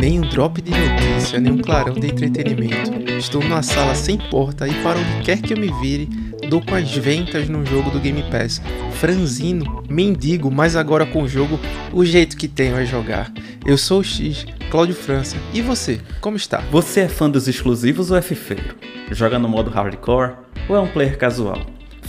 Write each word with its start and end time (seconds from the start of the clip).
Nem 0.00 0.18
um 0.18 0.22
drop 0.22 0.62
de 0.62 0.70
notícia, 0.70 1.38
nem 1.38 1.52
um 1.52 1.58
clarão 1.58 1.92
de 1.92 2.06
entretenimento. 2.06 2.90
Estou 3.18 3.42
numa 3.42 3.62
sala 3.62 3.94
sem 3.94 4.16
porta 4.16 4.66
e 4.66 4.72
para 4.82 4.98
onde 4.98 5.22
quer 5.22 5.42
que 5.42 5.52
eu 5.52 5.58
me 5.58 5.70
vire, 5.78 6.06
dou 6.48 6.62
com 6.62 6.74
as 6.74 6.90
ventas 6.96 7.50
no 7.50 7.66
jogo 7.66 7.90
do 7.90 8.00
Game 8.00 8.22
Pass. 8.30 8.62
Franzino, 8.94 9.84
mendigo, 9.90 10.50
mas 10.50 10.74
agora 10.74 11.04
com 11.04 11.22
o 11.22 11.28
jogo, 11.28 11.60
o 11.92 12.02
jeito 12.02 12.38
que 12.38 12.48
tenho 12.48 12.78
é 12.78 12.86
jogar. 12.86 13.30
Eu 13.66 13.76
sou 13.76 14.00
o 14.00 14.04
X, 14.04 14.46
Cláudio 14.70 14.94
França. 14.94 15.36
E 15.52 15.60
você, 15.60 16.00
como 16.22 16.38
está? 16.38 16.62
Você 16.70 17.00
é 17.00 17.08
fã 17.08 17.28
dos 17.28 17.46
exclusivos 17.46 18.10
ou 18.10 18.16
é 18.16 18.22
fifeiro? 18.22 18.76
Joga 19.10 19.38
no 19.38 19.50
modo 19.50 19.70
hardcore 19.70 20.32
ou 20.66 20.76
é 20.76 20.80
um 20.80 20.88
player 20.88 21.18
casual? 21.18 21.60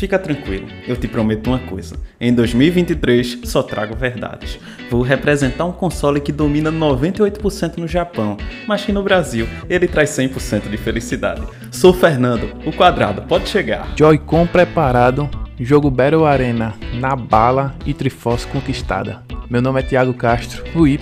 Fica 0.01 0.17
tranquilo, 0.17 0.65
eu 0.87 0.97
te 0.97 1.07
prometo 1.07 1.51
uma 1.51 1.59
coisa. 1.59 1.95
Em 2.19 2.33
2023 2.33 3.41
só 3.43 3.61
trago 3.61 3.95
verdades. 3.95 4.59
Vou 4.89 5.03
representar 5.03 5.65
um 5.65 5.71
console 5.71 6.19
que 6.19 6.31
domina 6.31 6.71
98% 6.71 7.77
no 7.77 7.87
Japão, 7.87 8.35
mas 8.67 8.83
que 8.83 8.91
no 8.91 9.03
Brasil 9.03 9.47
ele 9.69 9.87
traz 9.87 10.09
100% 10.09 10.71
de 10.71 10.77
felicidade. 10.77 11.43
Sou 11.69 11.93
Fernando, 11.93 12.51
o 12.65 12.71
quadrado 12.71 13.21
pode 13.21 13.47
chegar. 13.47 13.93
Joy-Con 13.95 14.47
preparado, 14.47 15.29
jogo 15.59 15.91
Battle 15.91 16.25
Arena 16.25 16.73
na 16.95 17.15
bala 17.15 17.75
e 17.85 17.93
Triforce 17.93 18.47
conquistada. 18.47 19.21
Meu 19.51 19.61
nome 19.61 19.81
é 19.81 19.83
Thiago 19.83 20.13
Castro, 20.13 20.63
o 20.73 20.87
Y. 20.87 20.97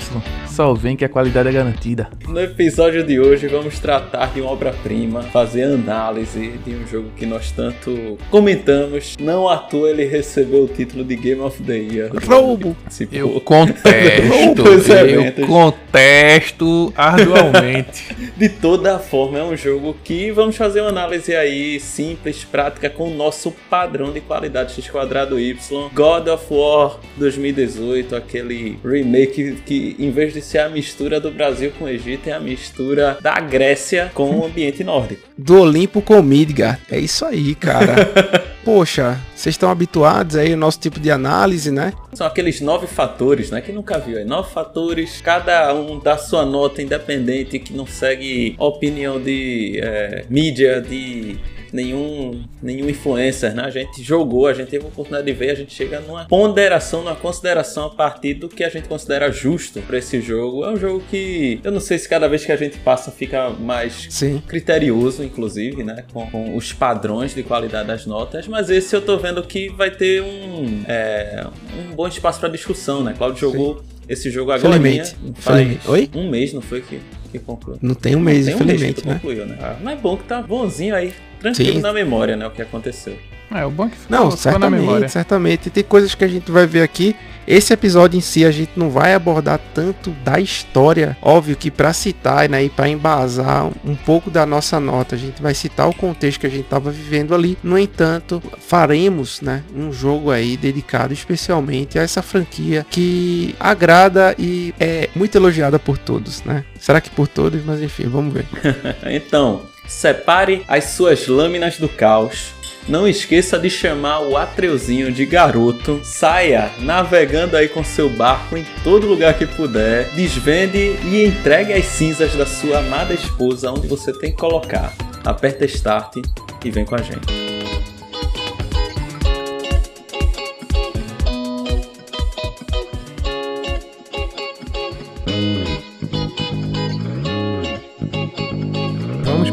Só 0.47 0.73
vem 0.73 0.95
que 0.95 1.05
a 1.05 1.09
qualidade 1.09 1.49
é 1.49 1.51
garantida. 1.51 2.09
No 2.27 2.41
episódio 2.41 3.03
de 3.03 3.19
hoje 3.19 3.47
vamos 3.47 3.77
tratar 3.77 4.33
de 4.33 4.41
uma 4.41 4.51
obra-prima, 4.51 5.21
fazer 5.21 5.65
análise 5.65 6.57
de 6.65 6.71
um 6.71 6.87
jogo 6.87 7.11
que 7.15 7.27
nós 7.27 7.51
tanto 7.51 8.17
comentamos. 8.31 9.15
Não 9.19 9.47
à 9.47 9.55
toa 9.55 9.91
ele 9.91 10.03
recebeu 10.03 10.63
o 10.63 10.67
título 10.67 11.03
de 11.03 11.15
Game 11.15 11.39
of 11.41 11.61
the 11.61 11.77
Year. 11.77 12.11
Roubo! 12.25 12.75
Eu 13.11 13.39
contesto, 13.39 14.63
eu 15.07 15.47
contesto 15.47 16.91
arduamente. 16.97 18.15
de 18.35 18.49
toda 18.49 18.97
forma, 18.97 19.37
é 19.37 19.43
um 19.43 19.55
jogo 19.55 19.95
que 20.03 20.31
vamos 20.31 20.57
fazer 20.57 20.81
uma 20.81 20.89
análise 20.89 21.35
aí 21.35 21.79
simples, 21.79 22.43
prática, 22.43 22.89
com 22.89 23.11
o 23.11 23.15
nosso 23.15 23.51
padrão 23.69 24.11
de 24.11 24.21
qualidade 24.21 24.73
X 24.73 24.89
quadrado 24.89 25.39
Y. 25.39 25.89
God 25.93 26.27
of 26.27 26.45
War 26.49 26.97
2018, 27.15 28.15
aquele 28.15 28.38
aquele 28.39 28.79
remake 28.83 29.57
que, 29.65 29.95
em 29.99 30.11
vez 30.11 30.33
de 30.33 30.41
ser 30.41 30.59
a 30.59 30.69
mistura 30.69 31.19
do 31.19 31.29
Brasil 31.31 31.71
com 31.77 31.85
o 31.85 31.89
Egito, 31.89 32.29
é 32.29 32.33
a 32.33 32.39
mistura 32.39 33.17
da 33.21 33.39
Grécia 33.39 34.11
com 34.13 34.39
o 34.39 34.45
ambiente 34.45 34.83
nórdico. 34.83 35.27
Do 35.37 35.61
Olimpo 35.61 36.01
com 36.01 36.21
Midgard. 36.21 36.79
É 36.89 36.97
isso 36.97 37.25
aí, 37.25 37.53
cara. 37.55 37.95
Poxa, 38.63 39.19
vocês 39.35 39.53
estão 39.53 39.69
habituados 39.69 40.35
aí 40.35 40.51
ao 40.51 40.57
nosso 40.59 40.79
tipo 40.79 40.99
de 40.99 41.09
análise, 41.09 41.71
né? 41.71 41.93
São 42.13 42.27
aqueles 42.27 42.61
nove 42.61 42.87
fatores, 42.87 43.49
né? 43.49 43.61
Que 43.61 43.71
nunca 43.71 43.97
viu 43.97 44.17
aí. 44.17 44.25
Nove 44.25 44.51
fatores, 44.51 45.21
cada 45.21 45.73
um 45.73 45.99
dá 45.99 46.17
sua 46.17 46.45
nota 46.45 46.81
independente, 46.81 47.59
que 47.59 47.73
não 47.73 47.87
segue 47.87 48.55
opinião 48.59 49.19
de 49.19 49.79
é, 49.81 50.25
mídia, 50.29 50.81
de 50.81 51.37
nenhum, 51.73 52.43
nenhum 52.61 52.89
influencer, 52.89 53.53
né? 53.53 53.63
A 53.63 53.69
gente 53.69 54.03
jogou, 54.03 54.47
a 54.47 54.53
gente 54.53 54.69
teve 54.69 54.85
a 54.85 54.87
oportunidade 54.87 55.25
de 55.25 55.33
ver, 55.33 55.51
a 55.51 55.55
gente 55.55 55.73
chega 55.73 55.99
numa 55.99 56.25
ponderação, 56.25 57.03
numa 57.03 57.15
consideração 57.15 57.87
a 57.87 57.89
partir 57.89 58.35
do 58.35 58.49
que 58.49 58.63
a 58.63 58.69
gente 58.69 58.87
considera 58.87 59.31
justo 59.31 59.81
para 59.81 59.97
esse 59.97 60.21
jogo. 60.21 60.65
É 60.65 60.69
um 60.69 60.77
jogo 60.77 61.03
que 61.09 61.59
eu 61.63 61.71
não 61.71 61.79
sei 61.79 61.97
se 61.97 62.07
cada 62.07 62.27
vez 62.27 62.45
que 62.45 62.51
a 62.51 62.55
gente 62.55 62.77
passa 62.79 63.11
fica 63.11 63.49
mais 63.49 64.07
Sim. 64.09 64.41
criterioso, 64.47 65.23
inclusive, 65.23 65.83
né? 65.83 66.03
Com, 66.13 66.29
com, 66.29 66.55
os 66.55 66.73
padrões 66.73 67.33
de 67.33 67.43
qualidade 67.43 67.87
das 67.87 68.05
notas, 68.05 68.47
mas 68.47 68.69
esse 68.69 68.95
eu 68.95 69.01
tô 69.01 69.17
vendo 69.17 69.41
que 69.43 69.69
vai 69.69 69.91
ter 69.91 70.21
um, 70.21 70.83
é, 70.87 71.45
um 71.77 71.95
bom 71.95 72.07
espaço 72.07 72.39
para 72.39 72.49
discussão, 72.49 73.03
né? 73.03 73.13
Claudio 73.17 73.39
jogou. 73.39 73.79
Sim. 73.79 73.99
Esse 74.09 74.31
jogo 74.31 74.51
agora 74.51 74.73
Felizmente. 74.73 75.15
Faz 75.35 75.87
Oi? 75.87 76.09
um 76.15 76.27
mês, 76.31 76.51
não 76.51 76.63
foi 76.63 76.81
que, 76.81 76.99
que 77.31 77.37
concluiu? 77.37 77.77
Não 77.79 77.93
tem 77.93 78.15
um 78.15 78.19
mês, 78.19 78.47
não, 78.47 78.53
tem 78.53 78.53
um 78.53 78.57
infelizmente, 78.65 78.81
mês 78.81 79.01
que 79.03 79.07
né? 79.07 79.13
concluiu, 79.13 79.45
né? 79.45 79.57
Ah, 79.61 79.77
mas 79.83 79.99
é 79.99 80.01
bom 80.01 80.17
que 80.17 80.23
tá 80.23 80.41
bonzinho 80.41 80.95
aí 80.95 81.13
tranquilo 81.39 81.75
Sim. 81.75 81.81
na 81.81 81.93
memória, 81.93 82.35
né? 82.35 82.45
O 82.47 82.51
que 82.51 82.61
aconteceu. 82.61 83.17
É, 83.51 83.65
o 83.65 83.71
bom 83.71 83.85
é 83.85 83.89
que 83.89 83.97
ficou, 83.97 84.17
Não, 84.17 84.25
ficou 84.25 84.37
certamente, 84.37 84.71
na 84.71 84.77
memória. 84.77 85.09
certamente. 85.09 85.69
Tem 85.69 85.83
coisas 85.83 86.13
que 86.13 86.23
a 86.23 86.27
gente 86.27 86.51
vai 86.51 86.67
ver 86.67 86.83
aqui. 86.83 87.15
Esse 87.47 87.73
episódio 87.73 88.15
em 88.15 88.21
si 88.21 88.45
a 88.45 88.51
gente 88.51 88.73
não 88.75 88.91
vai 88.91 89.15
abordar 89.15 89.59
tanto 89.73 90.11
da 90.23 90.39
história. 90.39 91.17
Óbvio 91.19 91.55
que 91.55 91.71
para 91.71 91.91
citar 91.93 92.47
né, 92.47 92.63
e 92.63 92.69
para 92.69 92.87
embasar 92.87 93.71
um 93.83 93.95
pouco 93.95 94.29
da 94.29 94.45
nossa 94.45 94.79
nota, 94.79 95.15
a 95.15 95.17
gente 95.17 95.41
vai 95.41 95.55
citar 95.55 95.89
o 95.89 95.95
contexto 95.95 96.41
que 96.41 96.45
a 96.45 96.49
gente 96.49 96.65
estava 96.65 96.91
vivendo 96.91 97.33
ali. 97.33 97.57
No 97.63 97.79
entanto, 97.79 98.39
faremos 98.59 99.41
né, 99.41 99.63
um 99.75 99.91
jogo 99.91 100.29
aí 100.29 100.55
dedicado 100.57 101.11
especialmente 101.11 101.97
a 101.97 102.03
essa 102.03 102.21
franquia 102.21 102.85
que 102.87 103.55
agrada 103.59 104.35
e 104.37 104.71
é 104.79 105.09
muito 105.15 105.35
elogiada 105.35 105.79
por 105.79 105.97
todos, 105.97 106.43
né? 106.43 106.63
Será 106.79 107.01
que 107.01 107.09
por 107.09 107.27
todos? 107.27 107.65
Mas 107.65 107.81
enfim, 107.81 108.03
vamos 108.07 108.31
ver. 108.31 108.45
então, 109.09 109.63
Separe 109.89 110.63
as 110.67 110.91
suas 110.91 111.27
lâminas 111.27 111.77
do 111.77 111.89
caos. 111.89 112.53
Não 112.87 113.07
esqueça 113.07 113.59
de 113.59 113.69
chamar 113.69 114.21
o 114.21 114.37
Atreuzinho 114.37 115.11
de 115.11 115.25
garoto. 115.25 115.99
Saia 116.03 116.71
navegando 116.79 117.57
aí 117.57 117.67
com 117.67 117.83
seu 117.83 118.07
barco 118.07 118.55
em 118.55 118.65
todo 118.83 119.07
lugar 119.07 119.37
que 119.37 119.45
puder. 119.45 120.05
Desvende 120.11 120.95
e 121.03 121.25
entregue 121.25 121.73
as 121.73 121.85
cinzas 121.85 122.35
da 122.35 122.45
sua 122.45 122.79
amada 122.79 123.13
esposa 123.13 123.71
onde 123.71 123.87
você 123.87 124.13
tem 124.13 124.31
que 124.31 124.37
colocar. 124.37 124.93
Aperta 125.25 125.65
Start 125.65 126.17
e 126.63 126.71
vem 126.71 126.85
com 126.85 126.95
a 126.95 127.01
gente. 127.01 127.58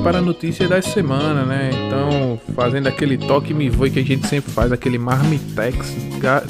Para 0.07 0.19
a 0.19 0.23
notícia 0.23 0.69
da 0.69 0.81
semana, 0.81 1.45
né? 1.45 1.69
Então, 1.85 2.41
fazendo 2.55 2.87
aquele 2.87 3.19
toque 3.19 3.53
me 3.53 3.69
voe 3.69 3.91
que 3.91 3.99
a 3.99 4.05
gente 4.05 4.25
sempre 4.29 4.53
faz, 4.53 4.71
aquele 4.71 4.99
marmitex 4.99 5.97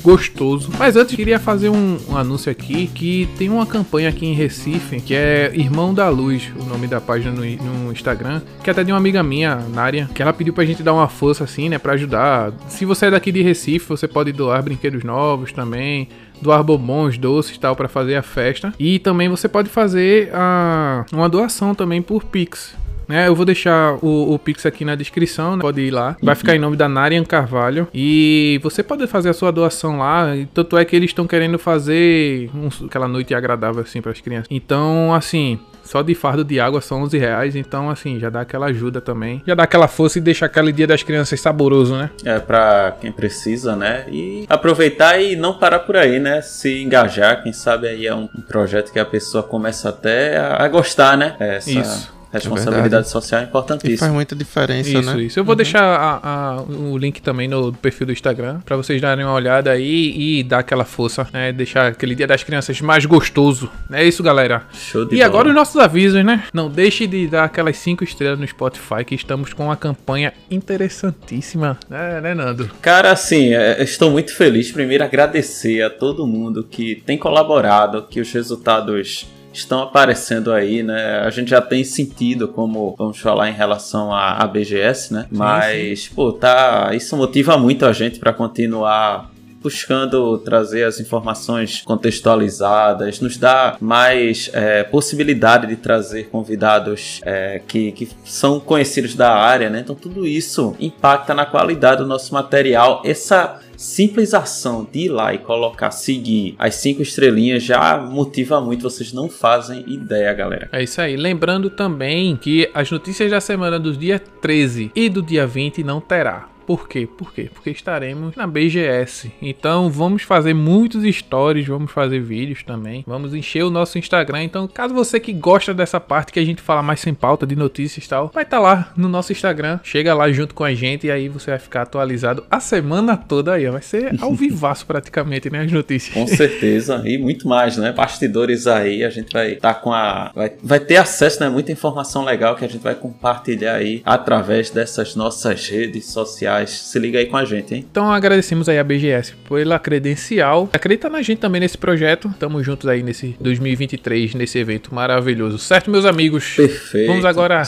gostoso. 0.02 0.70
Mas 0.78 0.94
antes, 0.94 1.16
queria 1.16 1.38
fazer 1.38 1.70
um, 1.70 1.96
um, 2.06 2.18
anúncio 2.18 2.52
aqui 2.52 2.86
que 2.86 3.26
tem 3.38 3.48
uma 3.48 3.64
campanha 3.64 4.10
aqui 4.10 4.26
em 4.26 4.34
Recife 4.34 5.00
que 5.00 5.14
é 5.14 5.50
Irmão 5.54 5.94
da 5.94 6.06
Luz, 6.10 6.52
o 6.54 6.64
nome 6.64 6.86
da 6.86 7.00
página 7.00 7.30
no, 7.30 7.40
no 7.86 7.92
Instagram, 7.92 8.42
que 8.62 8.68
é 8.68 8.72
até 8.72 8.84
de 8.84 8.92
uma 8.92 8.98
amiga 8.98 9.22
minha, 9.22 9.56
Nária, 9.72 10.06
que 10.14 10.20
ela 10.20 10.34
pediu 10.34 10.52
pra 10.52 10.66
gente 10.66 10.82
dar 10.82 10.92
uma 10.92 11.08
força 11.08 11.44
assim, 11.44 11.70
né, 11.70 11.78
para 11.78 11.94
ajudar. 11.94 12.52
Se 12.68 12.84
você 12.84 13.06
é 13.06 13.10
daqui 13.10 13.32
de 13.32 13.40
Recife, 13.40 13.88
você 13.88 14.06
pode 14.06 14.32
doar 14.32 14.62
brinquedos 14.62 15.02
novos 15.02 15.50
também 15.50 16.08
doar 16.42 16.62
bombons, 16.62 17.16
doces 17.16 17.56
tal 17.56 17.74
para 17.74 17.88
fazer 17.88 18.16
a 18.16 18.22
festa. 18.22 18.74
E 18.78 18.98
também 18.98 19.26
você 19.26 19.48
pode 19.48 19.70
fazer 19.70 20.28
a, 20.34 21.06
uma 21.10 21.30
doação 21.30 21.74
também 21.74 22.02
por 22.02 22.24
Pix. 22.24 22.76
Né? 23.08 23.28
Eu 23.28 23.34
vou 23.34 23.44
deixar 23.44 23.94
o, 24.02 24.34
o 24.34 24.38
Pix 24.38 24.66
aqui 24.66 24.84
na 24.84 24.94
descrição, 24.94 25.56
né? 25.56 25.62
pode 25.62 25.80
ir 25.80 25.90
lá. 25.90 26.16
Vai 26.22 26.34
ficar 26.34 26.54
em 26.54 26.58
nome 26.58 26.76
da 26.76 26.88
Narian 26.88 27.24
Carvalho. 27.24 27.88
E 27.94 28.58
você 28.62 28.82
pode 28.82 29.06
fazer 29.06 29.30
a 29.30 29.34
sua 29.34 29.50
doação 29.50 29.98
lá. 29.98 30.26
Tanto 30.52 30.76
é 30.76 30.84
que 30.84 30.94
eles 30.94 31.10
estão 31.10 31.26
querendo 31.26 31.58
fazer 31.58 32.50
um, 32.54 32.68
aquela 32.86 33.08
noite 33.08 33.34
agradável 33.34 33.82
assim 33.82 34.00
para 34.00 34.12
as 34.12 34.20
crianças. 34.20 34.48
Então, 34.50 35.14
assim, 35.14 35.58
só 35.86 36.02
de 36.02 36.14
fardo 36.14 36.44
de 36.44 36.58
água 36.58 36.80
são 36.80 37.02
11 37.02 37.16
reais, 37.16 37.56
então 37.56 37.88
assim, 37.88 38.18
já 38.18 38.28
dá 38.28 38.40
aquela 38.40 38.66
ajuda 38.66 39.00
também. 39.00 39.42
Já 39.46 39.54
dá 39.54 39.62
aquela 39.62 39.86
força 39.86 40.18
e 40.18 40.20
deixa 40.20 40.46
aquele 40.46 40.72
dia 40.72 40.86
das 40.86 41.02
crianças 41.02 41.40
saboroso, 41.40 41.96
né? 41.96 42.10
É, 42.24 42.38
pra 42.40 42.96
quem 43.00 43.12
precisa, 43.12 43.76
né? 43.76 44.04
E 44.10 44.44
aproveitar 44.48 45.20
e 45.20 45.36
não 45.36 45.58
parar 45.58 45.80
por 45.80 45.96
aí, 45.96 46.18
né? 46.18 46.40
Se 46.42 46.82
engajar, 46.82 47.42
quem 47.42 47.52
sabe 47.52 47.86
aí 47.88 48.06
é 48.06 48.14
um 48.14 48.26
projeto 48.26 48.92
que 48.92 48.98
a 48.98 49.04
pessoa 49.04 49.42
começa 49.42 49.88
até 49.88 50.36
a 50.38 50.66
gostar, 50.68 51.16
né? 51.16 51.36
Essa... 51.38 51.70
Isso 51.70 52.15
Responsabilidade 52.36 53.06
é 53.06 53.08
social 53.08 53.40
é 53.40 53.44
importantíssima. 53.44 53.94
E 53.94 53.98
faz 53.98 54.12
muita 54.12 54.34
diferença, 54.34 54.88
isso, 54.88 55.02
né? 55.02 55.12
Isso, 55.12 55.20
isso. 55.20 55.38
Eu 55.40 55.44
vou 55.44 55.52
uhum. 55.52 55.56
deixar 55.56 55.82
a, 55.82 56.20
a, 56.22 56.62
o 56.62 56.96
link 56.96 57.20
também 57.20 57.48
no 57.48 57.72
perfil 57.72 58.06
do 58.06 58.12
Instagram 58.12 58.60
para 58.60 58.76
vocês 58.76 59.00
darem 59.00 59.24
uma 59.24 59.34
olhada 59.34 59.70
aí 59.70 60.38
e 60.38 60.42
dar 60.42 60.60
aquela 60.60 60.84
força, 60.84 61.26
né? 61.32 61.52
Deixar 61.52 61.88
aquele 61.88 62.14
Dia 62.14 62.26
das 62.26 62.42
Crianças 62.42 62.80
mais 62.80 63.04
gostoso. 63.04 63.70
É 63.92 64.04
isso, 64.04 64.22
galera. 64.22 64.64
Show 64.72 65.04
de 65.04 65.14
E 65.14 65.18
bola. 65.18 65.26
agora 65.26 65.48
os 65.48 65.54
nossos 65.54 65.76
avisos, 65.76 66.24
né? 66.24 66.44
Não 66.52 66.70
deixe 66.70 67.06
de 67.06 67.26
dar 67.26 67.44
aquelas 67.44 67.76
5 67.76 68.04
estrelas 68.04 68.38
no 68.38 68.46
Spotify 68.46 69.04
que 69.04 69.14
estamos 69.14 69.52
com 69.52 69.64
uma 69.66 69.76
campanha 69.76 70.32
interessantíssima, 70.50 71.78
né, 71.88 72.20
né 72.20 72.34
Nando? 72.34 72.70
Cara, 72.80 73.12
assim, 73.12 73.54
é, 73.54 73.82
estou 73.82 74.10
muito 74.10 74.34
feliz. 74.34 74.70
Primeiro, 74.70 75.04
agradecer 75.04 75.82
a 75.82 75.90
todo 75.90 76.26
mundo 76.26 76.64
que 76.64 77.02
tem 77.06 77.18
colaborado, 77.18 78.06
que 78.08 78.20
os 78.20 78.32
resultados 78.32 79.26
estão 79.58 79.82
aparecendo 79.82 80.52
aí, 80.52 80.82
né? 80.82 81.20
A 81.20 81.30
gente 81.30 81.50
já 81.50 81.60
tem 81.60 81.84
sentido, 81.84 82.48
como 82.48 82.94
vamos 82.98 83.18
falar 83.18 83.48
em 83.48 83.54
relação 83.54 84.12
à, 84.12 84.42
à 84.42 84.46
BGS, 84.46 85.12
né? 85.12 85.26
Mas, 85.30 86.04
sim. 86.04 86.14
pô, 86.14 86.32
tá. 86.32 86.90
Isso 86.94 87.16
motiva 87.16 87.56
muito 87.56 87.84
a 87.84 87.92
gente 87.92 88.18
para 88.18 88.32
continuar 88.32 89.30
buscando 89.66 90.38
trazer 90.38 90.84
as 90.84 91.00
informações 91.00 91.82
contextualizadas, 91.84 93.18
nos 93.20 93.36
dá 93.36 93.76
mais 93.80 94.48
é, 94.52 94.84
possibilidade 94.84 95.66
de 95.66 95.74
trazer 95.74 96.28
convidados 96.28 97.20
é, 97.24 97.60
que, 97.66 97.90
que 97.90 98.08
são 98.24 98.60
conhecidos 98.60 99.16
da 99.16 99.34
área, 99.34 99.68
né? 99.68 99.80
Então 99.80 99.96
tudo 99.96 100.24
isso 100.24 100.76
impacta 100.78 101.34
na 101.34 101.44
qualidade 101.44 102.02
do 102.02 102.06
nosso 102.06 102.32
material. 102.32 103.02
Essa 103.04 103.58
simples 103.76 104.34
ação 104.34 104.86
de 104.90 105.00
ir 105.00 105.08
lá 105.08 105.34
e 105.34 105.38
colocar 105.38 105.90
seguir 105.90 106.54
as 106.60 106.76
cinco 106.76 107.02
estrelinhas 107.02 107.64
já 107.64 107.98
motiva 107.98 108.60
muito. 108.60 108.82
Vocês 108.82 109.12
não 109.12 109.28
fazem 109.28 109.84
ideia, 109.88 110.32
galera. 110.32 110.68
É 110.70 110.80
isso 110.80 111.00
aí. 111.00 111.16
Lembrando 111.16 111.70
também 111.70 112.36
que 112.36 112.70
as 112.72 112.88
notícias 112.88 113.32
da 113.32 113.40
semana 113.40 113.80
do 113.80 113.92
dia 113.92 114.20
13 114.20 114.92
e 114.94 115.08
do 115.08 115.22
dia 115.22 115.44
20 115.44 115.82
não 115.82 116.00
terá. 116.00 116.55
Por 116.66 116.88
quê? 116.88 117.06
Por 117.06 117.32
quê? 117.32 117.48
Porque 117.52 117.70
estaremos 117.70 118.34
na 118.34 118.44
BGS. 118.46 119.30
Então 119.40 119.88
vamos 119.88 120.22
fazer 120.22 120.52
muitos 120.52 121.04
stories, 121.14 121.66
vamos 121.66 121.92
fazer 121.92 122.20
vídeos 122.20 122.64
também. 122.64 123.04
Vamos 123.06 123.32
encher 123.34 123.62
o 123.62 123.70
nosso 123.70 123.98
Instagram. 123.98 124.42
Então, 124.42 124.66
caso 124.66 124.92
você 124.92 125.20
que 125.20 125.32
gosta 125.32 125.72
dessa 125.72 126.00
parte 126.00 126.32
que 126.32 126.40
a 126.40 126.44
gente 126.44 126.60
fala 126.60 126.82
mais 126.82 126.98
sem 126.98 127.14
pauta 127.14 127.46
de 127.46 127.54
notícias 127.54 128.04
e 128.04 128.08
tal, 128.08 128.30
vai 128.34 128.42
estar 128.42 128.56
tá 128.56 128.62
lá 128.62 128.92
no 128.96 129.08
nosso 129.08 129.30
Instagram. 129.30 129.78
Chega 129.84 130.12
lá 130.12 130.30
junto 130.32 130.54
com 130.54 130.64
a 130.64 130.74
gente 130.74 131.06
e 131.06 131.10
aí 131.10 131.28
você 131.28 131.52
vai 131.52 131.60
ficar 131.60 131.82
atualizado 131.82 132.44
a 132.50 132.58
semana 132.58 133.16
toda 133.16 133.52
aí. 133.52 133.68
Vai 133.68 133.82
ser 133.82 134.20
ao 134.20 134.34
vivaço 134.34 134.86
praticamente, 134.86 135.48
né? 135.48 135.60
As 135.60 135.70
notícias. 135.70 136.12
Com 136.12 136.26
certeza. 136.26 137.00
E 137.04 137.16
muito 137.16 137.46
mais, 137.46 137.76
né? 137.76 137.92
Bastidores 137.92 138.66
aí. 138.66 139.04
A 139.04 139.10
gente 139.10 139.32
vai 139.32 139.52
estar 139.52 139.74
tá 139.74 139.80
com 139.80 139.92
a. 139.92 140.32
Vai, 140.34 140.52
vai 140.60 140.80
ter 140.80 140.96
acesso, 140.96 141.40
né? 141.40 141.48
Muita 141.48 141.70
informação 141.70 142.24
legal 142.24 142.56
que 142.56 142.64
a 142.64 142.68
gente 142.68 142.82
vai 142.82 142.96
compartilhar 142.96 143.74
aí 143.74 144.02
através 144.04 144.70
dessas 144.70 145.14
nossas 145.14 145.68
redes 145.68 146.06
sociais 146.06 146.55
reais. 146.56 146.70
Se 146.70 146.98
liga 146.98 147.18
aí 147.18 147.26
com 147.26 147.36
a 147.36 147.44
gente, 147.44 147.74
hein? 147.74 147.84
Então 147.90 148.10
agradecemos 148.10 148.68
aí 148.68 148.78
a 148.78 148.84
BGS 148.84 149.34
pela 149.48 149.78
credencial. 149.78 150.68
Acredita 150.72 151.08
na 151.08 151.22
gente 151.22 151.38
também 151.38 151.60
nesse 151.60 151.76
projeto. 151.76 152.32
Tamo 152.38 152.62
juntos 152.62 152.88
aí 152.88 153.02
nesse 153.02 153.36
2023, 153.40 154.34
nesse 154.34 154.58
evento 154.58 154.94
maravilhoso. 154.94 155.58
Certo, 155.58 155.90
meus 155.90 156.04
amigos? 156.04 156.54
Perfeito. 156.54 157.08
Vamos 157.08 157.24
agora 157.24 157.62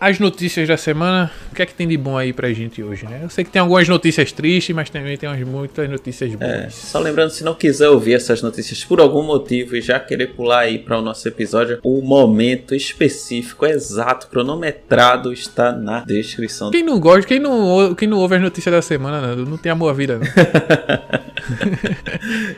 às 0.00 0.18
notícias 0.18 0.68
da 0.68 0.76
semana. 0.76 1.30
O 1.50 1.54
que 1.54 1.62
é 1.62 1.66
que 1.66 1.74
tem 1.74 1.88
de 1.88 1.96
bom 1.96 2.16
aí 2.16 2.32
pra 2.32 2.52
gente 2.52 2.82
hoje, 2.82 3.04
né? 3.06 3.20
Eu 3.22 3.30
sei 3.30 3.44
que 3.44 3.50
tem 3.50 3.60
algumas 3.60 3.88
notícias 3.88 4.32
tristes, 4.32 4.74
mas 4.74 4.90
também 4.90 5.16
tem 5.16 5.28
umas, 5.28 5.40
muitas 5.40 5.88
notícias 5.88 6.34
boas. 6.34 6.50
É, 6.50 6.70
só 6.70 6.98
lembrando, 6.98 7.30
se 7.30 7.44
não 7.44 7.54
quiser 7.54 7.88
ouvir 7.88 8.14
essas 8.14 8.42
notícias 8.42 8.84
por 8.84 9.00
algum 9.00 9.22
motivo 9.22 9.76
e 9.76 9.80
já 9.80 9.98
querer 9.98 10.28
pular 10.28 10.60
aí 10.60 10.78
para 10.78 10.98
o 10.98 11.02
nosso 11.02 11.26
episódio, 11.26 11.78
o 11.82 12.00
momento 12.02 12.74
específico, 12.74 13.66
exato, 13.66 14.28
cronometrado 14.28 15.32
está 15.32 15.72
na 15.72 16.00
descrição. 16.00 16.70
Quem 16.70 16.82
não 16.82 17.00
gosta, 17.00 17.26
quem 17.26 17.40
não, 17.40 17.94
quem 17.94 18.08
não 18.08 18.19
ouve 18.20 18.36
as 18.36 18.42
notícias 18.42 18.74
da 18.74 18.82
semana, 18.82 19.20
Nando. 19.20 19.44
Não 19.46 19.56
tem 19.56 19.72
amor 19.72 19.90
à 19.90 19.92
vida, 19.92 20.18
não. 20.18 20.26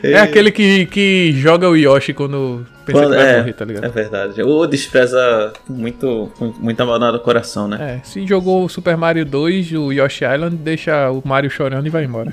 é 0.03 0.19
aquele 0.19 0.51
que, 0.51 0.85
que 0.87 1.33
joga 1.33 1.69
o 1.69 1.75
Yoshi 1.75 2.13
quando 2.13 2.65
pensa 2.85 2.99
quando, 2.99 3.11
que 3.11 3.17
vai 3.17 3.33
é, 3.33 3.37
morrer, 3.37 3.53
tá 3.53 3.65
ligado? 3.65 3.85
É 3.85 3.89
verdade. 3.89 4.41
Ou 4.41 4.67
despreza 4.67 5.53
muito, 5.67 6.31
muito 6.59 6.85
maldade 6.85 7.13
no 7.13 7.19
coração, 7.19 7.67
né? 7.67 7.99
É, 7.99 8.05
se 8.05 8.25
jogou 8.27 8.65
o 8.65 8.69
Super 8.69 8.97
Mario 8.97 9.25
2, 9.25 9.71
o 9.73 9.91
Yoshi 9.91 10.25
Island, 10.25 10.55
deixa 10.57 11.09
o 11.11 11.21
Mario 11.25 11.49
chorando 11.49 11.87
e 11.87 11.89
vai 11.89 12.03
embora. 12.05 12.31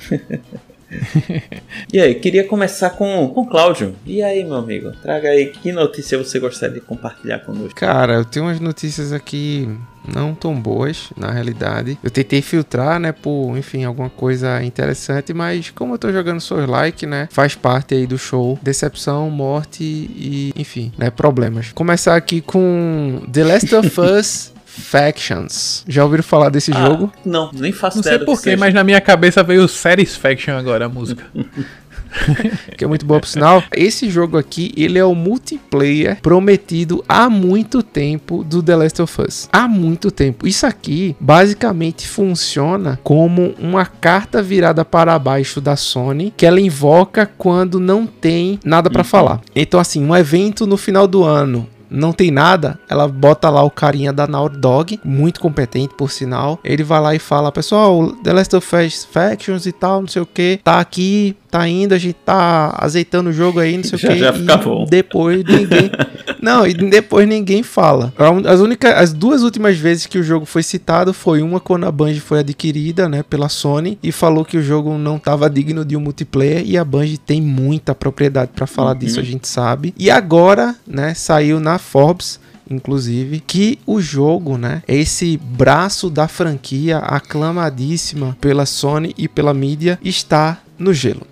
e 1.92 2.00
aí, 2.00 2.14
queria 2.16 2.44
começar 2.44 2.90
com, 2.90 3.28
com 3.28 3.42
o 3.42 3.46
Cláudio. 3.46 3.94
E 4.04 4.22
aí, 4.22 4.42
meu 4.44 4.56
amigo? 4.56 4.90
Traga 5.02 5.28
aí, 5.28 5.46
que 5.46 5.72
notícia 5.72 6.18
você 6.18 6.38
gostaria 6.38 6.74
de 6.74 6.80
compartilhar 6.80 7.38
conosco? 7.40 7.74
Cara, 7.74 8.14
eu 8.14 8.24
tenho 8.24 8.46
umas 8.46 8.60
notícias 8.60 9.12
aqui 9.12 9.68
não 10.06 10.34
tão 10.34 10.54
boas, 10.54 11.10
na 11.16 11.30
realidade. 11.30 11.98
Eu 12.02 12.10
tentei 12.10 12.42
filtrar, 12.42 12.98
né, 12.98 13.12
por, 13.12 13.56
enfim, 13.56 13.84
alguma 13.84 14.10
coisa 14.10 14.62
interessante, 14.62 15.32
mas 15.32 15.70
como 15.70 15.94
eu 15.94 15.98
tô 15.98 16.12
jogando 16.12 16.40
Souls 16.40 16.68
Like, 16.68 17.06
né, 17.06 17.28
faz 17.30 17.54
parte 17.54 17.94
aí 17.94 18.06
do 18.06 18.18
show. 18.18 18.58
Decepção, 18.62 19.30
morte 19.30 19.82
e, 19.82 20.52
enfim, 20.56 20.92
né, 20.96 21.10
problemas. 21.10 21.72
Começar 21.72 22.16
aqui 22.16 22.40
com 22.40 23.22
The 23.32 23.44
Last 23.44 23.74
of 23.74 24.00
Us 24.00 24.52
Factions. 24.64 25.84
Já 25.88 26.04
ouviram 26.04 26.22
falar 26.22 26.48
desse 26.48 26.72
ah, 26.72 26.86
jogo? 26.86 27.12
Não, 27.24 27.50
nem 27.52 27.72
faço 27.72 27.96
Não 27.96 28.02
sei 28.04 28.18
porquê, 28.20 28.56
mas 28.56 28.72
na 28.72 28.84
minha 28.84 29.00
cabeça 29.00 29.42
veio 29.42 29.66
Satisfaction 29.68 30.56
agora, 30.56 30.86
a 30.86 30.88
música. 30.88 31.24
que 32.76 32.84
é 32.84 32.86
muito 32.86 33.06
boa 33.06 33.20
por 33.20 33.28
sinal. 33.28 33.62
Esse 33.72 34.08
jogo 34.10 34.36
aqui, 34.36 34.72
ele 34.76 34.98
é 34.98 35.04
o 35.04 35.14
multiplayer 35.14 36.20
prometido 36.20 37.04
há 37.08 37.28
muito 37.28 37.82
tempo 37.82 38.44
do 38.44 38.62
The 38.62 38.76
Last 38.76 39.02
of 39.02 39.22
Us. 39.22 39.48
Há 39.52 39.66
muito 39.68 40.10
tempo. 40.10 40.46
Isso 40.46 40.66
aqui 40.66 41.16
basicamente 41.20 42.08
funciona 42.08 42.98
como 43.02 43.54
uma 43.58 43.86
carta 43.86 44.42
virada 44.42 44.84
para 44.84 45.18
baixo 45.18 45.60
da 45.60 45.76
Sony 45.76 46.32
que 46.36 46.46
ela 46.46 46.60
invoca 46.60 47.26
quando 47.26 47.80
não 47.80 48.06
tem 48.06 48.58
nada 48.64 48.90
para 48.90 49.00
uhum. 49.00 49.04
falar. 49.04 49.40
Então 49.54 49.80
assim, 49.80 50.04
um 50.04 50.16
evento 50.16 50.66
no 50.66 50.76
final 50.76 51.06
do 51.06 51.24
ano 51.24 51.68
não 51.90 52.12
tem 52.12 52.30
nada, 52.30 52.78
ela 52.88 53.08
bota 53.08 53.50
lá 53.50 53.62
o 53.62 53.70
carinha 53.70 54.12
da 54.12 54.26
Naughty 54.26 54.58
Dog, 54.58 55.00
muito 55.04 55.40
competente 55.40 55.94
por 55.94 56.10
sinal. 56.10 56.60
Ele 56.62 56.84
vai 56.84 57.00
lá 57.00 57.14
e 57.14 57.18
fala: 57.18 57.50
Pessoal, 57.50 58.12
The 58.22 58.32
Last 58.32 58.56
of 58.56 58.76
Us 58.76 59.04
Factions 59.04 59.66
e 59.66 59.72
tal, 59.72 60.02
não 60.02 60.08
sei 60.08 60.22
o 60.22 60.26
que, 60.26 60.60
tá 60.62 60.78
aqui 60.78 61.36
tá 61.50 61.68
indo, 61.68 61.94
a 61.94 61.98
gente 61.98 62.16
tá 62.24 62.74
azeitando 62.78 63.30
o 63.30 63.32
jogo 63.32 63.58
aí, 63.58 63.76
não 63.76 63.84
sei 63.84 63.98
já, 63.98 64.08
o 64.08 64.12
que. 64.12 64.18
Já 64.18 64.32
fica 64.32 64.56
bom. 64.56 64.86
Depois 64.88 65.44
ninguém. 65.44 65.90
não, 66.40 66.66
e 66.66 66.72
depois 66.72 67.28
ninguém 67.28 67.62
fala. 67.62 68.12
As 68.46 68.60
únicas, 68.60 68.94
as 68.94 69.12
duas 69.12 69.42
últimas 69.42 69.76
vezes 69.76 70.06
que 70.06 70.18
o 70.18 70.22
jogo 70.22 70.46
foi 70.46 70.62
citado 70.62 71.12
foi 71.12 71.42
uma 71.42 71.60
quando 71.60 71.84
a 71.86 71.92
Bungie 71.92 72.20
foi 72.20 72.40
adquirida, 72.40 73.08
né, 73.08 73.22
pela 73.22 73.48
Sony 73.48 73.98
e 74.02 74.12
falou 74.12 74.44
que 74.44 74.56
o 74.56 74.62
jogo 74.62 74.96
não 74.96 75.18
tava 75.18 75.50
digno 75.50 75.84
de 75.84 75.96
um 75.96 76.00
multiplayer 76.00 76.62
e 76.64 76.78
a 76.78 76.84
Bungie 76.84 77.18
tem 77.18 77.40
muita 77.40 77.94
propriedade 77.94 78.52
para 78.54 78.66
falar 78.66 78.92
uhum. 78.92 78.98
disso, 78.98 79.20
a 79.20 79.24
gente 79.24 79.48
sabe. 79.48 79.94
E 79.98 80.10
agora, 80.10 80.74
né, 80.86 81.14
saiu 81.14 81.58
na 81.58 81.78
Forbes 81.78 82.38
inclusive, 82.70 83.40
que 83.40 83.80
o 83.84 84.00
jogo, 84.00 84.56
né, 84.56 84.82
é 84.86 84.94
esse 84.94 85.36
braço 85.36 86.08
da 86.08 86.28
franquia 86.28 86.98
aclamadíssima 86.98 88.36
pela 88.40 88.64
Sony 88.64 89.12
e 89.18 89.26
pela 89.26 89.52
mídia 89.52 89.98
está 90.04 90.62
no 90.78 90.94
gelo 90.94 91.26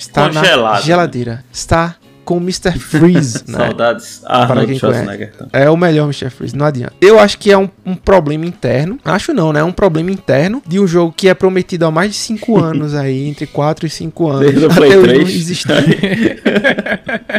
está 0.00 0.26
Congelado. 0.26 0.74
na 0.74 0.80
geladeira. 0.80 1.44
Está 1.52 1.96
com 2.24 2.36
o 2.36 2.40
Mr. 2.40 2.72
Freeze, 2.78 3.42
né? 3.48 3.58
Saudades. 3.58 4.22
Ah, 4.24 4.46
para 4.46 4.64
quem 4.64 4.78
conhece. 4.78 5.30
Então. 5.34 5.48
É 5.52 5.68
o 5.68 5.76
melhor 5.76 6.04
Mr. 6.04 6.30
Freeze, 6.30 6.56
não 6.56 6.64
adianta. 6.64 6.94
Eu 7.00 7.18
acho 7.18 7.36
que 7.38 7.50
é 7.50 7.58
um, 7.58 7.68
um, 7.84 7.94
problema 7.94 8.46
interno. 8.46 8.98
Acho 9.04 9.34
não, 9.34 9.52
né? 9.52 9.60
É 9.60 9.64
um 9.64 9.72
problema 9.72 10.10
interno 10.10 10.62
de 10.66 10.78
um 10.78 10.86
jogo 10.86 11.12
que 11.14 11.28
é 11.28 11.34
prometido 11.34 11.86
há 11.86 11.90
mais 11.90 12.12
de 12.12 12.16
5 12.16 12.56
anos 12.58 12.94
aí, 12.94 13.28
entre 13.28 13.46
4 13.46 13.86
e 13.86 13.90
5 13.90 14.28
anos. 14.28 14.40
Desde 14.40 14.64
o 14.64 14.74
Play 14.74 14.90
3. 14.90 15.18
não 15.18 15.28
existir. 15.28 16.40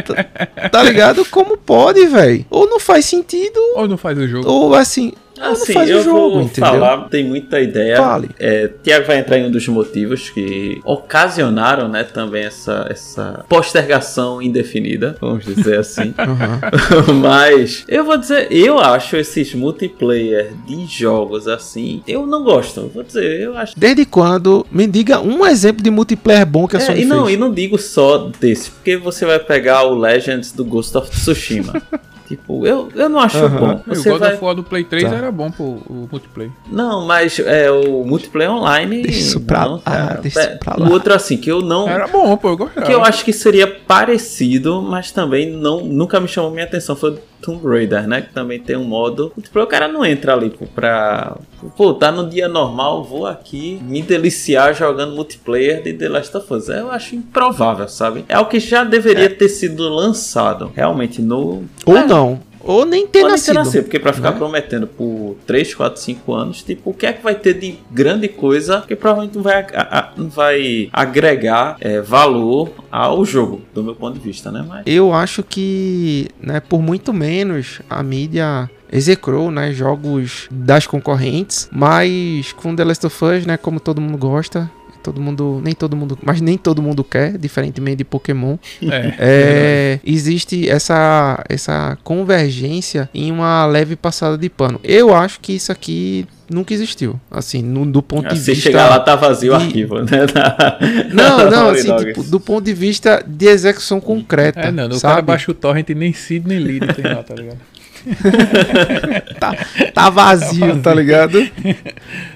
tá, 0.04 0.68
tá 0.68 0.82
ligado? 0.82 1.24
Como 1.24 1.56
pode, 1.56 2.06
velho? 2.06 2.44
Ou 2.50 2.68
não 2.68 2.78
faz 2.78 3.06
sentido. 3.06 3.58
Ou 3.76 3.88
não 3.88 3.96
faz 3.96 4.16
o 4.18 4.28
jogo. 4.28 4.48
Ou 4.48 4.74
assim, 4.74 5.12
Assim, 5.42 5.76
eu 5.78 6.02
jogo, 6.02 6.30
vou 6.30 6.42
entendeu? 6.42 6.70
falar, 6.70 7.08
tem 7.08 7.24
muita 7.24 7.60
ideia. 7.60 7.96
Fale. 7.96 8.30
É, 8.38 8.70
Tiago 8.82 9.06
vai 9.06 9.18
entrar 9.18 9.38
em 9.38 9.46
um 9.46 9.50
dos 9.50 9.66
motivos 9.66 10.30
que 10.30 10.80
ocasionaram, 10.84 11.88
né, 11.88 12.04
também 12.04 12.44
essa, 12.44 12.86
essa 12.88 13.44
postergação 13.48 14.40
indefinida, 14.40 15.16
vamos 15.20 15.44
dizer 15.44 15.80
assim. 15.80 16.14
uhum. 17.08 17.14
Mas 17.20 17.84
eu 17.88 18.04
vou 18.04 18.16
dizer, 18.16 18.46
eu 18.50 18.78
acho 18.78 19.16
esses 19.16 19.54
multiplayer 19.54 20.52
de 20.66 20.86
jogos 20.86 21.48
assim, 21.48 22.02
eu 22.06 22.26
não 22.26 22.44
gosto. 22.44 22.90
Vou 22.94 23.02
dizer, 23.02 23.40
eu 23.40 23.56
acho. 23.56 23.78
Desde 23.78 24.04
quando? 24.04 24.64
Me 24.70 24.86
diga 24.86 25.20
um 25.20 25.44
exemplo 25.44 25.82
de 25.82 25.90
multiplayer 25.90 26.46
bom 26.46 26.68
que 26.68 26.76
a 26.76 26.80
é, 26.80 26.82
Sony 26.82 27.02
e 27.02 27.04
não, 27.04 27.24
fez. 27.24 27.36
E 27.36 27.40
não 27.40 27.52
digo 27.52 27.78
só 27.78 28.30
desse, 28.40 28.70
porque 28.70 28.96
você 28.96 29.26
vai 29.26 29.38
pegar 29.38 29.82
o 29.84 29.94
Legends 29.94 30.52
do 30.52 30.64
Ghost 30.64 30.96
of 30.96 31.10
Tsushima. 31.10 31.82
Tipo, 32.26 32.66
eu, 32.66 32.88
eu 32.94 33.08
não 33.08 33.20
acho 33.20 33.38
uhum. 33.38 33.58
bom. 33.58 33.82
Você 33.86 34.08
o 34.08 34.12
God 34.12 34.20
vai... 34.20 34.34
of 34.34 34.44
War 34.44 34.54
do 34.54 34.62
Play 34.62 34.84
3 34.84 35.04
tá. 35.04 35.16
era 35.16 35.30
bom 35.30 35.50
pro 35.50 35.64
o 35.64 36.08
multiplayer. 36.10 36.52
Não, 36.70 37.06
mas 37.06 37.38
é, 37.38 37.70
o 37.70 38.04
multiplayer 38.04 38.50
online. 38.50 39.02
Deixa 39.02 39.18
isso 39.18 39.40
pra 39.40 39.64
não, 39.66 39.82
lá, 39.84 40.18
deixa 40.20 40.40
é, 40.40 40.56
pra 40.56 40.76
lá. 40.76 40.88
O 40.88 40.92
outro, 40.92 41.14
assim, 41.14 41.36
que 41.36 41.50
eu 41.50 41.60
não. 41.60 41.88
Era 41.88 42.06
bom, 42.06 42.36
pô, 42.36 42.50
eu 42.50 42.56
gostava. 42.56 42.86
Que 42.86 42.92
eu 42.92 43.02
acho 43.04 43.24
que 43.24 43.32
seria 43.32 43.66
parecido, 43.66 44.82
mas 44.82 45.10
também 45.10 45.50
não, 45.50 45.84
nunca 45.84 46.20
me 46.20 46.28
chamou 46.28 46.50
minha 46.50 46.64
atenção. 46.64 46.96
Foi 46.96 47.18
Tomb 47.42 47.66
Raider, 47.66 48.06
né? 48.06 48.22
Que 48.22 48.32
também 48.32 48.60
tem 48.60 48.76
um 48.76 48.84
modo. 48.84 49.32
Tipo, 49.42 49.60
o 49.60 49.66
cara 49.66 49.88
não 49.88 50.04
entra 50.04 50.32
ali 50.32 50.48
pô, 50.48 50.64
pra. 50.66 51.36
Pô, 51.76 51.92
tá 51.92 52.10
no 52.10 52.28
dia 52.30 52.48
normal, 52.48 53.02
vou 53.02 53.26
aqui 53.26 53.80
me 53.82 54.00
deliciar 54.00 54.72
jogando 54.72 55.14
multiplayer 55.14 55.82
de 55.82 55.92
The 55.92 56.08
Last 56.08 56.36
of 56.36 56.54
Us. 56.54 56.68
Eu 56.68 56.90
acho 56.90 57.16
improvável, 57.16 57.88
sabe? 57.88 58.24
É 58.28 58.38
o 58.38 58.46
que 58.46 58.60
já 58.60 58.84
deveria 58.84 59.26
é. 59.26 59.28
ter 59.28 59.48
sido 59.48 59.88
lançado 59.88 60.72
realmente 60.74 61.20
no. 61.20 61.64
Ou 61.84 61.96
é. 61.96 62.00
Não. 62.22 62.52
Ou 62.64 62.84
nem 62.84 63.06
ter 63.06 63.22
Pode 63.22 63.32
nascido. 63.32 63.54
nascer, 63.54 63.82
porque 63.82 63.98
para 63.98 64.12
ficar 64.12 64.30
né? 64.30 64.38
prometendo 64.38 64.86
por 64.86 65.36
3, 65.46 65.74
4, 65.74 66.00
5 66.00 66.32
anos, 66.32 66.62
tipo, 66.62 66.90
o 66.90 66.94
que 66.94 67.06
é 67.06 67.12
que 67.12 67.22
vai 67.22 67.34
ter 67.34 67.54
de 67.54 67.76
grande 67.90 68.28
coisa 68.28 68.84
que 68.86 68.94
provavelmente 68.94 69.34
não 69.34 69.42
vai, 69.42 69.66
a, 69.74 69.98
a, 69.98 70.12
não 70.16 70.28
vai 70.28 70.88
agregar 70.92 71.76
é, 71.80 72.00
valor 72.00 72.70
ao 72.90 73.24
jogo, 73.24 73.62
do 73.74 73.82
meu 73.82 73.96
ponto 73.96 74.18
de 74.18 74.24
vista, 74.24 74.52
né? 74.52 74.64
Mas... 74.66 74.84
Eu 74.86 75.12
acho 75.12 75.42
que, 75.42 76.28
né, 76.40 76.60
por 76.60 76.80
muito 76.80 77.12
menos, 77.12 77.80
a 77.90 78.00
mídia 78.00 78.70
execrou, 78.92 79.50
né, 79.50 79.72
jogos 79.72 80.46
das 80.50 80.86
concorrentes, 80.86 81.68
mas 81.72 82.52
com 82.52 82.76
The 82.76 82.84
Last 82.84 83.06
of 83.06 83.24
Us, 83.24 83.46
né, 83.46 83.56
como 83.56 83.80
todo 83.80 84.00
mundo 84.00 84.18
gosta, 84.18 84.70
Todo 85.02 85.20
mundo, 85.20 85.60
nem 85.64 85.74
todo 85.74 85.96
mundo, 85.96 86.18
mas 86.22 86.40
nem 86.40 86.56
todo 86.56 86.80
mundo 86.80 87.02
quer, 87.02 87.36
diferentemente 87.36 87.96
de 87.98 88.04
Pokémon. 88.04 88.56
É. 88.82 89.14
É, 89.18 90.00
existe 90.04 90.68
essa, 90.68 91.44
essa 91.48 91.98
convergência 92.04 93.08
em 93.14 93.30
uma 93.30 93.66
leve 93.66 93.96
passada 93.96 94.38
de 94.38 94.48
pano. 94.48 94.80
Eu 94.82 95.14
acho 95.14 95.40
que 95.40 95.52
isso 95.54 95.70
aqui 95.72 96.26
nunca 96.50 96.72
existiu. 96.74 97.18
Assim, 97.30 97.62
no- 97.62 97.86
do 97.86 98.02
ponto 98.02 98.28
de 98.32 98.38
Se 98.38 98.52
vista. 98.52 98.68
chegar 98.70 98.88
lá, 98.90 99.00
tá 99.00 99.16
vazio 99.16 99.54
o 99.54 99.58
de- 99.58 99.64
arquivo, 99.64 99.98
né? 100.00 100.26
Da- 100.32 100.78
Não, 101.12 101.38
não, 101.38 101.50
Naughty 101.50 101.90
assim, 101.90 101.96
tipo, 102.06 102.22
do 102.22 102.38
ponto 102.38 102.64
de 102.64 102.74
vista 102.74 103.22
de 103.26 103.46
execução 103.46 104.00
concreta. 104.00 104.60
É, 104.60 104.70
não, 104.72 104.88
o 104.88 104.92
sabe? 104.94 105.12
cara 105.14 105.22
baixa 105.22 105.50
o 105.50 105.54
torrent 105.54 105.88
e 105.90 105.94
nem 105.94 106.12
Sid 106.12 106.46
nem 106.46 106.58
Lid 106.58 106.86
tem 106.94 107.04
lá, 107.04 107.22
tá 107.22 107.34
ligado? 107.34 107.58
tá, 109.38 109.54
tá 109.94 110.10
vazio, 110.10 110.80
tá 110.82 110.94
ligado? 110.94 111.48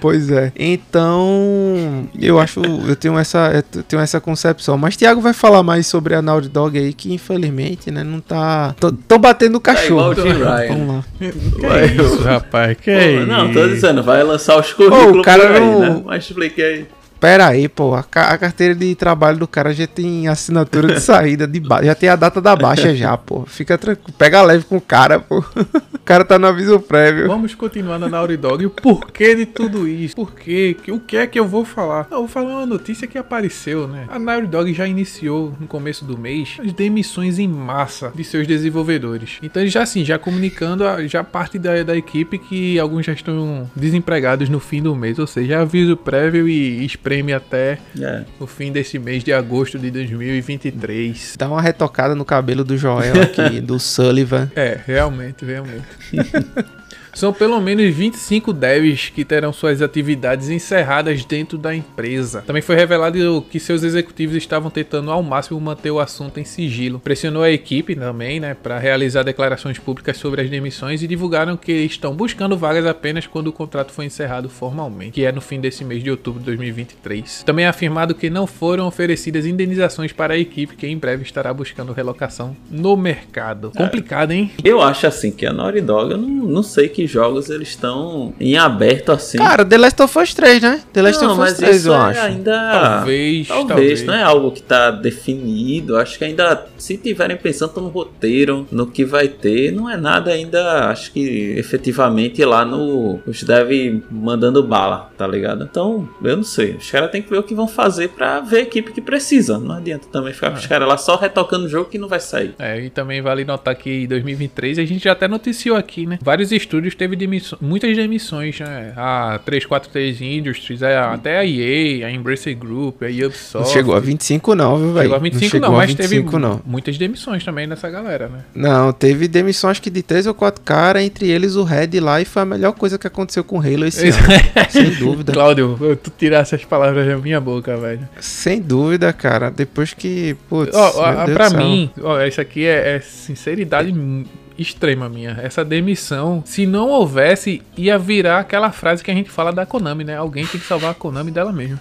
Pois 0.00 0.30
é. 0.30 0.52
Então, 0.56 2.08
eu 2.20 2.38
acho, 2.38 2.60
eu 2.86 2.96
tenho 2.96 3.18
essa, 3.18 3.64
eu 3.74 3.82
tenho 3.82 4.02
essa 4.02 4.20
concepção. 4.20 4.76
Mas 4.78 4.96
Thiago 4.96 5.20
vai 5.20 5.32
falar 5.32 5.62
mais 5.62 5.86
sobre 5.86 6.14
a 6.14 6.22
Naughty 6.22 6.48
Dog 6.48 6.78
aí, 6.78 6.92
que 6.92 7.12
infelizmente, 7.12 7.90
né, 7.90 8.02
não 8.04 8.20
tá. 8.20 8.74
Tô, 8.78 8.92
tô 8.92 9.18
batendo 9.18 9.52
no 9.52 9.60
cachorro. 9.60 10.12
igual 10.12 10.26
o 10.26 10.32
Jim 10.32 10.38
Ryan. 10.42 10.68
Vamos 10.68 10.88
lá. 10.96 11.04
Que 11.18 12.02
isso, 12.02 12.22
rapaz? 12.22 12.76
Que 12.80 13.20
Pô, 13.20 13.26
não, 13.26 13.52
tô 13.52 13.66
dizendo, 13.68 14.02
vai 14.02 14.22
lançar 14.22 14.58
os 14.58 14.72
currículos 14.72 15.18
o 15.18 15.22
cara 15.22 15.48
aí, 15.54 15.60
não- 15.60 15.80
né? 15.80 16.02
Mas 16.04 16.24
expliquei. 16.24 16.86
Pera 17.20 17.48
aí, 17.48 17.68
pô. 17.68 17.94
A, 17.94 18.02
ca- 18.02 18.28
a 18.30 18.38
carteira 18.38 18.74
de 18.74 18.94
trabalho 18.94 19.38
do 19.38 19.48
cara 19.48 19.72
já 19.72 19.86
tem 19.86 20.28
assinatura 20.28 20.94
de 20.94 21.00
saída 21.00 21.46
de. 21.46 21.62
Já 21.84 21.94
tem 21.94 22.08
a 22.08 22.16
data 22.16 22.40
da 22.40 22.54
baixa 22.54 22.94
já, 22.94 23.16
pô. 23.16 23.44
Fica 23.46 23.76
tranquilo. 23.78 24.12
Pega 24.18 24.42
leve 24.42 24.64
com 24.64 24.76
o 24.76 24.80
cara, 24.80 25.18
pô. 25.20 25.38
O 25.38 25.98
cara 26.06 26.24
tá 26.24 26.38
no 26.38 26.46
aviso 26.46 26.78
prévio. 26.78 27.26
Vamos 27.26 27.54
continuar 27.54 27.98
na 27.98 28.08
Naughty 28.08 28.36
Dog. 28.36 28.62
E 28.62 28.66
o 28.66 28.70
porquê 28.70 29.34
de 29.34 29.46
tudo 29.46 29.88
isso? 29.88 30.14
Por 30.14 30.32
quê? 30.34 30.76
O 30.88 31.00
que 31.00 31.16
é 31.16 31.26
que 31.26 31.38
eu 31.38 31.46
vou 31.48 31.64
falar? 31.64 32.06
Eu 32.10 32.18
vou 32.18 32.28
falar 32.28 32.58
uma 32.58 32.66
notícia 32.66 33.06
que 33.08 33.18
apareceu, 33.18 33.88
né? 33.88 34.04
A 34.08 34.18
Naughty 34.18 34.46
Dog 34.46 34.72
já 34.74 34.86
iniciou 34.86 35.52
no 35.58 35.66
começo 35.66 36.04
do 36.04 36.16
mês 36.16 36.58
as 36.64 36.72
demissões 36.72 37.38
em 37.38 37.48
massa 37.48 38.12
de 38.14 38.22
seus 38.22 38.46
desenvolvedores. 38.46 39.38
Então 39.42 39.62
eles 39.62 39.72
já 39.72 39.82
assim, 39.82 40.04
já 40.04 40.18
comunicando 40.18 40.86
a, 40.86 41.04
já 41.06 41.24
parte 41.24 41.58
da, 41.58 41.82
da 41.82 41.96
equipe 41.96 42.38
que 42.38 42.78
alguns 42.78 43.04
já 43.06 43.12
estão 43.12 43.68
desempregados 43.74 44.48
no 44.48 44.60
fim 44.60 44.82
do 44.82 44.94
mês. 44.94 45.18
Ou 45.18 45.26
seja, 45.26 45.60
aviso 45.60 45.96
prévio 45.96 46.46
e 46.48 46.84
espreme 47.06 47.32
até 47.32 47.78
É. 48.00 48.24
o 48.40 48.46
fim 48.48 48.72
desse 48.72 48.98
mês 48.98 49.22
de 49.22 49.32
agosto 49.32 49.78
de 49.78 49.90
2023. 49.92 51.36
Dá 51.38 51.48
uma 51.48 51.62
retocada 51.62 52.16
no 52.16 52.24
cabelo 52.24 52.64
do 52.64 52.76
Joel 52.76 53.22
aqui, 53.22 53.60
do 53.62 53.78
Sullivan. 53.78 54.50
É, 54.56 54.80
realmente, 54.84 55.44
realmente. 55.44 55.84
São 57.16 57.32
pelo 57.32 57.58
menos 57.62 57.94
25 57.94 58.52
devs 58.52 59.08
que 59.08 59.24
terão 59.24 59.50
suas 59.50 59.80
atividades 59.80 60.50
encerradas 60.50 61.24
dentro 61.24 61.56
da 61.56 61.74
empresa. 61.74 62.42
Também 62.46 62.60
foi 62.60 62.76
revelado 62.76 63.40
que 63.50 63.58
seus 63.58 63.82
executivos 63.82 64.36
estavam 64.36 64.70
tentando 64.70 65.10
ao 65.10 65.22
máximo 65.22 65.58
manter 65.58 65.90
o 65.90 65.98
assunto 65.98 66.38
em 66.38 66.44
sigilo. 66.44 67.00
Pressionou 67.00 67.42
a 67.42 67.50
equipe 67.50 67.96
também, 67.96 68.38
né, 68.38 68.52
para 68.52 68.78
realizar 68.78 69.22
declarações 69.22 69.78
públicas 69.78 70.18
sobre 70.18 70.42
as 70.42 70.50
demissões 70.50 71.02
e 71.02 71.06
divulgaram 71.06 71.56
que 71.56 71.72
estão 71.72 72.14
buscando 72.14 72.54
vagas 72.54 72.84
apenas 72.84 73.26
quando 73.26 73.46
o 73.46 73.52
contrato 73.52 73.92
foi 73.92 74.04
encerrado 74.04 74.50
formalmente, 74.50 75.12
que 75.12 75.24
é 75.24 75.32
no 75.32 75.40
fim 75.40 75.58
desse 75.58 75.86
mês 75.86 76.04
de 76.04 76.10
outubro 76.10 76.40
de 76.40 76.44
2023. 76.44 77.44
Também 77.44 77.64
é 77.64 77.68
afirmado 77.68 78.14
que 78.14 78.28
não 78.28 78.46
foram 78.46 78.86
oferecidas 78.86 79.46
indenizações 79.46 80.12
para 80.12 80.34
a 80.34 80.38
equipe, 80.38 80.76
que 80.76 80.86
em 80.86 80.98
breve 80.98 81.22
estará 81.22 81.54
buscando 81.54 81.94
relocação 81.94 82.54
no 82.70 82.94
mercado. 82.94 83.72
Complicado, 83.74 84.32
hein? 84.32 84.50
Eu 84.62 84.82
acho 84.82 85.06
assim 85.06 85.30
que 85.30 85.46
a 85.46 85.52
Naughty 85.54 85.80
Dog, 85.80 86.10
eu 86.10 86.18
não, 86.18 86.28
não 86.28 86.62
sei 86.62 86.90
que 86.90 87.05
jogos 87.10 87.50
eles 87.50 87.68
estão 87.68 88.32
em 88.40 88.56
aberto 88.56 89.12
assim. 89.12 89.38
Cara, 89.38 89.64
The 89.64 89.78
Last 89.78 90.02
of 90.02 90.18
Us 90.18 90.34
3, 90.34 90.62
né? 90.62 90.80
The 90.92 91.02
Last 91.02 91.22
não, 91.22 91.32
of 91.32 91.42
Us 91.42 91.54
3, 91.54 91.76
isso 91.76 91.88
eu 91.88 91.94
é 91.94 91.96
acho. 91.98 92.20
ainda. 92.20 92.70
Talvez, 92.72 93.48
Talvez, 93.48 93.68
talvez. 93.68 94.04
não 94.04 94.14
é 94.14 94.22
algo 94.22 94.50
que 94.50 94.62
tá 94.62 94.90
definido. 94.90 95.96
Acho 95.96 96.18
que 96.18 96.24
ainda, 96.24 96.66
se 96.78 96.96
tiverem 96.96 97.36
pensando 97.36 97.80
no 97.80 97.88
roteiro, 97.88 98.66
no 98.70 98.86
que 98.86 99.04
vai 99.04 99.28
ter, 99.28 99.72
não 99.72 99.88
é 99.88 99.96
nada 99.96 100.30
ainda, 100.30 100.88
acho 100.90 101.12
que 101.12 101.54
efetivamente 101.56 102.44
lá 102.44 102.64
no. 102.64 103.20
Os 103.26 103.42
dev 103.42 104.02
mandando 104.10 104.62
bala, 104.62 105.10
tá 105.16 105.26
ligado? 105.26 105.64
Então, 105.64 106.08
eu 106.22 106.36
não 106.36 106.44
sei. 106.44 106.72
Os 106.72 106.90
caras 106.90 107.10
têm 107.10 107.22
que 107.22 107.30
ver 107.30 107.38
o 107.38 107.42
que 107.42 107.54
vão 107.54 107.68
fazer 107.68 108.08
pra 108.10 108.40
ver 108.40 108.56
a 108.58 108.62
equipe 108.62 108.92
que 108.92 109.00
precisa. 109.00 109.58
Não 109.58 109.76
adianta 109.76 110.06
também 110.10 110.32
ficar 110.32 110.50
com 110.50 110.58
os 110.58 110.66
caras 110.66 110.88
lá 110.88 110.96
só 110.96 111.16
retocando 111.16 111.66
o 111.66 111.68
jogo 111.68 111.90
que 111.90 111.98
não 111.98 112.08
vai 112.08 112.20
sair. 112.20 112.54
É, 112.58 112.80
e 112.80 112.90
também 112.90 113.20
vale 113.20 113.44
notar 113.44 113.74
que 113.74 114.04
em 114.04 114.06
2023 114.06 114.78
a 114.78 114.84
gente 114.84 115.04
já 115.04 115.12
até 115.12 115.28
noticiou 115.28 115.76
aqui, 115.76 116.06
né? 116.06 116.18
Vários 116.22 116.52
estúdios 116.52 116.94
teve 116.96 117.14
demissões, 117.16 117.60
muitas 117.62 117.96
demissões, 117.96 118.58
né? 118.60 118.92
A 118.96 119.38
343 119.44 120.20
Industries, 120.20 120.82
a- 120.82 121.12
até 121.14 121.38
a 121.38 121.44
EA, 121.44 122.06
a 122.06 122.10
Embracer 122.10 122.56
Group, 122.56 123.02
a 123.02 123.08
Não 123.08 123.26
Ubisoft. 123.26 123.72
chegou 123.72 123.94
a 123.94 124.00
25 124.00 124.54
não, 124.54 124.76
viu, 124.78 124.92
velho? 124.92 125.02
Chegou 125.02 125.16
a 125.16 125.20
25 125.20 125.42
não, 125.44 125.50
chegou 125.50 125.66
a 125.68 125.78
mas 125.78 125.90
25 125.94 126.30
teve 126.30 126.38
não. 126.42 126.60
muitas 126.64 126.98
demissões 126.98 127.44
também 127.44 127.68
dessa 127.68 127.88
galera, 127.90 128.28
né? 128.28 128.38
Não, 128.54 128.92
teve 128.92 129.28
demissão 129.28 129.70
acho 129.70 129.82
que 129.82 129.90
de 129.90 130.02
três 130.02 130.26
ou 130.26 130.34
quatro 130.34 130.62
caras, 130.64 131.02
entre 131.02 131.28
eles 131.30 131.54
o 131.56 131.62
Red 131.64 132.00
lá, 132.00 132.20
e 132.20 132.24
foi 132.24 132.42
a 132.42 132.46
melhor 132.46 132.72
coisa 132.72 132.98
que 132.98 133.06
aconteceu 133.06 133.44
com 133.44 133.58
o 133.58 133.60
Halo 133.60 133.84
esse 133.86 134.08
ano. 134.08 134.16
Sem 134.70 134.90
dúvida. 134.94 135.32
Cláudio, 135.32 135.78
tu 136.02 136.10
tirasse 136.16 136.54
as 136.54 136.64
palavras 136.64 137.06
da 137.06 137.16
minha 137.16 137.40
boca, 137.40 137.76
velho. 137.76 138.08
Sem 138.20 138.60
dúvida, 138.60 139.12
cara. 139.12 139.50
Depois 139.50 139.92
que. 139.94 140.36
Putz, 140.48 140.74
meu 140.74 141.26
Deus 141.26 141.32
pra 141.36 141.50
mim, 141.50 141.90
ó, 142.02 142.20
isso 142.22 142.40
aqui 142.40 142.64
é, 142.64 142.96
é 142.96 143.00
sinceridade 143.00 143.90
m- 143.90 144.24
extrema 144.58 145.08
minha. 145.08 145.38
Essa 145.42 145.64
demissão, 145.64 146.42
se 146.46 146.66
não 146.66 146.88
houvesse, 146.88 147.62
ia 147.76 147.98
virar 147.98 148.40
aquela 148.40 148.70
frase 148.72 149.02
que 149.02 149.10
a 149.10 149.14
gente 149.14 149.30
fala 149.30 149.52
da 149.52 149.64
Konami, 149.66 150.04
né? 150.04 150.16
Alguém 150.16 150.46
tem 150.46 150.60
que 150.60 150.66
salvar 150.66 150.90
a 150.90 150.94
Konami 150.94 151.30
dela 151.30 151.52
mesmo. 151.52 151.78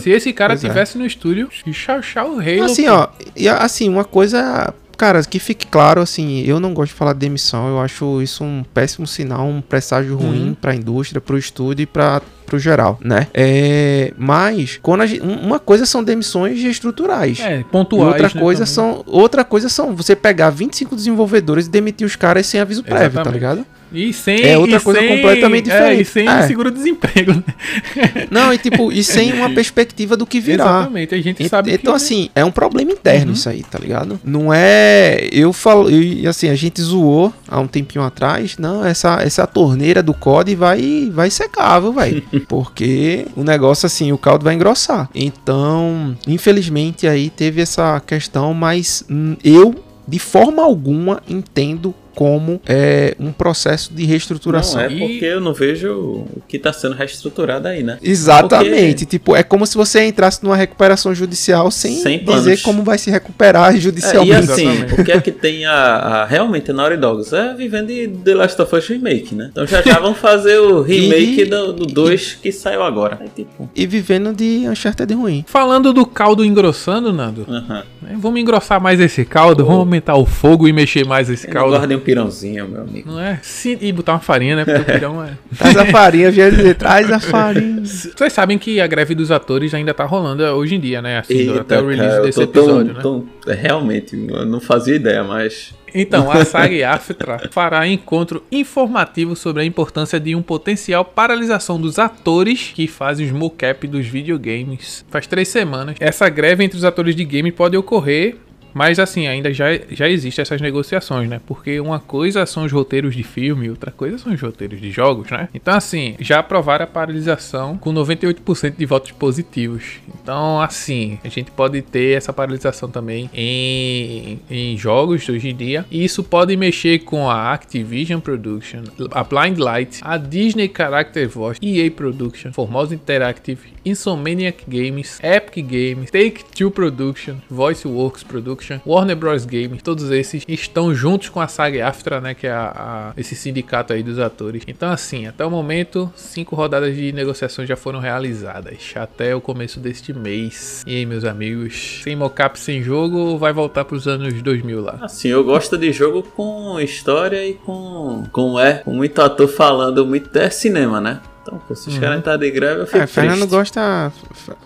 Se 0.00 0.10
esse 0.10 0.32
cara 0.32 0.54
Pois 0.54 0.64
é. 0.64 0.68
tivesse 0.68 0.96
no 0.96 1.04
estúdio, 1.04 1.48
chau 1.72 2.00
chau 2.02 2.36
o 2.36 2.40
Halo. 2.40 2.64
Assim, 2.64 2.86
ó, 2.88 3.08
e 3.34 3.48
assim, 3.48 3.88
uma 3.88 4.04
coisa. 4.04 4.72
Cara, 4.96 5.22
que 5.24 5.38
fique 5.38 5.66
claro, 5.66 6.00
assim, 6.00 6.42
eu 6.46 6.58
não 6.58 6.72
gosto 6.72 6.92
de 6.92 6.98
falar 6.98 7.12
de 7.12 7.18
demissão, 7.18 7.68
eu 7.68 7.80
acho 7.80 8.22
isso 8.22 8.42
um 8.42 8.64
péssimo 8.72 9.06
sinal, 9.06 9.46
um 9.46 9.60
presságio 9.60 10.16
ruim 10.16 10.48
Uhum. 10.48 10.54
pra 10.54 10.74
indústria, 10.74 11.20
pro 11.20 11.36
estúdio 11.36 11.82
e 11.82 11.86
pra, 11.86 12.22
pro 12.46 12.58
geral, 12.58 12.98
né? 13.02 13.26
É, 13.34 14.12
mas, 14.16 14.78
quando 14.80 15.02
a 15.02 15.04
um- 15.22 15.46
uma 15.46 15.58
coisa 15.58 15.84
são 15.84 16.02
demissões 16.02 16.58
estruturais. 16.60 17.40
É, 17.40 17.60
E 17.60 17.64
pontuais. 17.64 18.12
outra 18.22 18.28
né, 18.34 18.40
coisa 18.40 18.60
também. 18.64 18.74
são 18.74 19.04
outra 19.06 19.44
coisa 19.44 19.68
são 19.68 19.94
você 19.94 20.14
pegar 20.16 20.50
25 20.50 20.94
desenvolvedores 20.96 21.66
e 21.66 21.70
demitir 21.70 22.06
os 22.06 22.16
caras 22.16 22.46
sem 22.46 22.60
aviso 22.60 22.82
prévio, 22.82 23.10
tá 23.10 23.30
Exatamente. 23.30 23.34
ligado? 23.34 23.66
E 23.92 24.12
sem. 24.12 24.42
É 24.44 24.58
outra 24.58 24.78
e 24.78 24.80
coisa 24.80 24.98
sem- 25.00 25.08
completamente 25.08 25.70
É, 25.70 25.74
diferente. 25.74 26.02
e 26.02 26.04
sem 26.04 26.28
É. 26.28 26.42
seguro-desemprego, 26.42 27.32
né? 27.34 27.44
Não, 28.30 28.52
e 28.52 28.58
tipo, 28.58 28.90
e 28.90 29.02
sem 29.04 29.32
uma 29.32 29.48
perspectiva 29.54 30.16
do 30.16 30.26
que 30.26 30.40
virá. 30.40 30.64
Exatamente. 30.64 31.14
A 31.14 31.20
gente 31.22 31.42
Ent- 31.44 31.48
sabe 31.48 31.72
então, 31.72 31.92
que. 31.92 31.96
assim, 31.96 32.28
é 32.34 32.44
um 32.44 32.50
problema 32.50 32.90
interno 32.90 33.26
Uhum. 33.28 33.32
isso 33.32 33.48
aí, 33.48 33.62
tá 33.62 33.78
ligado? 33.78 34.20
Não 34.24 34.52
é. 34.52 35.28
Eu 35.32 35.52
falo. 35.52 35.88
E 35.88 36.26
assim, 36.26 36.48
a 36.48 36.54
gente 36.56 36.82
zoou 36.82 37.32
há 37.48 37.60
um 37.60 37.68
tempinho 37.68 38.04
atrás. 38.04 38.58
Não, 38.58 38.84
essa, 38.84 39.22
essa 39.22 39.46
torneira 39.46 40.02
do 40.02 40.12
COD 40.12 40.56
vai, 40.56 41.08
vai 41.12 41.30
secar, 41.30 41.78
viu, 41.80 41.92
velho? 41.92 42.22
Porque 42.40 43.26
o 43.36 43.42
negócio, 43.42 43.86
assim, 43.86 44.12
o 44.12 44.18
caldo 44.18 44.44
vai 44.44 44.54
engrossar. 44.54 45.08
Então, 45.14 46.16
infelizmente, 46.26 47.06
aí 47.06 47.30
teve 47.30 47.60
essa 47.60 48.00
questão, 48.00 48.52
mas 48.54 49.04
hum, 49.10 49.36
eu, 49.42 49.74
de 50.06 50.18
forma 50.18 50.62
alguma, 50.62 51.22
entendo 51.28 51.94
como 52.16 52.58
é 52.66 53.14
um 53.20 53.30
processo 53.30 53.92
de 53.94 54.04
reestruturação. 54.06 54.80
Não 54.80 54.88
é 54.88 54.92
E- 54.92 54.98
porque 54.98 55.24
eu 55.26 55.38
não 55.40 55.52
vejo 55.52 55.92
o 55.92 56.42
que 56.48 56.58
tá 56.58 56.72
sendo 56.72 56.94
reestruturado 56.94 57.68
aí, 57.68 57.82
né? 57.82 57.98
Exatamente. 58.02 59.04
Tipo, 59.04 59.36
é 59.36 59.42
como 59.42 59.66
se 59.66 59.76
você 59.76 60.02
entrasse 60.06 60.42
numa 60.42 60.56
recuperação 60.56 61.14
judicial 61.14 61.70
sem, 61.70 61.96
Sem 61.96 62.24
dizer 62.24 62.62
como 62.62 62.82
vai 62.82 62.96
se 62.96 63.10
recuperar 63.10 63.74
É, 63.74 63.76
e 63.76 63.80
judicialmente. 63.80 64.50
assim, 64.50 64.66
Exatamente. 64.68 65.00
o 65.00 65.04
que 65.04 65.12
é 65.12 65.20
que 65.20 65.30
tem 65.30 65.66
a, 65.66 65.72
a- 65.74 66.24
realmente 66.24 66.70
a 66.70 66.74
Naughty 66.74 66.96
Dogs? 66.96 67.34
É 67.36 67.52
vivendo 67.54 67.88
de 67.88 68.08
The 68.08 68.34
Last 68.34 68.60
of 68.62 68.74
Us 68.74 68.86
Remake, 68.88 69.34
né? 69.34 69.48
Então 69.52 69.66
já 69.66 69.82
já 69.82 69.98
vão 70.00 70.14
fazer 70.14 70.58
o 70.58 70.80
remake 70.82 71.42
E- 71.42 71.44
do 71.44 71.72
2 71.74 72.38
que 72.42 72.50
saiu 72.50 72.82
agora. 72.82 73.18
Aí, 73.20 73.28
tipo, 73.36 73.68
E 73.76 73.86
vivendo 73.86 74.32
de 74.34 74.66
Uncharted 74.66 75.12
ruim. 75.12 75.44
Falando 75.46 75.92
do 75.92 76.06
caldo 76.06 76.42
engrossando, 76.44 77.12
Nando, 77.12 77.44
aham. 77.48 77.82
né, 78.00 78.16
vamos 78.18 78.40
engrossar 78.40 78.80
mais 78.80 78.98
esse 79.00 79.22
caldo, 79.24 79.64
vamos 79.64 79.80
aumentar 79.80 80.16
o 80.16 80.24
fogo 80.24 80.66
e 80.66 80.72
mexer 80.72 81.04
mais 81.06 81.28
esse 81.28 81.46
caldo. 81.46 81.76
Guardem 81.76 81.98
pirãozinho, 82.06 82.68
meu 82.68 82.80
amigo. 82.82 83.10
Não 83.10 83.20
é? 83.20 83.38
Sim, 83.42 83.76
e 83.80 83.92
botar 83.92 84.12
uma 84.14 84.20
farinha, 84.20 84.56
né? 84.56 84.64
Porque 84.64 84.80
o 84.80 84.84
pirão 84.84 85.22
é. 85.22 85.32
Traz 85.58 85.76
a 85.76 85.86
farinha, 85.86 86.28
eu 86.28 86.32
ia 86.32 86.50
dizer, 86.50 86.74
traz 86.76 87.10
a 87.10 87.20
farinha. 87.20 87.82
Vocês 87.84 88.32
sabem 88.32 88.56
que 88.58 88.80
a 88.80 88.86
greve 88.86 89.14
dos 89.14 89.30
atores 89.30 89.74
ainda 89.74 89.92
tá 89.92 90.04
rolando 90.04 90.42
hoje 90.44 90.76
em 90.76 90.80
dia, 90.80 91.02
né? 91.02 91.18
Assim, 91.18 91.34
Eita, 91.34 91.60
até 91.60 91.80
o 91.80 91.88
release 91.88 92.10
cara, 92.10 92.22
desse 92.22 92.46
tão- 92.46 92.62
episódio, 92.64 92.94
né? 92.94 93.00
tão- 93.02 93.26
é, 93.46 93.54
realmente, 93.54 94.16
eu 94.28 94.46
não 94.46 94.60
fazia 94.60 94.94
ideia, 94.96 95.22
mas 95.24 95.74
Então, 95.94 96.30
a 96.30 96.44
SAG-AFTRA 96.44 97.48
fará 97.50 97.86
encontro 97.86 98.42
informativo 98.50 99.34
sobre 99.36 99.62
a 99.62 99.64
importância 99.64 100.18
de 100.20 100.34
um 100.34 100.42
potencial 100.42 101.04
paralisação 101.04 101.80
dos 101.80 101.98
atores 101.98 102.72
que 102.74 102.86
fazem 102.86 103.26
os 103.26 103.32
mocap 103.32 103.86
dos 103.86 104.06
videogames. 104.06 105.04
Faz 105.10 105.26
três 105.26 105.48
semanas. 105.48 105.96
Essa 106.00 106.28
greve 106.28 106.64
entre 106.64 106.76
os 106.76 106.84
atores 106.84 107.14
de 107.14 107.24
game 107.24 107.50
pode 107.52 107.76
ocorrer 107.76 108.36
Mas 108.76 108.98
assim, 108.98 109.26
ainda 109.26 109.54
já, 109.54 109.68
já 109.90 110.06
existem 110.06 110.42
essas 110.42 110.60
negociações, 110.60 111.30
né? 111.30 111.40
Porque 111.46 111.80
uma 111.80 111.98
coisa 111.98 112.44
são 112.44 112.64
os 112.66 112.70
roteiros 112.70 113.16
de 113.16 113.22
filme, 113.22 113.70
outra 113.70 113.90
coisa 113.90 114.18
são 114.18 114.34
os 114.34 114.38
roteiros 114.38 114.78
de 114.78 114.90
jogos, 114.90 115.30
né? 115.30 115.48
Então, 115.54 115.74
assim, 115.74 116.14
já 116.20 116.40
aprovaram 116.40 116.84
a 116.84 116.86
paralisação 116.86 117.78
com 117.78 117.90
98% 117.90 118.76
de 118.76 118.84
votos 118.84 119.12
positivos. 119.12 119.94
Então, 120.22 120.60
assim, 120.60 121.18
a 121.24 121.28
gente 121.30 121.50
pode 121.50 121.80
ter 121.80 122.18
essa 122.18 122.34
paralisação 122.34 122.90
também 122.90 123.30
em, 123.32 124.40
em 124.50 124.76
jogos 124.76 125.26
hoje 125.26 125.48
em 125.48 125.56
dia. 125.56 125.86
E 125.90 126.04
isso 126.04 126.22
pode 126.22 126.54
mexer 126.54 126.98
com 126.98 127.30
a 127.30 127.54
Activision 127.54 128.20
Production, 128.20 128.82
a 129.10 129.24
Blind 129.24 129.56
Light, 129.56 130.00
a 130.02 130.18
Disney 130.18 130.70
Character 130.76 131.26
Voice, 131.26 131.58
EA 131.62 131.90
Production, 131.90 132.52
Formosa 132.52 132.94
Interactive, 132.94 133.72
Insomniac 133.86 134.64
Games, 134.68 135.18
Epic 135.22 135.64
Games, 135.64 136.10
Take-Two 136.10 136.70
Production, 136.70 137.36
VoiceWorks 137.50 138.22
Production, 138.22 138.65
Warner 138.86 139.16
Bros. 139.16 139.44
Games, 139.44 139.82
todos 139.82 140.10
esses 140.10 140.44
estão 140.48 140.94
juntos 140.94 141.28
com 141.28 141.40
a 141.40 141.48
SAG-AFTRA, 141.48 142.20
né, 142.20 142.34
que 142.34 142.46
é 142.46 142.52
a, 142.52 143.12
a, 143.14 143.20
esse 143.20 143.34
sindicato 143.34 143.92
aí 143.92 144.02
dos 144.02 144.18
atores. 144.18 144.62
Então, 144.66 144.90
assim, 144.90 145.26
até 145.26 145.44
o 145.44 145.50
momento, 145.50 146.12
cinco 146.16 146.56
rodadas 146.56 146.94
de 146.94 147.12
negociações 147.12 147.68
já 147.68 147.76
foram 147.76 148.00
realizadas, 148.00 148.92
até 148.96 149.34
o 149.34 149.40
começo 149.40 149.80
deste 149.80 150.12
mês. 150.12 150.82
E 150.86 150.96
aí, 150.96 151.06
meus 151.06 151.24
amigos, 151.24 152.00
sem 152.02 152.16
mocap, 152.16 152.58
sem 152.58 152.82
jogo, 152.82 153.38
vai 153.38 153.52
voltar 153.52 153.84
para 153.84 153.96
os 153.96 154.06
anos 154.08 154.42
2000 154.42 154.80
lá? 154.80 154.98
Assim, 155.02 155.28
eu 155.28 155.44
gosto 155.44 155.76
de 155.76 155.92
jogo 155.92 156.22
com 156.22 156.80
história 156.80 157.46
e 157.46 157.54
com, 157.54 158.24
com 158.32 158.58
é, 158.58 158.74
com 158.78 158.92
muito 158.92 159.20
ator 159.20 159.48
falando, 159.48 160.06
muito 160.06 160.36
é 160.36 160.50
cinema, 160.50 161.00
né? 161.00 161.20
Então, 161.46 161.60
pô, 161.60 161.76
se 161.76 161.88
os 161.88 161.94
uhum. 161.94 162.00
caras 162.00 162.18
estarem 162.18 162.40
de 162.40 162.50
greve, 162.50 162.80
eu 162.80 162.86
fico 162.86 162.98
é, 162.98 163.06
Fernando 163.06 163.46
gosta. 163.46 164.12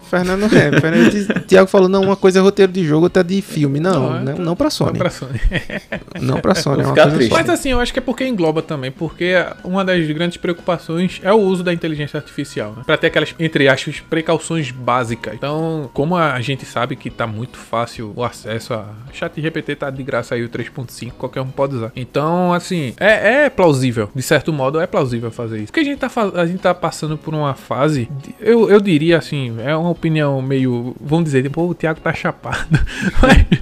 Fernando 0.08 0.44
é. 0.56 0.80
Fernando, 0.80 1.44
Tiago 1.46 1.68
falou: 1.68 1.88
não, 1.90 2.02
uma 2.02 2.16
coisa 2.16 2.38
é 2.38 2.42
roteiro 2.42 2.72
de 2.72 2.84
jogo, 2.84 3.04
outra 3.04 3.22
de 3.22 3.42
filme. 3.42 3.78
Não, 3.78 4.10
não, 4.10 4.22
não, 4.22 4.36
não 4.36 4.56
pra 4.56 4.70
Sony. 4.70 4.92
Não 4.92 4.98
pra 4.98 5.10
Sony. 5.10 5.40
não 6.20 6.40
pra 6.40 6.54
Sony, 6.54 6.82
é 6.82 6.86
uma 6.86 6.94
coisa 6.94 7.28
Mas 7.30 7.50
assim, 7.50 7.70
eu 7.70 7.80
acho 7.80 7.92
que 7.92 7.98
é 7.98 8.02
porque 8.02 8.26
engloba 8.26 8.62
também, 8.62 8.90
porque 8.90 9.34
uma 9.62 9.84
das 9.84 10.06
grandes 10.06 10.38
preocupações 10.38 11.20
é 11.22 11.32
o 11.32 11.36
uso 11.36 11.62
da 11.62 11.72
inteligência 11.72 12.16
artificial, 12.16 12.72
né? 12.74 12.82
Pra 12.86 12.96
ter 12.96 13.08
aquelas, 13.08 13.34
entre 13.38 13.68
aspas, 13.68 14.00
precauções 14.00 14.70
básicas. 14.70 15.34
Então, 15.34 15.90
como 15.92 16.16
a 16.16 16.40
gente 16.40 16.64
sabe 16.64 16.96
que 16.96 17.10
tá 17.10 17.26
muito 17.26 17.58
fácil 17.58 18.12
o 18.16 18.24
acesso 18.24 18.72
a. 18.72 18.86
Chat 19.12 19.40
GPT 19.40 19.76
tá 19.76 19.90
de 19.90 20.02
graça 20.02 20.34
aí 20.34 20.44
o 20.44 20.48
3.5, 20.48 21.12
qualquer 21.18 21.42
um 21.42 21.48
pode 21.48 21.76
usar. 21.76 21.92
Então, 21.94 22.54
assim, 22.54 22.94
é, 22.98 23.44
é 23.44 23.50
plausível. 23.50 24.08
De 24.14 24.22
certo 24.22 24.52
modo, 24.52 24.80
é 24.80 24.86
plausível 24.86 25.30
fazer 25.30 25.58
isso. 25.58 25.66
Porque 25.66 25.80
a 25.80 25.84
gente 25.84 25.98
tá, 25.98 26.10
a 26.34 26.46
gente 26.46 26.60
tá 26.60 26.69
tá 26.74 26.80
passando 26.80 27.18
por 27.18 27.34
uma 27.34 27.54
fase, 27.54 28.08
eu, 28.40 28.70
eu 28.70 28.80
diria 28.80 29.18
assim, 29.18 29.56
é 29.60 29.74
uma 29.76 29.90
opinião 29.90 30.40
meio, 30.40 30.94
vamos 31.00 31.24
dizer, 31.24 31.42
tipo, 31.42 31.62
o 31.62 31.74
Thiago 31.74 32.00
tá 32.00 32.12
chapado. 32.12 32.78
mas, 33.20 33.60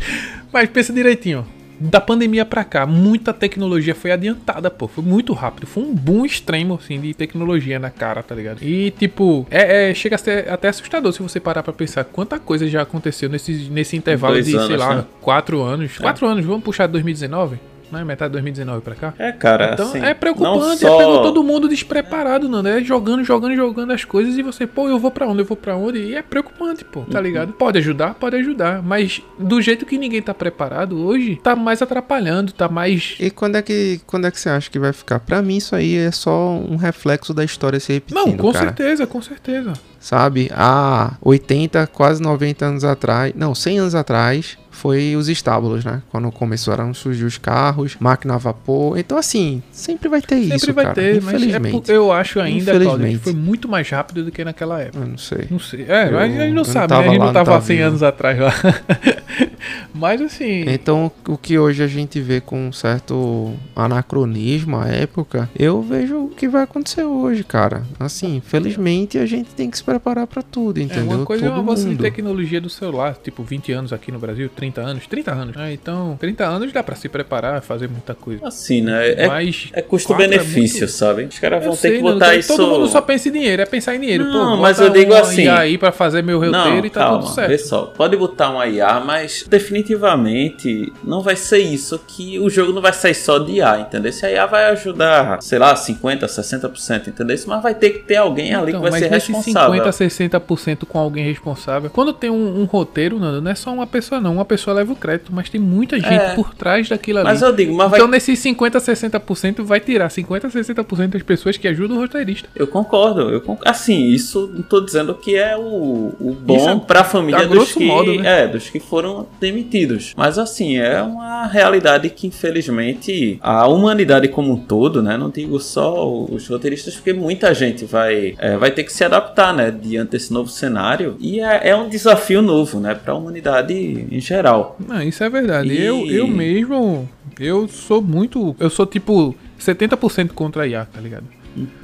mas 0.52 0.68
pensa 0.70 0.92
direitinho, 0.92 1.46
da 1.80 2.00
pandemia 2.00 2.44
pra 2.44 2.64
cá, 2.64 2.84
muita 2.84 3.32
tecnologia 3.32 3.94
foi 3.94 4.10
adiantada, 4.10 4.70
pô. 4.70 4.88
Foi 4.88 5.04
muito 5.04 5.32
rápido. 5.32 5.66
Foi 5.66 5.84
um 5.84 5.94
boom 5.94 6.26
extremo, 6.26 6.74
assim, 6.74 7.00
de 7.00 7.14
tecnologia 7.14 7.78
na 7.78 7.90
cara, 7.90 8.22
tá 8.22 8.34
ligado? 8.34 8.62
E, 8.62 8.90
tipo, 8.90 9.46
é, 9.50 9.90
é 9.90 9.94
chega 9.94 10.16
a 10.16 10.18
ser 10.18 10.50
até 10.50 10.68
assustador 10.68 11.12
se 11.12 11.22
você 11.22 11.38
parar 11.38 11.62
pra 11.62 11.72
pensar 11.72 12.04
quanta 12.04 12.38
coisa 12.38 12.66
já 12.66 12.82
aconteceu 12.82 13.28
nesse, 13.28 13.68
nesse 13.70 13.96
intervalo 13.96 14.34
Dois 14.34 14.46
de, 14.46 14.56
anos, 14.56 14.66
sei 14.66 14.76
lá, 14.76 14.96
né? 14.96 15.04
quatro 15.20 15.62
anos. 15.62 15.92
É. 15.96 16.02
Quatro 16.02 16.26
anos, 16.26 16.44
vamos 16.44 16.64
puxar 16.64 16.88
2019? 16.88 17.58
Né? 17.90 18.04
Metade 18.04 18.30
de 18.30 18.32
2019 18.32 18.82
pra 18.82 18.94
cá. 18.94 19.14
É, 19.18 19.32
cara. 19.32 19.72
Então 19.72 19.88
assim, 19.88 20.00
é 20.00 20.14
preocupante. 20.14 20.80
Só... 20.80 20.94
É 20.94 20.98
pegou 20.98 21.22
todo 21.22 21.42
mundo 21.42 21.68
despreparado, 21.68 22.48
não, 22.48 22.62
né? 22.62 22.80
Jogando, 22.82 23.24
jogando, 23.24 23.54
jogando 23.54 23.92
as 23.92 24.04
coisas 24.04 24.36
e 24.36 24.42
você, 24.42 24.66
pô, 24.66 24.88
eu 24.88 24.98
vou 24.98 25.10
pra 25.10 25.26
onde? 25.26 25.40
Eu 25.40 25.44
vou 25.44 25.56
pra 25.56 25.76
onde? 25.76 25.98
E 25.98 26.14
é 26.14 26.22
preocupante, 26.22 26.84
pô, 26.84 27.02
tá 27.02 27.18
uhum. 27.18 27.24
ligado? 27.24 27.52
Pode 27.52 27.78
ajudar, 27.78 28.14
pode 28.14 28.36
ajudar. 28.36 28.82
Mas 28.82 29.22
do 29.38 29.60
jeito 29.60 29.86
que 29.86 29.98
ninguém 29.98 30.22
tá 30.22 30.34
preparado 30.34 30.98
hoje, 30.98 31.36
tá 31.42 31.54
mais 31.54 31.82
atrapalhando, 31.82 32.52
tá 32.52 32.68
mais. 32.68 33.16
E 33.18 33.30
quando 33.30 33.56
é 33.56 33.62
que, 33.62 34.00
quando 34.06 34.26
é 34.26 34.30
que 34.30 34.40
você 34.40 34.48
acha 34.48 34.70
que 34.70 34.78
vai 34.78 34.92
ficar? 34.92 35.20
Pra 35.20 35.42
mim, 35.42 35.56
isso 35.56 35.74
aí 35.74 35.96
é 35.96 36.10
só 36.10 36.50
um 36.52 36.76
reflexo 36.76 37.32
da 37.32 37.44
história 37.44 37.80
se 37.80 37.92
repetindo. 37.92 38.18
Não, 38.18 38.36
com 38.36 38.52
cara. 38.52 38.66
certeza, 38.66 39.06
com 39.06 39.22
certeza. 39.22 39.72
Sabe? 40.00 40.48
Há 40.54 41.14
80, 41.20 41.86
quase 41.88 42.22
90 42.22 42.64
anos 42.64 42.84
atrás. 42.84 43.32
Não, 43.34 43.54
100 43.54 43.78
anos 43.80 43.94
atrás 43.94 44.56
foi 44.78 45.16
os 45.16 45.28
estábulos, 45.28 45.84
né? 45.84 46.00
Quando 46.08 46.30
começaram 46.30 46.90
a 46.90 46.94
surgir 46.94 47.24
os 47.24 47.36
carros, 47.36 47.96
máquina 47.98 48.34
a 48.34 48.38
vapor. 48.38 48.96
Então, 48.96 49.18
assim, 49.18 49.60
sempre 49.72 50.08
vai 50.08 50.22
ter 50.22 50.36
sempre 50.36 50.56
isso, 50.56 50.72
vai 50.72 50.84
cara. 50.84 50.94
Ter, 50.94 51.16
infelizmente. 51.16 51.90
É, 51.90 51.96
eu 51.96 52.12
acho 52.12 52.38
ainda, 52.38 52.78
Claudio, 52.78 53.08
que 53.08 53.18
foi 53.18 53.34
muito 53.34 53.68
mais 53.68 53.90
rápido 53.90 54.24
do 54.24 54.30
que 54.30 54.44
naquela 54.44 54.80
época. 54.80 55.04
Eu 55.04 55.08
não 55.08 55.18
sei. 55.18 55.46
Não 55.50 55.58
sei. 55.58 55.84
É, 55.88 56.12
eu, 56.12 56.18
a 56.18 56.28
gente 56.28 56.52
não 56.52 56.64
sabe, 56.64 56.92
não 56.92 57.00
né? 57.00 57.08
A 57.08 57.10
gente 57.10 57.20
não 57.20 57.32
tava 57.32 57.56
há 57.56 57.60
100 57.60 57.80
anos 57.80 58.02
atrás 58.04 58.38
lá. 58.38 58.52
Mas, 59.94 60.20
assim... 60.22 60.64
Então, 60.66 61.10
o 61.26 61.36
que 61.36 61.58
hoje 61.58 61.82
a 61.82 61.86
gente 61.86 62.20
vê 62.20 62.40
com 62.40 62.68
um 62.68 62.72
certo 62.72 63.52
anacronismo 63.76 64.76
à 64.78 64.86
época, 64.88 65.50
eu 65.58 65.82
vejo 65.82 66.24
o 66.24 66.28
que 66.28 66.48
vai 66.48 66.62
acontecer 66.62 67.04
hoje, 67.04 67.44
cara. 67.44 67.82
Assim, 67.98 68.36
infelizmente, 68.36 69.18
a 69.18 69.26
gente 69.26 69.50
tem 69.50 69.70
que 69.70 69.76
se 69.76 69.84
preparar 69.84 70.26
para 70.26 70.42
tudo, 70.42 70.80
entendeu? 70.80 71.12
É, 71.12 71.16
uma 71.16 71.26
coisa 71.26 71.44
Todo 71.44 71.52
é 71.52 71.60
uma 71.60 71.72
avanço 71.72 71.88
de 71.88 71.96
tecnologia 71.96 72.60
do 72.60 72.70
celular, 72.70 73.16
tipo 73.22 73.42
20 73.42 73.72
anos 73.72 73.92
aqui 73.92 74.10
no 74.10 74.18
Brasil, 74.18 74.48
30 74.48 74.78
30 74.78 74.80
anos, 74.80 75.06
30 75.06 75.32
anos. 75.32 75.56
Ah, 75.56 75.72
então, 75.72 76.16
30 76.18 76.44
anos 76.44 76.72
dá 76.72 76.82
pra 76.82 76.94
se 76.94 77.08
preparar, 77.08 77.60
fazer 77.62 77.88
muita 77.88 78.14
coisa. 78.14 78.46
Assim, 78.46 78.80
né? 78.82 79.12
É, 79.12 79.26
mas 79.26 79.68
é 79.72 79.82
custo-benefício, 79.82 80.78
é 80.78 80.80
muito... 80.80 80.92
sabe? 80.92 81.24
Os 81.24 81.38
caras 81.38 81.64
vão 81.64 81.72
ter 81.72 81.78
sei, 81.78 81.96
que 81.96 82.02
botar 82.02 82.34
isso. 82.36 82.56
Todo 82.56 82.68
mundo 82.68 82.88
só 82.88 83.00
pensa 83.00 83.28
em 83.28 83.32
dinheiro, 83.32 83.62
é 83.62 83.66
pensar 83.66 83.94
em 83.96 84.00
dinheiro. 84.00 84.24
Não, 84.24 84.56
Pô, 84.56 84.62
mas 84.62 84.78
eu 84.78 84.90
digo 84.90 85.14
assim. 85.14 85.42
IA 85.42 85.58
aí 85.58 85.78
pra 85.78 85.92
fazer 85.92 86.22
meu 86.22 86.38
roteiro 86.38 86.78
não, 86.78 86.84
e 86.84 86.90
tá 86.90 87.00
calma, 87.00 87.20
tudo 87.20 87.34
certo. 87.34 87.48
Pessoal, 87.48 87.92
pode 87.96 88.16
botar 88.16 88.50
um 88.50 88.64
IA, 88.64 89.00
mas 89.00 89.44
definitivamente 89.48 90.92
não 91.02 91.22
vai 91.22 91.36
ser 91.36 91.58
isso 91.58 91.98
que 92.06 92.38
o 92.38 92.48
jogo 92.48 92.72
não 92.72 92.82
vai 92.82 92.92
sair 92.92 93.14
só 93.14 93.38
de 93.38 93.52
IA, 93.52 93.80
entendeu? 93.80 94.10
Esse 94.10 94.26
IA 94.26 94.46
vai 94.46 94.66
ajudar, 94.70 95.42
sei 95.42 95.58
lá, 95.58 95.74
50, 95.74 96.26
60%, 96.26 97.08
entendeu? 97.08 97.36
Mas 97.46 97.62
vai 97.62 97.74
ter 97.74 97.90
que 97.90 97.98
ter 98.00 98.16
alguém 98.16 98.54
ali 98.54 98.70
então, 98.70 98.82
que 98.82 98.90
vai 98.90 99.00
ser 99.00 99.08
responsável. 99.08 99.74
50, 99.74 99.90
60% 99.90 100.86
com 100.86 100.98
alguém 100.98 101.24
responsável. 101.24 101.90
Quando 101.90 102.12
tem 102.12 102.30
um, 102.30 102.60
um 102.60 102.64
roteiro, 102.64 103.18
Nando, 103.18 103.40
não 103.40 103.50
é 103.50 103.54
só 103.54 103.72
uma 103.72 103.86
pessoa, 103.86 104.20
não. 104.20 104.34
Uma 104.34 104.44
pessoa 104.44 104.74
leva 104.74 104.92
o 104.92 104.96
crédito, 104.96 105.32
mas 105.32 105.48
tem 105.48 105.60
muita 105.60 105.98
gente 105.98 106.12
é, 106.12 106.34
por 106.34 106.54
trás 106.54 106.88
daquilo 106.88 107.20
ali. 107.20 107.28
Mas 107.28 107.42
eu 107.42 107.52
digo, 107.52 107.74
mas 107.74 107.92
Então 107.92 108.06
vai... 108.06 108.16
nesses 108.16 108.38
50, 108.38 108.78
60% 108.78 109.62
vai 109.62 109.80
tirar 109.80 110.10
50, 110.10 110.48
60% 110.48 111.08
das 111.08 111.22
pessoas 111.22 111.56
que 111.56 111.66
ajudam 111.68 111.96
o 111.96 112.00
roteirista. 112.00 112.48
Eu 112.54 112.66
concordo, 112.66 113.30
eu 113.30 113.40
concordo. 113.40 113.68
Assim, 113.68 114.08
isso 114.08 114.50
não 114.52 114.62
tô 114.62 114.80
dizendo 114.80 115.14
que 115.14 115.36
é 115.36 115.56
o, 115.56 116.14
o 116.20 116.36
bom 116.40 116.70
é, 116.70 116.76
pra 116.76 117.04
família 117.04 117.46
dos 117.46 117.72
que, 117.72 117.84
modo, 117.84 118.14
né? 118.14 118.44
é, 118.44 118.48
dos 118.48 118.68
que 118.70 118.80
foram 118.80 119.26
demitidos. 119.40 120.12
Mas 120.16 120.38
assim, 120.38 120.78
é 120.78 121.02
uma 121.02 121.46
realidade 121.46 122.10
que 122.10 122.26
infelizmente 122.26 123.38
a 123.40 123.66
humanidade 123.66 124.28
como 124.28 124.52
um 124.52 124.56
todo, 124.56 125.02
né? 125.02 125.16
Não 125.16 125.30
digo 125.30 125.58
só 125.60 126.24
os 126.24 126.46
roteiristas, 126.48 126.94
porque 126.94 127.12
muita 127.12 127.54
gente 127.54 127.84
vai, 127.84 128.34
é, 128.38 128.56
vai 128.56 128.70
ter 128.70 128.84
que 128.84 128.92
se 128.92 129.04
adaptar, 129.04 129.54
né? 129.54 129.70
Diante 129.70 130.12
desse 130.12 130.32
novo 130.32 130.48
cenário. 130.48 131.16
E 131.18 131.40
é, 131.40 131.70
é 131.70 131.76
um 131.76 131.88
desafio 131.88 132.42
novo, 132.42 132.80
né? 132.80 132.94
Pra 132.94 133.14
humanidade 133.14 133.74
em 134.10 134.20
geral. 134.20 134.76
Não, 134.86 135.02
isso 135.02 135.22
é 135.22 135.30
verdade. 135.30 135.68
E... 135.70 135.82
Eu, 135.82 136.06
eu 136.06 136.26
mesmo, 136.26 137.08
eu 137.38 137.68
sou 137.68 138.02
muito. 138.02 138.54
Eu 138.58 138.70
sou 138.70 138.86
tipo 138.86 139.34
70% 139.60 140.30
contra 140.32 140.62
a 140.62 140.66
IA, 140.66 140.84
tá 140.84 141.00
ligado? 141.00 141.37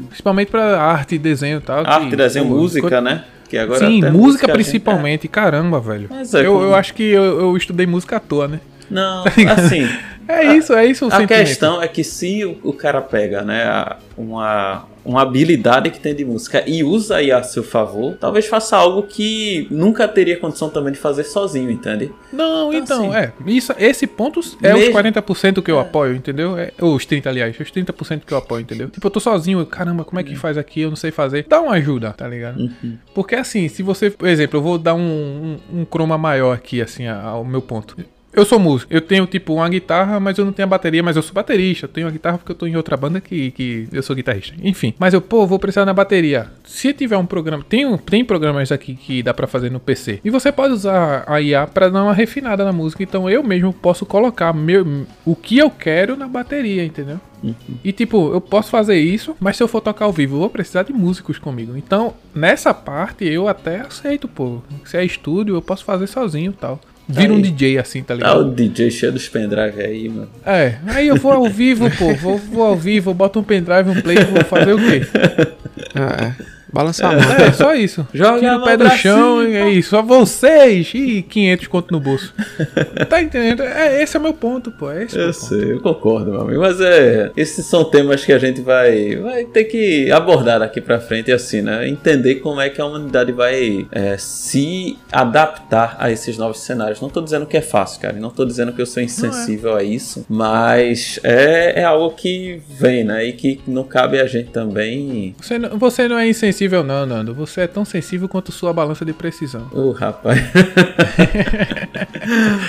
Principalmente 0.08 0.50
pra 0.50 0.80
arte, 0.80 1.18
desenho 1.18 1.58
e 1.58 1.60
tal. 1.60 1.86
Arte, 1.86 2.10
que, 2.10 2.16
desenho, 2.16 2.46
pô, 2.46 2.56
música, 2.56 3.00
né? 3.00 3.24
Que 3.48 3.58
agora 3.58 3.86
Sim, 3.86 4.00
música, 4.00 4.12
música 4.12 4.52
principalmente. 4.52 5.26
É. 5.26 5.30
Caramba, 5.30 5.80
velho. 5.80 6.08
É 6.12 6.40
eu, 6.46 6.52
como... 6.52 6.64
eu 6.64 6.74
acho 6.74 6.94
que 6.94 7.02
eu, 7.02 7.22
eu 7.40 7.56
estudei 7.56 7.86
música 7.86 8.16
à 8.16 8.20
toa, 8.20 8.48
né? 8.48 8.60
Não, 8.90 9.24
tá 9.24 9.52
assim. 9.52 9.88
É 10.28 10.54
isso, 10.54 10.72
é 10.72 10.86
isso. 10.86 11.06
a 11.06 11.10
sentimento. 11.10 11.46
questão 11.46 11.82
é 11.82 11.88
que 11.88 12.04
se 12.04 12.44
o, 12.44 12.58
o 12.62 12.72
cara 12.72 13.00
pega, 13.00 13.42
né, 13.42 13.96
uma, 14.16 14.86
uma 15.04 15.22
habilidade 15.22 15.90
que 15.90 16.00
tem 16.00 16.14
de 16.14 16.24
música 16.24 16.64
e 16.66 16.82
usa 16.82 17.16
aí 17.16 17.30
a 17.30 17.42
seu 17.42 17.62
favor, 17.62 18.16
talvez 18.18 18.46
faça 18.46 18.76
algo 18.76 19.02
que 19.02 19.66
nunca 19.70 20.08
teria 20.08 20.38
condição 20.38 20.70
também 20.70 20.92
de 20.92 20.98
fazer 20.98 21.24
sozinho, 21.24 21.70
entende? 21.70 22.10
Não, 22.32 22.72
então, 22.72 23.04
então 23.04 23.12
assim, 23.12 23.16
é. 23.16 23.32
Isso, 23.46 23.74
esse 23.78 24.06
ponto 24.06 24.40
é 24.62 24.72
mesmo, 24.72 24.96
os 24.96 25.02
40% 25.04 25.62
que 25.62 25.70
eu 25.70 25.78
é. 25.78 25.82
apoio, 25.82 26.14
entendeu? 26.14 26.56
É, 26.56 26.72
os 26.80 27.04
30, 27.04 27.28
aliás, 27.28 27.58
os 27.58 27.70
30% 27.70 28.22
que 28.26 28.32
eu 28.32 28.38
apoio, 28.38 28.62
entendeu? 28.62 28.88
Tipo, 28.88 29.06
eu 29.06 29.10
tô 29.10 29.20
sozinho, 29.20 29.64
caramba, 29.66 30.04
como 30.04 30.20
é 30.20 30.22
que 30.22 30.32
uhum. 30.32 30.36
faz 30.36 30.56
aqui? 30.56 30.80
Eu 30.80 30.88
não 30.88 30.96
sei 30.96 31.10
fazer. 31.10 31.44
Dá 31.48 31.60
uma 31.60 31.72
ajuda, 31.72 32.12
tá 32.12 32.26
ligado? 32.26 32.58
Uhum. 32.58 32.96
Porque 33.14 33.34
assim, 33.34 33.68
se 33.68 33.82
você, 33.82 34.10
por 34.10 34.28
exemplo, 34.28 34.58
eu 34.58 34.62
vou 34.62 34.78
dar 34.78 34.94
um, 34.94 35.58
um, 35.72 35.80
um 35.80 35.84
croma 35.84 36.16
maior 36.16 36.52
aqui, 36.52 36.80
assim, 36.80 37.06
ao 37.06 37.44
meu 37.44 37.60
ponto. 37.60 37.96
Eu 38.34 38.44
sou 38.44 38.58
músico. 38.58 38.92
Eu 38.92 39.00
tenho, 39.00 39.26
tipo, 39.26 39.54
uma 39.54 39.68
guitarra, 39.68 40.18
mas 40.18 40.36
eu 40.36 40.44
não 40.44 40.52
tenho 40.52 40.66
a 40.66 40.70
bateria, 40.70 41.02
mas 41.02 41.16
eu 41.16 41.22
sou 41.22 41.32
baterista. 41.32 41.84
Eu 41.86 41.88
tenho 41.88 42.06
uma 42.06 42.12
guitarra 42.12 42.38
porque 42.38 42.52
eu 42.52 42.56
tô 42.56 42.66
em 42.66 42.76
outra 42.76 42.96
banda 42.96 43.20
que, 43.20 43.50
que 43.52 43.88
eu 43.92 44.02
sou 44.02 44.16
guitarrista. 44.16 44.54
Enfim. 44.62 44.94
Mas 44.98 45.14
eu, 45.14 45.20
pô, 45.20 45.46
vou 45.46 45.58
precisar 45.58 45.84
na 45.84 45.92
bateria. 45.92 46.50
Se 46.64 46.92
tiver 46.92 47.16
um 47.16 47.26
programa. 47.26 47.64
Tem, 47.68 47.96
tem 47.98 48.24
programas 48.24 48.72
aqui 48.72 48.94
que 48.94 49.22
dá 49.22 49.32
para 49.32 49.46
fazer 49.46 49.70
no 49.70 49.78
PC. 49.78 50.20
E 50.24 50.30
você 50.30 50.50
pode 50.50 50.74
usar 50.74 51.24
a 51.26 51.40
IA 51.40 51.66
pra 51.66 51.88
dar 51.88 52.02
uma 52.02 52.14
refinada 52.14 52.64
na 52.64 52.72
música. 52.72 53.02
Então 53.02 53.30
eu 53.30 53.42
mesmo 53.42 53.72
posso 53.72 54.04
colocar 54.04 54.52
meu, 54.52 55.06
o 55.24 55.36
que 55.36 55.58
eu 55.58 55.70
quero 55.70 56.16
na 56.16 56.26
bateria, 56.26 56.84
entendeu? 56.84 57.20
Uhum. 57.42 57.54
E 57.84 57.92
tipo, 57.92 58.32
eu 58.32 58.40
posso 58.40 58.70
fazer 58.70 58.98
isso, 58.98 59.36
mas 59.38 59.56
se 59.56 59.62
eu 59.62 59.68
for 59.68 59.80
tocar 59.80 60.06
ao 60.06 60.12
vivo, 60.12 60.36
eu 60.36 60.40
vou 60.40 60.50
precisar 60.50 60.82
de 60.82 60.92
músicos 60.92 61.38
comigo. 61.38 61.76
Então, 61.76 62.14
nessa 62.34 62.72
parte 62.72 63.26
eu 63.26 63.46
até 63.48 63.80
aceito, 63.80 64.26
pô. 64.26 64.62
Se 64.84 64.96
é 64.96 65.04
estúdio, 65.04 65.54
eu 65.54 65.62
posso 65.62 65.84
fazer 65.84 66.06
sozinho 66.06 66.52
e 66.52 66.54
tal. 66.54 66.80
Vira 67.08 67.32
Aí. 67.32 67.38
um 67.38 67.40
DJ 67.40 67.78
assim, 67.78 68.02
tá 68.02 68.14
ligado? 68.14 68.40
o 68.40 68.54
DJ 68.54 68.90
cheio 68.90 69.12
dos 69.12 69.28
pendrive 69.28 69.80
aí, 69.80 70.08
mano. 70.08 70.28
É, 70.44 70.76
aí 70.86 71.06
eu 71.06 71.16
vou 71.16 71.32
ao 71.32 71.48
vivo, 71.48 71.90
pô. 71.98 72.14
Vou, 72.14 72.38
vou 72.38 72.64
ao 72.64 72.76
vivo, 72.76 73.12
boto 73.12 73.40
um 73.40 73.44
pendrive, 73.44 73.90
um 73.90 74.00
play, 74.00 74.16
vou 74.24 74.44
fazer 74.44 74.72
o 74.72 74.78
quê? 74.78 75.02
É, 75.96 76.24
é. 76.24 76.34
Balançar 76.74 77.12
a 77.12 77.16
mão. 77.16 77.32
É, 77.46 77.52
só 77.52 77.74
isso. 77.74 78.06
Joga 78.12 78.40
Tira 78.40 78.56
o 78.58 78.64
pé 78.64 78.76
do 78.76 78.90
chão 78.90 79.40
cima. 79.40 79.48
e 79.50 79.56
é 79.56 79.70
isso. 79.70 79.90
Só 79.90 80.02
vocês 80.02 80.90
e 80.94 81.22
500 81.22 81.66
conto 81.68 81.92
no 81.92 82.00
bolso. 82.00 82.34
Tá 83.08 83.22
entendendo? 83.22 83.62
É, 83.62 84.02
esse 84.02 84.16
é 84.16 84.20
o 84.20 84.22
meu 84.22 84.32
ponto, 84.32 84.70
pô. 84.72 84.90
É 84.90 85.04
esse 85.04 85.16
é 85.16 85.20
Eu 85.20 85.24
meu 85.26 85.34
ponto. 85.34 85.44
sei, 85.46 85.72
eu 85.72 85.80
concordo, 85.80 86.30
meu 86.32 86.40
amigo. 86.40 86.60
Mas 86.60 86.80
é. 86.80 87.30
Esses 87.36 87.64
são 87.66 87.84
temas 87.84 88.24
que 88.24 88.32
a 88.32 88.38
gente 88.38 88.60
vai, 88.60 89.16
vai 89.16 89.44
ter 89.44 89.64
que 89.64 90.10
abordar 90.10 90.58
daqui 90.60 90.80
pra 90.80 90.98
frente, 90.98 91.30
assim, 91.30 91.60
né? 91.62 91.86
Entender 91.88 92.36
como 92.36 92.60
é 92.60 92.68
que 92.70 92.80
a 92.80 92.86
humanidade 92.86 93.30
vai 93.30 93.86
é, 93.92 94.16
se 94.18 94.96
adaptar 95.12 95.96
a 95.98 96.10
esses 96.10 96.36
novos 96.38 96.58
cenários. 96.60 97.00
Não 97.00 97.08
tô 97.08 97.20
dizendo 97.20 97.46
que 97.46 97.56
é 97.56 97.60
fácil, 97.62 98.00
cara. 98.00 98.14
Não 98.18 98.30
tô 98.30 98.44
dizendo 98.44 98.72
que 98.72 98.80
eu 98.82 98.86
sou 98.86 99.02
insensível 99.02 99.76
a 99.76 99.82
isso. 99.82 100.24
Mas 100.28 101.20
é, 101.22 101.80
é 101.80 101.84
algo 101.84 102.10
que 102.16 102.60
vem, 102.68 103.04
né? 103.04 103.24
E 103.26 103.32
que 103.32 103.60
não 103.66 103.84
cabe 103.84 104.18
a 104.20 104.26
gente 104.26 104.50
também. 104.50 105.34
Você 105.40 105.58
não, 105.58 105.78
você 105.78 106.08
não 106.08 106.18
é 106.18 106.26
insensível, 106.28 106.63
não, 106.84 107.04
Nando. 107.06 107.34
Você 107.34 107.62
é 107.62 107.66
tão 107.66 107.84
sensível 107.84 108.28
quanto 108.28 108.52
sua 108.52 108.72
balança 108.72 109.04
de 109.04 109.12
precisão. 109.12 109.66
Ô, 109.72 109.90
rapaz. 109.92 110.40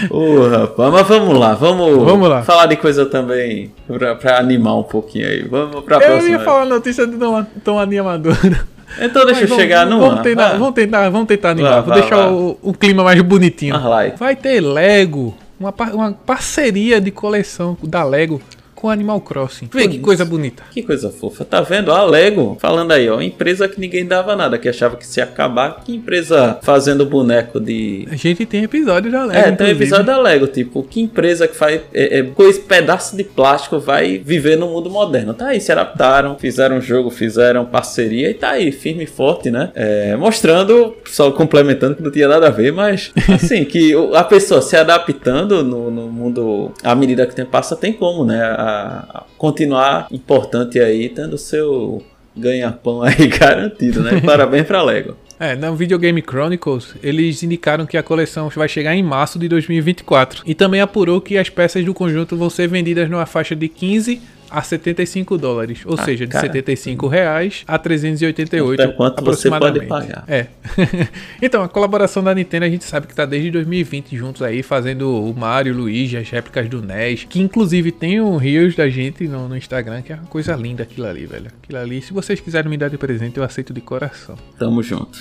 Ô, 0.09 0.47
rapaz. 0.47 0.91
Mas 0.93 1.07
vamos 1.07 1.37
lá, 1.39 1.53
vamos, 1.53 2.03
Vamos 2.03 2.29
lá. 2.29 2.43
falar 2.43 2.65
de 2.67 2.75
coisa 2.75 3.05
também 3.05 3.71
pra, 3.87 4.15
pra 4.15 4.39
animar 4.39 4.77
um 4.77 4.83
pouquinho 4.83 5.27
aí. 5.27 5.43
Vamos 5.47 5.83
pra 5.83 5.97
Eu 5.97 6.01
próxima. 6.01 6.29
ia 6.29 6.39
falar 6.39 6.65
notícia 6.65 7.05
de 7.07 7.17
tão, 7.17 7.45
tão 7.63 7.79
animadora. 7.79 8.67
Então 8.99 9.25
deixa 9.25 9.41
Mas 9.41 9.49
eu 9.51 9.55
chegar 9.57 9.85
vamos, 9.85 9.99
numa. 9.99 10.09
vamos 10.09 10.23
tentar, 10.23 10.49
Vai. 10.49 10.57
vamos 10.59 10.73
tentar, 10.75 11.09
vamos 11.09 11.27
tentar 11.27 11.49
animar. 11.51 11.71
Vai, 11.71 11.81
Vou 11.81 11.89
vai, 11.89 12.01
deixar 12.01 12.31
o, 12.31 12.57
o 12.61 12.73
clima 12.73 13.03
mais 13.03 13.21
bonitinho. 13.21 13.75
Vai 14.17 14.35
ter 14.35 14.61
Lego, 14.61 15.35
uma, 15.59 15.71
par- 15.71 15.93
uma 15.93 16.11
parceria 16.13 17.01
de 17.01 17.11
coleção 17.11 17.77
da 17.83 18.03
Lego 18.03 18.41
com 18.75 18.89
Animal 18.89 19.21
Crossing. 19.21 19.69
Vê 19.71 19.87
que 19.87 19.99
coisa 19.99 20.25
bonita. 20.25 20.63
Que 20.71 20.83
coisa 20.83 21.09
fofa. 21.09 21.45
Tá 21.45 21.61
vendo? 21.61 21.91
A 21.91 22.03
Lego, 22.03 22.57
falando 22.59 22.91
aí, 22.91 23.09
ó. 23.09 23.21
Empresa 23.21 23.67
que 23.67 23.79
ninguém 23.79 24.05
dava 24.05 24.35
nada, 24.35 24.57
que 24.57 24.67
achava 24.67 24.97
que 24.97 25.07
se 25.07 25.19
ia 25.19 25.23
acabar. 25.23 25.81
Que 25.83 25.95
empresa 25.95 26.59
fazendo 26.61 27.05
boneco 27.05 27.59
de. 27.59 28.07
A 28.11 28.15
gente 28.15 28.45
tem 28.45 28.63
episódio 28.63 29.11
da 29.11 29.23
Lego. 29.23 29.39
É, 29.39 29.43
tem 29.43 29.53
inclusive. 29.53 29.83
episódio 29.83 30.05
da 30.05 30.17
Lego, 30.17 30.47
tipo, 30.47 30.83
que 30.83 31.01
empresa 31.01 31.47
que 31.47 31.55
faz 31.55 31.81
é, 31.93 32.19
é, 32.19 32.23
coisa, 32.23 32.59
pedaço 32.59 33.15
de 33.15 33.23
plástico 33.23 33.79
vai 33.79 34.17
viver 34.17 34.57
no 34.57 34.67
mundo 34.67 34.89
moderno. 34.89 35.33
Tá 35.33 35.47
aí, 35.47 35.61
se 35.61 35.71
adaptaram, 35.71 36.37
fizeram 36.37 36.81
jogo, 36.81 37.09
fizeram 37.09 37.65
parceria 37.65 38.29
e 38.29 38.33
tá 38.33 38.51
aí, 38.51 38.71
firme 38.71 39.03
e 39.03 39.07
forte, 39.07 39.49
né? 39.49 39.71
É, 39.73 40.15
mostrando, 40.15 40.95
só 41.05 41.31
complementando 41.31 41.95
que 41.95 42.03
não 42.03 42.11
tinha 42.11 42.27
nada 42.27 42.47
a 42.47 42.51
ver, 42.51 42.73
mas 42.73 43.11
assim, 43.33 43.63
que 43.63 43.93
a 44.13 44.23
pessoa 44.23 44.61
se 44.61 44.75
adaptando 44.75 45.63
no, 45.63 45.89
no 45.89 46.09
mundo 46.09 46.73
à 46.83 46.93
medida 46.93 47.25
que 47.25 47.33
o 47.33 47.35
tempo 47.35 47.51
passa, 47.51 47.75
tem 47.75 47.93
como, 47.93 48.25
né? 48.25 48.41
A, 48.67 49.23
continuar 49.37 50.07
importante 50.11 50.79
aí, 50.79 51.09
tendo 51.09 51.37
seu 51.37 52.03
ganha-pão 52.35 53.03
aí 53.03 53.27
garantido, 53.39 54.01
né? 54.01 54.19
Parabéns 54.21 54.65
pra 54.65 54.81
Lego. 54.81 55.15
É, 55.39 55.55
no 55.55 55.75
Videogame 55.75 56.21
Chronicles, 56.21 56.95
eles 57.03 57.43
indicaram 57.43 57.85
que 57.85 57.97
a 57.97 58.03
coleção 58.03 58.49
vai 58.49 58.69
chegar 58.69 58.95
em 58.95 59.03
março 59.03 59.37
de 59.37 59.49
2024. 59.49 60.43
E 60.45 60.55
também 60.55 60.79
apurou 60.79 61.19
que 61.19 61.37
as 61.37 61.49
peças 61.49 61.83
do 61.83 61.93
conjunto 61.93 62.37
vão 62.37 62.49
ser 62.49 62.67
vendidas 62.67 63.09
numa 63.09 63.25
faixa 63.25 63.55
de 63.55 63.67
15 63.67 64.21
a 64.49 64.61
75 64.61 65.37
dólares. 65.37 65.81
Ou 65.85 65.95
Ah, 65.97 66.03
seja, 66.03 66.25
de 66.25 66.31
cara. 66.31 66.45
75 66.47 67.07
reais 67.07 67.63
a 67.67 67.77
388 67.77 68.77
Quanto 68.77 68.89
é 68.91 68.95
quanto 68.95 69.23
você 69.25 69.49
pode 69.49 69.65
aproximadamente. 69.79 69.87
pagar. 69.87 70.23
É. 70.27 70.47
então, 71.41 71.63
a 71.63 71.69
colaboração 71.69 72.23
da 72.23 72.33
Nintendo 72.33 72.65
a 72.65 72.69
gente 72.69 72.83
sabe 72.83 73.07
que 73.07 73.15
tá 73.15 73.25
desde 73.25 73.51
2020 73.51 74.15
juntos 74.17 74.41
aí, 74.41 74.61
fazendo 74.63 75.09
o 75.29 75.33
Mario, 75.33 75.73
o 75.73 75.77
Luigi, 75.77 76.17
as 76.17 76.29
réplicas 76.29 76.67
do 76.69 76.81
NES. 76.81 77.25
Que 77.29 77.39
inclusive 77.41 77.91
tem 77.91 78.21
um 78.21 78.37
Rios 78.37 78.75
da 78.75 78.89
gente 78.89 79.27
no, 79.27 79.47
no 79.47 79.57
Instagram, 79.57 80.01
que 80.01 80.11
é 80.13 80.15
uma 80.15 80.25
coisa 80.25 80.55
linda 80.55 80.83
aquilo 80.83 81.07
ali, 81.07 81.25
velho. 81.25 81.47
Aquilo 81.63 81.79
ali, 81.79 82.01
se 82.01 82.13
vocês 82.13 82.39
quiserem 82.39 82.69
me 82.69 82.77
dar 82.77 82.89
de 82.89 82.97
presente, 82.97 83.37
eu 83.37 83.43
aceito 83.43 83.73
de 83.73 83.81
coração. 83.81 84.35
Tamo 84.57 84.81
junto. 84.83 85.17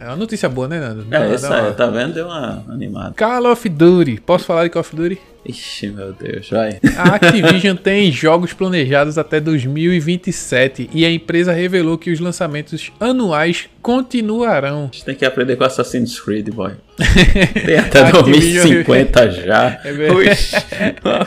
É 0.00 0.04
uma 0.04 0.16
notícia 0.16 0.48
boa, 0.48 0.68
né, 0.68 0.80
Nando? 0.80 1.06
É, 1.10 1.18
uma- 1.18 1.56
aí, 1.68 1.72
tá 1.74 1.86
vendo? 1.86 2.14
Deu 2.14 2.26
uma 2.26 2.64
animada. 2.68 3.14
Call 3.16 3.50
of 3.50 3.68
Duty. 3.68 4.20
Posso 4.24 4.44
falar 4.44 4.64
de 4.64 4.70
Call 4.70 4.80
of 4.80 4.94
Duty? 4.94 5.18
Ixi, 5.48 5.88
meu 5.88 6.12
Deus, 6.12 6.50
vai. 6.50 6.78
A 6.96 7.14
Activision 7.14 7.74
tem 7.82 8.12
jogos 8.12 8.52
planejados 8.52 9.16
até 9.16 9.40
2027 9.40 10.90
e 10.92 11.04
a 11.06 11.10
empresa 11.10 11.52
revelou 11.52 11.96
que 11.96 12.10
os 12.10 12.20
lançamentos 12.20 12.92
anuais 13.00 13.68
continuarão. 13.80 14.82
A 14.82 14.94
gente 14.94 15.04
tem 15.06 15.14
que 15.14 15.24
aprender 15.24 15.56
com 15.56 15.64
Assassin's 15.64 16.20
Creed, 16.20 16.50
boy. 16.50 16.72
Tem 17.64 17.78
até 17.78 18.00
A 18.00 18.08
Activision- 18.08 18.62
2050 18.64 19.30
já. 19.30 19.80
É. 19.88 20.12
Ux, 20.12 20.52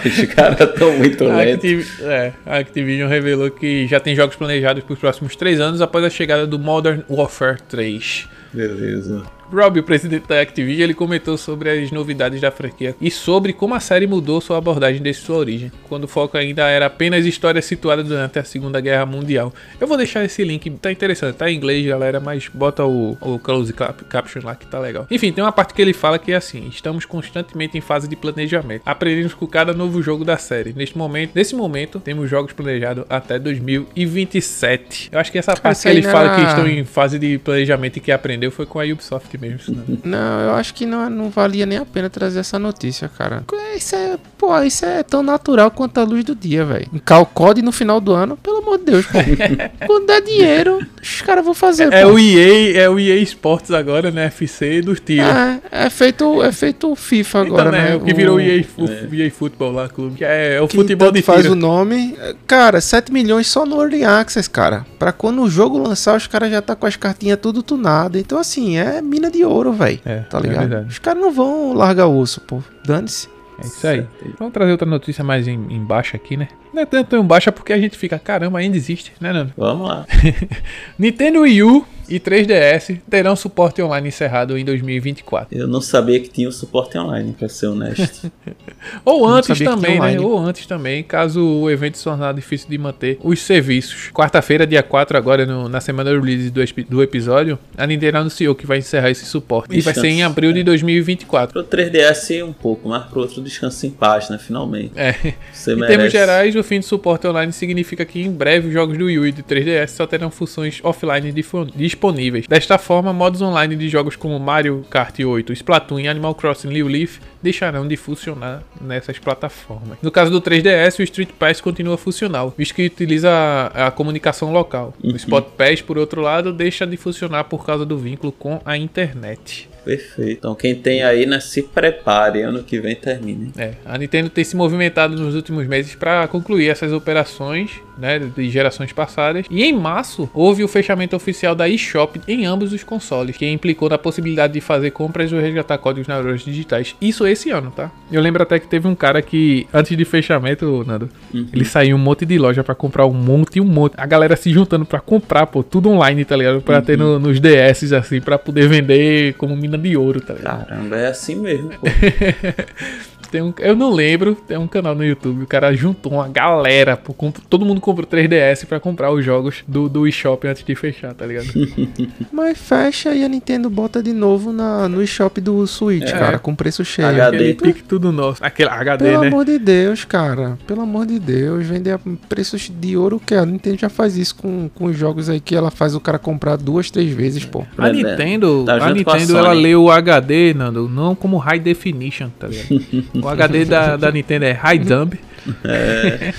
os 0.06 0.34
caras 0.34 0.60
estão 0.60 0.98
muito 0.98 1.24
lentos. 1.24 2.00
É, 2.02 2.32
a 2.46 2.58
Activision 2.58 3.10
revelou 3.10 3.50
que 3.50 3.88
já 3.88 4.00
tem 4.00 4.16
jogos 4.16 4.36
planejados 4.36 4.84
para 4.84 4.94
os 4.94 5.00
próximos 5.00 5.36
três 5.36 5.60
anos 5.60 5.82
após 5.82 6.04
a 6.06 6.10
chegada 6.10 6.46
do 6.46 6.60
Modern 6.60 7.02
Warfare 7.10 7.58
3. 7.70 8.28
Beleza. 8.54 9.24
Rob, 9.52 9.80
o 9.80 9.84
presidente 9.84 10.28
da 10.28 10.40
Activision, 10.40 10.84
ele 10.84 10.94
comentou 10.94 11.38
sobre 11.38 11.70
as 11.70 11.92
novidades 11.92 12.40
da 12.40 12.50
franquia 12.50 12.96
e 13.02 13.12
sobre 13.12 13.54
como 13.54 13.76
a 13.76 13.80
série 13.80 14.08
mudou 14.08 14.40
sua 14.40 14.58
abordagem 14.58 15.02
desde 15.02 15.24
sua 15.24 15.38
origem, 15.38 15.72
quando 15.90 16.06
o 16.06 16.08
foco 16.08 16.38
ainda 16.38 16.68
era 16.70 16.86
apenas 16.86 17.26
história 17.26 17.62
situada 17.62 18.04
durante 18.04 18.40
a 18.40 18.44
Segunda 18.44 18.80
Guerra 18.80 19.06
Mundial. 19.06 19.54
Eu 19.80 19.88
vou 19.88 19.98
deixar 19.98 20.24
esse 20.24 20.44
link, 20.44 20.70
tá 20.72 20.92
interessante, 20.92 21.36
tá 21.36 21.50
em 21.52 21.56
inglês, 21.56 21.86
galera, 21.86 22.20
mas 22.20 22.48
bota 22.48 22.86
o, 22.86 23.18
o 23.20 23.40
close 23.40 23.74
cap, 23.74 24.04
caption 24.06 24.42
lá 24.44 24.56
que 24.56 24.66
tá 24.66 24.80
legal. 24.80 25.06
Enfim, 25.12 25.32
tem 25.32 25.44
uma 25.44 25.52
parte 25.52 25.74
que 25.74 25.82
ele 25.82 25.94
fala 25.94 26.18
que 26.18 26.32
é 26.32 26.36
assim: 26.36 26.68
estamos 26.70 27.06
constantemente 27.06 27.78
em 27.78 27.82
fase 27.82 28.08
de 28.08 28.16
planejamento, 28.16 28.84
aprendemos 28.86 29.34
com 29.34 29.46
cada 29.48 29.74
novo 29.74 30.02
jogo 30.02 30.24
da 30.24 30.38
série. 30.38 30.74
Neste 30.74 30.98
momento, 30.98 31.32
nesse 31.36 31.56
momento, 31.56 32.00
temos 32.00 32.30
jogos 32.30 32.54
planejados 32.54 33.06
até 33.10 33.38
2027. 33.38 35.10
Eu 35.12 35.20
acho 35.20 35.32
que 35.32 35.38
essa 35.38 35.56
parte 35.56 35.82
que 35.82 35.90
ele 35.90 36.04
fala 36.04 36.36
que 36.36 36.42
estão 36.42 36.68
em 36.68 36.84
fase 36.86 37.20
de 37.20 37.38
planejamento 37.38 37.98
e 37.98 38.00
que 38.00 38.12
aprendeu 38.12 38.52
foi 38.52 38.66
com 38.66 38.80
a 38.80 38.84
Ubisoft 38.84 39.38
mesmo. 39.42 39.60
senão- 39.60 39.84
Não, 40.04 40.42
eu 40.42 40.52
acho 40.54 40.74
que 40.74 40.86
não, 40.86 41.10
não 41.10 41.30
valia 41.30 41.66
nem 41.66 41.78
a 41.80 41.86
pena 41.86 42.10
trazer 42.10 42.40
essa 42.40 42.60
notícia, 42.60 43.10
cara. 43.10 43.44
Isso 43.76 43.96
é, 43.96 44.18
pô, 44.38 44.58
isso 44.62 44.86
é 44.86 45.02
tão 45.04 45.24
natural 45.24 45.72
quanto 45.72 45.98
a 46.00 46.04
luz 46.04 46.24
do 46.24 46.36
dia, 46.36 46.64
velho. 46.64 46.88
Calcode 47.04 47.62
no 47.62 47.72
final 47.72 48.00
do 48.00 48.14
ano, 48.14 48.38
pelo 48.38 48.58
amor 48.60 48.78
de 48.78 48.86
Deus, 48.86 49.06
pô. 49.08 49.18
Quando 49.88 50.06
der 50.06 50.22
dinheiro, 50.22 50.80
os 51.02 51.22
caras 51.22 51.44
vão 51.44 51.54
fazer, 51.54 51.92
É 51.92 52.04
pô. 52.04 52.12
o 52.14 52.20
EA, 52.20 52.82
é 52.84 52.90
o 52.90 53.00
EA 53.00 53.16
Sports 53.24 53.72
agora, 53.72 54.12
né? 54.12 54.26
FC 54.28 54.82
dos 54.82 55.00
tiros. 55.00 55.26
É, 55.26 55.60
é 55.86 55.90
feito, 55.90 56.42
é 56.44 56.52
feito 56.52 56.92
o 56.92 56.96
FIFA 56.96 57.42
agora, 57.42 57.70
então, 57.70 57.72
né? 57.72 57.90
né? 57.92 57.96
O 57.96 58.02
que 58.02 58.14
virou 58.14 58.36
o 58.38 58.40
EA, 58.40 58.64
fu 58.64 58.86
EA 59.12 59.32
Football 59.32 59.72
lá, 59.72 59.90
clube. 59.90 60.16
Que 60.18 60.26
é, 60.26 60.56
é 60.56 60.62
o 60.62 60.68
que 60.68 60.76
futebol 60.78 61.12
de 61.12 61.22
faz 61.22 61.42
tiro. 61.42 61.54
o 61.54 61.56
nome. 61.56 62.16
É, 62.20 62.36
Cara, 62.46 62.80
7 62.82 63.12
milhões 63.12 63.48
só 63.48 63.66
no 63.66 63.82
Early 63.82 64.04
Access, 64.04 64.50
cara. 64.50 64.86
Pra 65.00 65.12
quando 65.12 65.42
o 65.42 65.50
jogo 65.50 65.78
lançar, 65.78 66.16
os 66.16 66.28
caras 66.28 66.52
já 66.52 66.62
tá 66.62 66.76
com 66.76 66.86
as 66.86 66.96
cartinhas 66.96 67.40
tudo 67.42 67.64
tunado. 67.64 68.18
Então, 68.18 68.38
assim, 68.38 68.78
é 68.78 69.02
mina 69.02 69.31
de 69.32 69.44
ouro, 69.46 69.72
velho. 69.74 70.00
É, 70.06 70.20
Tá 70.22 70.38
é 70.38 70.42
ligado? 70.42 70.60
verdade. 70.70 70.88
os 70.90 71.00
caras 71.00 71.22
não 71.22 71.32
vão 71.32 71.74
largar 71.74 72.08
o 72.08 72.18
osso, 72.18 72.42
pô. 72.42 72.62
Dane-se. 72.86 73.28
É 73.64 73.66
isso 73.68 73.88
aí. 73.88 74.06
Vamos 74.40 74.54
trazer 74.54 74.72
outra 74.72 74.88
notícia 74.88 75.24
mais 75.24 75.48
em, 75.48 75.54
em 75.70 75.84
baixa 75.84 76.18
aqui, 76.18 76.36
né? 76.36 76.48
Não 76.74 76.82
é 76.82 76.86
tanto 76.86 77.16
em 77.16 77.24
baixa 77.24 77.52
porque 77.52 77.72
a 77.72 77.80
gente 77.80 77.96
fica, 77.98 78.18
caramba, 78.18 78.58
ainda 78.60 78.76
existe, 78.76 79.14
né, 79.22 79.32
Nando? 79.32 79.54
Vamos 79.56 79.88
lá. 79.88 80.06
Nintendo 80.98 81.42
Wii 81.42 81.64
U 81.64 81.86
e 82.12 82.20
3DS 82.20 83.00
terão 83.10 83.36
suporte 83.36 83.82
online 83.82 84.08
encerrado 84.10 84.58
em 84.58 84.66
2024. 84.66 85.58
Eu 85.58 85.68
não 85.68 85.82
sabia 85.82 86.20
que 86.20 86.30
tinha 86.30 86.48
o 86.50 86.52
suporte 86.52 86.98
online, 86.98 87.34
pra 87.38 87.48
ser 87.50 87.68
honesto. 87.68 88.32
Ou 89.06 89.28
antes 89.28 89.60
também, 89.60 90.00
né? 90.00 90.20
Ou 90.20 90.38
antes 90.38 90.66
também, 90.66 91.04
caso 91.04 91.44
o 91.44 91.70
evento 91.70 91.98
se 91.98 92.04
tornar 92.04 92.34
difícil 92.34 92.70
de 92.70 92.78
manter 92.78 93.18
os 93.24 93.40
serviços. 93.42 94.10
Quarta-feira, 94.12 94.66
dia 94.66 94.84
4, 94.84 95.18
agora 95.18 95.46
no- 95.46 95.70
na 95.70 95.80
semana 95.80 96.12
do 96.14 96.20
release 96.20 96.50
do, 96.50 96.62
do 96.90 97.04
episódio, 97.04 97.58
a 97.78 97.86
Nintendo 97.88 98.18
anunciou 98.20 98.54
que 98.56 98.66
vai 98.66 98.80
encerrar 98.80 99.10
esse 99.10 99.26
suporte. 99.26 99.76
E 99.78 99.82
vai 99.82 99.94
ser 99.94 100.08
em 100.08 100.24
abril 100.24 100.52
de 100.54 100.64
2024. 100.64 101.54
pro 101.54 101.64
3DS 101.78 102.44
um 102.46 102.54
pouco, 102.54 102.90
mas 102.90 103.06
pro 103.06 103.22
outro 103.22 103.42
descanso 103.42 103.86
em 103.86 103.90
paz, 103.92 104.30
né? 104.30 104.38
Finalmente. 104.38 104.92
É. 104.96 105.34
Você 105.54 105.74
Em 105.74 105.76
merece. 105.76 105.96
termos 105.98 106.12
gerais, 106.12 106.56
o 106.56 106.64
fim 106.64 106.80
do 106.80 106.86
suporte 106.86 107.28
online 107.28 107.52
significa 107.54 108.04
que 108.06 108.22
em 108.22 108.32
breve 108.32 108.68
os 108.68 108.74
jogos 108.74 108.98
do 108.98 109.06
Wii 109.06 109.20
U 109.20 109.28
e 109.28 109.32
do 109.32 109.44
3DS 109.44 109.88
só 109.90 110.08
terão 110.08 110.30
funções 110.32 110.80
offline 110.84 111.32
difo- 111.32 111.66
disponíveis. 112.02 112.48
Desta 112.48 112.78
forma, 112.80 113.14
modos 113.14 113.42
online 113.42 113.76
de 113.76 113.88
jogos 113.88 114.16
como 114.16 114.40
Mario 114.40 114.84
Kart 114.90 115.18
8, 115.20 115.54
Splatoon 115.54 116.00
e 116.00 116.08
Animal 116.08 116.34
Crossing 116.34 116.70
New 116.70 116.88
Leaf 116.88 117.20
deixarão 117.42 117.88
de 117.88 117.96
funcionar 117.96 118.64
nessas 118.80 119.20
plataformas. 119.20 119.98
No 120.02 120.12
caso 120.12 120.32
do 120.32 120.42
3DS, 120.42 121.00
o 121.00 121.04
Street 121.04 121.30
Pass 121.38 121.62
continua 121.62 121.98
funcional, 121.98 122.54
visto 122.58 122.74
que 122.74 122.86
utiliza 122.86 123.30
a, 123.30 123.88
a 123.88 123.92
comunicação 123.92 124.52
local. 124.52 124.94
O 125.04 125.16
Spot 125.16 125.46
Pass, 125.58 125.82
por 125.82 125.98
outro 125.98 126.22
lado, 126.22 126.52
deixa 126.52 126.86
de 126.88 126.98
funcionar 126.98 127.44
por 127.46 127.66
causa 127.66 127.86
do 127.86 127.98
vínculo 127.98 128.32
com 128.32 128.60
a 128.66 128.76
internet. 128.76 129.70
Perfeito. 129.84 130.38
Então 130.38 130.56
quem 130.56 130.76
tem 130.76 131.04
aí, 131.04 131.26
né, 131.26 131.40
se 131.40 131.64
prepare, 131.64 132.42
ano 132.42 132.64
que 132.64 132.80
vem 132.80 132.96
termine. 132.96 133.52
É, 133.58 133.74
a 133.86 133.98
Nintendo 133.98 134.30
tem 134.30 134.44
se 134.44 134.56
movimentado 134.56 135.16
nos 135.16 135.36
últimos 135.36 135.66
meses 135.68 135.96
para 135.96 136.28
concluir 136.28 136.70
essas 136.70 136.94
operações, 136.94 137.72
né, 137.98 138.20
de 138.20 138.50
gerações 138.50 138.92
passadas. 138.92 139.46
E 139.50 139.64
em 139.64 139.74
março 139.74 140.30
houve 140.34 140.64
o 140.64 140.68
fechamento 140.68 141.16
oficial 141.16 141.56
da 141.56 141.68
eShop 141.68 142.22
em 142.28 142.46
ambos 142.46 142.74
os 142.74 142.84
consoles, 142.84 143.38
que 143.38 143.50
implicou 143.50 143.90
na 143.90 143.98
possibilidade 143.98 144.54
de 144.54 144.62
fazer 144.62 144.92
compras 144.92 145.32
ou 145.32 145.40
resgatar 145.40 145.78
códigos 145.78 146.08
na 146.08 146.18
lojas 146.18 146.42
digitais. 146.42 146.96
Isso 147.02 147.26
esse 147.26 147.50
ano, 147.50 147.72
tá? 147.72 147.92
Eu 148.12 148.22
lembro 148.22 148.44
até 148.44 148.60
que 148.60 148.68
teve 148.68 148.88
um 148.88 148.96
cara 148.96 149.22
que 149.22 149.68
antes 149.74 149.96
de 149.96 150.06
fechamento, 150.06 150.84
Nando, 150.86 151.10
uhum. 151.34 151.48
ele 151.54 151.66
saiu 151.66 151.96
um 151.96 152.00
monte 152.00 152.26
de 152.26 152.38
loja 152.38 152.64
para 152.64 152.76
comprar 152.76 153.06
um 153.06 153.14
monte 153.14 153.58
e 153.58 153.62
um 153.62 153.66
monte. 153.66 153.94
A 153.98 154.06
galera 154.06 154.36
se 154.36 154.52
juntando 154.52 154.86
para 154.86 155.00
comprar, 155.00 155.48
pô, 155.48 155.64
tudo 155.64 155.90
online, 155.90 156.26
tá 156.26 156.36
ligado? 156.36 156.62
Para 156.62 156.78
uhum. 156.78 156.82
ter 156.84 156.98
no, 156.98 157.20
nos 157.20 157.40
DS 157.40 157.94
assim, 157.94 158.22
para 158.22 158.38
poder 158.38 158.68
vender 158.68 159.34
como 159.36 159.56
mina 159.56 159.78
de 159.78 159.96
ouro, 159.96 160.22
tá 160.22 160.34
ligado? 160.34 160.66
Caramba, 160.66 160.98
é 160.98 161.08
assim 161.08 161.36
mesmo, 161.36 161.70
pô. 161.70 161.88
Tem 163.32 163.42
um, 163.42 163.54
eu 163.60 163.76
não 163.76 163.92
lembro, 163.94 164.36
tem 164.36 164.58
um 164.58 164.68
canal 164.68 164.94
no 164.94 165.06
YouTube, 165.06 165.44
o 165.44 165.48
cara 165.48 165.74
juntou 165.74 166.12
uma 166.12 166.28
galera, 166.28 166.98
pô, 166.98 167.16
todo 167.50 167.66
mundo 167.66 167.80
comprou 167.80 168.06
3DS 168.06 168.66
para 168.66 168.78
comprar 168.78 169.10
os 169.10 169.24
jogos 169.24 169.64
do, 169.66 169.88
do 169.88 170.06
eShop 170.06 170.46
antes 170.46 170.66
de 170.66 170.76
fechar, 170.76 171.14
tá 171.14 171.26
ligado? 171.26 171.48
Mas 172.30 172.58
fecha 172.58 173.16
e 173.16 173.24
a 173.24 173.30
Nintendo 173.30 173.70
bota 173.70 174.04
de 174.04 174.12
novo 174.12 174.52
na, 174.52 174.90
no 174.90 175.02
eShop 175.02 175.40
do 175.40 175.66
Switch, 175.66 176.10
é. 176.10 176.12
cara, 176.12 176.40
com 176.40 176.54
preço 176.54 176.84
cheio. 176.84 177.08
HD. 177.08 177.38
Aquele 177.38 177.54
pique 177.54 177.84
tudo 177.84 178.12
nosso. 178.12 178.44
Aquele 178.44 178.70
HD, 178.70 179.06
Pelo 179.06 179.22
né? 179.22 179.28
amor 179.28 179.46
de 179.46 179.58
Deus, 179.58 180.04
cara. 180.04 180.58
Pelo 180.68 180.82
amor 180.82 181.06
de 181.06 181.18
Deus, 181.18 181.66
vender 181.66 181.92
a 181.92 182.00
preços 182.28 182.70
de 182.70 182.98
ouro 182.98 183.18
que 183.18 183.34
a 183.34 183.46
Nintendo 183.46 183.78
já 183.80 183.90
faz 183.90 184.18
isso 184.18 184.36
com, 184.36 184.70
com 184.76 184.86
os 184.86 184.98
jogos 184.98 185.30
aí 185.30 185.40
que 185.40 185.56
ela 185.56 185.72
faz 185.72 185.96
o 185.96 186.02
cara 186.02 186.20
comprar 186.20 186.58
duas, 186.58 186.92
três 186.92 187.12
vezes, 187.14 187.46
pô. 187.46 187.64
A 187.78 187.90
Nintendo, 187.90 188.66
tá 188.66 188.76
a 188.76 188.94
Nintendo 188.94 189.38
a 189.38 189.40
ela 189.40 189.54
lê 189.54 189.74
o 189.74 189.90
HD, 189.90 190.54
Nando, 190.54 190.90
não 190.90 191.16
como 191.16 191.38
High 191.38 191.60
Definition, 191.60 192.30
tá 192.38 192.48
ligado? 192.48 193.21
O 193.22 193.30
HD 193.30 193.66
da, 193.66 193.98
da 193.98 194.12
Nintendo 194.12 194.46
é 194.46 194.52
High 194.52 194.80
Dumb. 194.80 195.20
É. 195.64 196.34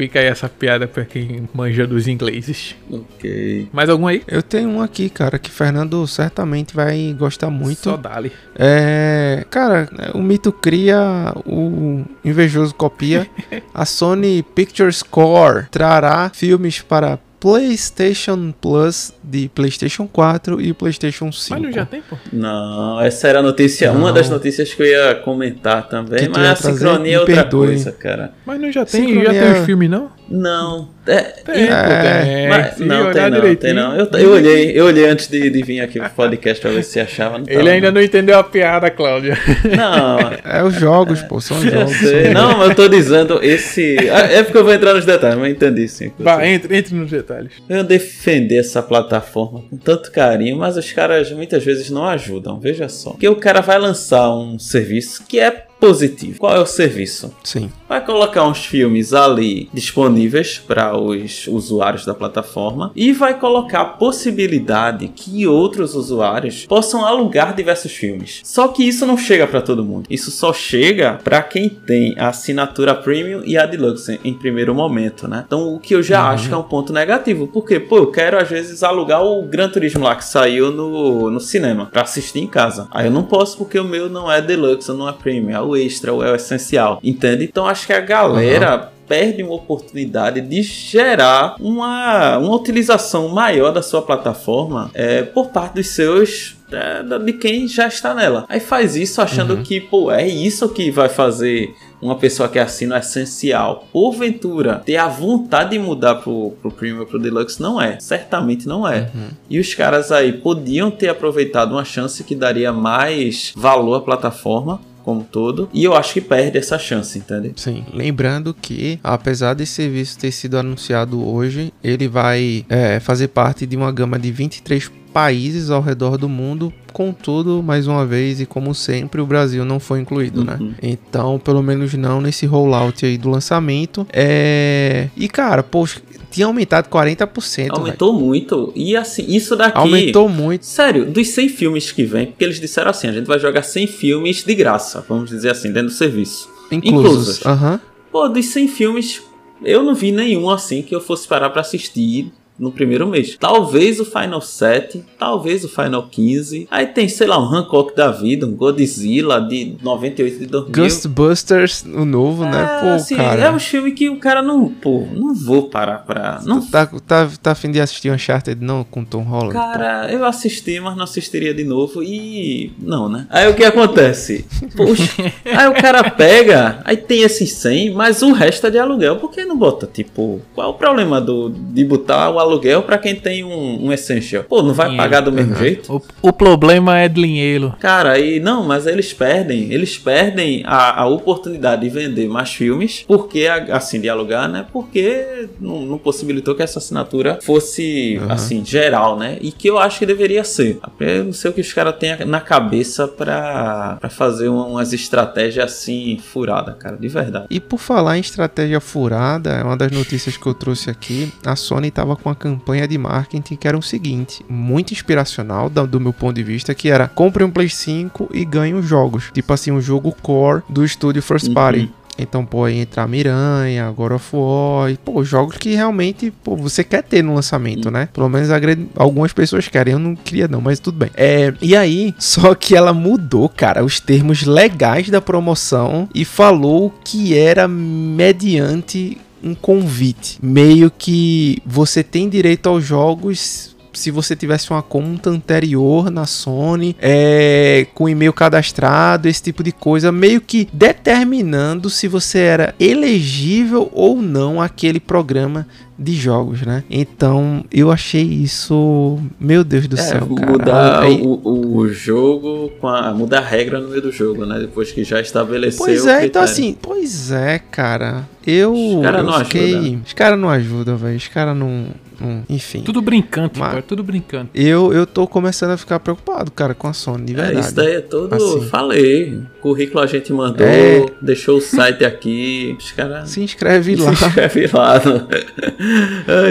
Fica 0.00 0.18
aí 0.18 0.26
essa 0.26 0.48
piada 0.48 0.88
pra 0.88 1.04
quem 1.04 1.46
manja 1.52 1.86
dos 1.86 2.08
ingleses. 2.08 2.74
Ok. 2.90 3.68
Mais 3.70 3.86
algum 3.90 4.06
aí? 4.06 4.22
Eu 4.26 4.42
tenho 4.42 4.70
um 4.70 4.80
aqui, 4.80 5.10
cara, 5.10 5.38
que 5.38 5.50
Fernando 5.50 6.06
certamente 6.06 6.74
vai 6.74 7.14
gostar 7.18 7.50
muito. 7.50 7.80
Só 7.80 7.98
dali. 7.98 8.32
É. 8.58 9.44
Cara, 9.50 9.90
o 10.14 10.22
mito 10.22 10.50
cria, 10.52 11.34
o 11.44 12.02
invejoso 12.24 12.74
copia. 12.74 13.26
A 13.74 13.84
Sony 13.84 14.42
Pictures 14.42 15.02
Core 15.02 15.66
trará 15.70 16.30
filmes 16.32 16.80
para 16.80 17.18
PlayStation 17.40 18.52
Plus 18.60 19.14
de 19.24 19.48
PlayStation 19.48 20.06
4 20.06 20.60
e 20.60 20.74
PlayStation 20.74 21.32
5. 21.32 21.54
Mas 21.54 21.62
não 21.62 21.72
já 21.72 21.86
tem, 21.86 22.02
pô? 22.02 22.16
Não, 22.30 23.00
essa 23.00 23.28
era 23.28 23.38
a 23.38 23.42
notícia, 23.42 23.90
não. 23.90 24.00
uma 24.00 24.12
das 24.12 24.28
notícias 24.28 24.74
que 24.74 24.82
eu 24.82 24.86
ia 24.86 25.14
comentar 25.14 25.88
também, 25.88 26.28
mas 26.28 26.46
a 26.46 26.56
sincronia 26.56 27.16
é 27.16 27.18
outra 27.18 27.34
perdoe. 27.36 27.68
coisa, 27.68 27.92
cara. 27.92 28.34
Mas 28.44 28.60
não 28.60 28.70
já 28.70 28.84
tem, 28.84 29.06
sincronia... 29.06 29.32
já 29.32 29.52
tem 29.52 29.60
os 29.60 29.66
filmes, 29.66 29.88
não? 29.88 30.19
Não. 30.30 30.88
É, 31.06 31.22
tem, 31.22 31.64
é, 31.64 32.22
tem. 32.22 32.48
Mas, 32.48 32.78
não, 32.78 33.12
tem 33.12 33.30
não, 33.30 33.56
tem 33.56 33.74
não. 33.74 33.96
Eu, 33.96 34.08
eu, 34.12 34.32
olhei, 34.32 34.78
eu 34.78 34.86
olhei 34.86 35.08
antes 35.08 35.26
de, 35.26 35.50
de 35.50 35.62
vir 35.62 35.80
aqui 35.80 35.98
pro 35.98 36.10
podcast 36.10 36.62
pra 36.62 36.70
ver 36.70 36.84
se 36.84 37.00
achava. 37.00 37.38
Não 37.38 37.46
Ele 37.48 37.68
ainda 37.68 37.90
não 37.90 38.00
entendeu 38.00 38.38
a 38.38 38.44
piada, 38.44 38.90
Cláudia. 38.90 39.36
Não. 39.76 40.18
É 40.44 40.62
os 40.62 40.74
jogos, 40.74 41.20
pô, 41.22 41.40
são 41.40 41.58
os 41.58 41.64
jogos. 41.64 41.96
São 41.96 42.32
não, 42.32 42.58
mas 42.58 42.68
eu 42.68 42.74
tô 42.76 42.88
dizendo 42.88 43.42
esse. 43.42 43.96
É, 43.98 44.36
é 44.36 44.42
porque 44.42 44.58
eu 44.58 44.64
vou 44.64 44.72
entrar 44.72 44.94
nos 44.94 45.04
detalhes, 45.04 45.38
mas 45.38 45.50
entendi 45.50 45.88
sim. 45.88 46.12
Vai, 46.18 46.52
entre, 46.52 46.76
entre 46.76 46.94
nos 46.94 47.10
detalhes. 47.10 47.52
Eu 47.68 47.82
defender 47.82 48.58
essa 48.58 48.82
plataforma 48.82 49.62
com 49.68 49.76
tanto 49.76 50.12
carinho, 50.12 50.56
mas 50.56 50.76
os 50.76 50.92
caras 50.92 51.32
muitas 51.32 51.64
vezes 51.64 51.90
não 51.90 52.06
ajudam, 52.06 52.60
veja 52.60 52.88
só. 52.88 53.10
Porque 53.10 53.28
o 53.28 53.36
cara 53.36 53.60
vai 53.60 53.78
lançar 53.78 54.30
um 54.30 54.58
serviço 54.58 55.24
que 55.26 55.40
é 55.40 55.66
positivo. 55.80 56.38
Qual 56.38 56.54
é 56.54 56.60
o 56.60 56.66
serviço? 56.66 57.34
Sim. 57.42 57.70
Vai 57.88 58.04
colocar 58.04 58.46
uns 58.46 58.64
filmes 58.64 59.12
ali 59.12 59.68
disponíveis 59.72 60.58
para 60.58 60.96
os 60.96 61.48
usuários 61.48 62.04
da 62.04 62.14
plataforma 62.14 62.92
e 62.94 63.12
vai 63.12 63.38
colocar 63.38 63.80
a 63.80 63.84
possibilidade 63.84 65.08
que 65.08 65.46
outros 65.46 65.94
usuários 65.94 66.66
possam 66.66 67.04
alugar 67.04 67.54
diversos 67.54 67.92
filmes. 67.92 68.40
Só 68.44 68.68
que 68.68 68.86
isso 68.86 69.06
não 69.06 69.16
chega 69.16 69.46
para 69.46 69.62
todo 69.62 69.84
mundo. 69.84 70.06
Isso 70.10 70.30
só 70.30 70.52
chega 70.52 71.18
para 71.24 71.42
quem 71.42 71.68
tem 71.68 72.14
a 72.18 72.28
assinatura 72.28 72.94
premium 72.94 73.42
e 73.44 73.56
a 73.56 73.66
deluxe 73.66 74.20
em 74.22 74.34
primeiro 74.34 74.74
momento, 74.74 75.26
né? 75.26 75.44
Então 75.46 75.74
o 75.74 75.80
que 75.80 75.94
eu 75.94 76.02
já 76.02 76.22
uhum. 76.22 76.28
acho 76.30 76.48
que 76.48 76.54
é 76.54 76.56
um 76.56 76.62
ponto 76.62 76.92
negativo, 76.92 77.46
porque 77.48 77.80
pô, 77.80 77.98
eu 77.98 78.10
quero 78.10 78.38
às 78.38 78.48
vezes 78.48 78.82
alugar 78.82 79.24
o 79.24 79.42
Gran 79.42 79.68
Turismo 79.68 80.04
lá 80.04 80.14
que 80.14 80.24
saiu 80.24 80.70
no, 80.70 81.30
no 81.30 81.40
cinema 81.40 81.86
para 81.86 82.02
assistir 82.02 82.40
em 82.40 82.46
casa. 82.46 82.86
Aí 82.90 83.06
eu 83.06 83.10
não 83.12 83.22
posso 83.22 83.56
porque 83.56 83.78
o 83.78 83.84
meu 83.84 84.08
não 84.08 84.30
é 84.30 84.40
deluxe, 84.42 84.92
não 84.92 85.08
é 85.08 85.12
premium, 85.12 85.50
é 85.50 85.60
o 85.70 85.76
extra, 85.76 86.10
é 86.10 86.14
o 86.14 86.34
essencial, 86.34 87.00
entende? 87.02 87.44
Então 87.44 87.66
acho 87.66 87.86
que 87.86 87.92
a 87.92 88.00
galera 88.00 88.76
uhum 88.76 89.00
perde 89.10 89.42
uma 89.42 89.54
oportunidade 89.54 90.40
de 90.40 90.62
gerar 90.62 91.56
uma, 91.58 92.38
uma 92.38 92.54
utilização 92.54 93.28
maior 93.28 93.72
da 93.72 93.82
sua 93.82 94.00
plataforma 94.00 94.88
é, 94.94 95.22
por 95.22 95.48
parte 95.48 95.74
dos 95.74 95.88
seus 95.88 96.54
é, 96.70 97.18
de 97.18 97.32
quem 97.32 97.66
já 97.66 97.88
está 97.88 98.14
nela. 98.14 98.46
Aí 98.48 98.60
faz 98.60 98.94
isso 98.94 99.20
achando 99.20 99.54
uhum. 99.54 99.62
que, 99.64 99.80
pô, 99.80 100.12
é 100.12 100.28
isso 100.28 100.68
que 100.68 100.92
vai 100.92 101.08
fazer 101.08 101.74
uma 102.00 102.14
pessoa 102.14 102.48
que 102.48 102.60
assina 102.60 102.94
o 102.94 102.98
essencial. 102.98 103.84
Porventura, 103.92 104.76
ter 104.76 104.96
a 104.96 105.08
vontade 105.08 105.70
de 105.70 105.80
mudar 105.80 106.14
pro, 106.14 106.52
pro 106.62 106.70
Premium 106.70 107.04
pro 107.04 107.18
Deluxe 107.18 107.60
não 107.60 107.82
é. 107.82 107.98
Certamente 107.98 108.68
não 108.68 108.86
é. 108.86 109.10
Uhum. 109.12 109.28
E 109.50 109.58
os 109.58 109.74
caras 109.74 110.12
aí 110.12 110.32
podiam 110.32 110.88
ter 110.88 111.08
aproveitado 111.08 111.72
uma 111.72 111.84
chance 111.84 112.22
que 112.22 112.36
daria 112.36 112.72
mais 112.72 113.52
valor 113.56 113.96
à 113.96 114.00
plataforma 114.00 114.80
como 115.04 115.24
todo. 115.24 115.68
E 115.72 115.84
eu 115.84 115.94
acho 115.94 116.14
que 116.14 116.20
perde 116.20 116.58
essa 116.58 116.78
chance, 116.78 117.18
entende? 117.18 117.52
Sim. 117.56 117.84
Lembrando 117.92 118.54
que, 118.54 118.98
apesar 119.02 119.54
desse 119.54 119.72
serviço 119.72 120.18
ter 120.18 120.30
sido 120.32 120.58
anunciado 120.58 121.26
hoje, 121.26 121.72
ele 121.82 122.08
vai 122.08 122.64
é, 122.68 123.00
fazer 123.00 123.28
parte 123.28 123.66
de 123.66 123.76
uma 123.76 123.92
gama 123.92 124.18
de 124.18 124.30
23 124.30 124.90
países 125.12 125.70
ao 125.70 125.82
redor 125.82 126.16
do 126.16 126.28
mundo. 126.28 126.72
Contudo, 126.92 127.62
mais 127.62 127.86
uma 127.86 128.04
vez 128.04 128.40
e 128.40 128.46
como 128.46 128.74
sempre, 128.74 129.20
o 129.20 129.26
Brasil 129.26 129.64
não 129.64 129.80
foi 129.80 130.00
incluído, 130.00 130.44
né? 130.44 130.56
uhum. 130.60 130.68
né? 130.68 130.74
Então, 130.82 131.38
pelo 131.38 131.62
menos 131.62 131.94
não 131.94 132.20
nesse 132.20 132.46
rollout 132.46 133.04
aí 133.04 133.16
do 133.16 133.30
lançamento. 133.30 134.06
É... 134.12 135.08
E 135.16 135.28
cara, 135.28 135.62
poxa, 135.62 136.00
tinha 136.30 136.46
aumentado 136.46 136.88
40%. 136.88 137.70
Aumentou 137.70 138.12
véio. 138.12 138.26
muito. 138.26 138.72
E 138.74 138.96
assim, 138.96 139.24
isso 139.28 139.56
daqui. 139.56 139.76
Aumentou 139.76 140.28
muito. 140.28 140.64
Sério, 140.64 141.04
dos 141.10 141.28
100 141.28 141.48
filmes 141.48 141.92
que 141.92 142.04
vem, 142.04 142.26
porque 142.26 142.44
eles 142.44 142.60
disseram 142.60 142.90
assim: 142.90 143.08
a 143.08 143.12
gente 143.12 143.26
vai 143.26 143.38
jogar 143.38 143.62
100 143.62 143.86
filmes 143.86 144.44
de 144.44 144.54
graça, 144.54 145.04
vamos 145.08 145.30
dizer 145.30 145.50
assim, 145.50 145.72
dentro 145.72 145.88
do 145.88 145.94
serviço. 145.94 146.48
Inclusos. 146.70 147.44
Aham. 147.44 147.72
Uhum. 147.72 147.78
Pô, 148.12 148.28
dos 148.28 148.46
100 148.46 148.68
filmes, 148.68 149.22
eu 149.64 149.84
não 149.84 149.94
vi 149.94 150.10
nenhum 150.10 150.50
assim 150.50 150.82
que 150.82 150.94
eu 150.94 151.00
fosse 151.00 151.28
parar 151.28 151.50
para 151.50 151.60
assistir 151.60 152.32
no 152.60 152.70
primeiro 152.70 153.06
mês. 153.06 153.36
Talvez 153.40 153.98
o 153.98 154.04
Final 154.04 154.42
7, 154.42 155.02
talvez 155.18 155.64
o 155.64 155.68
Final 155.68 156.06
15. 156.08 156.68
Aí 156.70 156.86
tem, 156.86 157.08
sei 157.08 157.26
lá, 157.26 157.40
um 157.40 157.54
Hancock 157.54 157.96
da 157.96 158.12
vida, 158.12 158.46
um 158.46 158.54
Godzilla 158.54 159.40
de 159.40 159.76
98 159.82 160.38
de 160.38 160.46
2000. 160.46 160.74
Ghostbusters, 160.74 161.84
o 161.84 162.04
novo, 162.04 162.44
né? 162.44 162.50
é, 162.50 162.52
né? 162.52 162.80
Pô, 162.82 162.86
assim, 162.88 163.16
cara. 163.16 163.40
É 163.40 163.50
um 163.50 163.58
filme 163.58 163.92
que 163.92 164.10
o 164.10 164.18
cara 164.18 164.42
não, 164.42 164.68
pô, 164.68 165.06
não 165.10 165.34
vou 165.34 165.70
parar 165.70 165.98
pra... 166.00 166.40
Não... 166.44 166.60
Tá, 166.60 166.86
tá, 166.86 167.30
tá 167.42 167.52
afim 167.52 167.70
de 167.70 167.80
assistir 167.80 168.12
Uncharted 168.12 168.62
não 168.62 168.84
com 168.84 169.04
Tom 169.04 169.22
Holland? 169.22 169.54
Cara, 169.54 170.06
pô. 170.06 170.14
eu 170.14 170.26
assisti, 170.26 170.78
mas 170.80 170.94
não 170.94 171.04
assistiria 171.04 171.54
de 171.54 171.64
novo 171.64 172.02
e... 172.02 172.72
Não, 172.78 173.08
né? 173.08 173.26
Aí 173.30 173.48
o 173.48 173.54
que 173.54 173.64
acontece? 173.64 174.44
Poxa, 174.76 175.32
aí 175.46 175.66
o 175.66 175.74
cara 175.74 176.10
pega, 176.10 176.82
aí 176.84 176.96
tem 176.96 177.22
esses 177.22 177.54
100, 177.54 177.94
mas 177.94 178.20
o 178.20 178.32
resto 178.32 178.66
é 178.66 178.70
de 178.70 178.78
aluguel. 178.78 179.16
Por 179.16 179.30
que 179.30 179.46
não 179.46 179.56
bota, 179.56 179.88
tipo... 179.90 180.42
Qual 180.54 180.66
é 180.66 180.70
o 180.70 180.74
problema 180.74 181.20
do, 181.20 181.48
de 181.48 181.84
botar 181.84 182.30
o 182.30 182.38
aluguel 182.38 182.49
aluguel 182.50 182.82
para 182.82 182.98
quem 182.98 183.14
tem 183.14 183.44
um, 183.44 183.86
um 183.86 183.92
Essential. 183.92 184.44
Pô, 184.44 184.62
não 184.62 184.74
vai 184.74 184.88
dinheiro. 184.88 185.02
pagar 185.02 185.20
do 185.20 185.32
mesmo 185.32 185.52
uhum. 185.52 185.58
jeito? 185.58 185.94
O, 186.22 186.28
o, 186.28 186.32
problema 186.32 186.98
é 186.98 187.08
dinheiro. 187.08 187.74
Cara, 187.80 188.18
e 188.18 188.40
não, 188.40 188.64
mas 188.64 188.86
eles 188.86 189.12
perdem. 189.12 189.72
Eles 189.72 189.98
perdem 189.98 190.62
a, 190.64 191.02
a 191.02 191.06
oportunidade 191.06 191.82
de 191.82 191.88
vender 191.88 192.28
mais 192.28 192.50
filmes, 192.50 193.04
porque, 193.06 193.46
assim, 193.46 194.00
de 194.00 194.08
alugar, 194.08 194.48
né? 194.48 194.66
Porque 194.72 195.48
não, 195.60 195.82
não 195.82 195.98
possibilitou 195.98 196.54
que 196.54 196.62
essa 196.62 196.78
assinatura 196.78 197.38
fosse, 197.42 198.18
uhum. 198.20 198.32
assim, 198.32 198.64
geral, 198.64 199.18
né? 199.18 199.38
E 199.40 199.52
que 199.52 199.68
eu 199.68 199.78
acho 199.78 199.98
que 199.98 200.06
deveria 200.06 200.44
ser. 200.44 200.78
Eu 200.98 201.24
não 201.24 201.32
sei 201.32 201.50
o 201.50 201.54
que 201.54 201.60
os 201.60 201.72
caras 201.72 201.96
têm 201.96 202.24
na 202.26 202.40
cabeça 202.40 203.06
para 203.06 203.98
fazer 204.10 204.48
umas 204.48 204.92
estratégias 204.92 205.72
assim, 205.72 206.18
furada, 206.18 206.72
cara, 206.72 206.96
de 206.96 207.08
verdade. 207.08 207.46
E 207.50 207.60
por 207.60 207.78
falar 207.78 208.16
em 208.16 208.20
estratégia 208.20 208.80
furada, 208.80 209.50
é 209.50 209.62
uma 209.62 209.76
das 209.76 209.90
notícias 209.90 210.36
que 210.36 210.46
eu 210.46 210.54
trouxe 210.54 210.90
aqui. 210.90 211.32
A 211.44 211.56
Sony 211.56 211.90
tava 211.90 212.16
com 212.16 212.28
a 212.28 212.34
campanha 212.40 212.88
de 212.88 212.96
marketing 212.96 213.54
que 213.54 213.68
era 213.68 213.76
o 213.76 213.82
seguinte, 213.82 214.44
muito 214.48 214.92
inspiracional 214.92 215.68
do, 215.68 216.00
meu 216.00 216.12
ponto 216.12 216.34
de 216.34 216.42
vista, 216.42 216.74
que 216.74 216.88
era 216.88 217.06
compre 217.06 217.44
um 217.44 217.50
Play 217.50 217.68
5 217.68 218.30
e 218.32 218.44
ganhe 218.44 218.72
os 218.72 218.86
jogos. 218.86 219.30
Tipo 219.32 219.52
assim, 219.52 219.70
um 219.70 219.80
jogo 219.80 220.16
core 220.22 220.62
do 220.68 220.84
estúdio 220.84 221.22
First 221.22 221.52
Party. 221.52 221.80
Uhum. 221.80 222.00
Então, 222.18 222.44
pô, 222.44 222.64
aí 222.64 222.78
entra 222.78 223.06
Miranha, 223.06 223.90
God 223.90 224.12
of 224.12 224.36
War, 224.36 224.90
e, 224.90 224.96
pô, 224.98 225.24
jogos 225.24 225.56
que 225.56 225.74
realmente, 225.74 226.30
pô, 226.30 226.54
você 226.54 226.84
quer 226.84 227.02
ter 227.02 227.22
no 227.22 227.34
lançamento, 227.34 227.90
né? 227.90 228.08
Pelo 228.12 228.28
menos 228.28 228.48
algumas 228.94 229.32
pessoas 229.32 229.68
querem, 229.68 229.94
eu 229.94 229.98
não 229.98 230.14
queria 230.14 230.46
não, 230.46 230.60
mas 230.60 230.78
tudo 230.78 230.98
bem. 230.98 231.10
É, 231.14 231.54
e 231.62 231.74
aí, 231.74 232.14
só 232.18 232.54
que 232.54 232.76
ela 232.76 232.92
mudou, 232.92 233.48
cara, 233.48 233.82
os 233.82 234.00
termos 234.00 234.42
legais 234.42 235.08
da 235.08 235.20
promoção 235.20 236.08
e 236.14 236.24
falou 236.24 236.92
que 237.02 237.36
era 237.36 237.66
mediante 237.66 239.16
um 239.42 239.54
convite. 239.54 240.38
Meio 240.42 240.90
que 240.90 241.58
você 241.64 242.02
tem 242.02 242.28
direito 242.28 242.68
aos 242.68 242.84
jogos 242.84 243.76
se 243.92 244.10
você 244.10 244.36
tivesse 244.36 244.70
uma 244.70 244.82
conta 244.82 245.30
anterior 245.30 246.10
na 246.10 246.26
Sony, 246.26 246.96
é, 247.00 247.86
com 247.94 248.08
e-mail 248.08 248.32
cadastrado, 248.32 249.28
esse 249.28 249.42
tipo 249.42 249.62
de 249.62 249.72
coisa, 249.72 250.12
meio 250.12 250.40
que 250.40 250.68
determinando 250.72 251.90
se 251.90 252.08
você 252.08 252.38
era 252.38 252.74
elegível 252.78 253.90
ou 253.92 254.20
não 254.20 254.60
aquele 254.60 255.00
programa 255.00 255.66
de 256.00 256.14
jogos, 256.14 256.62
né? 256.62 256.82
Então 256.88 257.62
eu 257.70 257.90
achei 257.90 258.22
isso, 258.22 259.18
meu 259.38 259.62
Deus 259.62 259.86
do 259.86 259.98
é, 259.98 260.02
céu, 260.02 260.26
cara. 260.34 260.50
Mudar 260.50 261.02
Aí... 261.02 261.20
o, 261.20 261.76
o 261.76 261.88
jogo 261.88 262.70
com 262.80 262.88
a 262.88 263.12
mudar 263.12 263.40
a 263.40 263.46
regra 263.46 263.78
no 263.78 263.88
meio 263.88 264.00
do 264.00 264.10
jogo, 264.10 264.46
né? 264.46 264.58
Depois 264.58 264.90
que 264.90 265.04
já 265.04 265.20
estabeleceu. 265.20 265.84
Pois 265.84 266.06
é, 266.06 266.24
então 266.24 266.42
assim, 266.42 266.74
pois 266.80 267.30
é, 267.30 267.58
cara. 267.58 268.26
Eu, 268.46 268.72
os 268.72 269.02
cara 269.02 269.22
não 269.22 269.44
fiquei, 269.44 269.76
ajuda. 269.76 270.02
os 270.06 270.12
caras 270.14 270.38
não 270.38 270.48
ajudam, 270.48 270.96
velho. 270.96 271.16
Os 271.16 271.28
caras 271.28 271.54
não 271.54 271.88
Hum, 272.20 272.42
enfim. 272.48 272.82
Tudo 272.82 273.00
brincante, 273.00 273.58
Mas, 273.58 273.70
cara, 273.70 273.82
tudo 273.82 274.02
brincante. 274.04 274.50
Eu, 274.54 274.92
eu 274.92 275.06
tô 275.06 275.26
começando 275.26 275.70
a 275.70 275.76
ficar 275.76 275.98
preocupado, 276.00 276.50
cara, 276.50 276.74
com 276.74 276.86
a 276.86 276.92
Sony, 276.92 277.24
de 277.24 277.34
verdade. 277.34 277.56
É, 277.56 277.60
isso 277.60 277.74
daí 277.74 277.94
é 277.94 278.00
todo. 278.00 278.34
Assim. 278.34 278.68
Falei. 278.68 279.40
Currículo 279.60 280.02
a 280.02 280.06
gente 280.06 280.32
mandou, 280.32 280.66
é... 280.66 281.06
deixou 281.20 281.58
o 281.58 281.60
site 281.60 282.04
aqui. 282.04 282.76
Os 282.78 282.92
caras. 282.92 283.30
Se 283.30 283.42
inscreve 283.42 283.96
lá. 283.96 284.14
Se 284.14 284.26
inscreve 284.26 284.66
lá 284.72 285.00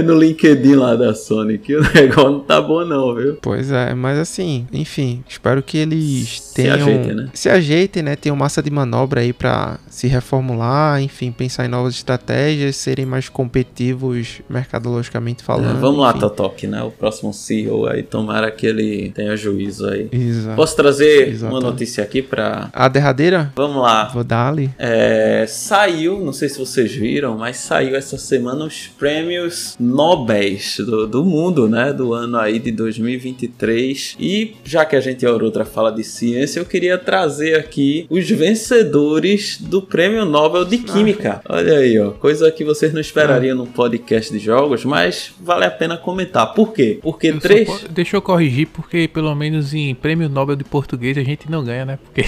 no, 0.03 0.13
no 0.13 0.19
LinkedIn 0.19 0.75
lá 0.75 0.95
da 0.95 1.13
Sony, 1.13 1.57
que 1.57 1.75
o 1.75 1.81
negócio 1.93 2.31
não 2.31 2.39
tá 2.39 2.61
bom, 2.61 2.83
não, 2.83 3.13
viu? 3.15 3.37
Pois 3.41 3.71
é, 3.71 3.93
mas 3.93 4.17
assim, 4.17 4.67
enfim, 4.73 5.23
espero 5.27 5.61
que 5.61 5.77
eles 5.77 6.51
tenham. 6.53 6.77
Se 6.77 6.81
ajeitem, 6.81 7.15
né? 7.15 7.29
Se 7.33 7.49
ajeitem, 7.49 8.03
né? 8.03 8.15
Tenham 8.15 8.35
massa 8.35 8.61
de 8.61 8.71
manobra 8.71 9.21
aí 9.21 9.33
pra 9.33 9.79
se 9.89 10.07
reformular, 10.07 11.01
enfim, 11.01 11.31
pensar 11.31 11.65
em 11.65 11.69
novas 11.69 11.93
estratégias, 11.93 12.75
serem 12.75 13.05
mais 13.05 13.29
competitivos 13.29 14.41
mercadologicamente 14.49 15.43
falando 15.43 15.59
falando. 15.59 15.77
É, 15.77 15.79
vamos 15.79 15.99
lá, 15.99 16.13
Totok, 16.13 16.67
né? 16.67 16.81
O 16.83 16.91
próximo 16.91 17.33
CEO 17.33 17.87
aí, 17.87 18.03
tomara 18.03 18.49
que 18.51 18.65
ele 18.65 19.11
tenha 19.11 19.35
juízo 19.35 19.87
aí. 19.87 20.09
Exato. 20.11 20.55
Posso 20.55 20.75
trazer 20.75 21.29
Exato. 21.29 21.53
uma 21.53 21.61
notícia 21.61 22.03
aqui 22.03 22.21
pra. 22.21 22.69
A 22.73 22.87
derradeira? 22.99 23.51
Vamos 23.55 23.81
lá. 23.81 24.05
Vou 24.13 24.23
dar 24.23 24.49
ali. 24.49 24.69
É, 24.77 25.45
saiu, 25.47 26.19
não 26.19 26.33
sei 26.33 26.49
se 26.49 26.59
vocês 26.59 26.93
viram, 26.93 27.37
mas 27.37 27.57
saiu 27.57 27.95
essa 27.95 28.17
semana 28.17 28.65
os 28.65 28.87
prêmios 28.87 29.75
Nobéis 29.79 30.77
do, 30.77 31.07
do 31.07 31.23
mundo, 31.23 31.67
né? 31.67 31.93
Do 31.93 32.13
ano 32.13 32.37
aí 32.37 32.59
de 32.59 32.71
2023. 32.71 34.17
E 34.19 34.55
já 34.63 34.85
que 34.85 34.95
a 34.95 35.01
gente, 35.01 35.25
a 35.25 35.31
outra, 35.31 35.63
fala 35.63 35.91
de 35.91 36.03
ciência, 36.03 36.59
eu 36.59 36.65
queria 36.65 36.97
trazer 36.97 37.57
aqui 37.57 38.05
os 38.09 38.29
vencedores 38.29 39.57
do 39.59 39.81
prêmio 39.81 40.25
Nobel 40.25 40.65
de 40.65 40.79
Química. 40.79 41.41
Ah. 41.45 41.55
Olha 41.55 41.77
aí, 41.77 41.97
ó. 41.97 42.11
Coisa 42.11 42.51
que 42.51 42.65
vocês 42.65 42.93
não 42.93 42.99
esperariam 42.99 43.55
ah. 43.55 43.59
num 43.59 43.65
podcast 43.65 44.31
de 44.31 44.39
jogos, 44.39 44.83
mas 44.83 45.31
vale 45.39 45.65
a 45.65 45.71
pena 45.71 45.97
comentar. 45.97 46.53
Por 46.53 46.73
quê? 46.73 46.99
Porque 47.01 47.27
eu 47.27 47.39
três. 47.39 47.85
Deixa 47.89 48.17
eu 48.17 48.21
corrigir, 48.21 48.67
porque 48.67 49.07
pelo 49.07 49.33
menos 49.33 49.73
em 49.73 49.95
prêmio 49.95 50.27
Nobel 50.27 50.55
de 50.55 50.63
português 50.63 51.17
a 51.17 51.23
gente 51.23 51.49
não 51.49 51.63
ganha, 51.63 51.85
né? 51.85 51.99
Porque 52.03 52.23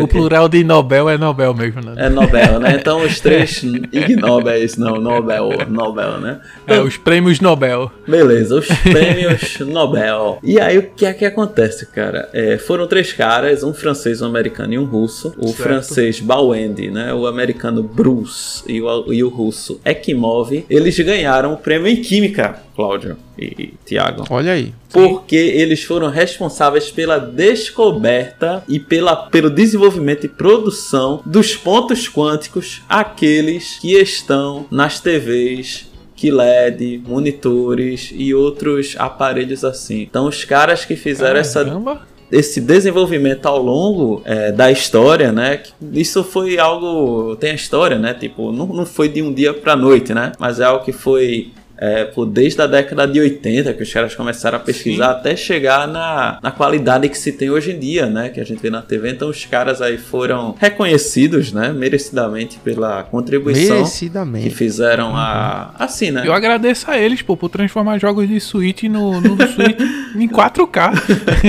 o, 0.00 0.04
o 0.04 0.08
plural 0.08 0.48
de 0.48 0.62
Nobel 0.64 1.08
é 1.08 1.18
Nobel 1.18 1.54
mesmo, 1.54 1.80
né? 1.80 1.94
É 1.96 2.08
Nobel, 2.08 2.60
né? 2.60 2.76
Então 2.80 3.04
os 3.04 3.20
três 3.20 3.62
Ig 3.62 4.16
Nobels, 4.16 4.76
não, 4.76 4.96
Nobel, 4.96 5.50
Nobel, 5.68 6.18
né? 6.18 6.40
Então, 6.64 6.76
é, 6.76 6.80
os 6.80 6.96
prêmios 6.96 7.40
Nobel. 7.40 7.90
Beleza, 8.06 8.56
os 8.56 8.66
prêmios 8.82 9.58
Nobel. 9.60 10.38
E 10.42 10.58
aí 10.60 10.78
o 10.78 10.82
que 10.82 11.04
é 11.04 11.12
que 11.12 11.24
acontece, 11.24 11.86
cara? 11.86 12.28
É, 12.32 12.58
foram 12.58 12.86
três 12.86 13.12
caras, 13.12 13.62
um 13.62 13.74
francês, 13.74 14.22
um 14.22 14.26
americano 14.26 14.72
e 14.74 14.78
um 14.78 14.84
russo. 14.84 15.34
O 15.36 15.48
certo. 15.48 15.62
francês 15.62 16.20
Bawendi, 16.20 16.90
né? 16.90 17.12
O 17.12 17.26
americano 17.26 17.82
Bruce 17.82 18.62
e 18.66 18.80
o, 18.80 19.12
e 19.12 19.22
o 19.22 19.28
russo 19.28 19.80
Ekimov. 19.84 20.64
Eles 20.68 20.98
ganharam 20.98 21.52
o 21.52 21.56
prêmio 21.56 21.88
em 21.88 21.96
química, 21.96 22.56
Cláudio 22.80 23.18
e 23.38 23.74
Tiago. 23.84 24.24
Olha 24.30 24.52
aí. 24.52 24.72
Porque 24.90 25.36
eles 25.36 25.84
foram 25.84 26.08
responsáveis 26.08 26.90
pela 26.90 27.18
descoberta 27.18 28.64
e 28.66 28.80
pela, 28.80 29.14
pelo 29.14 29.50
desenvolvimento 29.50 30.24
e 30.24 30.28
produção 30.30 31.20
dos 31.26 31.54
pontos 31.54 32.08
quânticos, 32.08 32.82
aqueles 32.88 33.78
que 33.78 33.92
estão 33.92 34.64
nas 34.70 34.98
TVs 34.98 35.90
QLED, 36.18 37.02
monitores 37.06 38.10
e 38.14 38.34
outros 38.34 38.94
aparelhos 38.98 39.62
assim. 39.62 40.00
Então, 40.00 40.26
os 40.26 40.44
caras 40.44 40.86
que 40.86 40.96
fizeram 40.96 41.42
Caramba. 41.42 41.92
essa 41.92 42.10
esse 42.32 42.60
desenvolvimento 42.60 43.46
ao 43.46 43.60
longo 43.60 44.22
é, 44.24 44.52
da 44.52 44.70
história, 44.70 45.32
né? 45.32 45.62
Isso 45.92 46.22
foi 46.22 46.58
algo. 46.58 47.34
Tem 47.36 47.50
a 47.50 47.54
história, 47.54 47.98
né? 47.98 48.14
Tipo, 48.14 48.52
não, 48.52 48.66
não 48.66 48.86
foi 48.86 49.08
de 49.08 49.20
um 49.20 49.32
dia 49.32 49.52
pra 49.52 49.74
noite, 49.74 50.14
né? 50.14 50.32
Mas 50.38 50.60
é 50.60 50.64
algo 50.64 50.84
que 50.84 50.92
foi 50.92 51.50
é, 51.80 52.10
desde 52.30 52.60
a 52.60 52.66
década 52.66 53.08
de 53.08 53.18
80 53.18 53.72
que 53.72 53.82
os 53.82 53.90
caras 53.90 54.14
começaram 54.14 54.58
a 54.58 54.60
pesquisar 54.60 55.14
Sim. 55.14 55.18
até 55.18 55.34
chegar 55.34 55.88
na, 55.88 56.38
na 56.42 56.50
qualidade 56.50 57.08
que 57.08 57.16
se 57.16 57.32
tem 57.32 57.48
hoje 57.48 57.72
em 57.72 57.78
dia, 57.78 58.06
né? 58.06 58.28
Que 58.28 58.38
a 58.38 58.44
gente 58.44 58.60
vê 58.60 58.68
na 58.68 58.82
TV. 58.82 59.10
Então 59.10 59.30
os 59.30 59.46
caras 59.46 59.80
aí 59.80 59.96
foram 59.96 60.54
reconhecidos, 60.60 61.52
né? 61.52 61.72
Merecidamente 61.72 62.58
pela 62.58 63.02
contribuição 63.04 63.76
Merecidamente. 63.76 64.50
que 64.50 64.54
fizeram 64.54 65.16
a. 65.16 65.70
Uhum. 65.70 65.84
Assim, 65.84 66.10
né? 66.10 66.22
Eu 66.26 66.34
agradeço 66.34 66.90
a 66.90 66.98
eles, 66.98 67.22
pô, 67.22 67.34
por 67.34 67.48
transformar 67.48 67.98
jogos 67.98 68.28
de 68.28 68.38
Switch 68.38 68.82
no, 68.82 69.18
no 69.18 69.36
Switch 69.48 69.80
em 70.14 70.28
4K. 70.28 70.92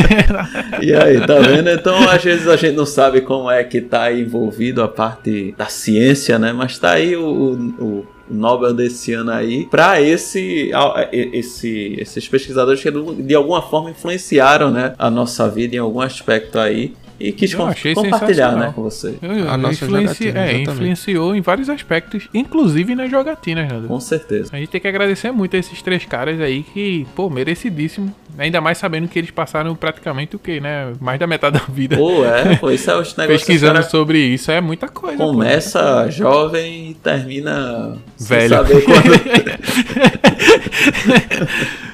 e 0.82 0.94
aí, 0.94 1.20
tá 1.28 1.39
vendo? 1.39 1.70
Então 1.70 2.10
às 2.10 2.24
vezes 2.24 2.48
a 2.48 2.56
gente 2.56 2.76
não 2.76 2.86
sabe 2.86 3.20
como 3.20 3.52
é 3.52 3.65
que 3.65 3.82
tá 3.82 4.13
envolvido 4.13 4.82
a 4.82 4.88
parte 4.88 5.54
da 5.58 5.65
ciência, 5.65 6.39
né? 6.39 6.54
Mas 6.54 6.80
tá 6.80 6.91
aí 6.91 7.17
o, 7.17 7.74
o 7.78 8.06
Nobel 8.32 8.74
desse 8.74 9.13
ano 9.13 9.32
aí 9.32 9.65
para 9.65 10.02
esse, 10.02 10.72
esse, 11.12 11.96
esses 12.00 12.28
pesquisadores 12.28 12.82
que 12.82 12.91
de 12.91 13.36
alguma 13.36 13.62
forma 13.62 13.91
influenciaram 13.91 14.72
né, 14.72 14.94
a 14.98 15.10
nossa 15.10 15.50
vida 15.50 15.76
em 15.76 15.80
algum 15.80 16.02
aspecto 16.02 16.60
aí 16.60 16.94
e 17.22 17.32
quis 17.32 17.54
com, 17.54 17.72
compartilhar 17.94 18.56
né, 18.56 18.74
com 18.76 18.82
você. 18.82 19.15
a 19.48 19.56
nossa 19.56 19.86
influenci 19.86 20.30
é, 20.30 20.62
influenciou 20.62 21.36
em 21.36 21.41
vários 21.41 21.70
aspectos, 21.70 22.28
inclusive 22.34 22.96
nas 22.96 23.12
jogatinas. 23.12 23.72
Né? 23.72 23.88
Com 23.88 24.00
certeza. 24.00 24.50
A 24.52 24.58
gente 24.58 24.70
tem 24.70 24.82
que 24.82 24.88
agradecer 24.88 25.32
muito 25.32 25.56
a 25.56 25.60
esses 25.60 25.82
três 25.82 26.04
caras 26.04 26.41
aí 26.41 26.63
que, 26.63 27.06
pô, 27.15 27.30
merecidíssimo. 27.30 28.13
Ainda 28.38 28.62
mais 28.62 28.78
sabendo 28.78 29.08
que 29.08 29.20
eles 29.20 29.32
passaram 29.32 29.76
praticamente 29.76 30.36
o 30.36 30.39
quê, 30.39 30.60
né? 30.60 30.94
Mais 31.00 31.20
da 31.20 31.28
metade 31.28 31.60
da 31.60 31.65
vida. 31.65 31.98
Pô, 31.98 32.26
é, 32.26 32.56
pô, 32.56 32.72
isso 32.72 32.89
é 32.89 32.96
os 33.00 33.15
negócios. 33.15 33.46
Pesquisando 33.46 33.76
cara... 33.76 33.89
sobre 33.89 34.20
isso 34.20 34.52
é 34.52 34.62
muita 34.62 34.88
coisa. 34.88 35.17
Começa 35.17 36.04
pô. 36.06 36.12
jovem 36.12 36.91
e 36.91 36.94
termina 36.96 37.98
velho. 38.20 38.56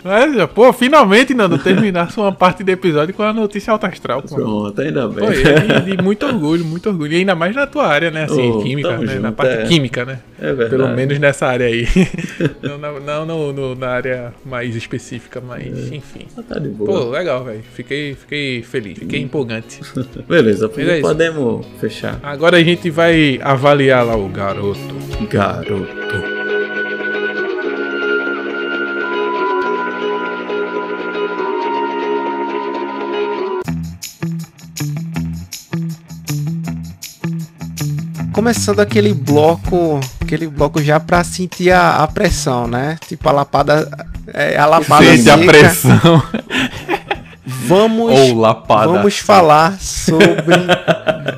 Mas, 0.04 0.50
pô, 0.52 0.72
finalmente, 0.72 1.34
Nando, 1.34 1.58
terminasse 1.58 2.18
uma 2.18 2.32
parte 2.32 2.64
do 2.64 2.70
episódio 2.70 3.14
com 3.14 3.24
a 3.24 3.34
notícia 3.34 3.74
alta 3.74 3.88
astral. 3.88 4.22
Pô. 4.22 4.36
Pronto, 4.36 4.82
ainda 4.82 5.08
bem. 5.10 5.26
Pô, 5.26 5.32
e, 5.32 5.94
e, 5.94 6.02
muito 6.02 6.26
orgulho, 6.26 6.64
muito 6.64 6.88
orgulho. 6.88 7.12
E 7.12 7.18
ainda 7.18 7.36
mais 7.36 7.54
na 7.54 7.68
tua 7.68 7.86
área, 7.88 8.10
né? 8.10 8.24
Assim, 8.24 8.52
oh, 8.52 8.62
química, 8.62 8.98
né? 8.98 9.08
Junto, 9.08 9.22
na 9.22 9.32
parte 9.34 9.54
é. 9.56 9.64
química, 9.66 10.06
né? 10.06 10.20
É 10.40 10.54
verdade. 10.54 10.70
Pelo 10.70 10.88
menos 10.90 11.20
nessa 11.20 11.48
área 11.48 11.66
aí. 11.68 11.88
não, 12.62 12.78
não, 12.78 13.26
não 13.26 13.54
no, 13.54 13.76
na 13.76 13.88
área 13.88 14.34
mais 14.46 14.76
específica, 14.76 15.42
mas 15.42 15.92
é. 15.92 15.96
enfim. 15.96 16.28
Tá 16.48 16.60
de 16.60 16.70
boa. 16.70 17.06
Pô, 17.06 17.10
legal, 17.10 17.44
velho. 17.44 17.64
Fiquei, 17.74 18.14
fiquei 18.14 18.62
feliz, 18.62 19.00
fiquei 19.00 19.22
hum. 19.22 19.24
empolgante. 19.24 19.82
Beleza, 20.28 20.72
é 20.78 21.02
podemos 21.02 21.66
fechar. 21.80 22.20
Agora 22.22 22.58
a 22.58 22.64
gente 22.64 22.90
vai 22.90 23.40
avaliar 23.42 24.06
lá 24.06 24.16
o 24.16 24.30
garoto. 24.30 24.78
Garoto. 25.30 26.38
começando 38.38 38.80
aquele 38.80 39.16
bloco, 39.16 40.00
aquele 40.28 40.48
bloco 40.48 40.82
já 40.84 41.00
pra 41.00 41.24
sentir 41.24 41.72
a, 41.72 42.04
a 42.04 42.08
pressão, 42.08 42.68
né? 42.68 42.98
Tipo 43.08 43.30
a 43.30 43.32
lapada, 43.32 43.90
é, 44.34 44.58
a 44.58 44.66
lapada 44.66 45.06
Sente 45.06 45.24
seca. 45.24 45.36
a 45.36 45.46
pressão. 45.46 46.24
Vamos, 47.50 48.12
Ou 48.12 48.38
lapada. 48.40 48.88
vamos 48.92 49.18
falar 49.20 49.80
sobre 49.80 50.54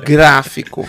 gráfico. 0.04 0.86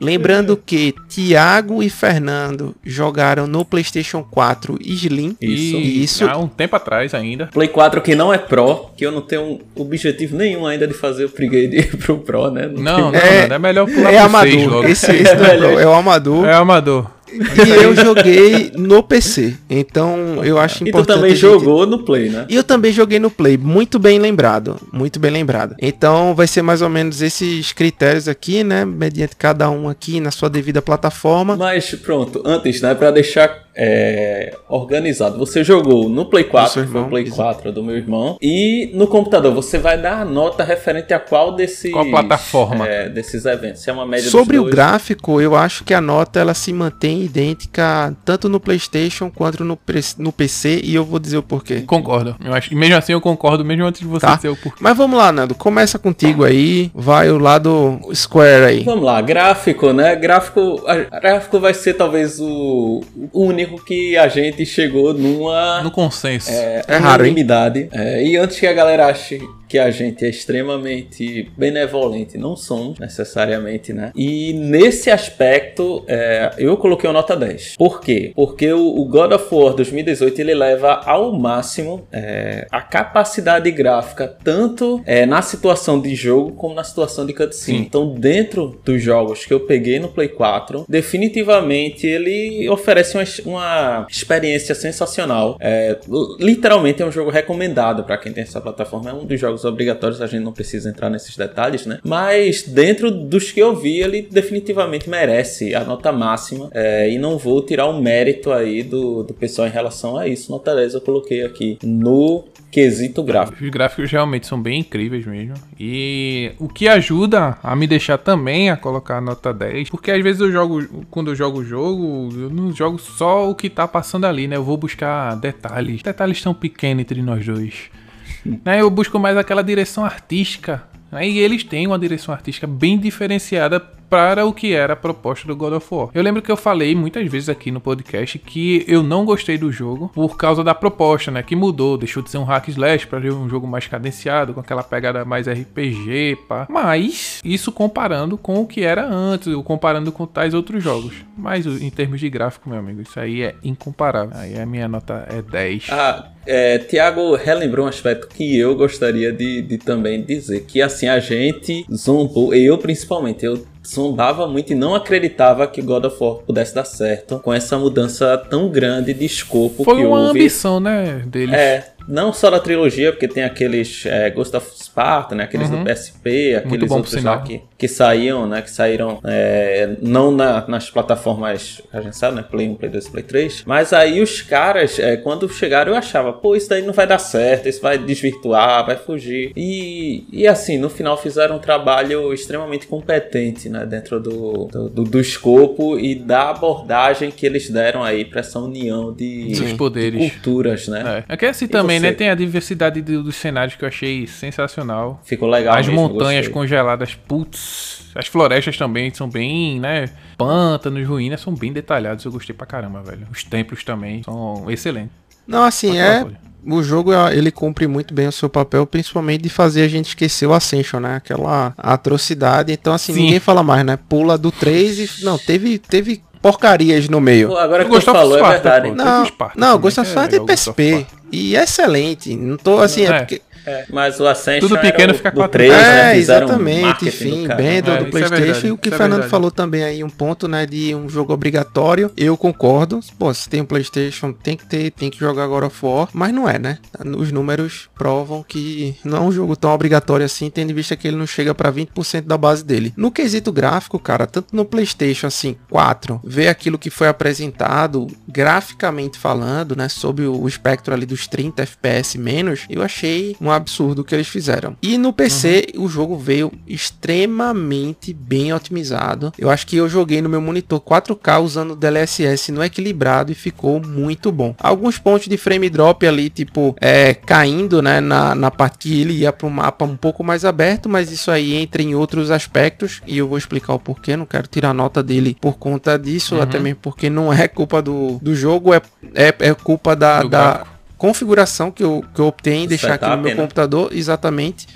Lembrando 0.00 0.56
que 0.56 0.94
Thiago 1.08 1.82
e 1.82 1.90
Fernando 1.90 2.74
jogaram 2.82 3.46
no 3.46 3.64
PlayStation 3.66 4.22
4 4.22 4.78
Slim. 4.80 5.36
Isso. 5.40 5.76
Isso. 5.76 6.24
Há 6.28 6.38
um 6.38 6.48
tempo 6.48 6.74
atrás 6.74 7.12
ainda. 7.14 7.46
Play 7.48 7.68
4 7.68 8.00
que 8.00 8.14
não 8.14 8.32
é 8.32 8.38
Pro, 8.38 8.86
que 8.96 9.04
eu 9.04 9.12
não 9.12 9.20
tenho 9.20 9.60
objetivo 9.76 10.36
nenhum 10.36 10.66
ainda 10.66 10.86
de 10.86 10.94
fazer 10.94 11.24
o 11.24 11.26
upgrade 11.28 11.82
pro 12.04 12.18
Pro, 12.18 12.50
né? 12.50 12.66
Não, 12.74 13.10
não, 13.12 13.14
É- 13.14 13.46
não, 13.48 13.56
é 13.56 13.58
melhor 13.58 13.86
pular 13.86 14.10
É 14.12 14.16
pro 14.16 14.24
amador. 14.26 14.68
logo. 14.70 14.88
Esse, 14.88 15.12
esse 15.12 15.34
não 15.34 15.44
é, 15.44 15.56
pro, 15.58 15.80
é 15.80 15.86
o 15.86 15.92
amador. 15.92 16.46
É 16.46 16.54
amador. 16.54 17.10
E 17.32 17.70
eu 17.82 17.94
joguei 17.96 18.72
no 18.76 19.02
PC. 19.02 19.54
Então 19.68 20.44
eu 20.44 20.58
acho 20.58 20.76
E 20.76 20.78
tu 20.84 20.88
importante. 20.88 21.16
também 21.16 21.34
jogou 21.34 21.86
no 21.86 22.04
Play, 22.04 22.28
né? 22.28 22.46
E 22.48 22.54
eu 22.56 22.64
também 22.64 22.92
joguei 22.92 23.18
no 23.18 23.30
Play, 23.30 23.56
muito 23.56 23.98
bem 23.98 24.18
lembrado, 24.18 24.76
muito 24.92 25.18
bem 25.18 25.30
lembrado. 25.30 25.74
Então 25.80 26.34
vai 26.34 26.46
ser 26.46 26.62
mais 26.62 26.82
ou 26.82 26.88
menos 26.88 27.22
esses 27.22 27.72
critérios 27.72 28.28
aqui, 28.28 28.62
né, 28.62 28.84
mediante 28.84 29.36
cada 29.36 29.70
um 29.70 29.88
aqui 29.88 30.20
na 30.20 30.30
sua 30.30 30.50
devida 30.50 30.82
plataforma. 30.82 31.56
Mas 31.56 31.94
pronto, 31.94 32.42
antes, 32.44 32.80
né, 32.82 32.94
pra 32.94 33.10
deixar 33.10 33.62
é, 33.74 34.56
organizado, 34.68 35.38
você 35.38 35.64
jogou 35.64 36.08
no 36.08 36.26
Play 36.26 36.44
4, 36.44 36.72
seu 36.72 36.82
que 36.84 36.88
foi 36.88 36.96
irmão, 36.98 37.06
o 37.06 37.10
Play 37.10 37.24
exato. 37.24 37.42
4 37.42 37.72
do 37.72 37.82
meu 37.82 37.96
irmão, 37.96 38.36
e 38.40 38.90
no 38.94 39.06
computador, 39.06 39.52
você 39.54 39.78
vai 39.78 40.00
dar 40.00 40.20
a 40.20 40.24
nota 40.24 40.62
referente 40.64 41.12
a 41.14 41.18
qual 41.20 41.54
desses... 41.54 41.90
Qual 41.92 42.04
plataforma? 42.06 42.86
é, 42.86 43.08
desses 43.08 43.44
eventos, 43.44 43.82
se 43.82 43.90
é 43.90 43.92
uma 43.92 44.06
média 44.06 44.30
Sobre 44.30 44.58
o 44.58 44.64
gráfico, 44.64 45.40
eu 45.40 45.54
acho 45.56 45.84
que 45.84 45.94
a 45.94 46.00
nota 46.00 46.40
ela 46.40 46.54
se 46.54 46.72
mantém 46.72 47.22
idêntica 47.22 48.14
tanto 48.24 48.48
no 48.48 48.60
PlayStation 48.60 49.30
quanto 49.30 49.64
no, 49.64 49.78
no 50.18 50.32
PC 50.32 50.80
e 50.84 50.94
eu 50.94 51.04
vou 51.04 51.18
dizer 51.18 51.38
o 51.38 51.42
porquê. 51.42 51.80
Concordo. 51.82 52.36
Eu 52.44 52.52
acho, 52.54 52.74
mesmo 52.74 52.96
assim 52.96 53.12
eu 53.12 53.20
concordo, 53.20 53.64
mesmo 53.64 53.84
antes 53.84 54.00
de 54.00 54.06
você 54.06 54.26
Tá. 54.26 54.36
dizer 54.36 54.48
o 54.48 54.56
porquê. 54.56 54.78
Mas 54.80 54.96
vamos 54.96 55.18
lá, 55.18 55.32
Nando, 55.32 55.54
começa 55.54 55.98
contigo 55.98 56.44
aí, 56.44 56.90
vai 56.94 57.30
o 57.30 57.38
lado 57.38 57.98
Square 58.14 58.64
aí. 58.64 58.82
Vamos 58.84 59.04
lá, 59.04 59.20
gráfico, 59.20 59.92
né? 59.92 60.14
Gráfico, 60.16 60.80
gráfico 61.20 61.58
vai 61.58 61.74
ser 61.74 61.94
talvez 61.94 62.38
o, 62.40 63.02
o 63.32 63.52
único 63.62 63.84
que 63.84 64.16
a 64.16 64.28
gente 64.28 64.64
chegou 64.66 65.14
numa 65.14 65.82
No 65.82 65.90
consenso. 65.90 66.50
é, 66.50 66.82
É 66.86 66.96
raro, 66.96 67.22
unanimidade. 67.22 67.88
É, 67.92 68.22
e 68.24 68.36
antes 68.36 68.58
que 68.58 68.66
a 68.66 68.72
galera 68.72 69.06
ache 69.06 69.40
que 69.72 69.78
a 69.78 69.90
gente 69.90 70.22
é 70.22 70.28
extremamente 70.28 71.50
benevolente, 71.56 72.36
não 72.36 72.54
somos 72.54 72.98
necessariamente, 72.98 73.90
né? 73.90 74.12
E 74.14 74.52
nesse 74.52 75.10
aspecto, 75.10 76.04
é, 76.06 76.52
eu 76.58 76.76
coloquei 76.76 77.08
uma 77.08 77.14
nota 77.14 77.34
10. 77.34 77.76
Por 77.78 78.02
quê? 78.02 78.32
Porque 78.36 78.70
o, 78.70 79.00
o 79.00 79.06
God 79.06 79.32
of 79.32 79.46
War 79.50 79.72
2018 79.72 80.38
ele 80.42 80.52
leva 80.52 81.00
ao 81.06 81.32
máximo 81.32 82.06
é, 82.12 82.66
a 82.70 82.82
capacidade 82.82 83.70
gráfica, 83.70 84.28
tanto 84.44 85.00
é, 85.06 85.24
na 85.24 85.40
situação 85.40 85.98
de 85.98 86.14
jogo 86.14 86.52
como 86.52 86.74
na 86.74 86.84
situação 86.84 87.24
de 87.24 87.32
cutscene. 87.32 87.78
Sim. 87.78 87.84
Então, 87.84 88.12
dentro 88.12 88.78
dos 88.84 89.02
jogos 89.02 89.46
que 89.46 89.54
eu 89.54 89.60
peguei 89.60 89.98
no 89.98 90.08
Play 90.08 90.28
4, 90.28 90.84
definitivamente 90.86 92.06
ele 92.06 92.68
oferece 92.68 93.16
uma, 93.16 93.24
uma 93.52 94.06
experiência 94.10 94.74
sensacional. 94.74 95.56
É, 95.60 95.98
literalmente 96.38 97.02
é 97.02 97.06
um 97.06 97.12
jogo 97.12 97.30
recomendado 97.30 98.04
para 98.04 98.16
quem 98.18 98.32
tem 98.32 98.42
essa 98.42 98.60
plataforma. 98.60 99.10
É 99.10 99.12
um 99.12 99.24
dos 99.24 99.38
jogos 99.38 99.64
obrigatórios, 99.64 100.20
a 100.20 100.26
gente 100.26 100.42
não 100.42 100.52
precisa 100.52 100.88
entrar 100.88 101.10
nesses 101.10 101.36
detalhes, 101.36 101.86
né? 101.86 101.98
Mas 102.02 102.62
dentro 102.62 103.10
dos 103.10 103.50
que 103.50 103.60
eu 103.60 103.74
vi, 103.74 104.00
ele 104.00 104.22
definitivamente 104.30 105.08
merece 105.08 105.74
a 105.74 105.84
nota 105.84 106.12
máxima. 106.12 106.70
É, 106.72 107.10
e 107.10 107.18
não 107.18 107.38
vou 107.38 107.62
tirar 107.64 107.86
o 107.86 108.00
mérito 108.00 108.52
aí 108.52 108.82
do, 108.82 109.22
do 109.22 109.34
pessoal 109.34 109.68
em 109.68 109.70
relação 109.70 110.16
a 110.16 110.26
isso. 110.26 110.50
Nota 110.50 110.74
10 110.74 110.94
eu 110.94 111.00
coloquei 111.00 111.44
aqui 111.44 111.78
no 111.82 112.44
quesito 112.72 113.22
gráfico. 113.22 113.62
Os 113.62 113.70
gráficos 113.70 114.10
realmente 114.10 114.46
são 114.46 114.60
bem 114.60 114.80
incríveis 114.80 115.26
mesmo. 115.26 115.54
E 115.78 116.52
o 116.58 116.68
que 116.68 116.88
ajuda 116.88 117.58
a 117.62 117.76
me 117.76 117.86
deixar 117.86 118.16
também 118.16 118.70
a 118.70 118.76
colocar 118.78 119.18
a 119.18 119.20
nota 119.20 119.52
10, 119.52 119.90
porque 119.90 120.10
às 120.10 120.22
vezes 120.22 120.40
eu 120.40 120.50
jogo, 120.50 121.04
quando 121.10 121.30
eu 121.30 121.34
jogo 121.36 121.60
o 121.60 121.64
jogo, 121.64 122.30
eu 122.32 122.48
não 122.48 122.72
jogo 122.72 122.98
só 122.98 123.48
o 123.50 123.54
que 123.54 123.68
tá 123.68 123.86
passando 123.86 124.24
ali, 124.24 124.48
né? 124.48 124.56
Eu 124.56 124.64
vou 124.64 124.78
buscar 124.78 125.36
detalhes. 125.36 126.02
Detalhes 126.02 126.42
tão 126.42 126.54
pequenos 126.54 127.02
entre 127.02 127.20
nós 127.20 127.44
dois. 127.44 127.90
né? 128.64 128.80
Eu 128.80 128.88
busco 128.88 129.18
mais 129.18 129.36
aquela 129.36 129.62
direção 129.62 130.02
artística. 130.02 130.82
né? 131.10 131.28
E 131.28 131.38
eles 131.38 131.62
têm 131.62 131.86
uma 131.86 131.98
direção 131.98 132.32
artística 132.32 132.66
bem 132.66 132.98
diferenciada 132.98 133.80
para 134.12 134.44
o 134.44 134.52
que 134.52 134.74
era 134.74 134.92
a 134.92 134.96
proposta 134.96 135.48
do 135.48 135.56
God 135.56 135.72
of 135.72 135.86
War. 135.90 136.10
Eu 136.12 136.22
lembro 136.22 136.42
que 136.42 136.52
eu 136.52 136.56
falei 136.56 136.94
muitas 136.94 137.26
vezes 137.30 137.48
aqui 137.48 137.70
no 137.70 137.80
podcast 137.80 138.38
que 138.38 138.84
eu 138.86 139.02
não 139.02 139.24
gostei 139.24 139.56
do 139.56 139.72
jogo 139.72 140.10
por 140.14 140.36
causa 140.36 140.62
da 140.62 140.74
proposta, 140.74 141.30
né? 141.30 141.42
Que 141.42 141.56
mudou, 141.56 141.96
deixou 141.96 142.22
de 142.22 142.28
ser 142.28 142.36
um 142.36 142.44
hack 142.44 142.68
slash 142.68 143.06
para 143.06 143.22
ser 143.22 143.32
um 143.32 143.48
jogo 143.48 143.66
mais 143.66 143.86
cadenciado, 143.86 144.52
com 144.52 144.60
aquela 144.60 144.82
pegada 144.82 145.24
mais 145.24 145.46
RPG, 145.46 146.40
pá. 146.46 146.66
Mas 146.68 147.40
isso 147.42 147.72
comparando 147.72 148.36
com 148.36 148.60
o 148.60 148.66
que 148.66 148.82
era 148.82 149.02
antes, 149.02 149.48
ou 149.48 149.64
comparando 149.64 150.12
com 150.12 150.26
tais 150.26 150.52
outros 150.52 150.84
jogos. 150.84 151.14
Mas 151.34 151.64
em 151.64 151.88
termos 151.88 152.20
de 152.20 152.28
gráfico, 152.28 152.68
meu 152.68 152.80
amigo, 152.80 153.00
isso 153.00 153.18
aí 153.18 153.42
é 153.42 153.54
incomparável. 153.64 154.36
Aí 154.36 154.60
a 154.60 154.66
minha 154.66 154.88
nota 154.88 155.26
é 155.30 155.40
10. 155.40 155.86
Ah, 155.90 156.32
é, 156.44 156.78
Tiago 156.78 157.34
relembrou 157.34 157.86
um 157.86 157.88
aspecto 157.88 158.28
que 158.28 158.58
eu 158.58 158.74
gostaria 158.74 159.32
de, 159.32 159.62
de 159.62 159.78
também 159.78 160.22
dizer, 160.22 160.66
que 160.66 160.82
assim, 160.82 161.08
a 161.08 161.18
gente 161.18 161.86
zombou, 161.90 162.52
eu 162.54 162.76
principalmente, 162.76 163.46
eu 163.46 163.71
zombava 163.86 164.46
muito 164.46 164.72
e 164.72 164.76
não 164.76 164.94
acreditava 164.94 165.66
que 165.66 165.82
God 165.82 166.04
of 166.04 166.16
War 166.20 166.34
pudesse 166.36 166.74
dar 166.74 166.84
certo 166.84 167.38
com 167.40 167.52
essa 167.52 167.76
mudança 167.78 168.36
tão 168.38 168.68
grande 168.68 169.12
de 169.12 169.24
escopo 169.24 169.84
Foi 169.84 169.96
que 169.96 170.04
uma 170.04 170.18
houve. 170.18 170.30
ambição, 170.40 170.78
né, 170.78 171.22
deles. 171.26 171.54
É, 171.54 171.92
não 172.08 172.32
só 172.32 172.50
da 172.50 172.58
trilogia, 172.60 173.12
porque 173.12 173.28
tem 173.28 173.44
aqueles 173.44 174.04
é, 174.06 174.30
Ghost 174.30 174.56
of 174.56 174.66
Sparta, 174.82 175.34
né? 175.34 175.44
Aqueles 175.44 175.68
Uhum. 175.70 175.82
do 175.84 175.90
PSP, 175.90 176.56
aqueles 176.56 176.90
outros 176.90 177.22
lá 177.22 177.40
que, 177.40 177.60
que 177.78 177.88
saíam, 177.88 178.46
né? 178.46 178.62
Que 178.62 178.70
saíram 178.70 179.20
é, 179.24 179.96
não 180.00 180.30
na- 180.30 180.66
nas 180.66 180.90
plataformas, 180.90 181.80
a 181.92 182.00
gente 182.00 182.16
sabe, 182.16 182.36
né? 182.36 182.44
Play 182.48 182.68
1, 182.68 182.74
Play 182.76 182.90
2, 182.90 183.08
Play 183.08 183.22
3. 183.24 183.62
Mas 183.66 183.92
aí 183.92 184.20
os 184.20 184.42
caras, 184.42 184.98
é, 184.98 185.16
quando 185.16 185.48
chegaram, 185.48 185.92
eu 185.92 185.98
achava, 185.98 186.32
pô, 186.32 186.54
isso 186.56 186.68
daí 186.68 186.82
não 186.82 186.92
vai 186.92 187.06
dar 187.06 187.18
certo, 187.18 187.68
isso 187.68 187.80
vai 187.80 187.98
desvirtuar, 187.98 188.84
vai 188.86 188.96
fugir. 188.96 189.52
E, 189.56 190.24
e 190.32 190.46
assim, 190.46 190.78
no 190.78 190.88
final 190.90 191.16
fizeram 191.16 191.56
um 191.56 191.58
trabalho 191.58 192.32
extremamente 192.32 192.86
competente, 192.86 193.68
né? 193.68 193.84
Dentro 193.86 194.20
do, 194.20 194.66
do, 194.66 194.88
do- 194.88 195.04
do 195.04 195.20
escopo 195.20 195.98
e 195.98 196.14
da 196.14 196.50
abordagem 196.50 197.30
que 197.30 197.44
eles 197.46 197.68
deram 197.70 198.02
aí 198.02 198.24
pra 198.24 198.40
essa 198.40 198.58
união 198.58 199.12
de, 199.12 199.48
de 199.52 199.74
poderes. 199.74 200.32
culturas, 200.32 200.88
né? 200.88 201.24
É. 201.28 201.34
É 201.34 201.36
que 201.36 201.46
assim 201.46 201.66
também, 201.66 201.91
você? 202.00 202.06
né? 202.06 202.12
Tem 202.12 202.28
a 202.30 202.34
diversidade 202.34 203.00
do- 203.00 203.22
dos 203.22 203.36
cenários 203.36 203.74
que 203.76 203.84
eu 203.84 203.88
achei 203.88 204.26
sensacional. 204.26 205.20
Ficou 205.24 205.48
legal 205.48 205.76
As 205.76 205.86
mesmo, 205.86 206.00
montanhas 206.02 206.46
gostei. 206.46 206.52
congeladas, 206.52 207.14
putz. 207.14 208.10
As 208.14 208.26
florestas 208.26 208.76
também 208.76 209.12
são 209.14 209.28
bem, 209.28 209.80
né? 209.80 210.08
Pântanos, 210.36 211.06
ruínas 211.06 211.40
são 211.40 211.54
bem 211.54 211.72
detalhados. 211.72 212.24
Eu 212.24 212.32
gostei 212.32 212.54
pra 212.54 212.66
caramba, 212.66 213.02
velho. 213.02 213.26
Os 213.30 213.42
templos 213.44 213.82
também 213.84 214.22
são 214.22 214.70
excelentes. 214.70 215.12
Não, 215.46 215.62
assim, 215.64 215.98
é. 215.98 216.24
O 216.64 216.80
jogo 216.82 217.10
ele 217.32 217.50
cumpre 217.50 217.88
muito 217.88 218.14
bem 218.14 218.28
o 218.28 218.32
seu 218.32 218.48
papel, 218.48 218.86
principalmente 218.86 219.42
de 219.42 219.48
fazer 219.48 219.82
a 219.82 219.88
gente 219.88 220.08
esquecer 220.08 220.46
o 220.46 220.52
Ascension, 220.54 221.00
né? 221.00 221.16
Aquela 221.16 221.74
atrocidade. 221.76 222.72
Então, 222.72 222.92
assim, 222.92 223.12
Sim. 223.14 223.22
ninguém 223.22 223.40
fala 223.40 223.62
mais, 223.64 223.84
né? 223.84 223.98
Pula 224.08 224.38
do 224.38 224.52
3 224.52 224.98
e. 225.20 225.24
Não, 225.24 225.36
teve, 225.38 225.78
teve 225.78 226.22
porcarias 226.42 227.08
no 227.08 227.20
meio. 227.20 227.48
Pô, 227.48 227.56
agora 227.56 227.84
que 227.84 227.90
tu 227.90 227.94
gostava 227.94 228.18
falou, 228.18 228.38
é 228.38 228.50
verdade. 228.50 228.88
pô. 228.90 228.94
Não, 228.96 229.24
não, 229.56 229.78
é 230.02 230.04
Sparta 230.04 230.36
é 230.36 230.40
of 230.40 230.52
PSP. 230.52 231.06
E 231.30 231.56
é 231.56 231.62
excelente. 231.62 232.34
Não 232.36 232.56
tô 232.56 232.80
assim, 232.80 233.06
é, 233.06 233.08
É. 233.08 233.18
porque. 233.20 233.40
É, 233.66 233.86
mas 233.90 234.18
o 234.20 234.26
Ascension 234.26 234.68
Tudo 234.68 234.80
pequeno 234.80 235.12
o 235.12 235.16
fica 235.16 235.30
do 235.30 235.36
quatro 235.36 235.52
3, 235.52 235.70
vezes. 235.72 235.86
né? 235.86 236.12
É, 236.14 236.16
exatamente, 236.18 237.08
enfim, 237.08 237.46
bem 237.56 237.80
do, 237.82 237.90
É, 237.90 237.94
é 237.94 238.04
Playstation. 238.04 238.36
verdade, 238.42 238.66
e 238.66 238.72
o 238.72 238.78
que 238.78 238.88
o 238.88 238.94
é 238.94 238.96
Fernando 238.96 239.10
verdade. 239.12 239.30
falou 239.30 239.50
também 239.50 239.84
aí, 239.84 240.02
um 240.02 240.10
ponto, 240.10 240.48
né, 240.48 240.66
de 240.66 240.94
um 240.94 241.08
jogo 241.08 241.32
obrigatório. 241.32 242.10
Eu 242.16 242.36
concordo. 242.36 243.00
Pô, 243.18 243.32
se 243.32 243.48
tem 243.48 243.60
um 243.60 243.64
Playstation, 243.64 244.32
tem 244.32 244.56
que 244.56 244.66
ter, 244.66 244.90
tem 244.90 245.10
que 245.10 245.18
jogar 245.18 245.46
God 245.46 245.64
of 245.64 245.78
War. 245.84 246.08
Mas 246.12 246.32
não 246.34 246.48
é, 246.48 246.58
né? 246.58 246.78
Os 247.16 247.30
números 247.30 247.88
provam 247.94 248.42
que 248.46 248.96
não 249.04 249.18
é 249.18 249.20
um 249.20 249.32
jogo 249.32 249.54
tão 249.56 249.70
obrigatório 249.72 250.26
assim, 250.26 250.50
tendo 250.50 250.70
em 250.70 250.74
vista 250.74 250.96
que 250.96 251.06
ele 251.06 251.16
não 251.16 251.26
chega 251.26 251.54
pra 251.54 251.70
20% 251.72 252.22
da 252.22 252.36
base 252.36 252.64
dele. 252.64 252.92
No 252.96 253.10
quesito 253.10 253.52
gráfico, 253.52 253.98
cara, 253.98 254.26
tanto 254.26 254.54
no 254.54 254.64
Playstation, 254.64 255.26
assim, 255.26 255.56
4, 255.70 256.20
ver 256.24 256.48
aquilo 256.48 256.78
que 256.78 256.90
foi 256.90 257.08
apresentado, 257.08 258.06
graficamente 258.28 259.18
falando, 259.18 259.76
né, 259.76 259.88
sobre 259.88 260.26
o 260.26 260.46
espectro 260.48 260.92
ali 260.92 261.06
dos 261.06 261.26
30 261.26 261.62
FPS 261.62 262.18
menos, 262.18 262.60
eu 262.68 262.82
achei 262.82 263.36
um 263.52 263.56
absurdo 263.56 264.04
que 264.04 264.14
eles 264.14 264.28
fizeram. 264.28 264.76
E 264.82 264.96
no 264.98 265.12
PC, 265.12 265.68
o 265.76 265.88
jogo 265.88 266.16
veio 266.16 266.50
extremamente 266.66 268.12
bem 268.12 268.52
otimizado. 268.52 269.32
Eu 269.38 269.50
acho 269.50 269.66
que 269.66 269.76
eu 269.76 269.88
joguei 269.88 270.20
no 270.22 270.28
meu 270.28 270.40
monitor 270.40 270.80
4K 270.80 271.42
usando 271.42 271.72
o 271.72 271.76
DLSS 271.76 272.50
no 272.52 272.62
equilibrado 272.64 273.30
e 273.32 273.34
ficou 273.34 273.80
muito 273.80 274.32
bom. 274.32 274.54
Alguns 274.58 274.98
pontos 274.98 275.28
de 275.28 275.36
frame 275.36 275.68
drop 275.68 276.06
ali, 276.06 276.30
tipo, 276.30 276.74
é, 276.80 277.14
caindo, 277.14 277.80
né, 277.82 278.00
na, 278.00 278.34
na 278.34 278.50
parte 278.50 278.78
que 278.78 279.00
ele 279.00 279.12
ia 279.14 279.32
para 279.32 279.46
um 279.46 279.50
mapa 279.50 279.84
um 279.84 279.96
pouco 279.96 280.24
mais 280.24 280.44
aberto, 280.44 280.88
mas 280.88 281.12
isso 281.12 281.30
aí 281.30 281.54
entra 281.54 281.82
em 281.82 281.94
outros 281.94 282.30
aspectos 282.30 283.00
e 283.06 283.18
eu 283.18 283.28
vou 283.28 283.38
explicar 283.38 283.74
o 283.74 283.78
porquê. 283.78 284.16
Não 284.16 284.26
quero 284.26 284.46
tirar 284.48 284.72
nota 284.72 285.02
dele 285.02 285.36
por 285.40 285.56
conta 285.58 285.98
disso, 285.98 286.34
Uhum. 286.36 286.42
até 286.42 286.58
mesmo 286.58 286.78
porque 286.82 287.10
não 287.10 287.32
é 287.32 287.46
culpa 287.46 287.82
do, 287.82 288.18
do 288.22 288.34
jogo, 288.34 288.72
é, 288.72 288.80
é, 289.14 289.34
é 289.38 289.54
culpa 289.54 289.94
da, 289.94 290.22
Do 290.22 290.28
da 290.28 290.52
gráfico. 290.54 290.71
Configuração 291.02 291.68
que 291.68 291.82
eu, 291.82 292.04
que 292.14 292.20
eu 292.20 292.28
optei 292.28 292.54
em 292.54 292.68
deixar 292.68 292.94
aqui 292.94 293.08
no 293.08 293.16
meu 293.16 293.34
computador, 293.34 293.90
exatamente. 293.92 294.68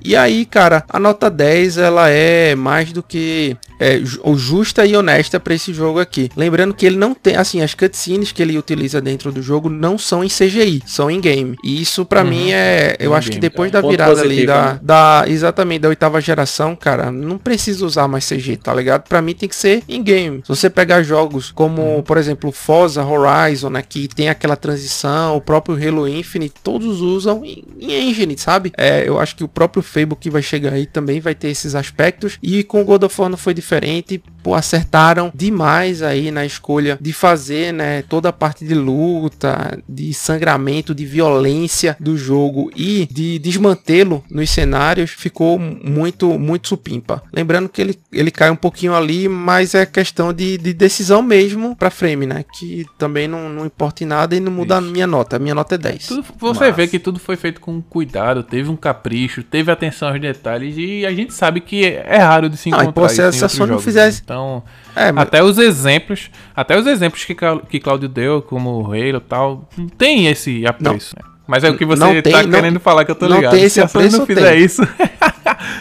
E 0.00 0.14
aí, 0.14 0.46
cara, 0.46 0.84
a 0.88 1.00
nota 1.00 1.28
10 1.28 1.78
ela 1.78 2.08
é 2.08 2.54
mais 2.54 2.92
do 2.92 3.02
que 3.02 3.56
é, 3.78 4.00
justa 4.36 4.86
e 4.86 4.96
honesta 4.96 5.40
para 5.40 5.54
esse 5.54 5.72
jogo 5.72 5.98
aqui. 5.98 6.30
Lembrando 6.36 6.74
que 6.74 6.86
ele 6.86 6.96
não 6.96 7.14
tem, 7.14 7.36
assim, 7.36 7.62
as 7.62 7.74
cutscenes 7.74 8.32
que 8.32 8.42
ele 8.42 8.56
utiliza 8.58 9.00
dentro 9.00 9.32
do 9.32 9.42
jogo 9.42 9.68
não 9.68 9.98
são 9.98 10.22
em 10.22 10.28
CGI, 10.28 10.82
são 10.86 11.10
em 11.10 11.20
game. 11.20 11.56
E 11.64 11.80
isso 11.80 12.04
para 12.04 12.22
uhum. 12.22 12.28
mim 12.28 12.52
é, 12.52 12.96
eu 12.98 13.14
acho 13.14 13.30
que 13.30 13.38
depois 13.38 13.70
da 13.70 13.80
virada 13.80 14.20
ali 14.20 14.46
da, 14.46 14.74
né? 14.74 14.80
da, 14.82 15.24
exatamente 15.26 15.80
da 15.80 15.88
oitava 15.88 16.20
geração, 16.20 16.76
cara, 16.76 17.10
não 17.10 17.38
precisa 17.38 17.84
usar 17.84 18.08
mais 18.08 18.28
CG, 18.28 18.56
tá 18.56 18.74
ligado? 18.74 19.08
Para 19.08 19.20
mim 19.20 19.34
tem 19.34 19.48
que 19.48 19.56
ser 19.56 19.82
em 19.88 20.02
game. 20.02 20.40
Se 20.42 20.48
você 20.48 20.70
pegar 20.70 21.02
jogos 21.02 21.50
como, 21.50 21.82
uhum. 21.82 22.02
por 22.02 22.16
exemplo, 22.16 22.52
Forza 22.52 23.04
Horizon, 23.04 23.70
né, 23.70 23.82
que 23.82 24.08
tem 24.08 24.28
aquela 24.28 24.56
transição, 24.56 25.36
o 25.36 25.40
próprio 25.40 25.76
Halo 25.76 26.08
Infinite, 26.08 26.54
todos 26.62 27.00
usam 27.00 27.44
em, 27.44 27.64
em 27.80 28.10
engine, 28.10 28.36
sabe? 28.38 28.72
É, 28.76 29.06
eu 29.06 29.18
acho 29.18 29.36
que 29.36 29.44
o 29.44 29.48
próprio 29.48 29.82
Fable 29.82 30.16
que 30.18 30.30
vai 30.30 30.42
chegar 30.42 30.72
aí 30.72 30.86
também 30.86 31.20
vai 31.20 31.34
ter 31.34 31.48
esses 31.48 31.74
aspectos 31.74 32.38
e 32.42 32.62
com 32.62 32.80
o 32.80 32.84
God 32.84 33.02
of 33.02 33.20
War 33.20 33.30
não 33.30 33.36
foi 33.36 33.52
diferente 33.52 33.63
diferente 33.64 34.22
pô, 34.44 34.54
acertaram 34.54 35.32
demais 35.34 36.02
aí 36.02 36.30
na 36.30 36.44
escolha 36.44 36.98
de 37.00 37.14
fazer, 37.14 37.72
né, 37.72 38.02
toda 38.02 38.28
a 38.28 38.32
parte 38.32 38.62
de 38.62 38.74
luta, 38.74 39.82
de 39.88 40.12
sangramento, 40.12 40.94
de 40.94 41.06
violência 41.06 41.96
do 41.98 42.14
jogo 42.14 42.70
e 42.76 43.08
de 43.10 43.38
desmantê-lo 43.38 44.22
nos 44.30 44.50
cenários, 44.50 45.10
ficou 45.10 45.58
muito, 45.58 46.38
muito 46.38 46.68
supimpa. 46.68 47.22
Lembrando 47.32 47.70
que 47.70 47.80
ele, 47.80 47.98
ele 48.12 48.30
cai 48.30 48.50
um 48.50 48.56
pouquinho 48.56 48.94
ali, 48.94 49.30
mas 49.30 49.74
é 49.74 49.86
questão 49.86 50.30
de, 50.30 50.58
de 50.58 50.74
decisão 50.74 51.22
mesmo 51.22 51.74
para 51.74 51.88
frame, 51.88 52.26
né, 52.26 52.44
que 52.58 52.84
também 52.98 53.26
não, 53.26 53.48
não 53.48 53.64
importa 53.64 54.04
em 54.04 54.06
nada 54.06 54.36
e 54.36 54.40
não 54.40 54.52
muda 54.52 54.78
Isso. 54.78 54.88
a 54.88 54.92
minha 54.92 55.06
nota. 55.06 55.36
A 55.36 55.38
minha 55.38 55.54
nota 55.54 55.76
é 55.76 55.78
10. 55.78 56.06
Tudo, 56.06 56.24
você 56.38 56.66
mas... 56.66 56.76
vê 56.76 56.86
que 56.86 56.98
tudo 56.98 57.18
foi 57.18 57.36
feito 57.36 57.62
com 57.62 57.80
cuidado, 57.80 58.42
teve 58.42 58.68
um 58.68 58.76
capricho, 58.76 59.42
teve 59.42 59.72
atenção 59.72 60.08
aos 60.08 60.20
detalhes 60.20 60.74
e 60.76 61.06
a 61.06 61.14
gente 61.14 61.32
sabe 61.32 61.62
que 61.62 61.86
é 61.86 62.18
raro 62.18 62.50
de 62.50 62.58
se 62.58 62.68
encontrar 62.68 62.84
não, 62.84 62.90
e, 62.90 62.92
pô, 62.92 63.08
se, 63.08 63.32
se 63.32 63.42
a 63.42 63.48
Sony 63.48 63.72
não 63.72 63.78
fizesse... 63.78 64.20
Então, 64.22 64.33
então, 64.34 64.62
é, 64.96 65.12
até 65.14 65.42
os 65.42 65.58
exemplos, 65.58 66.28
até 66.56 66.76
os 66.76 66.86
exemplos 66.86 67.24
que, 67.24 67.36
que 67.68 67.78
Claudio 67.78 68.08
deu, 68.08 68.42
como 68.42 68.82
o 68.82 68.86
Halo 68.86 69.16
e 69.16 69.20
tal, 69.20 69.68
tem 69.96 70.26
esse 70.26 70.66
apreço. 70.66 71.14
Né? 71.16 71.22
Mas 71.46 71.62
é 71.62 71.70
o 71.70 71.76
que 71.76 71.84
você 71.84 72.00
não 72.00 72.14
tá 72.14 72.22
tem, 72.22 72.50
querendo 72.50 72.80
falar 72.80 73.04
que 73.04 73.10
eu 73.10 73.14
tô 73.14 73.28
não 73.28 73.36
ligado. 73.36 73.52
Tem 73.52 73.64
esse 73.64 73.74
Se 73.74 73.80
a 73.82 73.86
Sony 73.86 74.08
não 74.08 74.24
fizer 74.24 74.52
tem. 74.52 74.64
isso. 74.64 74.82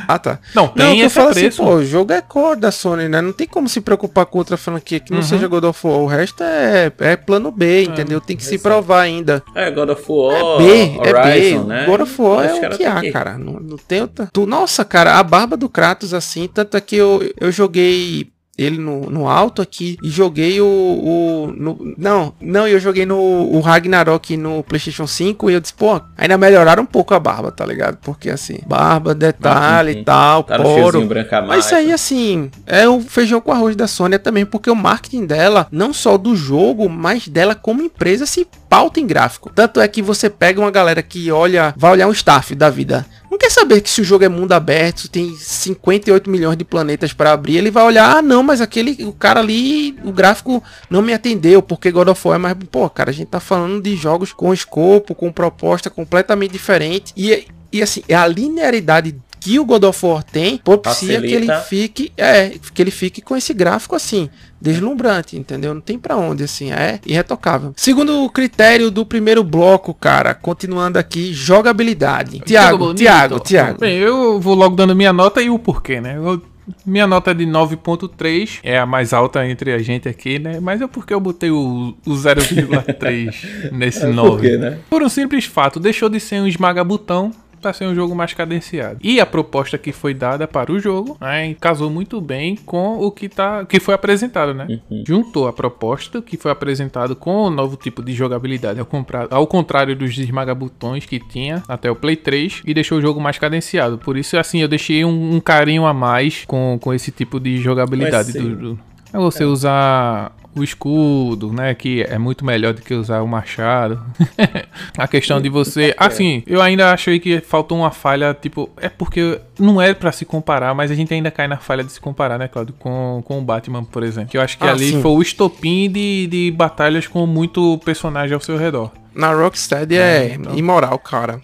ah, 0.07 0.19
tá. 0.19 0.39
Não, 0.53 0.67
tem 0.67 0.99
não, 0.99 1.05
esse 1.05 1.19
assim, 1.19 1.33
preço. 1.33 1.61
Assim, 1.61 1.71
pô, 1.71 1.77
o 1.77 1.85
jogo 1.85 2.11
é 2.11 2.21
core 2.21 2.59
da 2.59 2.69
Sony, 2.69 3.07
né? 3.07 3.21
Não 3.21 3.31
tem 3.31 3.47
como 3.47 3.69
se 3.69 3.79
preocupar 3.79 4.25
com 4.25 4.39
outra 4.39 4.57
franquia 4.57 4.99
que 4.99 5.11
não 5.11 5.19
uhum. 5.19 5.23
seja 5.23 5.47
God 5.47 5.63
of 5.63 5.87
War. 5.87 5.99
O 5.99 6.05
resto 6.05 6.43
é, 6.43 6.91
é 6.99 7.15
plano 7.15 7.49
B, 7.49 7.65
é, 7.65 7.83
entendeu? 7.83 8.19
Tem 8.19 8.35
que 8.35 8.43
se 8.43 8.57
provar 8.57 9.01
ainda. 9.01 9.41
É, 9.55 9.71
God 9.71 9.89
of 9.91 10.03
War, 10.09 10.35
é 10.35 10.57
B, 10.57 10.99
Horizon, 10.99 11.19
é 11.21 11.39
B. 11.39 11.59
Né? 11.59 11.85
God 11.85 12.01
of 12.01 12.21
War 12.21 12.45
é 12.45 12.67
o 12.67 12.69
que 12.77 12.83
há, 12.83 13.11
cara. 13.11 13.37
Não, 13.37 13.53
não 13.53 13.77
tem 13.77 14.01
outra... 14.01 14.27
Tu, 14.33 14.45
nossa, 14.45 14.83
cara, 14.83 15.17
a 15.17 15.23
barba 15.23 15.55
do 15.55 15.69
Kratos, 15.69 16.13
assim, 16.13 16.49
tanto 16.53 16.75
é 16.75 16.81
que 16.81 16.97
eu, 16.97 17.23
eu 17.39 17.51
joguei 17.53 18.32
ele 18.57 18.77
no, 18.77 19.09
no 19.09 19.27
alto 19.27 19.61
aqui 19.61 19.97
e 20.03 20.09
joguei 20.09 20.61
o, 20.61 20.65
o 20.65 21.53
no, 21.57 21.95
não, 21.97 22.33
não, 22.39 22.67
eu 22.67 22.79
joguei 22.79 23.05
no 23.05 23.17
o 23.17 23.59
Ragnarok 23.61 24.37
no 24.37 24.63
PlayStation 24.63 25.07
5 25.07 25.49
e 25.49 25.53
eu 25.53 25.59
disse, 25.59 25.73
pô, 25.73 25.99
ainda 26.15 26.37
melhoraram 26.37 26.83
um 26.83 26.85
pouco 26.85 27.15
a 27.15 27.19
barba, 27.19 27.51
tá 27.51 27.65
ligado? 27.65 27.97
Porque 27.97 28.29
assim, 28.29 28.59
barba, 28.67 29.15
detalhe 29.15 29.91
e 29.91 30.03
tal, 30.03 30.43
tá 30.43 30.57
poro. 30.57 30.99
Mas 31.47 31.65
isso 31.65 31.75
aí 31.75 31.91
assim, 31.91 32.51
é 32.67 32.87
o 32.87 33.01
feijão 33.01 33.41
com 33.41 33.51
arroz 33.51 33.75
da 33.75 33.87
Sony 33.87 34.19
também, 34.19 34.45
porque 34.45 34.69
o 34.69 34.75
marketing 34.75 35.25
dela, 35.25 35.67
não 35.71 35.91
só 35.91 36.17
do 36.17 36.35
jogo, 36.35 36.87
mas 36.87 37.27
dela 37.27 37.55
como 37.55 37.81
empresa 37.81 38.25
se 38.25 38.47
pauta 38.69 38.99
em 38.99 39.07
gráfico. 39.07 39.51
Tanto 39.53 39.79
é 39.79 39.87
que 39.87 40.01
você 40.01 40.29
pega 40.29 40.59
uma 40.59 40.71
galera 40.71 41.01
que 41.01 41.31
olha, 41.31 41.73
vai 41.77 41.91
olhar 41.91 42.07
um 42.07 42.11
staff 42.11 42.53
da 42.53 42.69
vida 42.69 43.05
saber 43.53 43.81
que 43.81 43.89
se 43.89 44.01
o 44.01 44.03
jogo 44.03 44.25
é 44.25 44.29
mundo 44.29 44.51
aberto, 44.51 45.09
tem 45.09 45.35
58 45.35 46.29
milhões 46.29 46.57
de 46.57 46.63
planetas 46.63 47.13
para 47.13 47.31
abrir, 47.31 47.57
ele 47.57 47.71
vai 47.71 47.83
olhar, 47.83 48.17
ah, 48.17 48.21
não, 48.21 48.43
mas 48.43 48.61
aquele 48.61 49.03
o 49.03 49.13
cara 49.13 49.39
ali, 49.39 49.97
o 50.03 50.11
gráfico 50.11 50.63
não 50.89 51.01
me 51.01 51.13
atendeu, 51.13 51.61
porque 51.61 51.91
God 51.91 52.09
of 52.09 52.27
War 52.27 52.35
é 52.35 52.39
mais, 52.39 52.55
pô, 52.71 52.89
cara, 52.89 53.09
a 53.09 53.13
gente 53.13 53.27
tá 53.27 53.39
falando 53.39 53.81
de 53.81 53.95
jogos 53.95 54.33
com 54.33 54.53
escopo, 54.53 55.15
com 55.15 55.31
proposta 55.31 55.89
completamente 55.89 56.51
diferente 56.51 57.13
e 57.15 57.47
e 57.73 57.81
assim, 57.81 58.03
é 58.07 58.13
a 58.13 58.27
linearidade 58.27 59.15
que 59.39 59.59
o 59.59 59.65
God 59.65 59.83
of 59.83 60.05
War 60.05 60.23
tem 60.23 60.57
propicia 60.57 61.19
que 61.19 61.33
ele 61.33 61.47
fique, 61.67 62.13
é, 62.15 62.51
que 62.73 62.81
ele 62.81 62.91
fique 62.91 63.19
com 63.19 63.35
esse 63.35 63.53
gráfico 63.53 63.95
assim, 63.95 64.29
deslumbrante, 64.63 65.37
entendeu? 65.37 65.73
Não 65.73 65.81
tem 65.81 65.99
para 65.99 66.15
onde 66.15 66.43
assim, 66.43 66.71
é 66.71 66.99
irretocável. 67.05 67.73
Segundo 67.75 68.23
o 68.23 68.29
critério 68.29 68.89
do 68.89 69.05
primeiro 69.05 69.43
bloco, 69.43 69.93
cara, 69.93 70.33
continuando 70.33 70.97
aqui, 70.97 71.33
jogabilidade. 71.33 72.39
Tiago, 72.39 72.93
Tiago, 72.93 73.39
Tiago. 73.41 73.79
Bem, 73.79 73.97
eu 73.97 74.39
vou 74.39 74.55
logo 74.55 74.75
dando 74.75 74.95
minha 74.95 75.11
nota 75.11 75.41
e 75.41 75.49
o 75.49 75.59
porquê, 75.59 75.99
né? 75.99 76.17
Eu 76.17 76.41
minha 76.85 77.05
nota 77.05 77.31
é 77.31 77.33
de 77.33 77.45
9.3, 77.45 78.59
é 78.63 78.77
a 78.77 78.85
mais 78.85 79.11
alta 79.11 79.45
entre 79.45 79.73
a 79.73 79.79
gente 79.79 80.07
aqui, 80.07 80.39
né? 80.39 80.61
Mas 80.61 80.81
é 80.81 80.87
porque 80.87 81.13
eu 81.13 81.19
botei 81.19 81.51
o, 81.51 81.93
o 82.05 82.11
0,3 82.11 83.71
nesse 83.73 84.05
é 84.05 84.07
9. 84.07 84.29
Por, 84.29 84.41
quê, 84.41 84.57
né? 84.57 84.79
Por 84.89 85.03
um 85.03 85.09
simples 85.09 85.43
fato, 85.43 85.77
deixou 85.77 86.07
de 86.07 86.21
ser 86.21 86.39
um 86.39 86.47
esmaga-botão 86.47 87.33
para 87.63 87.73
ser 87.73 87.85
um 87.85 87.95
jogo 87.95 88.13
mais 88.13 88.33
cadenciado. 88.33 88.99
E 89.01 89.19
a 89.19 89.25
proposta 89.25 89.77
que 89.77 89.93
foi 89.93 90.13
dada 90.13 90.45
para 90.47 90.71
o 90.71 90.79
jogo 90.79 91.17
né, 91.19 91.55
casou 91.55 91.89
muito 91.89 92.19
bem 92.19 92.55
com 92.57 92.99
o 92.99 93.09
que, 93.09 93.29
tá, 93.29 93.65
que 93.65 93.79
foi 93.79 93.93
apresentado, 93.93 94.53
né? 94.53 94.67
Uhum. 94.69 95.03
Juntou 95.07 95.47
a 95.47 95.53
proposta 95.53 96.21
que 96.21 96.35
foi 96.35 96.51
apresentado 96.51 97.15
com 97.15 97.43
o 97.43 97.49
novo 97.49 97.77
tipo 97.77 98.03
de 98.03 98.13
jogabilidade, 98.13 98.79
ao, 98.79 98.85
comprar, 98.85 99.27
ao 99.31 99.47
contrário 99.47 99.95
dos 99.95 100.17
esmaga-botões 100.17 101.05
que 101.05 101.19
tinha 101.19 101.63
até 101.67 101.89
o 101.89 101.95
Play 101.95 102.17
3, 102.17 102.61
e 102.65 102.73
deixou 102.73 102.97
o 102.97 103.01
jogo 103.01 103.21
mais 103.21 103.39
cadenciado. 103.39 103.97
Por 103.97 104.17
isso, 104.17 104.37
assim, 104.37 104.59
eu 104.59 104.67
deixei 104.67 105.05
um, 105.05 105.35
um 105.35 105.39
carinho 105.39 105.85
a 105.85 105.93
mais 105.93 106.43
com, 106.45 106.77
com 106.81 106.93
esse 106.93 107.11
tipo 107.11 107.39
de 107.39 107.57
jogabilidade 107.57 108.33
do, 108.33 108.55
do 108.55 108.79
é 109.13 109.17
você 109.19 109.43
é. 109.43 109.45
usar 109.45 110.35
o 110.55 110.63
escudo, 110.63 111.51
né? 111.51 111.73
Que 111.73 112.03
é 112.03 112.17
muito 112.17 112.45
melhor 112.45 112.73
do 112.73 112.81
que 112.81 112.93
usar 112.93 113.21
o 113.21 113.27
machado. 113.27 114.03
a 114.97 115.07
questão 115.07 115.41
de 115.41 115.49
você. 115.49 115.93
Assim, 115.97 116.43
eu 116.45 116.61
ainda 116.61 116.91
achei 116.91 117.19
que 117.19 117.39
faltou 117.41 117.77
uma 117.77 117.91
falha, 117.91 118.33
tipo. 118.33 118.69
É 118.77 118.89
porque 118.89 119.39
não 119.59 119.81
é 119.81 119.93
para 119.93 120.11
se 120.11 120.25
comparar, 120.25 120.73
mas 120.73 120.91
a 120.91 120.95
gente 120.95 121.13
ainda 121.13 121.31
cai 121.31 121.47
na 121.47 121.57
falha 121.57 121.83
de 121.83 121.91
se 121.91 121.99
comparar, 121.99 122.37
né, 122.37 122.47
Claudio? 122.47 122.75
Com, 122.77 123.21
com 123.25 123.39
o 123.39 123.41
Batman, 123.41 123.83
por 123.83 124.03
exemplo. 124.03 124.29
Que 124.29 124.37
eu 124.37 124.41
acho 124.41 124.57
que 124.57 124.65
ah, 124.65 124.71
ali 124.71 124.91
sim. 124.91 125.01
foi 125.01 125.11
o 125.11 125.21
estopim 125.21 125.89
de, 125.89 126.27
de 126.27 126.51
batalhas 126.51 127.07
com 127.07 127.25
muito 127.25 127.79
personagem 127.83 128.33
ao 128.33 128.41
seu 128.41 128.57
redor. 128.57 128.91
Na 129.15 129.31
Rocksteady 129.33 129.95
é, 129.95 129.99
é 129.99 130.35
então... 130.35 130.55
imoral, 130.55 130.97
cara. 130.99 131.39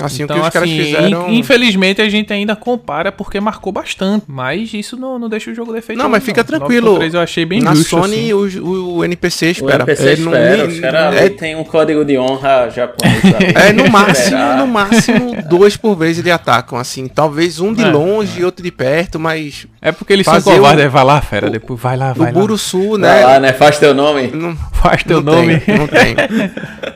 Assim, 0.00 0.22
então, 0.22 0.38
o 0.38 0.40
que 0.40 0.48
os 0.48 0.48
assim, 0.48 0.58
caras 0.58 0.70
fizeram. 0.70 1.30
Infelizmente 1.30 2.00
a 2.00 2.08
gente 2.08 2.32
ainda 2.32 2.56
compara 2.56 3.12
porque 3.12 3.38
marcou 3.40 3.70
bastante. 3.70 4.24
Mas 4.26 4.72
isso 4.72 4.96
não, 4.96 5.18
não 5.18 5.28
deixa 5.28 5.50
o 5.50 5.54
jogo 5.54 5.72
defeito. 5.72 5.98
Não, 5.98 6.08
mas 6.08 6.24
fica 6.24 6.40
não. 6.40 6.46
tranquilo. 6.46 6.96
3 6.96 7.14
eu 7.14 7.20
achei 7.20 7.44
bem 7.44 7.60
Na 7.60 7.74
justo. 7.74 7.96
Na 7.96 8.02
Sony 8.02 8.32
assim. 8.32 8.58
o, 8.60 8.96
o 8.96 9.04
NPC 9.04 9.50
espera. 9.50 9.84
O 9.84 9.88
NPC 9.88 10.02
ele 10.02 10.22
espera. 10.22 10.56
Não, 10.56 10.66
os 10.66 10.80
caras 10.80 11.16
é... 11.16 11.28
tem 11.28 11.56
um 11.56 11.64
código 11.64 12.04
de 12.04 12.18
honra 12.18 12.70
japonês. 12.70 13.22
é, 13.54 13.72
no 13.72 13.90
máximo, 13.90 14.56
no 14.56 14.66
máximo, 14.66 15.42
dois 15.48 15.76
por 15.76 15.94
vez 15.94 16.18
ele 16.18 16.30
atacam. 16.30 16.78
Assim, 16.78 17.06
talvez 17.06 17.60
um 17.60 17.74
de 17.74 17.82
é, 17.82 17.90
longe 17.90 18.40
e 18.40 18.44
outro 18.44 18.62
de 18.62 18.70
perto, 18.70 19.20
mas. 19.20 19.66
É 19.80 19.92
porque 19.92 20.14
eles 20.14 20.24
são 20.24 20.40
covardes. 20.40 20.86
O... 20.86 20.90
Vai 20.90 21.04
lá, 21.04 21.20
fera. 21.20 21.50
Depois 21.50 21.78
vai 21.78 21.96
lá, 21.96 22.12
vai 22.14 22.30
o 22.30 22.34
lá. 22.34 22.38
O 22.38 22.40
Burusu, 22.40 22.96
né? 22.96 23.08
Vai 23.08 23.24
lá, 23.24 23.40
né? 23.40 23.52
Faz 23.52 23.78
teu 23.78 23.92
nome. 23.92 24.28
Não, 24.28 24.56
faz 24.72 25.02
teu 25.02 25.20
não 25.20 25.34
nome. 25.34 25.60
Tem, 25.60 25.78
não 25.78 25.86
tem. 25.86 26.16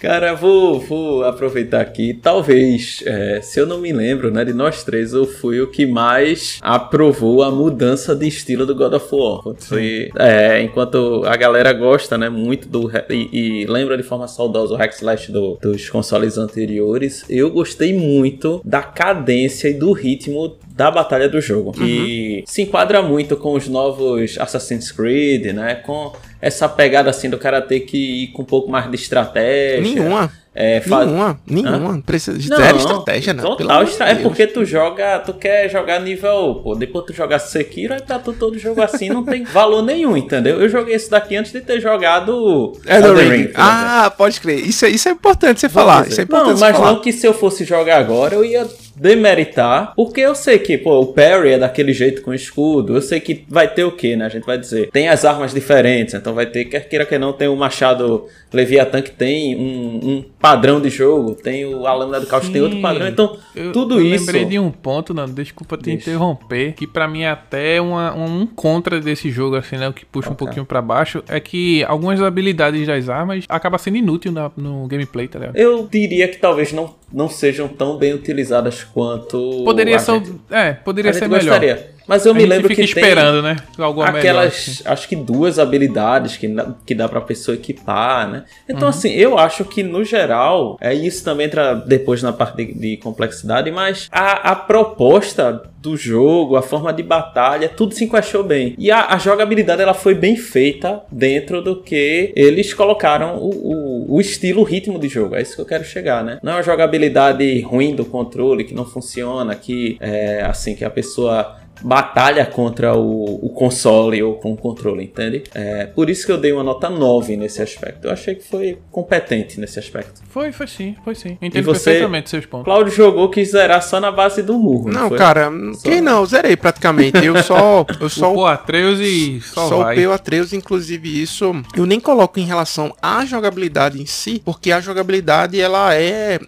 Cara, 0.00 0.34
vou, 0.34 0.80
vou 0.80 1.24
aproveitar 1.24 1.80
aqui. 1.80 2.14
Talvez, 2.14 3.02
é, 3.06 3.40
se 3.40 3.58
eu 3.60 3.66
não 3.66 3.78
me 3.78 3.92
lembro, 3.92 4.30
né, 4.30 4.44
de 4.44 4.52
nós 4.52 4.84
três, 4.84 5.12
eu 5.12 5.26
fui 5.26 5.60
o 5.60 5.70
que 5.70 5.86
mais 5.86 6.58
aprovou 6.60 7.42
a 7.42 7.50
mudança 7.50 8.14
de 8.14 8.26
estilo 8.26 8.66
do 8.66 8.74
God 8.74 8.94
of 8.94 9.06
War. 9.12 9.54
Foi, 9.58 10.10
é, 10.16 10.62
enquanto 10.62 11.22
a 11.26 11.36
galera 11.36 11.72
gosta, 11.72 12.16
né, 12.16 12.28
muito 12.28 12.68
do 12.68 12.90
e, 13.08 13.62
e 13.62 13.66
lembra 13.66 13.96
de 13.96 14.02
forma 14.02 14.26
saudosa 14.28 14.74
o 14.74 14.76
hack 14.76 14.92
slash 14.92 15.32
do, 15.32 15.58
dos 15.60 15.88
consoles 15.88 16.38
anteriores, 16.38 17.24
eu 17.28 17.50
gostei 17.50 17.92
muito 17.92 18.60
da 18.64 18.82
cadência 18.82 19.68
e 19.68 19.74
do 19.74 19.92
ritmo 19.92 20.56
da 20.80 20.90
batalha 20.90 21.28
do 21.28 21.42
jogo, 21.42 21.74
uhum. 21.78 22.42
se 22.46 22.62
enquadra 22.62 23.02
muito 23.02 23.36
com 23.36 23.52
os 23.52 23.68
novos 23.68 24.38
Assassin's 24.38 24.90
Creed, 24.90 25.52
né, 25.52 25.74
com 25.74 26.10
essa 26.40 26.66
pegada 26.66 27.10
assim 27.10 27.28
do 27.28 27.36
cara 27.36 27.60
ter 27.60 27.80
que 27.80 28.22
ir 28.24 28.26
com 28.28 28.40
um 28.40 28.46
pouco 28.46 28.70
mais 28.70 28.90
de 28.90 28.96
estratégia. 28.96 29.82
Nenhuma. 29.82 30.32
É, 30.54 30.80
faz... 30.80 31.06
Nenhuma, 31.06 31.38
nenhuma. 31.46 31.90
Hã? 31.96 32.00
Precisa 32.00 32.38
de 32.38 32.48
zero 32.48 32.78
estratégia, 32.78 33.34
né? 33.34 33.42
Total 33.42 33.82
estra... 33.82 34.08
É 34.08 34.14
porque 34.14 34.46
tu 34.46 34.64
joga, 34.64 35.18
tu 35.18 35.34
quer 35.34 35.68
jogar 35.68 36.00
nível, 36.00 36.62
pô, 36.64 36.74
depois 36.74 37.04
tu 37.04 37.12
jogar 37.12 37.38
Sekiro, 37.38 37.92
aí 37.92 38.00
tá 38.00 38.18
tu 38.18 38.32
todo 38.32 38.58
jogo 38.58 38.80
assim, 38.82 39.10
não 39.10 39.22
tem 39.22 39.44
valor 39.52 39.82
nenhum, 39.82 40.16
entendeu? 40.16 40.58
Eu 40.62 40.68
joguei 40.70 40.94
esse 40.94 41.10
daqui 41.10 41.36
antes 41.36 41.52
de 41.52 41.60
ter 41.60 41.78
jogado 41.78 42.72
Elden 42.86 43.28
Ring. 43.28 43.50
Ah, 43.54 44.10
pode 44.16 44.40
crer. 44.40 44.66
Isso 44.66 44.86
é, 44.86 44.88
isso 44.88 45.10
é 45.10 45.12
importante 45.12 45.60
você 45.60 45.68
falar. 45.68 46.08
Isso 46.08 46.20
é 46.20 46.24
importante 46.24 46.54
não, 46.54 46.58
mas 46.58 46.74
falar. 46.74 46.92
não 46.92 47.00
que 47.02 47.12
se 47.12 47.26
eu 47.26 47.34
fosse 47.34 47.66
jogar 47.66 47.98
agora, 47.98 48.34
eu 48.34 48.44
ia 48.44 48.66
demeritar, 49.00 49.92
porque 49.96 50.20
eu 50.20 50.34
sei 50.34 50.58
que, 50.58 50.76
pô, 50.78 51.00
o 51.00 51.06
parry 51.12 51.52
é 51.52 51.58
daquele 51.58 51.92
jeito 51.92 52.22
com 52.22 52.32
escudo, 52.34 52.96
eu 52.96 53.02
sei 53.02 53.18
que 53.20 53.44
vai 53.48 53.66
ter 53.72 53.84
o 53.84 53.92
que, 53.92 54.14
né? 54.16 54.26
A 54.26 54.28
gente 54.28 54.44
vai 54.44 54.58
dizer, 54.58 54.90
tem 54.90 55.08
as 55.08 55.24
armas 55.24 55.52
diferentes, 55.54 56.14
então 56.14 56.34
vai 56.34 56.46
ter, 56.46 56.66
quer 56.66 56.88
queira 56.88 57.04
que 57.06 57.18
não, 57.18 57.32
tem 57.32 57.48
o 57.48 57.56
machado 57.56 58.26
Leviathan 58.52 59.00
que 59.02 59.10
tem 59.10 59.56
um, 59.56 60.00
um 60.18 60.24
padrão 60.38 60.80
de 60.80 60.90
jogo, 60.90 61.34
tem 61.34 61.64
o 61.64 61.86
a 61.86 61.94
lâmina 61.94 62.20
do 62.20 62.26
caos 62.26 62.46
que 62.46 62.52
tem 62.52 62.62
outro 62.62 62.80
padrão, 62.80 63.08
então 63.08 63.36
Eu- 63.54 63.72
tudo 63.72 63.98
eu 63.98 64.06
isso... 64.06 64.26
lembrei 64.26 64.44
de 64.44 64.58
um 64.58 64.70
ponto, 64.70 65.14
Nando, 65.14 65.32
desculpa 65.32 65.76
te 65.76 65.84
Deixa. 65.84 66.10
interromper, 66.10 66.72
que 66.74 66.86
pra 66.86 67.08
mim 67.08 67.22
é 67.22 67.30
até 67.30 67.80
uma- 67.80 68.14
um 68.14 68.46
contra 68.46 69.00
desse 69.00 69.30
jogo, 69.30 69.56
assim, 69.56 69.76
né? 69.76 69.88
O 69.88 69.92
que 69.92 70.04
puxa 70.04 70.28
um 70.28 70.32
Ok. 70.32 70.46
pouquinho 70.46 70.66
pra 70.66 70.82
baixo, 70.82 71.22
é 71.28 71.38
que 71.40 71.82
algumas 71.84 72.20
habilidades 72.20 72.86
das 72.86 73.08
armas 73.08 73.44
acabam 73.48 73.78
sendo 73.78 73.96
inútil 73.96 74.32
na- 74.32 74.50
no 74.56 74.86
gameplay, 74.86 75.26
tá 75.28 75.38
ligado? 75.38 75.56
Eu 75.56 75.88
diria 75.90 76.28
que 76.28 76.36
talvez 76.38 76.72
não, 76.72 76.94
não 77.12 77.28
sejam 77.28 77.68
tão 77.68 77.96
bem 77.96 78.12
utilizadas 78.12 78.82
quanto 78.92 79.62
Poderia 79.64 79.98
ser, 79.98 80.22
é, 80.50 80.72
poderia 80.72 81.12
ser 81.12 81.28
melhor. 81.28 81.42
gostaria. 81.60 81.94
Mas 82.10 82.26
eu 82.26 82.32
A 82.32 82.34
me 82.34 82.44
lembro 82.44 82.68
fica 82.68 82.82
que 82.82 82.88
esperando, 82.88 83.40
né? 83.40 83.56
Algo 83.78 84.02
tem 84.02 84.12
melhor. 84.12 84.18
aquelas, 84.18 84.52
assim. 84.54 84.82
acho 84.84 85.08
que 85.08 85.16
duas 85.16 85.58
habilidades 85.58 86.36
que, 86.36 86.52
que 86.84 86.94
dá 86.94 87.08
pra 87.08 87.20
pessoa 87.20 87.54
equipar, 87.54 88.28
né? 88.28 88.44
Então, 88.68 88.82
Uhum. 88.82 88.88
assim, 88.88 89.10
eu 89.12 89.38
acho 89.38 89.64
que 89.64 89.82
no 89.82 90.04
geral, 90.04 90.76
é 90.80 90.92
isso 90.92 91.24
também 91.24 91.46
entra 91.46 91.74
depois 91.74 92.22
na 92.22 92.32
parte 92.32 92.56
de, 92.56 92.74
de 92.74 92.96
complexidade, 92.96 93.70
mas 93.70 94.08
a, 94.10 94.50
a 94.50 94.56
proposta 94.56 95.62
do 95.80 95.96
jogo, 95.96 96.56
a 96.56 96.62
forma 96.62 96.92
de 96.92 97.02
batalha, 97.02 97.68
tudo 97.68 97.94
se 97.94 98.04
encaixou 98.04 98.42
bem. 98.44 98.74
E 98.76 98.90
a, 98.90 99.06
a 99.14 99.18
jogabilidade 99.18 99.80
ela 99.80 99.94
foi 99.94 100.14
bem 100.14 100.36
feita 100.36 101.00
dentro 101.10 101.62
do 101.62 101.80
que 101.80 102.32
eles 102.36 102.74
colocaram 102.74 103.36
o, 103.38 103.48
o, 103.48 104.16
o 104.16 104.20
estilo, 104.20 104.60
o 104.60 104.64
ritmo 104.64 104.98
de 104.98 105.08
jogo. 105.08 105.36
É 105.36 105.40
isso 105.42 105.54
que 105.54 105.60
eu 105.62 105.66
quero 105.66 105.84
chegar, 105.84 106.22
né? 106.22 106.38
Não 106.42 106.52
é 106.52 106.56
uma 106.56 106.62
jogabilidade 106.62 107.60
ruim 107.62 107.94
do 107.94 108.04
controle, 108.04 108.64
que 108.64 108.74
não 108.74 108.84
funciona, 108.84 109.54
que 109.54 109.96
é 110.00 110.42
assim, 110.42 110.74
que 110.74 110.84
a 110.84 110.90
pessoa 110.90 111.56
batalha 111.82 112.44
contra 112.46 112.94
o, 112.94 113.46
o 113.46 113.50
console 113.50 114.22
ou 114.22 114.34
com 114.34 114.52
o 114.52 114.56
controle, 114.56 115.04
entende? 115.04 115.44
É, 115.54 115.86
por 115.86 116.08
isso 116.10 116.26
que 116.26 116.32
eu 116.32 116.38
dei 116.38 116.52
uma 116.52 116.62
nota 116.62 116.88
9 116.90 117.36
nesse 117.36 117.62
aspecto. 117.62 118.06
Eu 118.06 118.12
achei 118.12 118.34
que 118.34 118.46
foi 118.48 118.78
competente 118.90 119.58
nesse 119.60 119.78
aspecto. 119.78 120.20
Foi, 120.28 120.52
foi 120.52 120.66
sim, 120.66 120.94
foi 121.04 121.14
sim. 121.14 121.38
Entendo 121.40 121.64
você- 121.64 121.84
perfeitamente 121.90 122.30
seus 122.30 122.46
pontos. 122.46 122.64
Cláudio 122.64 122.92
jogou 122.92 123.28
que 123.30 123.44
zerar 123.44 123.82
só 123.82 124.00
na 124.00 124.10
base 124.12 124.42
do 124.42 124.58
murro. 124.58 124.90
Não, 124.90 125.08
foi? 125.08 125.18
cara, 125.18 125.50
quem 125.82 126.00
não? 126.00 126.24
Zerei 126.26 126.56
praticamente. 126.56 127.24
Eu 127.24 127.42
só. 127.42 127.84
Eu 128.00 128.08
só 128.10 128.32
Pô, 128.32 128.46
Atreus 128.46 128.98
e 129.00 129.40
só, 129.40 129.68
Só 129.68 129.78
vai. 129.84 130.06
o 130.06 130.12
Atreus, 130.12 130.52
inclusive 130.52 131.22
isso, 131.22 131.52
eu 131.76 131.86
nem 131.86 131.98
coloco 132.00 132.38
em 132.38 132.44
relação 132.44 132.94
à 133.02 133.24
jogabilidade 133.24 134.00
em 134.00 134.06
si, 134.06 134.40
porque 134.44 134.70
a 134.72 134.80
jogabilidade 134.80 135.60
ela 135.60 135.94
é 135.94 136.38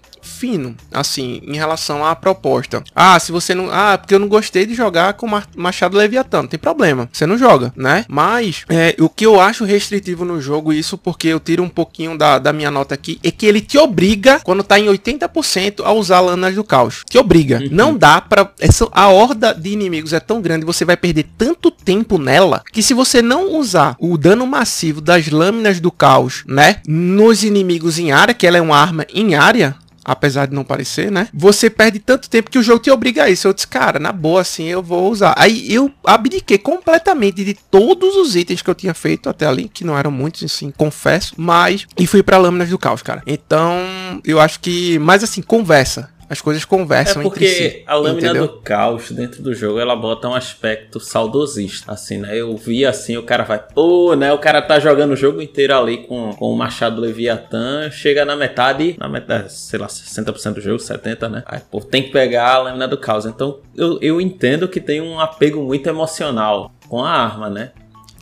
fino, 0.43 0.74
assim, 0.90 1.40
em 1.47 1.55
relação 1.55 2.05
à 2.05 2.16
proposta. 2.16 2.82
Ah, 2.97 3.16
se 3.20 3.30
você 3.30 3.55
não, 3.55 3.68
ah, 3.70 3.97
porque 3.97 4.12
eu 4.12 4.18
não 4.18 4.26
gostei 4.26 4.66
de 4.66 4.74
jogar 4.74 5.12
com 5.12 5.28
ma- 5.28 5.45
Machado 5.57 5.97
Leviatã, 5.97 6.43
não 6.43 6.49
tem 6.49 6.59
problema, 6.59 7.09
você 7.12 7.24
não 7.26 7.38
joga, 7.38 7.72
né? 7.76 8.05
Mas 8.09 8.64
é, 8.68 8.97
o 8.99 9.09
que 9.09 9.24
eu 9.24 9.40
acho 9.40 9.64
restritivo 9.64 10.24
no 10.24 10.40
jogo, 10.40 10.72
isso 10.72 10.99
porque 10.99 11.28
eu 11.28 11.38
tiro 11.38 11.62
um 11.62 11.68
pouquinho 11.68 12.18
da, 12.18 12.40
da 12.40 12.53
minha 12.53 12.72
nota 12.72 12.93
aqui, 12.93 13.20
é 13.22 13.30
que 13.30 13.47
ele 13.47 13.61
te 13.61 13.78
obriga, 13.78 14.40
quando 14.43 14.64
tá 14.64 14.80
em 14.80 14.86
80%, 14.86 15.82
a 15.84 15.93
usar 15.93 16.18
Lanas 16.18 16.57
do 16.57 16.64
Caos. 16.64 17.05
Te 17.09 17.18
obriga. 17.18 17.62
Não 17.70 17.97
dá 17.97 18.20
pra. 18.20 18.51
Essa, 18.59 18.88
a 18.90 19.09
horda 19.11 19.55
de 19.55 19.70
inimigos 19.70 20.12
é 20.12 20.18
tão 20.18 20.40
grande, 20.43 20.66
você 20.66 20.84
vai 20.84 20.97
perder 20.97 21.26
tanto 21.38 21.70
tempo 21.70 22.18
nela, 22.18 22.64
que 22.72 22.82
se 22.82 22.95
você 22.95 23.22
não 23.22 23.53
usar 23.55 23.95
o 24.01 24.18
dano 24.18 24.45
massivo 24.45 25.01
das 25.01 25.28
lâminas 25.28 25.78
do 25.78 25.93
caos, 25.93 26.43
né? 26.49 26.78
Nos 26.84 27.45
inimigos 27.45 27.97
em 27.97 28.11
área, 28.11 28.34
que 28.34 28.45
ela 28.45 28.59
é 28.59 28.61
uma 28.61 28.76
arma 28.76 29.07
em 29.14 29.36
área. 29.36 29.76
Apesar 30.05 30.46
de 30.46 30.55
não 30.55 30.64
parecer, 30.64 31.11
né? 31.11 31.28
Você 31.32 31.70
perde 31.70 31.98
tanto 31.98 32.28
tempo 32.28 32.50
que 32.50 32.59
o 32.59 32.62
jogo 32.62 32.80
te 32.80 32.90
obriga 32.90 33.24
a 33.24 33.30
isso. 33.30 33.46
Eu 33.46 33.53
disse, 33.53 33.68
cara, 33.68 33.98
na 33.98 34.12
boa, 34.12 34.40
assim, 34.40 34.64
eu 34.64 34.82
vou 34.82 35.11
usar. 35.11 35.34
Aí 35.36 35.72
eu 35.72 35.92
abdiquei 36.05 36.59
completamente 36.59 37.44
de 37.44 37.55
todos 37.55 38.16
os 38.16 38.34
itens 38.34 38.62
que 38.62 38.70
eu 38.70 38.74
tinha 38.74 38.94
feito 38.94 39.28
até 39.28 39.46
ali, 39.46 39.68
que 39.72 39.84
não 39.84 39.96
eram 39.96 40.11
muitos, 40.11 40.42
assim, 40.42 40.70
confesso. 40.70 41.34
Mas, 41.36 41.86
e 41.98 42.07
fui 42.07 42.22
pra 42.22 42.38
Lâminas 42.38 42.68
do 42.68 42.78
Caos, 42.78 43.03
cara. 43.03 43.22
Então, 43.26 43.78
eu 44.24 44.40
acho 44.40 44.61
que. 44.61 44.98
Mas 44.98 45.22
assim, 45.22 45.42
conversa. 45.42 46.11
As 46.33 46.41
coisas 46.41 46.62
É 46.62 46.66
conversam 46.66 47.22
entre 47.22 47.47
si. 47.47 47.62
porque 47.62 47.85
a 47.87 47.95
lâmina 47.95 48.28
entendeu? 48.28 48.47
do 48.49 48.61
caos 48.62 49.11
dentro 49.11 49.43
do 49.43 49.55
jogo 49.55 49.78
ela 49.78 49.95
bota 49.95 50.28
um 50.30 50.35
aspecto 50.35 50.99
saudosista, 50.99 51.93
assim, 51.93 52.16
né? 52.16 52.35
Eu 52.35 52.57
vi 52.57 52.87
assim, 52.87 53.18
o 53.18 53.22
cara 53.22 53.45
vai, 53.45 53.59
pô, 53.59 54.14
né? 54.14 54.33
O 54.33 54.39
cara 54.39 54.62
tá 54.62 54.80
jogando 54.80 55.11
o 55.12 55.16
jogo 55.16 55.43
inteiro 55.43 55.76
ali 55.76 55.99
com, 56.07 56.33
com 56.33 56.51
o 56.51 56.57
Machado 56.57 57.03
Leviatã, 57.03 57.91
chega 57.91 58.24
na 58.24 58.35
metade, 58.35 58.97
na 58.99 59.11
metade, 59.11 59.53
sei 59.53 59.78
lá, 59.78 59.89
60% 59.89 60.55
do 60.55 60.61
jogo, 60.62 60.78
70%, 60.78 61.28
né? 61.28 61.43
Aí, 61.45 61.61
pô, 61.70 61.80
tem 61.80 62.03
que 62.05 62.11
pegar 62.11 62.49
a 62.55 62.59
lâmina 62.62 62.89
do 62.89 62.97
caos. 62.97 63.26
Então 63.26 63.59
eu, 63.76 63.99
eu 64.01 64.18
entendo 64.18 64.66
que 64.66 64.80
tem 64.80 65.03
um 65.03 65.20
apego 65.20 65.62
muito 65.62 65.87
emocional 65.87 66.72
com 66.89 67.05
a 67.05 67.11
arma, 67.11 67.51
né? 67.51 67.72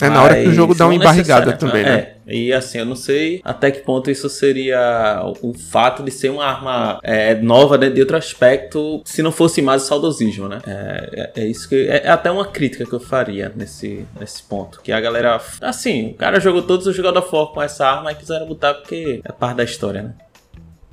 É 0.01 0.11
na 0.11 0.23
hora 0.23 0.35
que 0.35 0.49
o 0.49 0.53
jogo 0.53 0.75
dá 0.75 0.87
uma 0.87 0.95
embarrigada 0.95 1.47
necessariamente, 1.47 1.59
também, 1.59 1.85
né? 1.85 2.15
É, 2.27 2.35
e 2.35 2.53
assim, 2.53 2.79
eu 2.79 2.87
não 2.87 2.97
sei 2.97 3.41
até 3.45 3.71
que 3.71 3.81
ponto 3.81 4.11
isso 4.11 4.29
seria 4.29 5.23
o 5.43 5.53
fato 5.53 6.03
de 6.03 6.11
ser 6.11 6.31
uma 6.31 6.45
arma 6.45 7.01
é, 7.03 7.35
nova 7.35 7.77
né, 7.77 7.91
de 7.91 8.01
outro 8.01 8.17
aspecto, 8.17 9.03
se 9.05 9.23
não 9.23 9.33
fosse 9.33 9.61
mais 9.61 9.83
o 9.83 9.87
saudosismo, 9.87 10.49
né? 10.49 10.61
É, 10.67 11.31
é, 11.37 11.43
é 11.43 11.47
isso 11.47 11.69
que. 11.69 11.89
É, 11.89 12.07
é 12.07 12.11
até 12.11 12.31
uma 12.31 12.47
crítica 12.47 12.85
que 12.85 12.93
eu 12.93 13.01
faria 13.01 13.53
nesse, 13.55 14.07
nesse 14.19 14.43
ponto. 14.43 14.81
Que 14.83 14.93
a 14.93 15.01
galera. 15.01 15.41
Assim, 15.61 16.11
o 16.11 16.15
cara 16.15 16.41
jogou 16.41 16.63
todos 16.63 16.87
os 16.87 16.99
God 16.99 17.17
of 17.17 17.29
War 17.35 17.47
com 17.49 17.63
essa 17.63 17.87
arma 17.87 18.13
e 18.13 18.15
quiseram 18.15 18.47
botar 18.47 18.75
porque 18.75 19.21
é 19.25 19.33
parte 19.33 19.57
da 19.57 19.65
história, 19.65 20.03
né? 20.03 20.13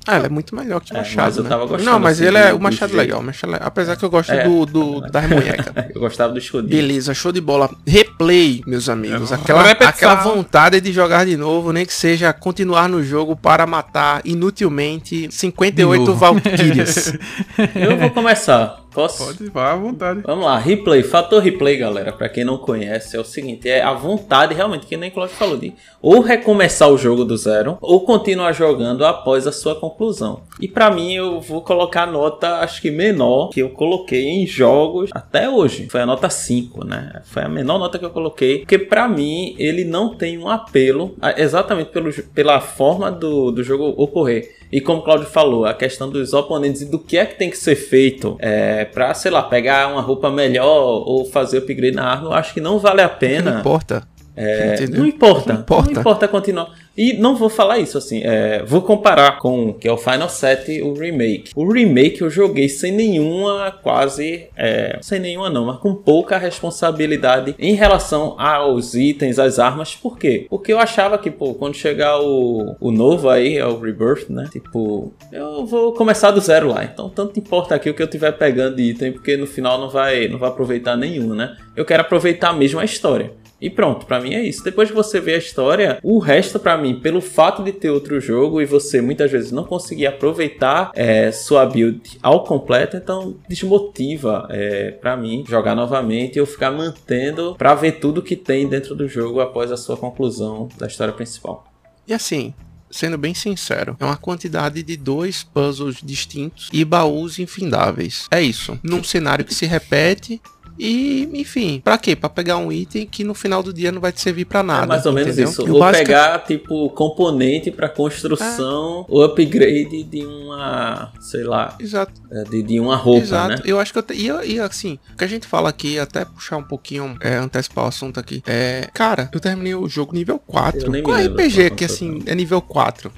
Ah, 0.08 0.16
ela 0.16 0.26
é 0.28 0.30
muito 0.30 0.56
melhor 0.56 0.80
que 0.82 0.94
o 0.94 0.96
É, 0.96 1.00
Machado. 1.00 1.26
mas 1.26 1.38
eu 1.38 1.44
né? 1.44 1.50
tava 1.50 1.66
gostando, 1.66 1.92
Não, 1.92 2.00
mas 2.00 2.18
assim, 2.18 2.28
ele 2.28 2.38
é 2.38 2.48
do- 2.50 2.56
o 2.56 2.58
do 2.58 2.64
Machado 2.64 2.90
jeito. 2.90 2.98
legal, 3.02 3.22
Machado 3.22 3.52
legal. 3.52 3.68
Apesar 3.68 3.96
que 3.98 4.06
eu 4.06 4.10
gosto 4.10 4.32
É. 4.32 4.44
do, 4.44 4.66
do 4.66 5.02
das 5.02 5.30
munhecas. 5.30 5.66
Eu 5.94 6.02
gostava 6.02 6.32
do 6.34 6.40
escudinho. 6.40 6.70
Beleza, 6.70 7.14
show 7.14 7.32
de 7.32 7.42
bola. 7.42 7.70
Replay, 7.86 8.62
meus 8.66 8.88
amigos. 8.90 9.32
É, 9.32 9.36
Aquela, 9.36 9.70
aquela 9.72 10.16
vontade 10.16 10.80
de 10.80 10.92
jogar 10.94 11.26
de 11.26 11.36
novo, 11.36 11.72
nem 11.74 11.86
que 11.86 11.94
seja 11.94 12.32
continuar 12.34 12.88
no 12.88 13.04
jogo 13.04 13.36
para 13.36 13.66
matar 13.68 14.22
inutilmente 14.26 15.28
58 15.32 16.02
De 16.02 16.08
novo. 16.08 16.20
Valkyrias. 16.20 17.14
Eu 17.76 17.98
vou 17.98 18.10
começar. 18.12 18.80
Posso? 18.98 19.28
Pode, 19.28 19.48
vá 19.52 19.74
à 19.74 19.76
vontade. 19.76 20.22
Vamos 20.26 20.44
lá, 20.44 20.58
replay, 20.58 21.04
fator 21.04 21.40
replay, 21.40 21.78
galera, 21.78 22.12
pra 22.12 22.28
quem 22.28 22.44
não 22.44 22.58
conhece, 22.58 23.16
é 23.16 23.20
o 23.20 23.24
seguinte, 23.24 23.70
é 23.70 23.84
a 23.84 23.94
vontade 23.94 24.56
realmente, 24.56 24.88
que 24.88 24.98
nem 24.98 25.12
o 25.12 25.14
Cláudio 25.14 25.36
falou, 25.36 25.56
de 25.56 25.72
ou 26.02 26.20
recomeçar 26.20 26.90
o 26.90 26.98
jogo 26.98 27.24
do 27.24 27.38
zero, 27.38 27.78
ou 27.80 28.04
continuar 28.04 28.54
jogando 28.54 29.06
após 29.06 29.46
a 29.46 29.52
sua 29.52 29.76
conclusão. 29.76 30.42
E 30.60 30.68
pra 30.68 30.90
mim, 30.90 31.14
eu 31.14 31.40
vou 31.40 31.62
colocar 31.62 32.04
a 32.04 32.12
nota, 32.12 32.56
acho 32.62 32.82
que 32.82 32.90
menor, 32.90 33.50
que 33.50 33.60
eu 33.60 33.70
coloquei 33.70 34.30
em 34.30 34.48
jogos 34.48 35.12
até 35.14 35.48
hoje. 35.48 35.88
Foi 35.92 36.02
a 36.02 36.06
nota 36.08 36.28
5, 36.28 36.84
né? 36.84 37.22
Foi 37.26 37.44
a 37.44 37.50
menor 37.50 37.78
nota 37.78 38.00
que 38.00 38.06
eu 38.06 38.10
coloquei, 38.10 38.60
porque 38.60 38.80
pra 38.80 39.08
mim, 39.08 39.54
ele 39.60 39.86
não 39.86 40.16
tem 40.16 40.40
um 40.40 40.50
apelo, 40.50 41.16
exatamente 41.38 41.92
pelo, 41.92 42.12
pela 42.34 42.60
forma 42.60 43.12
do, 43.12 43.52
do 43.52 43.64
jogo 43.64 43.94
ocorrer. 43.96 44.58
E 44.72 44.82
como 44.82 45.00
o 45.00 45.04
Claudio 45.04 45.28
falou, 45.28 45.66
a 45.66 45.74
questão 45.74 46.10
dos 46.10 46.34
oponentes 46.34 46.82
e 46.82 46.86
do 46.92 47.00
que 47.00 47.18
é 47.18 47.26
que 47.26 47.36
tem 47.36 47.50
que 47.50 47.58
ser 47.58 47.76
feito 47.76 48.36
é, 48.40 48.87
pra, 48.88 49.14
sei 49.14 49.32
lá, 49.32 49.44
pegar 49.44 49.88
uma 49.92 50.02
roupa 50.02 50.30
melhor 50.32 51.04
ou 51.06 51.26
fazer 51.26 51.60
upgrade 51.60 51.96
na 51.96 52.06
arma, 52.06 52.28
eu 52.30 52.34
acho 52.34 52.54
que 52.54 52.62
não 52.62 52.80
vale 52.80 53.02
a 53.02 53.08
Não 53.08 53.16
pena. 53.16 53.60
importa. 53.60 54.04
É, 54.36 54.86
não 54.88 55.06
importa. 55.08 55.54
Não 55.54 55.60
importa. 55.62 55.92
Não 55.92 56.00
importa 56.00 56.28
continuar. 56.28 56.70
E 56.98 57.14
não 57.14 57.36
vou 57.36 57.50
falar 57.50 57.78
isso 57.80 57.98
assim. 57.98 58.22
é, 58.24 58.64
vou 58.64 58.82
comparar 58.82 59.38
com 59.38 59.74
que 59.74 59.88
é 59.88 59.92
o 59.92 59.98
Final 59.98 60.30
7, 60.30 60.82
o 60.82 60.94
remake. 60.94 61.52
O 61.56 61.72
remake 61.72 62.22
eu 62.22 62.30
joguei 62.30 62.68
sem 62.68 62.92
nenhuma, 62.92 63.72
quase. 63.84 64.48
é, 64.56 64.98
sem 65.02 65.20
nenhuma 65.20 65.50
não, 65.50 65.66
mas 65.66 65.78
com 65.78 65.94
pouca 65.94 66.38
responsabilidade 66.38 67.56
em 67.60 67.74
relação 67.74 68.36
aos 68.40 68.96
itens, 68.96 69.38
às 69.38 69.60
armas. 69.60 69.96
Por 69.96 70.18
quê? 70.18 70.48
Porque 70.50 70.74
eu 70.74 70.80
achava 70.80 71.18
que, 71.18 71.30
pô, 71.30 71.54
quando 71.54 71.76
chegar 71.76 72.20
o, 72.20 72.76
o 72.80 72.92
novo 72.92 73.30
aí, 73.30 73.58
é 73.58 73.66
o 73.66 73.80
Rebirth, 73.80 74.30
né? 74.30 74.48
Tipo, 74.52 75.14
eu 75.32 75.66
vou 75.66 75.94
começar 75.94 76.32
do 76.32 76.42
zero 76.42 76.70
lá. 76.70 76.84
Então, 76.84 77.10
tanto 77.10 77.40
importa 77.40 77.76
aqui 77.76 77.90
o 77.90 77.94
que 77.94 78.02
eu 78.02 78.08
tiver 78.08 78.32
pegando 78.32 78.76
de 78.76 78.84
item, 78.84 79.12
porque 79.12 79.38
no 79.38 79.46
final 79.46 79.80
não 79.80 79.90
vai, 79.90 80.28
não 80.28 80.40
vai 80.40 80.50
aproveitar 80.50 80.96
nenhum, 80.96 81.36
né? 81.36 81.56
Eu 81.76 81.86
quero 81.86 82.02
aproveitar 82.02 82.54
mesmo 82.54 82.80
a 82.80 82.86
história. 82.86 83.32
E 83.60 83.70
pronto, 83.70 84.06
pra 84.06 84.20
mim 84.20 84.34
é 84.34 84.44
isso. 84.44 84.64
Depois 84.64 84.90
que 84.90 84.96
você 84.96 85.20
vê 85.20 85.34
a 85.34 85.38
história, 85.38 86.00
o 86.04 86.20
resto 86.20 86.60
pra 86.60 86.78
mim, 86.78 87.00
pelo 87.00 87.22
fato 87.22 87.64
de 87.64 87.72
ter 87.72 87.90
outro 87.90 88.20
jogo 88.22 88.62
e 88.62 88.66
você 88.66 89.02
muitas 89.02 89.32
vezes 89.32 89.52
não 89.52 89.64
conseguir 89.64 90.06
aproveitar 90.06 90.92
é, 90.94 91.32
sua 91.32 91.66
build 91.66 92.20
ao 92.22 92.44
completo, 92.44 92.98
então 92.98 93.36
desmotiva 93.50 94.48
é, 94.52 94.92
para 94.92 95.18
mim 95.18 95.44
jogar 95.48 95.76
novamente 95.76 96.36
e 96.36 96.40
eu 96.40 96.46
ficar 96.46 96.72
mantendo 96.72 97.56
pra 97.58 97.74
ver 97.74 97.94
tudo 97.94 98.22
que 98.22 98.36
tem 98.36 98.68
dentro 98.68 98.94
do 98.94 99.08
jogo 99.08 99.40
após 99.40 99.72
a 99.72 99.78
sua 99.78 99.98
conclusão 99.98 100.70
da 100.78 100.88
história 100.88 101.14
principal. 101.14 101.66
E 102.08 102.14
assim, 102.14 102.54
sendo 102.90 103.18
bem 103.18 103.34
sincero, 103.34 103.98
é 104.00 104.06
uma 104.06 104.18
quantidade 104.18 104.82
de 104.84 104.96
dois 104.96 105.44
puzzles 105.44 105.98
distintos 106.02 106.70
e 106.72 106.86
baús 106.86 107.40
infindáveis. 107.40 108.28
É 108.32 108.42
isso. 108.42 108.80
Num 108.84 109.04
cenário 109.04 109.46
que 109.46 109.54
se 109.54 109.66
repete 109.66 110.42
E, 110.78 111.30
enfim, 111.34 111.82
pra 111.84 111.98
quê? 111.98 112.16
Pra 112.16 112.30
pegar 112.30 112.58
um 112.58 112.72
item 112.72 113.06
que 113.06 113.24
no 113.24 113.34
final 113.34 113.64
do 113.64 113.74
dia 113.74 113.92
não 113.92 114.00
vai 114.00 114.12
te 114.12 114.22
servir 114.22 114.46
pra 114.46 114.62
nada. 114.62 114.84
É 114.84 114.88
mais 114.88 115.06
ou 115.06 115.14
menos 115.14 115.34
entendeu? 115.34 115.52
isso. 115.52 115.72
Ou 115.72 115.80
básico... 115.80 116.06
pegar, 116.06 116.40
tipo, 116.40 116.90
componente 116.92 117.72
pra 117.72 117.90
construção, 117.90 119.02
é. 119.02 119.12
ou 119.12 119.24
upgrade 119.24 120.04
de 120.04 120.26
uma, 120.26 121.12
sei 121.20 121.44
lá. 121.44 121.76
Exato. 121.80 122.14
É, 122.32 122.44
de, 122.44 122.62
de 122.62 122.80
uma 122.80 122.96
roupa, 122.96 123.22
Exato. 123.22 123.50
né? 123.50 123.62
Eu 123.66 123.80
acho 123.80 123.92
que 123.92 124.00
eu. 124.00 124.04
Te... 124.04 124.14
E, 124.14 124.28
e, 124.54 124.60
assim, 124.60 125.00
o 125.14 125.18
que 125.18 125.24
a 125.24 125.28
gente 125.28 125.48
fala 125.48 125.70
aqui, 125.70 125.98
até 125.98 126.26
puxar 126.26 126.58
um 126.58 126.64
pouquinho, 126.64 127.18
é, 127.22 127.36
antecipar 127.36 127.86
o 127.86 127.88
assunto 127.88 128.20
aqui. 128.20 128.44
É, 128.46 128.88
cara, 128.94 129.30
eu 129.34 129.40
terminei 129.40 129.76
o 129.76 129.88
jogo 129.88 130.14
nível 130.14 130.40
4. 130.40 131.02
Qual 131.02 131.18
RPG 131.18 131.72
que, 131.72 131.86
assim, 131.86 132.22
é 132.26 132.36
nível 132.36 132.62
4? 132.62 133.12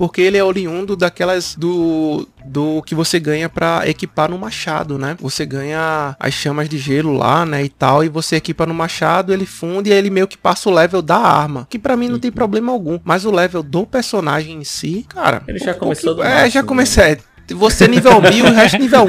Porque 0.00 0.22
ele 0.22 0.38
é 0.38 0.42
oriundo 0.42 0.96
daquelas 0.96 1.54
do 1.54 2.26
do 2.42 2.80
que 2.86 2.94
você 2.94 3.20
ganha 3.20 3.50
para 3.50 3.86
equipar 3.86 4.30
no 4.30 4.38
machado, 4.38 4.98
né? 4.98 5.14
Você 5.20 5.44
ganha 5.44 6.16
as 6.18 6.32
chamas 6.32 6.70
de 6.70 6.78
gelo 6.78 7.12
lá, 7.12 7.44
né, 7.44 7.62
e 7.62 7.68
tal, 7.68 8.02
e 8.02 8.08
você 8.08 8.36
equipa 8.36 8.64
no 8.64 8.72
machado, 8.72 9.30
ele 9.30 9.44
funde 9.44 9.90
e 9.90 9.92
ele 9.92 10.08
meio 10.08 10.26
que 10.26 10.38
passa 10.38 10.70
o 10.70 10.72
level 10.72 11.02
da 11.02 11.18
arma, 11.18 11.66
que 11.68 11.78
para 11.78 11.98
mim 11.98 12.08
não 12.08 12.18
tem 12.18 12.32
problema 12.32 12.72
algum, 12.72 12.98
mas 13.04 13.26
o 13.26 13.30
level 13.30 13.62
do 13.62 13.84
personagem 13.84 14.56
em 14.56 14.64
si, 14.64 15.04
cara, 15.06 15.42
ele 15.46 15.58
já 15.58 15.74
começou 15.74 16.14
do 16.14 16.22
É, 16.22 16.48
já 16.48 16.62
né? 16.62 16.66
comecei. 16.66 17.16
Né? 17.16 17.18
Você 17.48 17.86
nível 17.86 18.22
1000 18.22 18.32
e 18.32 18.42
o 18.42 18.54
resto 18.54 18.78
nível 18.78 19.04
1. 19.04 19.08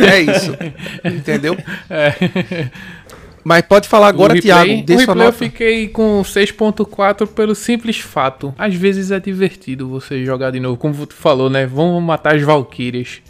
É 0.06 0.20
isso. 0.20 0.56
Entendeu? 1.04 1.58
É. 1.90 2.70
Mas 3.44 3.62
pode 3.62 3.88
falar 3.88 4.08
agora, 4.08 4.40
Thiago. 4.40 4.70
O 4.70 4.96
replay 4.96 5.26
eu 5.26 5.32
fiquei 5.32 5.88
com 5.88 6.22
6.4 6.22 7.26
pelo 7.26 7.54
simples 7.54 7.98
fato. 7.98 8.54
Às 8.56 8.74
vezes 8.74 9.10
é 9.10 9.18
divertido 9.18 9.88
você 9.88 10.24
jogar 10.24 10.50
de 10.50 10.60
novo. 10.60 10.76
Como 10.76 11.06
tu 11.06 11.14
falou, 11.14 11.50
né? 11.50 11.66
Vamos 11.66 12.02
matar 12.02 12.36
as 12.36 12.42
Valkyrias. 12.42 13.20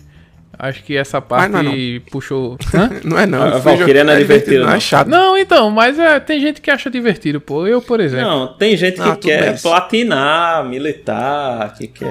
Acho 0.62 0.84
que 0.84 0.96
essa 0.96 1.20
parte 1.20 1.50
não 1.50 1.58
é 1.58 1.62
não. 1.64 2.00
puxou. 2.08 2.56
não 3.02 3.18
é 3.18 3.26
não. 3.26 3.42
A 3.42 3.58
Valkyria 3.58 4.04
não 4.04 4.12
é, 4.12 4.16
é 4.16 4.18
divertido, 4.20 4.64
não. 4.64 4.72
é 4.72 4.78
chato. 4.78 5.08
Não, 5.08 5.36
então, 5.36 5.68
mas 5.72 5.98
é, 5.98 6.20
tem 6.20 6.40
gente 6.40 6.60
que 6.60 6.70
acha 6.70 6.88
divertido, 6.88 7.40
pô. 7.40 7.66
Eu, 7.66 7.82
por 7.82 7.98
exemplo. 7.98 8.28
Não, 8.28 8.46
tem 8.46 8.76
gente 8.76 8.94
que 8.94 9.08
ah, 9.08 9.16
quer 9.16 9.60
platinar, 9.60 10.64
militar, 10.64 11.74
que 11.76 11.88
quer. 11.88 12.06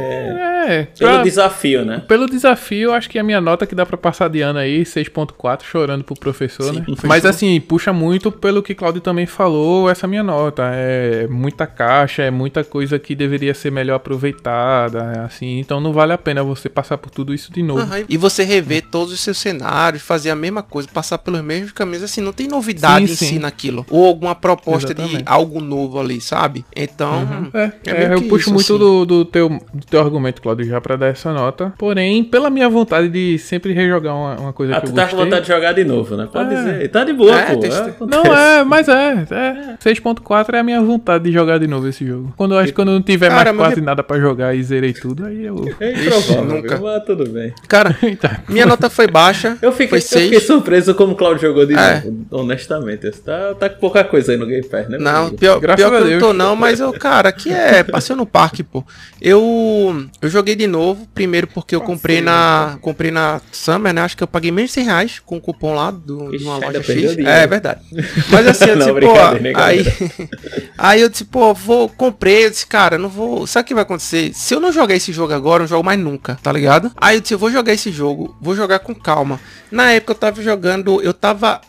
É. 0.67 0.87
Pelo 0.99 1.11
pra... 1.13 1.23
desafio, 1.23 1.85
né? 1.85 2.03
Pelo 2.05 2.25
desafio, 2.25 2.91
acho 2.91 3.09
que 3.09 3.17
a 3.17 3.23
minha 3.23 3.39
nota 3.39 3.65
que 3.65 3.73
dá 3.73 3.85
pra 3.85 3.97
passar 3.97 4.27
de 4.27 4.41
ano 4.41 4.59
aí, 4.59 4.83
6.4, 4.83 5.63
chorando 5.63 6.03
pro 6.03 6.15
professor, 6.15 6.73
Sim, 6.73 6.79
né? 6.81 6.85
Mas 7.05 7.25
assim, 7.25 7.57
puxa 7.61 7.93
muito 7.93 8.33
pelo 8.33 8.61
que 8.61 8.75
Claudio 8.75 8.99
também 8.99 9.25
falou, 9.25 9.89
essa 9.89 10.05
minha 10.07 10.23
nota. 10.23 10.63
É 10.73 11.25
muita 11.29 11.65
caixa, 11.65 12.23
é 12.23 12.29
muita 12.29 12.65
coisa 12.65 12.99
que 12.99 13.15
deveria 13.15 13.53
ser 13.53 13.71
melhor 13.71 13.95
aproveitada, 13.95 15.23
assim. 15.23 15.57
Então 15.57 15.79
não 15.79 15.93
vale 15.93 16.11
a 16.11 16.17
pena 16.17 16.43
você 16.43 16.67
passar 16.67 16.97
por 16.97 17.09
tudo 17.09 17.33
isso 17.33 17.49
de 17.49 17.63
novo. 17.63 17.81
Uhum, 17.81 18.05
e 18.09 18.17
você 18.17 18.40
você 18.41 18.43
rever 18.43 18.83
todos 18.89 19.13
os 19.13 19.19
seus 19.19 19.37
cenários, 19.37 20.01
fazer 20.01 20.29
a 20.29 20.35
mesma 20.35 20.63
coisa, 20.63 20.87
passar 20.91 21.17
pelos 21.19 21.41
mesmos 21.41 21.71
caminhos, 21.71 22.03
assim, 22.03 22.21
não 22.21 22.33
tem 22.33 22.47
novidade 22.47 23.07
sim, 23.07 23.13
em 23.13 23.15
sim. 23.15 23.25
si 23.35 23.39
naquilo. 23.39 23.85
Ou 23.89 24.05
alguma 24.05 24.35
proposta 24.35 24.91
Exatamente. 24.91 25.17
de 25.17 25.23
algo 25.25 25.61
novo 25.61 25.99
ali, 25.99 26.19
sabe? 26.19 26.65
Então. 26.75 27.21
Uhum. 27.21 27.51
É, 27.53 27.71
é, 27.87 28.03
é 28.05 28.13
eu 28.13 28.21
puxo 28.23 28.49
isso, 28.49 28.53
muito 28.53 28.73
assim. 28.73 28.77
do, 28.77 29.05
do, 29.05 29.25
teu, 29.25 29.49
do 29.49 29.85
teu 29.85 29.99
argumento, 29.99 30.41
Claudio, 30.41 30.65
já 30.65 30.81
pra 30.81 30.95
dar 30.95 31.07
essa 31.07 31.31
nota. 31.33 31.73
Porém, 31.77 32.23
pela 32.23 32.49
minha 32.49 32.69
vontade 32.69 33.09
de 33.09 33.37
sempre 33.37 33.73
rejogar 33.73 34.15
uma, 34.15 34.35
uma 34.39 34.53
coisa 34.53 34.75
ah, 34.75 34.81
que 34.81 34.87
eu 34.87 34.91
gostei. 34.91 35.03
Ah, 35.03 35.07
tu 35.07 35.11
tá 35.11 35.17
com 35.17 35.23
vontade 35.23 35.41
de 35.45 35.47
jogar 35.47 35.73
de 35.73 35.83
novo, 35.83 36.15
né? 36.15 36.27
Pode 36.31 36.53
é. 36.53 36.57
dizer. 36.57 36.87
Tá 36.89 37.03
de 37.03 37.13
boa, 37.13 37.39
é, 37.39 37.55
pô. 37.55 37.65
É, 37.65 37.95
não, 38.07 38.25
é, 38.25 38.63
mas 38.63 38.87
é. 38.87 39.25
é. 39.29 39.77
6.4 39.83 40.53
é 40.53 40.59
a 40.59 40.63
minha 40.63 40.81
vontade 40.81 41.23
de 41.25 41.31
jogar 41.31 41.57
de 41.57 41.67
novo 41.67 41.87
esse 41.87 42.05
jogo. 42.05 42.33
Quando 42.35 42.55
eu 42.55 42.59
acho 42.59 42.67
que 42.67 42.75
quando 42.75 42.91
não 42.91 43.01
tiver 43.01 43.29
Cara, 43.29 43.53
mais 43.53 43.69
quase 43.69 43.81
nada 43.81 44.03
pra 44.03 44.19
jogar 44.19 44.55
e 44.55 44.63
zerei 44.63 44.93
tudo, 44.93 45.25
aí 45.25 45.45
eu. 45.45 45.61
É 45.79 45.93
improvável, 45.93 46.45
nunca. 46.45 46.79
mas 46.79 47.03
tudo 47.05 47.29
bem. 47.29 47.53
Cara, 47.67 47.95
minha 48.47 48.65
nota 48.65 48.89
foi 48.89 49.07
baixa. 49.07 49.57
Eu 49.61 49.71
fiquei, 49.71 49.99
eu 49.99 50.01
fiquei 50.01 50.39
surpreso 50.39 50.93
como 50.95 51.13
o 51.13 51.15
Claudio 51.15 51.41
jogou 51.41 51.65
de 51.65 51.75
é. 51.75 52.01
novo, 52.01 52.25
honestamente. 52.31 53.09
Tá, 53.11 53.53
tá 53.55 53.69
com 53.69 53.79
pouca 53.79 54.03
coisa 54.03 54.31
aí 54.31 54.37
no 54.37 54.45
Game 54.45 54.67
Pass, 54.67 54.89
né? 54.89 54.97
Não, 54.97 55.29
pior, 55.29 55.59
pior 55.59 55.75
que 55.75 55.81
eu 55.81 56.05
não 56.05 56.19
tô 56.19 56.33
não, 56.33 56.55
mas 56.55 56.79
eu, 56.79 56.91
cara, 56.93 57.29
aqui 57.29 57.51
é, 57.51 57.83
passei 57.83 58.15
no 58.15 58.25
parque, 58.25 58.63
pô. 58.63 58.83
Eu, 59.21 60.05
eu 60.21 60.29
joguei 60.29 60.55
de 60.55 60.67
novo, 60.67 61.07
primeiro 61.13 61.47
porque 61.47 61.75
eu 61.75 61.81
comprei 61.81 62.21
na, 62.21 62.77
comprei 62.81 63.11
na 63.11 63.39
Summer, 63.51 63.93
né? 63.93 64.01
Acho 64.01 64.17
que 64.17 64.23
eu 64.23 64.27
paguei 64.27 64.51
menos 64.51 64.71
de 64.71 64.75
100 64.75 64.83
reais 64.83 65.21
com 65.23 65.37
o 65.37 65.41
cupom 65.41 65.75
lá 65.75 65.91
do, 65.91 66.33
Ixi, 66.33 66.37
de 66.37 66.43
uma 66.43 66.57
loja 66.57 66.83
X. 66.83 67.17
É, 67.17 67.43
é 67.43 67.47
verdade. 67.47 67.81
Mas 68.29 68.47
assim, 68.47 68.65
eu 68.69 68.77
disse, 68.77 68.93
pô, 68.93 69.13
aí, 69.55 69.85
aí 70.77 71.01
eu 71.01 71.09
disse, 71.09 71.25
pô, 71.25 71.53
vou, 71.53 71.87
comprei, 71.87 72.45
eu 72.45 72.49
disse, 72.49 72.65
cara, 72.65 72.97
não 72.97 73.09
vou, 73.09 73.45
sabe 73.45 73.63
o 73.63 73.67
que 73.67 73.73
vai 73.73 73.83
acontecer? 73.83 74.31
Se 74.33 74.53
eu 74.53 74.59
não 74.59 74.71
jogar 74.71 74.95
esse 74.95 75.11
jogo 75.13 75.33
agora, 75.33 75.57
eu 75.57 75.63
não 75.63 75.67
jogo 75.67 75.83
mais 75.83 75.99
nunca, 75.99 76.37
tá 76.41 76.51
ligado? 76.51 76.91
Aí 76.97 77.17
eu 77.17 77.21
disse, 77.21 77.33
eu 77.33 77.39
vou 77.39 77.51
jogar 77.51 77.73
esse 77.73 77.91
jogo, 77.91 78.10
vou 78.39 78.55
jogar 78.55 78.79
com 78.79 78.93
calma. 78.93 79.39
Na 79.71 79.91
época 79.91 80.13
eu 80.13 80.17
tava 80.17 80.41
jogando, 80.41 81.01
eu 81.01 81.13
tava 81.13 81.61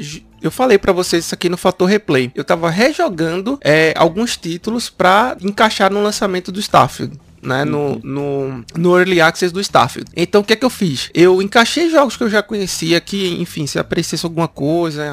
eu 0.42 0.50
falei 0.50 0.76
para 0.76 0.92
vocês 0.92 1.24
isso 1.24 1.34
aqui 1.34 1.48
no 1.48 1.56
fator 1.56 1.88
replay. 1.88 2.30
Eu 2.34 2.42
tava 2.42 2.68
rejogando 2.68 3.58
é, 3.62 3.94
alguns 3.96 4.36
títulos 4.36 4.90
para 4.90 5.36
encaixar 5.40 5.90
no 5.90 6.02
lançamento 6.02 6.50
do 6.50 6.58
Starfield. 6.58 7.18
Né, 7.40 7.64
no, 7.64 7.98
no, 8.04 8.64
no 8.76 8.96
Early 8.96 9.20
Access 9.20 9.52
do 9.52 9.60
Starfield. 9.60 10.08
Então 10.16 10.42
o 10.42 10.44
que 10.44 10.52
é 10.52 10.56
que 10.56 10.64
eu 10.64 10.70
fiz? 10.70 11.10
Eu 11.12 11.42
encaixei 11.42 11.90
jogos 11.90 12.16
que 12.16 12.22
eu 12.22 12.30
já 12.30 12.40
conhecia, 12.40 13.00
que, 13.00 13.34
enfim, 13.40 13.66
se 13.66 13.80
aparecesse 13.80 14.24
alguma 14.24 14.46
coisa 14.46 15.04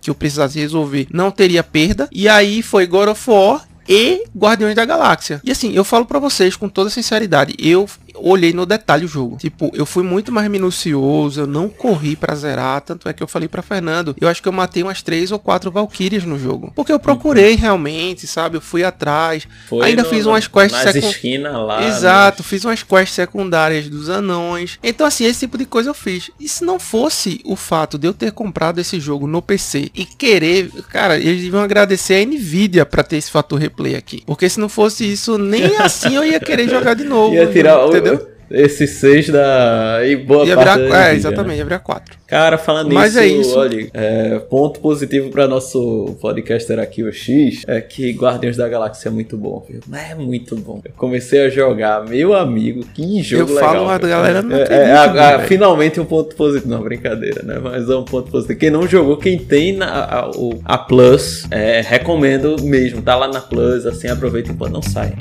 que 0.00 0.08
eu 0.08 0.14
precisasse 0.14 0.58
resolver, 0.58 1.06
não 1.12 1.30
teria 1.30 1.62
perda. 1.62 2.08
E 2.10 2.26
aí 2.26 2.62
foi 2.62 2.86
God 2.86 3.10
of 3.10 3.30
War 3.30 3.68
e 3.86 4.24
Guardiões 4.34 4.74
da 4.74 4.86
Galáxia. 4.86 5.42
E 5.44 5.50
assim, 5.50 5.74
eu 5.74 5.84
falo 5.84 6.06
para 6.06 6.18
vocês 6.18 6.56
com 6.56 6.70
toda 6.70 6.88
sinceridade, 6.88 7.54
eu 7.58 7.86
olhei 8.14 8.52
no 8.52 8.66
detalhe 8.66 9.04
o 9.04 9.08
jogo. 9.08 9.36
Tipo, 9.36 9.70
eu 9.74 9.86
fui 9.86 10.02
muito 10.02 10.32
mais 10.32 10.48
minucioso, 10.50 11.40
eu 11.40 11.46
não 11.46 11.68
corri 11.68 12.16
para 12.16 12.34
zerar, 12.34 12.80
tanto 12.80 13.08
é 13.08 13.12
que 13.12 13.22
eu 13.22 13.28
falei 13.28 13.48
para 13.48 13.62
Fernando, 13.62 14.14
eu 14.20 14.28
acho 14.28 14.42
que 14.42 14.48
eu 14.48 14.52
matei 14.52 14.82
umas 14.82 15.02
três 15.02 15.32
ou 15.32 15.38
quatro 15.38 15.70
Valkyrias 15.70 16.24
no 16.24 16.38
jogo. 16.38 16.72
Porque 16.74 16.92
eu 16.92 16.98
procurei 16.98 17.54
uhum. 17.54 17.60
realmente, 17.60 18.26
sabe? 18.26 18.56
Eu 18.56 18.60
fui 18.60 18.84
atrás. 18.84 19.46
Foi 19.68 19.86
Ainda 19.86 20.02
no, 20.02 20.08
fiz 20.08 20.26
umas 20.26 20.46
quests 20.46 20.80
secundárias. 20.80 21.96
Exato, 21.96 22.42
mas... 22.42 22.46
fiz 22.46 22.64
umas 22.64 22.82
quests 22.82 23.14
secundárias 23.14 23.88
dos 23.88 24.08
anões. 24.08 24.78
Então 24.82 25.06
assim, 25.06 25.24
esse 25.24 25.40
tipo 25.40 25.58
de 25.58 25.64
coisa 25.64 25.90
eu 25.90 25.94
fiz. 25.94 26.30
E 26.38 26.48
se 26.48 26.64
não 26.64 26.78
fosse 26.78 27.40
o 27.44 27.56
fato 27.56 27.98
de 27.98 28.06
eu 28.06 28.14
ter 28.14 28.32
comprado 28.32 28.78
esse 28.78 29.00
jogo 29.00 29.26
no 29.26 29.42
PC 29.42 29.90
e 29.94 30.04
querer, 30.04 30.70
cara, 30.90 31.16
eles 31.16 31.42
deviam 31.42 31.62
agradecer 31.62 32.14
a 32.14 32.26
Nvidia 32.26 32.86
para 32.86 33.02
ter 33.02 33.16
esse 33.16 33.30
fator 33.30 33.58
replay 33.58 33.94
aqui. 33.94 34.22
Porque 34.26 34.48
se 34.48 34.60
não 34.60 34.68
fosse 34.68 35.10
isso, 35.10 35.38
nem 35.38 35.76
assim 35.78 36.14
eu 36.14 36.24
ia 36.24 36.40
querer 36.40 36.68
jogar 36.68 36.94
de 36.94 37.04
novo. 37.04 37.34
Ia 37.34 37.46
tirar 37.46 37.74
entendeu? 37.88 38.13
Esse 38.50 38.86
6 38.86 39.30
da. 39.30 40.00
E 40.04 40.16
boa 40.16 40.44
ia 40.44 40.54
parte. 40.56 40.82
Virar, 40.82 40.96
é, 40.96 41.08
né? 41.10 41.14
exatamente, 41.14 41.58
ia 41.58 41.64
virar 41.64 41.78
4. 41.78 42.18
Cara, 42.26 42.58
falando 42.58 42.92
Mas 42.92 43.16
é 43.16 43.26
isso, 43.26 43.36
é 43.36 43.40
isso. 43.40 43.58
olha, 43.58 43.90
é, 43.92 44.38
ponto 44.38 44.80
positivo 44.80 45.30
para 45.30 45.46
nosso 45.46 46.16
podcaster 46.20 46.78
aqui, 46.78 47.02
o 47.02 47.12
X, 47.12 47.62
é 47.66 47.80
que 47.80 48.10
Guardiões 48.12 48.56
da 48.56 48.68
Galáxia 48.68 49.08
é 49.08 49.12
muito 49.12 49.36
bom, 49.36 49.64
viu? 49.68 49.80
É 49.92 50.14
muito 50.14 50.56
bom. 50.56 50.80
Eu 50.84 50.92
comecei 50.96 51.42
a 51.42 51.48
jogar, 51.48 52.04
meu 52.04 52.34
amigo, 52.34 52.84
que 52.94 53.22
jogo 53.22 53.52
eu 53.52 53.54
legal. 53.54 53.74
Eu 53.74 53.86
falo, 53.86 53.90
a 53.90 53.98
galera 53.98 54.42
não 54.42 54.56
é, 54.56 54.64
é, 54.68 54.92
a, 54.92 55.36
a, 55.36 55.38
Finalmente 55.40 56.00
um 56.00 56.04
ponto 56.04 56.34
positivo. 56.34 56.68
Não, 56.68 56.82
brincadeira, 56.82 57.42
né? 57.42 57.60
Mas 57.62 57.88
é 57.88 57.96
um 57.96 58.04
ponto 58.04 58.30
positivo. 58.30 58.58
Quem 58.58 58.70
não 58.70 58.86
jogou, 58.86 59.16
quem 59.16 59.38
tem 59.38 59.76
na, 59.76 59.86
a, 59.86 60.30
a 60.64 60.78
Plus, 60.78 61.46
é, 61.50 61.82
recomendo 61.82 62.56
mesmo. 62.62 63.02
Tá 63.02 63.14
lá 63.14 63.28
na 63.28 63.40
Plus, 63.40 63.86
assim, 63.86 64.08
aproveita 64.08 64.50
enquanto 64.50 64.72
não 64.72 64.82
sai. 64.82 65.12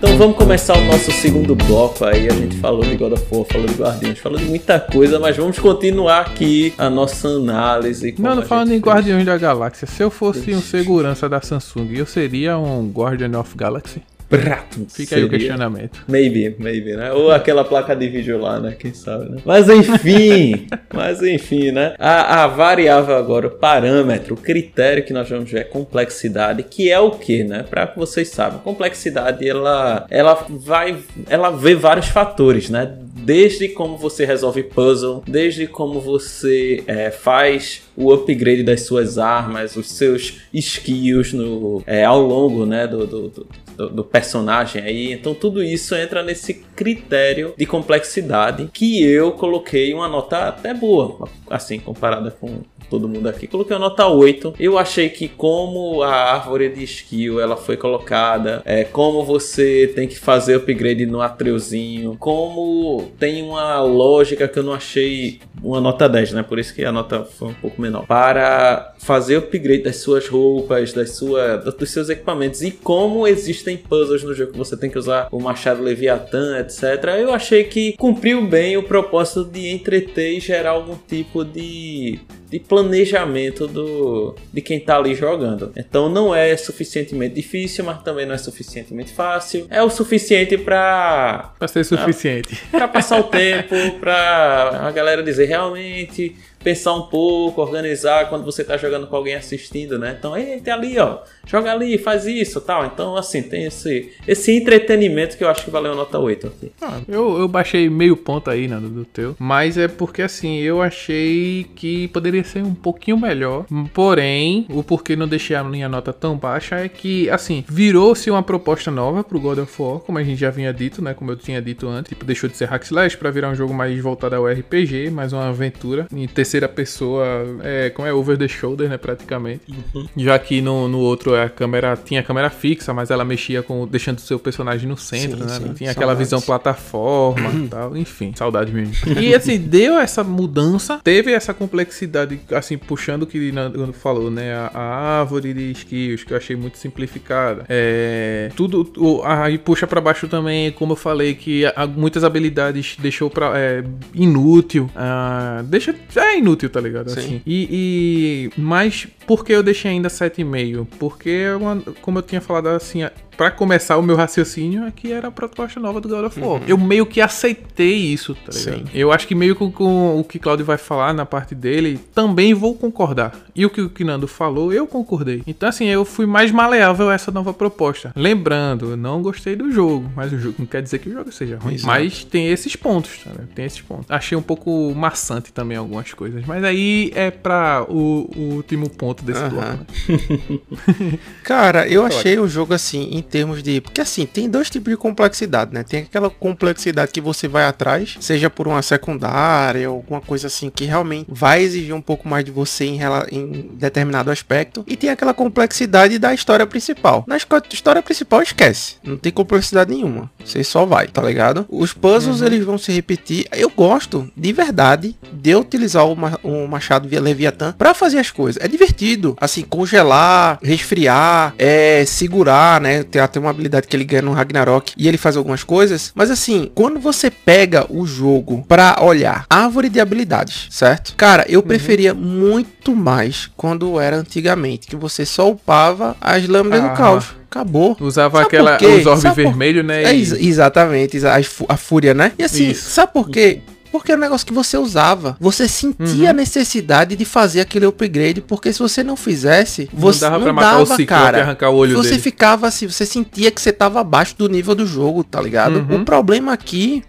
Vamos 0.00 0.36
começar 0.36 0.76
o 0.76 0.84
nosso 0.84 1.10
segundo 1.12 1.54
bloco 1.54 2.04
aí. 2.04 2.28
A 2.28 2.32
gente 2.32 2.56
falou 2.56 2.82
de 2.82 2.96
God 2.96 3.12
of 3.12 3.24
War, 3.30 3.44
falou 3.44 3.66
de 3.66 3.74
Guardiões, 3.74 4.18
falou 4.18 4.38
de 4.38 4.44
muita 4.44 4.80
coisa, 4.80 5.18
mas 5.18 5.36
vamos 5.36 5.58
continuar 5.58 6.20
aqui 6.20 6.72
a 6.78 6.88
nossa 6.88 7.28
análise. 7.28 8.14
Não, 8.18 8.42
falando 8.42 8.72
em 8.72 8.78
Guardiões 8.78 9.26
da 9.26 9.36
Galáxia, 9.36 9.86
se 9.86 10.02
eu 10.02 10.10
fosse 10.10 10.54
um 10.54 10.60
segurança 10.60 11.28
da 11.28 11.40
Samsung, 11.40 11.88
eu 11.94 12.06
seria 12.06 12.58
um 12.58 12.90
Guardian 12.90 13.38
of 13.38 13.56
Galaxy? 13.56 14.02
Prato. 14.30 14.86
Fica 14.88 15.16
aí 15.16 15.24
o 15.24 15.28
questionamento. 15.28 16.04
Maybe, 16.06 16.54
maybe, 16.56 16.94
né? 16.94 17.12
Ou 17.12 17.32
aquela 17.32 17.64
placa 17.64 17.96
de 17.96 18.08
vídeo 18.08 18.40
lá, 18.40 18.60
né? 18.60 18.76
Quem 18.78 18.94
sabe, 18.94 19.28
né? 19.28 19.38
Mas 19.44 19.68
enfim, 19.68 20.68
mas 20.94 21.20
enfim, 21.20 21.72
né? 21.72 21.96
A, 21.98 22.44
a, 22.44 22.46
variável 22.46 23.16
agora, 23.16 23.48
o 23.48 23.50
parâmetro, 23.50 24.34
o 24.34 24.36
critério 24.36 25.04
que 25.04 25.12
nós 25.12 25.28
vamos 25.28 25.50
ver 25.50 25.58
é 25.62 25.64
complexidade, 25.64 26.62
que 26.62 26.88
é 26.88 27.00
o 27.00 27.10
que, 27.10 27.42
né? 27.42 27.64
Para 27.68 27.88
que 27.88 27.98
vocês 27.98 28.28
saibam, 28.28 28.60
complexidade 28.60 29.48
ela, 29.48 30.06
ela 30.08 30.46
vai, 30.48 30.96
ela 31.28 31.50
vê 31.50 31.74
vários 31.74 32.06
fatores, 32.06 32.70
né? 32.70 32.88
Desde 33.22 33.66
como 33.66 33.96
você 33.96 34.24
resolve 34.24 34.62
puzzle, 34.62 35.24
desde 35.26 35.66
como 35.66 36.00
você 36.00 36.84
é, 36.86 37.10
faz 37.10 37.82
o 37.96 38.12
upgrade 38.12 38.62
das 38.62 38.82
suas 38.82 39.18
armas, 39.18 39.74
os 39.74 39.90
seus 39.90 40.40
skills 40.54 41.32
no, 41.32 41.82
é, 41.84 42.04
ao 42.04 42.22
longo 42.22 42.64
né, 42.64 42.86
do, 42.86 43.06
do, 43.06 43.28
do 43.28 43.46
do, 43.80 43.88
do 43.88 44.04
personagem 44.04 44.82
aí. 44.82 45.12
Então 45.12 45.32
tudo 45.34 45.62
isso 45.62 45.94
entra 45.94 46.22
nesse 46.22 46.54
critério 46.54 47.54
de 47.56 47.64
complexidade 47.64 48.68
que 48.72 49.02
eu 49.02 49.32
coloquei 49.32 49.94
uma 49.94 50.08
nota 50.08 50.48
até 50.48 50.74
boa, 50.74 51.28
assim, 51.48 51.78
comparada 51.78 52.30
com 52.30 52.60
todo 52.90 53.08
mundo 53.08 53.28
aqui. 53.28 53.46
Coloquei 53.46 53.74
uma 53.74 53.88
nota 53.88 54.06
8. 54.06 54.54
Eu 54.58 54.76
achei 54.76 55.08
que 55.08 55.28
como 55.28 56.02
a 56.02 56.12
árvore 56.34 56.68
de 56.68 56.82
skill 56.84 57.40
ela 57.40 57.56
foi 57.56 57.76
colocada, 57.76 58.60
é, 58.64 58.82
como 58.84 59.24
você 59.24 59.90
tem 59.94 60.08
que 60.08 60.18
fazer 60.18 60.56
upgrade 60.56 61.06
no 61.06 61.22
Atreuzinho, 61.22 62.16
como 62.18 63.10
tem 63.18 63.42
uma 63.42 63.80
lógica 63.80 64.48
que 64.48 64.58
eu 64.58 64.64
não 64.64 64.72
achei 64.72 65.40
uma 65.62 65.80
nota 65.80 66.08
10, 66.08 66.32
né? 66.32 66.42
Por 66.42 66.58
isso 66.58 66.74
que 66.74 66.84
a 66.84 66.90
nota 66.90 67.24
foi 67.24 67.48
um 67.48 67.54
pouco 67.54 67.80
menor. 67.80 68.06
Para 68.06 68.94
fazer 68.98 69.36
upgrade 69.36 69.84
das 69.84 69.96
suas 69.96 70.26
roupas, 70.26 70.92
das 70.92 71.10
sua, 71.10 71.56
dos 71.58 71.90
seus 71.90 72.08
equipamentos 72.08 72.62
e 72.62 72.70
como 72.72 73.26
existem 73.26 73.69
puzzles 73.76 74.22
no 74.22 74.34
jogo 74.34 74.52
que 74.52 74.58
você 74.58 74.76
tem 74.76 74.90
que 74.90 74.98
usar 74.98 75.28
o 75.30 75.40
machado 75.40 75.82
Leviatã, 75.82 76.58
etc. 76.58 76.82
Eu 77.18 77.32
achei 77.32 77.64
que 77.64 77.96
cumpriu 77.96 78.46
bem 78.46 78.76
o 78.76 78.82
propósito 78.82 79.44
de 79.44 79.68
entreter 79.68 80.36
e 80.36 80.40
gerar 80.40 80.70
algum 80.70 80.96
tipo 80.96 81.44
de 81.44 82.20
de 82.50 82.58
planejamento 82.58 83.68
do, 83.68 84.34
de 84.52 84.60
quem 84.60 84.80
tá 84.80 84.96
ali 84.96 85.14
jogando. 85.14 85.72
Então 85.76 86.08
não 86.08 86.34
é 86.34 86.56
suficientemente 86.56 87.36
difícil, 87.36 87.84
mas 87.84 88.02
também 88.02 88.26
não 88.26 88.34
é 88.34 88.38
suficientemente 88.38 89.12
fácil. 89.12 89.66
É 89.70 89.80
o 89.82 89.88
suficiente 89.88 90.58
para 90.58 91.52
para 91.56 91.68
ser 91.68 91.84
suficiente. 91.84 92.60
Para 92.70 92.88
passar 92.88 93.20
o 93.20 93.24
tempo, 93.30 93.76
para 94.00 94.80
a 94.82 94.90
galera 94.90 95.22
dizer 95.22 95.44
realmente 95.44 96.34
pensar 96.62 96.94
um 96.94 97.02
pouco, 97.02 97.60
organizar 97.60 98.28
quando 98.28 98.44
você 98.44 98.62
tá 98.62 98.76
jogando 98.76 99.06
com 99.06 99.16
alguém 99.16 99.34
assistindo, 99.34 99.98
né? 99.98 100.16
Então, 100.18 100.36
eita, 100.36 100.72
ali, 100.72 100.98
ó, 100.98 101.18
joga 101.46 101.72
ali, 101.72 101.96
faz 101.98 102.26
isso, 102.26 102.60
tal. 102.60 102.84
Então, 102.86 103.16
assim, 103.16 103.42
tem 103.42 103.64
esse, 103.64 104.12
esse 104.28 104.52
entretenimento 104.52 105.36
que 105.36 105.44
eu 105.44 105.48
acho 105.48 105.64
que 105.64 105.70
valeu 105.70 105.94
nota 105.94 106.18
8 106.18 106.46
aqui. 106.46 106.72
Ah, 106.80 107.00
eu, 107.08 107.38
eu 107.38 107.48
baixei 107.48 107.88
meio 107.88 108.16
ponto 108.16 108.50
aí, 108.50 108.68
né, 108.68 108.78
do 108.78 109.04
teu, 109.04 109.34
mas 109.38 109.78
é 109.78 109.88
porque, 109.88 110.22
assim, 110.22 110.58
eu 110.58 110.82
achei 110.82 111.66
que 111.74 112.08
poderia 112.08 112.44
ser 112.44 112.62
um 112.62 112.74
pouquinho 112.74 113.18
melhor, 113.18 113.64
porém, 113.94 114.66
o 114.68 114.82
porquê 114.82 115.16
não 115.16 115.26
deixei 115.26 115.56
a 115.56 115.64
minha 115.64 115.88
nota 115.88 116.12
tão 116.12 116.36
baixa 116.36 116.76
é 116.76 116.88
que, 116.88 117.28
assim, 117.30 117.64
virou-se 117.68 118.30
uma 118.30 118.42
proposta 118.42 118.90
nova 118.90 119.24
pro 119.24 119.40
God 119.40 119.58
of 119.58 119.82
War, 119.82 120.00
como 120.00 120.18
a 120.18 120.22
gente 120.22 120.38
já 120.38 120.50
vinha 120.50 120.72
dito, 120.72 121.02
né, 121.02 121.14
como 121.14 121.30
eu 121.30 121.36
tinha 121.36 121.60
dito 121.62 121.88
antes, 121.88 122.10
tipo, 122.10 122.24
deixou 122.24 122.50
de 122.50 122.56
ser 122.56 122.66
hack 122.66 122.84
slash 122.84 123.16
pra 123.16 123.30
virar 123.30 123.50
um 123.50 123.54
jogo 123.54 123.72
mais 123.72 123.98
voltado 123.98 124.36
ao 124.36 124.46
RPG, 124.46 125.10
mais 125.10 125.32
uma 125.32 125.48
aventura, 125.48 126.06
em 126.12 126.26
terceira 126.28 126.49
pessoa, 126.68 127.24
é, 127.62 127.90
como 127.90 128.06
é, 128.06 128.12
over 128.12 128.36
the 128.36 128.48
shoulder, 128.48 128.88
né, 128.88 128.96
praticamente. 128.96 129.62
Uhum. 129.68 130.06
Já 130.16 130.38
que 130.38 130.60
no, 130.60 130.88
no 130.88 130.98
outro 130.98 131.34
a 131.34 131.48
câmera 131.48 131.96
tinha 131.96 132.20
a 132.20 132.22
câmera 132.22 132.50
fixa, 132.50 132.92
mas 132.92 133.10
ela 133.10 133.24
mexia 133.24 133.62
com 133.62 133.86
deixando 133.86 134.18
o 134.18 134.20
seu 134.20 134.38
personagem 134.38 134.88
no 134.88 134.96
centro, 134.96 135.38
sim, 135.38 135.44
né? 135.44 135.48
Sim. 135.48 135.58
Tinha 135.60 135.74
Saudades. 135.74 135.96
aquela 135.96 136.14
visão 136.14 136.40
plataforma 136.40 137.50
e 137.52 137.68
tal, 137.68 137.96
enfim, 137.96 138.32
saudade 138.34 138.72
mesmo. 138.72 138.94
E 139.20 139.34
assim, 139.34 139.58
deu 139.58 139.98
essa 139.98 140.22
mudança, 140.24 141.00
teve 141.02 141.32
essa 141.32 141.52
complexidade, 141.52 142.40
assim, 142.52 142.78
puxando 142.78 143.22
o 143.22 143.26
que 143.26 143.52
Nando 143.52 143.92
falou, 143.92 144.30
né, 144.30 144.54
a, 144.54 144.70
a, 144.72 145.20
árvore 145.20 145.52
de 145.52 145.70
skills, 145.72 146.24
que 146.24 146.32
eu 146.32 146.36
achei 146.36 146.56
muito 146.56 146.78
simplificada. 146.78 147.64
É, 147.68 148.50
tudo, 148.56 148.90
o, 148.96 149.22
aí 149.24 149.58
puxa 149.58 149.86
para 149.86 150.00
baixo 150.00 150.28
também, 150.28 150.72
como 150.72 150.92
eu 150.92 150.96
falei, 150.96 151.34
que 151.34 151.66
a, 151.66 151.86
muitas 151.86 152.24
habilidades 152.24 152.96
deixou 152.98 153.28
para 153.28 153.58
é, 153.58 153.84
inútil, 154.14 154.90
ah, 154.94 155.62
deixa, 155.64 155.94
é 156.16 156.36
inútil, 156.40 156.68
tá 156.68 156.80
ligado? 156.80 157.10
Sim. 157.10 157.20
Assim. 157.20 157.42
E, 157.46 158.50
e, 158.56 158.60
mas 158.60 159.06
por 159.26 159.44
que 159.44 159.52
eu 159.52 159.62
deixei 159.62 159.92
ainda 159.92 160.08
7,5? 160.08 160.86
Porque, 160.98 161.30
é 161.30 161.54
uma, 161.54 161.80
como 162.02 162.18
eu 162.18 162.22
tinha 162.22 162.40
falado 162.40 162.68
assim, 162.68 163.02
para 163.40 163.50
começar 163.50 163.96
o 163.96 164.02
meu 164.02 164.16
raciocínio 164.16 164.84
aqui 164.86 165.10
era 165.10 165.28
a 165.28 165.30
proposta 165.30 165.80
nova 165.80 165.98
do 165.98 166.10
God 166.10 166.26
of 166.26 166.38
War. 166.38 166.60
Uhum. 166.60 166.66
Eu 166.66 166.76
meio 166.76 167.06
que 167.06 167.22
aceitei 167.22 167.94
isso, 167.94 168.34
tá 168.34 168.52
ligado? 168.52 168.78
Sim. 168.80 168.84
Eu 168.92 169.10
acho 169.10 169.26
que 169.26 169.34
meio 169.34 169.56
com, 169.56 169.72
com 169.72 170.20
o 170.20 170.22
que 170.22 170.38
Claudio 170.38 170.66
vai 170.66 170.76
falar 170.76 171.14
na 171.14 171.24
parte 171.24 171.54
dele, 171.54 171.98
também 172.14 172.52
vou 172.52 172.74
concordar. 172.74 173.34
E 173.56 173.64
o 173.64 173.70
que 173.70 173.80
o 173.80 173.88
Kinando 173.88 174.28
falou, 174.28 174.74
eu 174.74 174.86
concordei. 174.86 175.42
Então, 175.46 175.70
assim, 175.70 175.86
eu 175.86 176.04
fui 176.04 176.26
mais 176.26 176.50
maleável 176.50 177.08
a 177.08 177.14
essa 177.14 177.30
nova 177.30 177.54
proposta. 177.54 178.12
Lembrando, 178.14 178.90
eu 178.90 178.96
não 178.98 179.22
gostei 179.22 179.56
do 179.56 179.72
jogo, 179.72 180.12
mas 180.14 180.30
o 180.34 180.38
jogo 180.38 180.56
não 180.58 180.66
quer 180.66 180.82
dizer 180.82 180.98
que 180.98 181.08
o 181.08 181.12
jogo 181.14 181.32
seja 181.32 181.56
ruim. 181.56 181.76
Exato. 181.76 181.86
Mas 181.86 182.22
tem 182.24 182.48
esses 182.48 182.76
pontos, 182.76 183.24
tá 183.24 183.30
Tem 183.54 183.64
esses 183.64 183.80
pontos. 183.80 184.04
Achei 184.10 184.36
um 184.36 184.42
pouco 184.42 184.94
maçante 184.94 185.50
também 185.50 185.78
algumas 185.78 186.12
coisas. 186.12 186.44
Mas 186.44 186.62
aí 186.62 187.10
é 187.14 187.30
pra 187.30 187.86
o, 187.88 188.30
o 188.36 188.54
último 188.56 188.90
ponto 188.90 189.24
desse 189.24 189.42
uhum. 189.44 189.48
bloco. 189.48 189.66
Né? 189.66 191.18
Cara, 191.42 191.88
eu 191.88 192.04
achei 192.04 192.38
o 192.38 192.46
jogo 192.46 192.74
assim, 192.74 193.08
termos 193.30 193.62
de. 193.62 193.80
Porque 193.80 194.00
assim, 194.00 194.26
tem 194.26 194.48
dois 194.48 194.68
tipos 194.68 194.90
de 194.90 194.96
complexidade, 194.96 195.72
né? 195.72 195.82
Tem 195.82 196.02
aquela 196.02 196.28
complexidade 196.28 197.12
que 197.12 197.20
você 197.20 197.48
vai 197.48 197.64
atrás, 197.64 198.16
seja 198.20 198.50
por 198.50 198.66
uma 198.66 198.82
secundária, 198.82 199.88
alguma 199.88 200.20
coisa 200.20 200.48
assim, 200.48 200.70
que 200.70 200.84
realmente 200.84 201.26
vai 201.28 201.62
exigir 201.62 201.94
um 201.94 202.00
pouco 202.00 202.28
mais 202.28 202.44
de 202.44 202.50
você 202.50 202.84
em, 202.84 203.00
em 203.30 203.70
determinado 203.74 204.30
aspecto. 204.30 204.84
E 204.86 204.96
tem 204.96 205.10
aquela 205.10 205.32
complexidade 205.32 206.18
da 206.18 206.34
história 206.34 206.66
principal. 206.66 207.24
Na 207.26 207.36
história 207.36 208.02
principal, 208.02 208.42
esquece. 208.42 208.96
Não 209.02 209.16
tem 209.16 209.32
complexidade 209.32 209.94
nenhuma. 209.94 210.30
Você 210.44 210.64
só 210.64 210.84
vai, 210.84 211.06
tá 211.06 211.22
ligado? 211.22 211.66
Os 211.68 211.92
puzzles, 211.92 212.40
uhum. 212.40 212.46
eles 212.46 212.64
vão 212.64 212.78
se 212.78 212.92
repetir. 212.92 213.46
Eu 213.52 213.70
gosto, 213.70 214.30
de 214.36 214.52
verdade, 214.52 215.16
de 215.32 215.54
utilizar 215.54 216.06
o, 216.06 216.16
ma 216.16 216.38
o 216.42 216.66
machado 216.66 217.08
via 217.08 217.20
Leviathan 217.20 217.72
para 217.72 217.94
fazer 217.94 218.18
as 218.18 218.30
coisas. 218.30 218.62
É 218.62 218.68
divertido. 218.68 219.36
Assim, 219.40 219.62
congelar, 219.62 220.58
resfriar, 220.62 221.54
é, 221.58 222.04
segurar, 222.06 222.80
né? 222.80 223.02
Ter 223.26 223.34
tem 223.34 223.42
uma 223.42 223.50
habilidade 223.50 223.86
que 223.86 223.96
ele 223.96 224.04
ganha 224.04 224.22
no 224.22 224.32
Ragnarok 224.32 224.92
e 224.96 225.08
ele 225.08 225.16
faz 225.16 225.36
algumas 225.36 225.64
coisas. 225.64 226.12
Mas 226.14 226.30
assim, 226.30 226.70
quando 226.74 227.00
você 227.00 227.30
pega 227.30 227.86
o 227.88 228.06
jogo 228.06 228.64
pra 228.68 228.98
olhar 229.00 229.44
árvore 229.48 229.88
de 229.88 230.00
habilidades, 230.00 230.66
certo? 230.70 231.14
Cara, 231.16 231.44
eu 231.48 231.60
uhum. 231.60 231.66
preferia 231.66 232.14
muito 232.14 232.94
mais 232.94 233.50
quando 233.56 233.98
era 234.00 234.16
antigamente, 234.16 234.86
que 234.86 234.96
você 234.96 235.24
só 235.24 235.50
upava 235.50 236.16
as 236.20 236.46
lâminas 236.46 236.80
ah. 236.80 236.88
do 236.88 236.96
caos 236.96 237.40
acabou. 237.50 237.96
Usava 238.00 238.38
sabe 238.38 238.46
aquela 238.46 238.76
os 238.76 239.06
orbes 239.06 239.34
vermelhos, 239.34 239.84
né? 239.84 240.04
É, 240.04 240.14
exatamente, 240.14 241.18
a, 241.26 241.40
a, 241.68 241.76
fúria, 241.76 242.14
né? 242.14 242.32
E 242.38 242.44
assim, 242.44 242.70
Isso. 242.70 242.90
sabe 242.90 243.12
por 243.12 243.28
quê? 243.28 243.60
Porque 243.90 244.12
é 244.12 244.16
um 244.16 244.18
negócio 244.18 244.46
que 244.46 244.52
você 244.52 244.76
usava. 244.76 245.36
Você 245.40 245.66
sentia 245.66 246.24
uhum. 246.24 246.30
a 246.30 246.32
necessidade 246.32 247.16
de 247.16 247.24
fazer 247.24 247.60
aquele 247.60 247.86
upgrade, 247.86 248.40
porque 248.40 248.72
se 248.72 248.78
você 248.78 249.02
não 249.02 249.16
fizesse, 249.16 249.88
você 249.92 250.24
não 250.24 250.32
dava, 250.32 250.44
não 250.46 250.54
matar 250.54 250.78
dava, 250.78 250.94
o 250.94 251.06
cara. 251.06 251.42
arrancar 251.42 251.70
o 251.70 251.76
olho 251.76 251.96
você 251.96 252.10
dele. 252.10 252.22
ficava 252.22 252.68
assim, 252.68 252.86
você 252.86 253.04
sentia 253.04 253.50
que 253.50 253.60
você 253.60 253.72
tava 253.72 254.00
abaixo 254.00 254.36
do 254.36 254.48
nível 254.48 254.74
do 254.74 254.86
jogo, 254.86 255.24
tá 255.24 255.40
ligado? 255.40 255.86
Uhum. 255.90 256.02
O 256.02 256.04
problema 256.04 256.52
aqui 256.52 257.02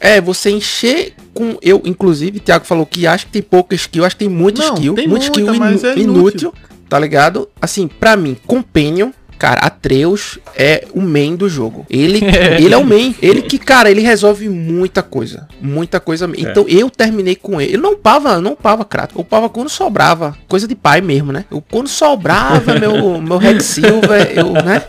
é 0.00 0.20
você 0.20 0.50
encher 0.50 1.14
com 1.32 1.56
eu, 1.60 1.82
inclusive, 1.84 2.38
o 2.38 2.40
Thiago 2.40 2.64
falou 2.64 2.86
que 2.86 3.06
acha 3.06 3.26
que 3.26 3.32
tem 3.32 3.42
pouca 3.42 3.74
skill, 3.74 4.04
acho 4.04 4.16
que 4.16 4.24
tem 4.24 4.34
muita 4.34 4.62
não, 4.62 4.74
skill, 4.74 4.94
tem 4.94 5.08
muita, 5.08 5.26
skill 5.26 5.48
é 5.48 5.56
inútil. 5.56 5.96
inútil, 5.96 6.54
tá 6.88 6.98
ligado? 6.98 7.48
Assim, 7.60 7.86
para 7.86 8.16
mim, 8.16 8.36
Companion 8.46 9.10
Cara, 9.38 9.60
Atreus 9.60 10.38
é 10.56 10.86
o 10.94 11.00
main 11.00 11.36
do 11.36 11.48
jogo. 11.48 11.86
Ele, 11.90 12.20
ele 12.58 12.72
é 12.72 12.76
o 12.76 12.84
main. 12.84 13.14
Ele 13.20 13.42
que, 13.42 13.58
cara, 13.58 13.90
ele 13.90 14.00
resolve 14.00 14.48
muita 14.48 15.02
coisa. 15.02 15.48
Muita 15.60 16.00
coisa. 16.00 16.26
É. 16.26 16.40
Então 16.40 16.66
eu 16.68 16.88
terminei 16.90 17.34
com 17.34 17.60
ele. 17.60 17.72
Ele 17.72 17.82
não 17.82 17.92
upava, 17.92 18.40
não 18.40 18.52
upava 18.52 18.84
Kratos. 18.84 19.16
Eu 19.16 19.22
upava 19.22 19.48
quando 19.48 19.68
sobrava. 19.68 20.36
Coisa 20.48 20.66
de 20.66 20.74
pai 20.74 21.00
mesmo, 21.00 21.32
né? 21.32 21.44
Eu, 21.50 21.62
quando 21.70 21.88
sobrava 21.88 22.78
meu, 22.78 23.20
meu 23.20 23.38
Red 23.38 23.60
Silver, 23.60 24.32
eu, 24.34 24.52
né? 24.52 24.82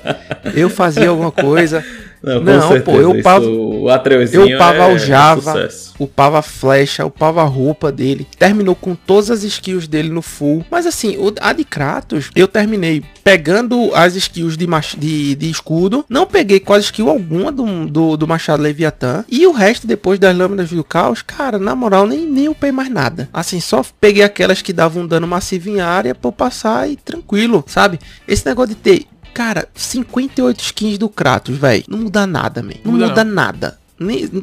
Eu 0.53 0.69
fazia 0.69 1.09
alguma 1.09 1.31
coisa. 1.31 1.83
Não, 2.25 2.41
não 2.41 2.81
pô, 2.81 2.93
eu 2.93 3.11
upava, 3.11 3.45
o 3.45 3.87
Atreuzinho 3.87 4.49
eu 4.49 4.55
upava 4.55 4.77
é, 4.77 4.95
o 4.95 4.97
Java, 4.97 5.61
é 5.61 5.69
upava 5.99 6.39
a 6.39 6.41
flecha, 6.41 7.05
upava 7.05 7.41
a 7.41 7.45
roupa 7.45 7.91
dele. 7.91 8.27
Terminou 8.37 8.75
com 8.75 8.95
todas 8.95 9.29
as 9.29 9.43
skills 9.43 9.87
dele 9.87 10.09
no 10.09 10.23
full. 10.23 10.65
Mas 10.71 10.87
assim, 10.87 11.17
a 11.39 11.53
de 11.53 11.63
Kratos, 11.63 12.31
eu 12.35 12.47
terminei 12.47 13.03
pegando 13.23 13.93
as 13.93 14.15
skills 14.15 14.57
de, 14.57 14.67
de, 14.97 15.35
de 15.35 15.49
escudo. 15.49 16.03
Não 16.09 16.25
peguei 16.25 16.59
quase 16.59 16.85
skill 16.85 17.09
alguma 17.09 17.51
do, 17.51 17.85
do, 17.85 18.17
do 18.17 18.27
Machado 18.27 18.63
Leviatã. 18.63 19.23
E 19.29 19.45
o 19.45 19.51
resto, 19.51 19.85
depois 19.85 20.19
das 20.19 20.35
lâminas 20.35 20.69
do 20.69 20.83
caos, 20.83 21.21
cara, 21.21 21.59
na 21.59 21.75
moral, 21.75 22.07
nem, 22.07 22.25
nem 22.25 22.49
upei 22.49 22.71
mais 22.71 22.89
nada. 22.89 23.29
Assim, 23.31 23.59
só 23.59 23.83
peguei 24.01 24.23
aquelas 24.23 24.61
que 24.61 24.73
davam 24.73 25.03
um 25.03 25.07
dano 25.07 25.27
massivo 25.27 25.69
em 25.69 25.79
área 25.79 26.15
pra 26.15 26.29
eu 26.29 26.31
passar 26.31 26.89
e 26.89 26.95
tranquilo, 26.95 27.63
sabe? 27.67 27.99
Esse 28.27 28.45
negócio 28.45 28.75
de 28.75 28.81
ter 28.81 29.05
Cara, 29.35 29.67
58 29.75 30.59
skins 30.61 30.97
do 30.97 31.09
Kratos, 31.09 31.57
velho. 31.57 31.83
Não 31.89 31.97
muda 31.99 32.25
nada, 32.25 32.63
man. 32.63 32.71
Não 32.85 32.93
muda, 32.93 33.09
muda 33.09 33.23
nada. 33.25 33.77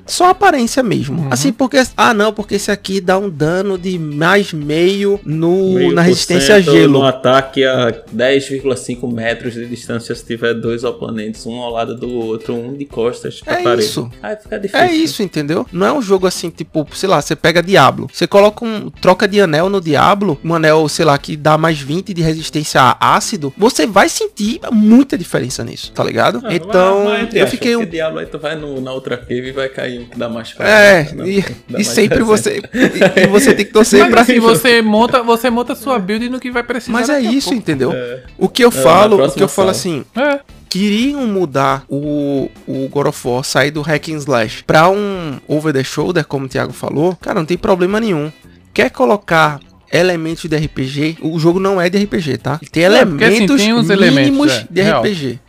Só 0.07 0.30
aparência 0.30 0.82
mesmo. 0.82 1.22
Uhum. 1.22 1.28
Assim, 1.30 1.53
porque. 1.53 1.82
Ah, 1.96 2.14
não, 2.14 2.32
porque 2.32 2.55
esse 2.55 2.70
aqui 2.70 3.00
dá 3.00 3.18
um 3.18 3.28
dano 3.28 3.76
de 3.76 3.98
mais 3.98 4.53
meio 4.53 5.20
no, 5.24 5.74
meio 5.74 5.92
na 5.92 6.03
resistência 6.03 6.55
a 6.55 6.61
gelo. 6.61 7.00
No 7.00 7.05
ataque 7.05 7.64
a 7.64 7.92
10,5 8.14 9.12
metros 9.12 9.53
de 9.55 9.66
distância 9.66 10.14
se 10.14 10.24
tiver 10.24 10.55
dois 10.55 10.84
oponentes, 10.84 11.44
um 11.44 11.57
ao 11.57 11.70
lado 11.70 11.94
do 11.94 12.11
outro, 12.11 12.55
um 12.55 12.74
de 12.74 12.86
costas 12.86 13.42
é 13.44 13.62
parede. 13.62 13.82
Isso. 13.82 14.11
Aí 14.22 14.36
fica 14.36 14.59
difícil. 14.59 14.86
É 14.86 14.92
isso, 14.92 15.22
entendeu? 15.22 15.66
Não 15.70 15.86
é 15.86 15.92
um 15.92 16.00
jogo 16.00 16.26
assim, 16.26 16.48
tipo, 16.48 16.86
sei 16.94 17.09
lá, 17.09 17.20
você 17.20 17.36
pega 17.36 17.62
Diablo. 17.62 18.09
Você 18.11 18.26
coloca 18.26 18.64
um. 18.64 18.88
troca 18.88 19.28
de 19.28 19.40
anel 19.40 19.68
no 19.68 19.80
Diablo, 19.80 20.38
um 20.42 20.55
anel, 20.55 20.88
sei 20.88 21.05
lá, 21.05 21.18
que 21.18 21.36
dá 21.36 21.59
mais 21.59 21.78
20 21.78 22.14
de 22.14 22.22
resistência 22.22 22.80
a 22.80 23.16
ácido. 23.16 23.53
Você 23.59 23.86
vai 23.86 24.09
sentir 24.09 24.61
muita 24.70 25.18
diferença 25.18 25.62
nisso, 25.62 25.92
tá 25.92 26.03
ligado? 26.03 26.40
Ah, 26.42 26.55
então, 26.55 27.05
mas, 27.05 27.24
mas 27.24 27.34
eu 27.34 27.46
fiquei 27.46 27.76
um. 27.76 27.84
Diablo 27.84 28.20
aí 28.20 28.26
tu 28.26 28.38
vai 28.38 28.57
no, 28.57 28.80
na 28.80 28.92
outra 28.92 29.18
cave 29.18 29.41
e 29.43 29.53
vai 29.53 29.68
cair 29.68 30.01
um 30.01 30.05
que 30.05 30.18
dá 30.18 30.28
mais 30.28 30.53
pra 30.53 30.68
É, 30.68 31.12
não, 31.12 31.26
e, 31.26 31.45
e 31.78 31.84
sempre 31.84 32.22
você. 32.22 32.62
E, 32.72 33.22
e, 33.22 33.26
você 33.26 33.55
tem 33.55 33.66
que 33.66 33.72
torcer 33.72 34.01
mas, 34.01 34.11
pra 34.11 34.20
assim, 34.22 34.40
você 34.40 34.82
monta, 34.82 35.22
você 35.22 35.51
monta 35.51 35.74
sua 35.74 35.99
build 35.99 36.28
no 36.28 36.40
que 36.40 36.51
vai 36.51 36.62
precisar. 36.62 36.93
Mas 36.93 37.09
é 37.09 37.20
isso, 37.20 37.55
entendeu? 37.55 37.93
É. 37.93 38.22
O 38.38 38.49
que 38.49 38.64
eu 38.64 38.68
é, 38.68 38.72
falo, 38.72 39.24
o 39.24 39.30
que 39.30 39.43
eu 39.43 39.49
falo 39.49 39.70
assim. 39.70 40.05
É 40.16 40.40
queriam 40.72 41.26
mudar 41.26 41.84
o, 41.86 42.51
o 42.66 42.88
God 42.88 43.09
of 43.09 43.28
War, 43.28 43.45
sair 43.45 43.70
do 43.70 43.82
hack 43.82 44.09
and 44.09 44.16
slash 44.16 44.64
pra 44.64 44.88
um 44.88 45.38
over 45.47 45.70
the 45.70 45.84
shoulder, 45.84 46.24
como 46.24 46.47
o 46.47 46.49
Thiago 46.49 46.72
falou, 46.72 47.14
cara, 47.14 47.38
não 47.38 47.45
tem 47.45 47.59
problema 47.59 48.01
nenhum. 48.01 48.32
Quer 48.72 48.88
colocar 48.88 49.61
elementos 49.93 50.49
de 50.49 50.57
RPG, 50.57 51.18
o 51.20 51.38
jogo 51.38 51.61
não 51.61 51.78
é 51.78 51.90
de 51.90 52.03
RPG, 52.03 52.38
tá? 52.38 52.59
Tem 52.70 52.84
é, 52.84 52.86
elementos 52.86 53.28
assim, 53.34 53.47
tem 53.47 53.66
mínimos 53.66 53.90
elementos, 53.90 54.53
é, 54.53 54.66
de 54.70 54.80
real. 54.80 55.03
RPG. 55.03 55.40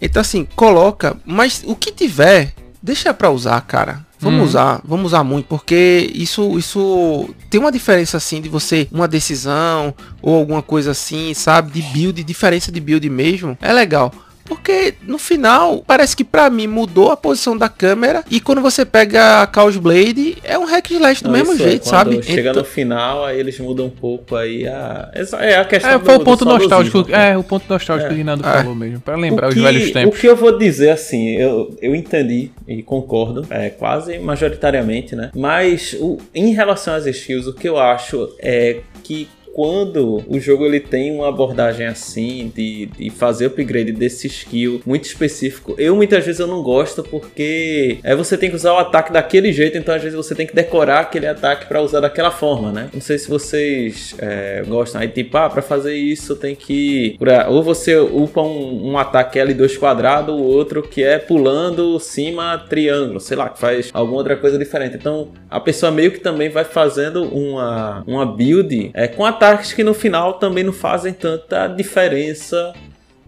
Então 0.00 0.20
assim, 0.20 0.46
coloca, 0.54 1.16
mas 1.26 1.64
o 1.66 1.74
que 1.74 1.90
tiver, 1.90 2.52
deixa 2.82 3.12
pra 3.14 3.30
usar, 3.30 3.60
cara. 3.62 4.04
Vamos 4.18 4.40
hum. 4.40 4.44
usar, 4.44 4.80
vamos 4.84 5.06
usar 5.06 5.24
muito, 5.24 5.46
porque 5.46 6.10
isso, 6.14 6.58
isso 6.58 7.30
tem 7.48 7.58
uma 7.58 7.72
diferença 7.72 8.18
assim 8.18 8.40
de 8.42 8.50
você, 8.50 8.86
uma 8.92 9.08
decisão 9.08 9.94
ou 10.20 10.34
alguma 10.34 10.60
coisa 10.60 10.90
assim, 10.90 11.32
sabe? 11.32 11.70
De 11.70 11.80
build, 11.90 12.22
diferença 12.22 12.70
de 12.70 12.80
build 12.80 13.08
mesmo. 13.08 13.56
É 13.62 13.72
legal. 13.72 14.12
Porque 14.50 14.94
no 15.06 15.16
final, 15.16 15.84
parece 15.86 16.16
que 16.16 16.24
para 16.24 16.50
mim 16.50 16.66
mudou 16.66 17.12
a 17.12 17.16
posição 17.16 17.56
da 17.56 17.68
câmera. 17.68 18.24
E 18.28 18.40
quando 18.40 18.60
você 18.60 18.84
pega 18.84 19.44
a 19.44 19.48
Chaos 19.54 19.76
Blade, 19.76 20.38
é 20.42 20.58
um 20.58 20.64
hack 20.64 20.90
slash 20.90 21.22
do 21.22 21.30
Não, 21.30 21.38
mesmo 21.38 21.52
é, 21.52 21.56
jeito, 21.56 21.86
sabe? 21.86 22.20
Chega 22.20 22.50
então... 22.50 22.60
no 22.60 22.64
final, 22.64 23.24
aí 23.24 23.38
eles 23.38 23.60
mudam 23.60 23.86
um 23.86 23.90
pouco 23.90 24.34
aí 24.34 24.66
a. 24.66 25.08
É 25.38 25.54
a 25.54 25.64
questão 25.64 25.92
é, 25.92 25.98
foi 26.00 26.16
do, 26.16 26.22
o 26.22 26.24
ponto 26.24 26.44
nostálgico. 26.44 27.06
É, 27.12 27.38
o 27.38 27.44
ponto 27.44 27.64
nostálgico 27.68 28.12
é. 28.12 28.16
que 28.16 28.24
Nando 28.24 28.44
é. 28.44 28.52
falou 28.52 28.74
mesmo. 28.74 29.00
Pra 29.00 29.14
lembrar 29.14 29.52
que, 29.52 29.58
os 29.58 29.62
velhos 29.62 29.92
tempos. 29.92 30.18
O 30.18 30.20
que 30.20 30.26
eu 30.26 30.34
vou 30.34 30.58
dizer 30.58 30.90
assim, 30.90 31.36
eu, 31.36 31.76
eu 31.80 31.94
entendi 31.94 32.50
e 32.66 32.82
concordo, 32.82 33.46
é, 33.50 33.70
quase 33.70 34.18
majoritariamente, 34.18 35.14
né? 35.14 35.30
Mas 35.32 35.96
o, 36.00 36.18
em 36.34 36.52
relação 36.52 36.94
às 36.94 37.06
skills, 37.06 37.46
o 37.46 37.54
que 37.54 37.68
eu 37.68 37.78
acho 37.78 38.34
é 38.40 38.80
que 39.04 39.28
quando 39.54 40.22
o 40.28 40.38
jogo 40.38 40.64
ele 40.66 40.80
tem 40.80 41.12
uma 41.12 41.28
abordagem 41.28 41.86
assim 41.86 42.52
de, 42.54 42.86
de 42.86 43.10
fazer 43.10 43.46
upgrade 43.46 43.92
desse 43.92 44.26
skill 44.26 44.80
muito 44.86 45.04
específico, 45.04 45.74
eu 45.78 45.96
muitas 45.96 46.24
vezes 46.24 46.40
eu 46.40 46.46
não 46.46 46.62
gosto 46.62 47.02
porque 47.02 47.98
é 48.02 48.14
você 48.14 48.36
tem 48.36 48.50
que 48.50 48.56
usar 48.56 48.72
o 48.72 48.78
ataque 48.78 49.12
daquele 49.12 49.52
jeito, 49.52 49.76
então 49.76 49.94
às 49.94 50.02
vezes 50.02 50.16
você 50.16 50.34
tem 50.34 50.46
que 50.46 50.54
decorar 50.54 51.00
aquele 51.00 51.26
ataque 51.26 51.66
para 51.66 51.80
usar 51.80 52.00
daquela 52.00 52.30
forma, 52.30 52.72
né? 52.72 52.88
Não 52.92 53.00
sei 53.00 53.18
se 53.18 53.28
vocês 53.28 54.14
é, 54.18 54.62
gostam 54.66 55.00
aí 55.00 55.08
tipo, 55.08 55.36
ah, 55.36 55.48
para 55.48 55.62
fazer 55.62 55.94
isso 55.94 56.36
tem 56.36 56.54
que 56.54 57.18
ou 57.48 57.62
você 57.62 57.96
upa 57.96 58.42
um, 58.42 58.90
um 58.90 58.98
ataque 58.98 59.38
L2 59.38 59.78
quadrado, 59.78 60.32
o 60.32 60.42
outro 60.42 60.82
que 60.82 61.02
é 61.02 61.18
pulando 61.18 61.98
cima 61.98 62.58
triângulo, 62.58 63.20
sei 63.20 63.36
lá, 63.36 63.48
que 63.48 63.58
faz 63.58 63.90
alguma 63.92 64.18
outra 64.18 64.36
coisa 64.36 64.58
diferente. 64.58 64.96
Então 64.96 65.28
a 65.50 65.60
pessoa 65.60 65.92
meio 65.92 66.12
que 66.12 66.20
também 66.20 66.48
vai 66.48 66.64
fazendo 66.64 67.24
uma, 67.24 68.02
uma 68.06 68.26
build 68.26 68.90
é, 68.94 69.08
com 69.08 69.24
a 69.24 69.32
ataques 69.50 69.72
que 69.72 69.82
no 69.82 69.92
final 69.92 70.34
também 70.34 70.62
não 70.62 70.72
fazem 70.72 71.12
tanta 71.12 71.66
diferença 71.66 72.72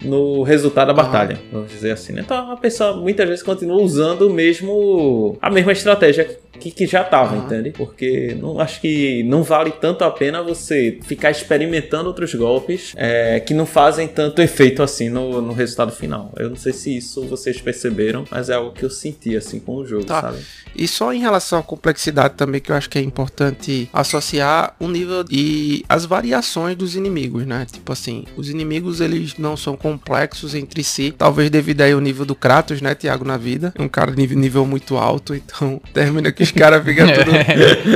no 0.05 0.43
resultado 0.43 0.89
da 0.89 0.95
batalha, 0.95 1.39
vamos 1.51 1.71
dizer 1.71 1.93
assim. 1.93 2.13
Né? 2.13 2.23
Então 2.25 2.53
a 2.53 2.57
pessoa 2.57 2.97
muitas 2.97 3.29
vezes 3.29 3.43
continua 3.43 3.81
usando 3.81 4.29
o 4.29 4.33
mesmo 4.33 5.37
a 5.41 5.51
mesma 5.51 5.73
estratégia 5.73 6.39
que, 6.59 6.71
que 6.71 6.87
já 6.87 7.03
estava, 7.03 7.37
entende? 7.37 7.71
Porque 7.71 8.37
não 8.39 8.61
acho 8.61 8.81
que 8.81 9.23
não 9.25 9.43
vale 9.43 9.73
tanto 9.73 10.05
a 10.05 10.11
pena 10.11 10.43
você 10.43 10.99
ficar 11.03 11.31
experimentando 11.31 12.09
outros 12.09 12.35
golpes 12.35 12.93
é, 12.97 13.41
que 13.41 13.53
não 13.53 13.67
fazem 13.67 14.07
tanto 14.07 14.41
efeito 14.41 14.83
assim 14.83 15.09
no, 15.09 15.43
no 15.43 15.53
resultado 15.53 15.93
final. 15.93 16.33
Eu 16.37 16.51
não 16.51 16.57
sei 16.57 16.73
se 16.73 16.97
isso 16.97 17.23
vocês 17.27 17.61
perceberam, 17.61 18.25
mas 18.31 18.49
é 18.49 18.55
algo 18.55 18.73
que 18.73 18.85
eu 18.85 18.91
senti 18.91 19.37
assim 19.37 19.59
com 19.59 19.77
o 19.77 19.87
jogo, 19.87 20.05
tá. 20.05 20.21
sabe? 20.21 20.39
E 20.75 20.89
só 20.89 21.13
em 21.13 21.21
relação 21.21 21.59
à 21.59 21.63
complexidade 21.63 22.35
também 22.35 22.61
que 22.61 22.71
eu 22.71 22.77
acho 22.77 22.89
que 22.89 22.99
é 22.99 23.03
importante 23.03 23.89
associar 23.93 24.75
o 24.79 24.89
nível 24.89 25.25
e 25.31 25.85
as 25.89 26.05
variações 26.05 26.77
dos 26.77 26.97
inimigos, 26.97 27.45
né? 27.45 27.67
Tipo 27.71 27.93
assim, 27.93 28.25
os 28.37 28.49
inimigos 28.49 29.01
eles 29.01 29.37
não 29.37 29.57
são 29.57 29.77
complexos 29.93 30.55
entre 30.55 30.83
si, 30.83 31.15
talvez 31.17 31.51
devido 31.51 31.83
aí 31.83 31.93
ao 31.93 32.01
nível 32.01 32.25
do 32.25 32.35
Kratos, 32.35 32.81
né, 32.81 32.95
Thiago, 32.95 33.25
na 33.25 33.37
vida. 33.37 33.73
É 33.77 33.83
um 33.83 33.89
cara 33.89 34.13
de 34.13 34.37
nível 34.37 34.65
muito 34.67 34.97
alto, 34.97 35.35
então 35.35 35.81
termina 35.93 36.33
que 36.33 36.43
os 36.43 36.51
caras 36.51 36.85
ficam 36.85 37.07
tudo... 37.07 37.31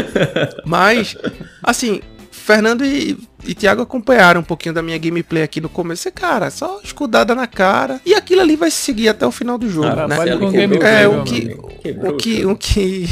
Mas, 0.65 1.17
assim, 1.63 2.01
Fernando 2.31 2.85
e, 2.85 3.19
e 3.45 3.55
Thiago 3.55 3.83
acompanharam 3.83 4.41
um 4.41 4.45
pouquinho 4.45 4.75
da 4.75 4.83
minha 4.83 4.99
gameplay 4.99 5.43
aqui 5.43 5.61
no 5.61 5.69
começo. 5.69 6.09
E, 6.09 6.13
cara, 6.13 6.51
só 6.51 6.81
escudada 6.83 7.35
na 7.35 7.47
cara. 7.47 8.01
E 8.05 8.15
aquilo 8.15 8.41
ali 8.41 8.57
vai 8.57 8.71
seguir 8.71 9.09
até 9.09 9.27
o 9.27 9.33
final 9.33 9.59
do 9.59 9.69
jogo, 9.69 9.89
cara, 9.89 10.09
né? 10.09 10.17
É, 10.29 11.09
o 11.09 11.25
que, 11.25 11.57
o 12.05 12.17
que, 12.17 12.47
o 12.47 12.57
que 12.57 13.09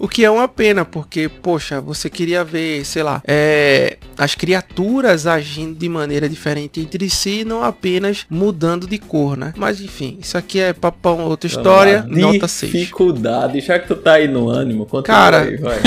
o 0.00 0.08
que 0.08 0.24
é 0.24 0.30
uma 0.30 0.48
pena, 0.48 0.82
porque, 0.82 1.28
poxa, 1.28 1.78
você 1.78 2.08
queria 2.08 2.42
ver, 2.42 2.86
sei 2.86 3.02
lá, 3.02 3.22
é, 3.26 3.98
as 4.16 4.34
criaturas 4.34 5.26
agindo 5.26 5.78
de 5.78 5.88
maneira 5.90 6.26
diferente 6.26 6.80
entre 6.80 7.10
si, 7.10 7.44
não 7.44 7.62
apenas 7.62 8.24
mudando 8.30 8.86
de 8.86 8.98
cor, 8.98 9.36
né? 9.36 9.52
Mas 9.58 9.78
enfim, 9.78 10.16
isso 10.18 10.38
aqui 10.38 10.58
é 10.58 10.72
papão, 10.72 11.20
outra 11.26 11.46
história, 11.46 12.02
nota 12.08 12.48
6. 12.48 12.72
Dificuldade, 12.72 13.60
já 13.60 13.78
que 13.78 13.88
tu 13.88 13.96
tá 13.96 14.14
aí 14.14 14.26
no 14.26 14.48
ânimo, 14.48 14.86
conta 14.86 15.06
cara, 15.06 15.42
aí, 15.42 15.58
vai. 15.58 15.78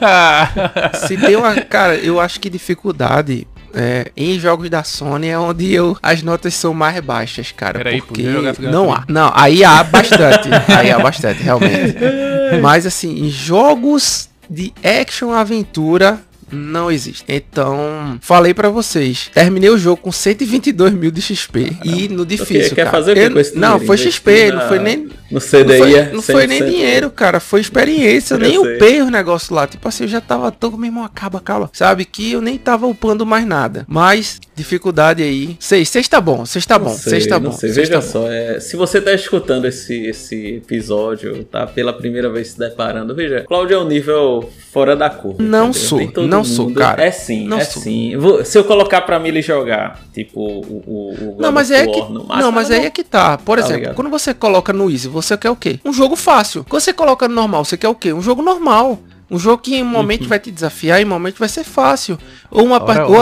se 1.06 1.18
tem 1.18 1.36
uma. 1.36 1.54
Cara, 1.60 1.94
eu 1.96 2.18
acho 2.18 2.40
que 2.40 2.48
dificuldade 2.48 3.46
é, 3.78 4.10
em 4.16 4.40
jogos 4.40 4.68
da 4.68 4.82
Sony 4.82 5.28
é 5.28 5.38
onde 5.38 5.72
eu, 5.72 5.96
as 6.02 6.20
notas 6.20 6.52
são 6.54 6.74
mais 6.74 6.98
baixas, 7.00 7.52
cara. 7.52 7.78
Peraí, 7.78 8.02
porque 8.02 8.24
não 8.60 8.92
há. 8.92 9.04
Não, 9.06 9.30
aí 9.32 9.62
há 9.62 9.84
bastante. 9.84 10.48
aí 10.76 10.90
há 10.90 10.98
bastante, 10.98 11.40
realmente. 11.42 11.96
Mas 12.60 12.84
assim, 12.84 13.26
em 13.26 13.30
jogos 13.30 14.28
de 14.50 14.72
action 14.82 15.30
aventura, 15.30 16.18
não 16.50 16.90
existe. 16.90 17.24
Então, 17.28 18.18
falei 18.20 18.54
para 18.54 18.68
vocês. 18.70 19.30
Terminei 19.32 19.70
o 19.70 19.78
jogo 19.78 20.02
com 20.02 20.10
122 20.10 20.92
mil 20.94 21.10
de 21.10 21.20
XP. 21.20 21.76
E 21.84 22.08
no 22.08 22.24
difícil. 22.24 22.74
Quer 22.74 22.90
fazer 22.90 23.12
o 23.12 23.14
que 23.14 23.30
com 23.30 23.38
esse 23.38 23.56
Não, 23.56 23.78
foi 23.78 23.96
XP, 23.96 24.50
na... 24.50 24.60
não 24.60 24.68
foi 24.68 24.78
nem. 24.78 25.08
No 25.30 25.40
CDI 25.40 25.62
não 25.62 25.78
foi, 25.78 26.12
não 26.12 26.22
foi 26.22 26.46
nem 26.46 26.64
dinheiro, 26.64 27.10
cara. 27.10 27.40
Foi 27.40 27.60
experiência. 27.60 28.34
Eu 28.34 28.38
nem 28.38 28.60
sei. 28.60 28.76
upei 28.76 29.02
os 29.02 29.10
negócios 29.10 29.50
lá. 29.50 29.66
Tipo 29.66 29.88
assim, 29.88 30.04
eu 30.04 30.08
já 30.08 30.20
tava 30.20 30.50
todo, 30.50 30.76
meu 30.76 30.86
irmão, 30.86 31.04
acaba, 31.04 31.38
acaba. 31.38 31.70
Sabe? 31.72 32.04
Que 32.04 32.32
eu 32.32 32.40
nem 32.40 32.56
tava 32.56 32.86
upando 32.86 33.26
mais 33.26 33.46
nada. 33.46 33.84
Mas, 33.88 34.40
dificuldade 34.54 35.22
aí. 35.22 35.56
Seis 35.60 35.90
tá 36.08 36.20
bom, 36.20 36.44
seis 36.44 36.66
tá 36.66 36.78
bom, 36.78 36.90
seis 36.90 37.26
tá 37.26 37.38
bom. 37.38 37.52
Sei. 37.52 37.70
Veja 37.70 37.94
tá 37.94 38.02
só, 38.02 38.30
é, 38.30 38.58
se 38.60 38.76
você 38.76 39.00
tá 39.00 39.12
escutando 39.12 39.66
esse, 39.66 40.06
esse 40.06 40.56
episódio, 40.56 41.44
tá 41.44 41.66
pela 41.66 41.92
primeira 41.92 42.30
vez 42.30 42.48
se 42.48 42.58
deparando, 42.58 43.14
veja, 43.14 43.44
Cláudio 43.46 43.76
é 43.76 43.78
um 43.78 43.86
nível 43.86 44.50
fora 44.72 44.96
da 44.96 45.10
curva. 45.10 45.42
Não 45.42 45.72
sou, 45.72 46.00
não 46.26 46.44
sou, 46.44 46.72
cara. 46.72 47.04
É 47.04 47.10
sim, 47.10 47.46
não 47.46 47.58
é 47.58 47.64
sou. 47.64 47.82
sim. 47.82 48.12
Se 48.44 48.58
eu 48.58 48.64
colocar 48.64 49.02
pra 49.02 49.18
mim 49.18 49.28
ele 49.28 49.42
jogar, 49.42 50.00
tipo, 50.12 50.40
o. 50.40 50.82
o, 50.86 51.34
o 51.36 51.36
não, 51.40 51.52
mas 51.52 51.70
é 51.70 51.86
que. 51.86 52.00
não, 52.10 52.52
mas 52.52 52.70
aí 52.70 52.86
é 52.86 52.90
que 52.90 53.04
tá. 53.04 53.38
Por 53.38 53.58
tá 53.58 53.64
exemplo, 53.64 53.80
ligado? 53.80 53.94
quando 53.94 54.10
você 54.10 54.34
coloca 54.34 54.72
no 54.72 54.90
Easy, 54.90 55.08
você 55.22 55.36
quer 55.36 55.50
o 55.50 55.56
quê? 55.56 55.80
Um 55.84 55.92
jogo 55.92 56.16
fácil. 56.16 56.64
Quando 56.68 56.82
você 56.82 56.92
coloca 56.92 57.28
no 57.28 57.34
normal, 57.34 57.64
você 57.64 57.76
quer 57.76 57.88
o 57.88 57.94
quê? 57.94 58.12
Um 58.12 58.22
jogo 58.22 58.42
normal. 58.42 58.98
Um 59.30 59.38
jogo 59.38 59.62
que 59.62 59.76
em 59.76 59.82
um 59.82 59.86
momento 59.86 60.22
uhum. 60.22 60.28
vai 60.28 60.38
te 60.38 60.50
desafiar, 60.50 61.00
em 61.00 61.04
um 61.04 61.08
momento 61.08 61.38
vai 61.38 61.48
ser 61.48 61.64
fácil. 61.64 62.18
Ou 62.50 62.64
uma 62.64 62.80
partida. 62.80 63.12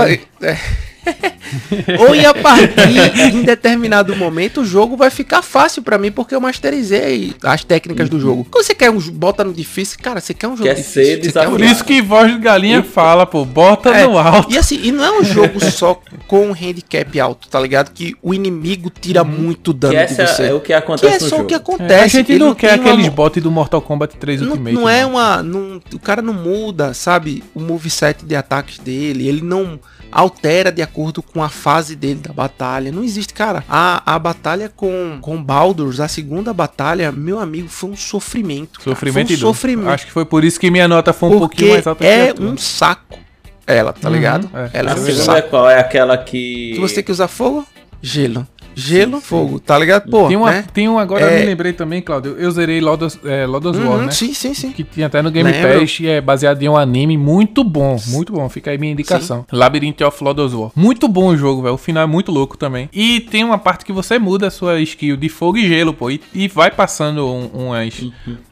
É. 0.41 0.59
Ou 2.01 2.15
em 2.15 2.25
a 2.25 2.35
partir 2.35 3.35
em 3.35 3.43
determinado 3.43 4.15
momento 4.17 4.63
o 4.63 4.65
jogo 4.65 4.97
vai 4.97 5.11
ficar 5.11 5.43
fácil 5.43 5.83
para 5.83 5.99
mim 5.99 6.11
porque 6.11 6.35
eu 6.35 6.41
masterizei 6.41 7.35
as 7.43 7.65
técnicas 7.65 8.09
do 8.09 8.19
jogo. 8.19 8.47
Quando 8.51 8.65
você 8.65 8.75
quer 8.75 8.91
um 8.91 8.99
bota 9.13 9.45
no 9.45 9.53
difícil, 9.53 9.99
cara, 10.03 10.21
você 10.21 10.35
quer 10.35 10.49
um 10.49 10.57
jogo 10.57 10.65
quer 10.65 10.75
difícil. 10.75 11.23
Ser 11.23 11.33
quer 11.33 11.49
um 11.49 11.53
Por 11.53 11.61
isso 11.61 11.85
que 11.85 12.03
voz 12.03 12.33
de 12.33 12.39
galinha 12.39 12.83
fala, 12.83 13.27
pô, 13.27 13.45
bota 13.45 13.91
é, 13.91 14.05
no 14.05 14.19
alto. 14.19 14.53
E 14.53 14.59
assim, 14.59 14.81
e 14.83 14.91
não 14.91 15.05
é 15.05 15.21
um 15.21 15.25
jogo 15.25 15.61
só 15.71 16.01
com 16.27 16.49
um 16.49 16.53
handicap 16.53 17.21
alto, 17.21 17.49
tá 17.49 17.61
ligado? 17.61 17.93
Que 17.93 18.15
o 18.23 18.35
inimigo 18.35 18.91
tira 18.91 19.23
uhum. 19.23 19.29
muito 19.29 19.73
dano 19.73 19.95
que 19.95 20.07
de 20.07 20.15
você. 20.15 20.43
É 20.45 20.55
o 20.55 20.61
que 20.61 20.73
acontece 20.73 21.19
que 21.19 21.25
é 21.25 21.29
só 21.29 21.41
o 21.41 21.45
que 21.45 21.55
acontece. 21.55 21.93
É, 21.93 22.03
a 22.03 22.07
gente 22.07 22.39
não, 22.39 22.49
não 22.49 22.55
quer 22.55 22.75
aqueles 22.75 23.07
uma... 23.07 23.11
bots 23.11 23.43
do 23.43 23.51
Mortal 23.51 23.81
Kombat 23.81 24.17
3 24.17 24.41
não, 24.41 24.51
Ultimate. 24.51 24.75
Não 24.75 24.89
é 24.89 25.07
uma, 25.07 25.43
não, 25.43 25.81
o 25.93 25.99
cara 25.99 26.23
não 26.23 26.35
muda, 26.35 26.93
sabe, 26.95 27.43
o 27.55 27.61
moveset 27.61 28.25
de 28.25 28.35
ataques 28.35 28.79
dele, 28.79 29.29
ele 29.29 29.43
não 29.43 29.79
altera 30.21 30.73
de 30.73 30.81
acordo 30.83 31.23
com 31.23 31.43
a 31.43 31.49
fase 31.49 31.95
dele 31.95 32.21
da 32.21 32.33
batalha. 32.33 32.91
Não 32.91 33.05
existe, 33.05 33.35
cara. 33.35 33.63
A, 33.69 34.15
a 34.15 34.19
batalha 34.19 34.71
com, 34.75 35.19
com 35.21 35.43
Baldur's, 35.43 36.01
a 36.01 36.09
segunda 36.09 36.53
batalha, 36.53 37.13
meu 37.13 37.39
amigo, 37.39 37.69
foi 37.69 37.91
um 37.91 37.97
sofrimento. 37.97 38.79
cara. 38.81 38.91
Sofrimento 38.91 39.27
foi 39.29 39.35
e 39.35 39.39
um 39.39 39.41
sofrimento. 39.41 39.89
Acho 39.91 40.07
que 40.07 40.13
foi 40.13 40.25
por 40.25 40.45
isso 40.45 40.59
que 40.59 40.71
minha 40.71 40.89
nota 40.89 41.13
foi 41.13 41.29
um 41.29 41.39
porque 41.39 41.57
pouquinho 41.57 41.73
mais 41.73 41.87
alta 41.87 42.05
é 42.05 42.25
que 42.27 42.31
a 42.31 42.35
tua. 42.35 42.47
um 42.51 42.57
saco. 42.57 43.19
Ela, 43.67 43.93
tá 43.93 44.09
Uhum, 44.09 44.15
ligado? 44.15 44.51
é. 44.55 44.71
Ela 44.79 44.93
A 44.93 44.95
é 44.95 44.99
um 44.99 45.05
segunda 45.05 45.23
é 45.23 45.25
saco. 45.37 45.49
qual? 45.51 45.69
É 45.69 45.79
aquela 45.79 46.17
que. 46.17 46.73
Que 46.75 46.81
você 46.81 46.95
tem 46.97 47.05
que 47.05 47.13
usar 47.13 47.29
fogo? 47.29 47.67
Gelo. 48.01 48.47
Gelo, 48.79 49.23
fogo, 49.23 49.59
tá 49.59 49.79
ligado? 49.79 50.11
Pô, 50.11 50.29
Tem, 50.29 50.37
uma, 50.37 50.51
né? 50.53 50.65
tem 50.75 50.87
um 50.89 50.99
agora, 50.99 51.25
É. 51.25 51.35
eu 51.37 51.41
me 51.41 51.47
lembrei 51.47 51.73
também, 51.73 52.03
Claudio. 52.03 52.37
Eu 52.39 52.51
zerei 52.51 52.79
Lodos, 52.81 53.19
é, 53.25 53.47
Lodos 53.47 53.77
War, 53.79 53.87
Uhum, 54.01 54.03
né? 54.05 54.11
Sim, 54.13 54.35
sim, 54.35 54.53
sim. 54.53 54.71
Que 54.71 54.85
tinha 54.85 55.07
até 55.07 55.23
no 55.23 55.31
Game 55.31 55.51
Lembro. 55.51 55.81
Pass 55.81 55.99
e 56.01 56.07
é 56.09 56.21
baseado 56.21 56.63
em 56.63 56.69
um 56.69 56.77
anime 56.77 57.17
muito 57.17 57.65
bom, 57.65 57.97
muito 58.09 58.33
bom. 58.35 58.47
Fica 58.51 58.71
aí 58.71 58.77
minha 58.79 58.93
indicação. 58.93 59.47
Labyrinth 59.51 60.03
of 60.03 60.23
Lodos 60.23 60.53
War. 60.53 60.71
Muito 60.77 61.09
bom 61.09 61.29
o 61.29 61.37
jogo, 61.37 61.63
velho. 61.63 61.75
O 61.75 61.79
final 61.79 62.03
é 62.03 62.07
muito 62.07 62.31
louco 62.31 62.57
também. 62.59 62.91
E 62.93 63.21
tem 63.21 63.43
uma 63.45 63.57
parte 63.57 63.85
que 63.85 63.93
você 63.93 64.19
muda 64.19 64.49
a 64.49 64.51
sua 64.51 64.79
skill 64.83 65.17
de 65.17 65.29
fogo 65.31 65.57
e 65.57 65.67
gelo, 65.67 65.95
pô. 65.95 66.11
E, 66.11 66.21
e 66.35 66.47
vai 66.47 66.71
passando 66.71 67.27
um, 67.27 67.47
umas, 67.69 67.95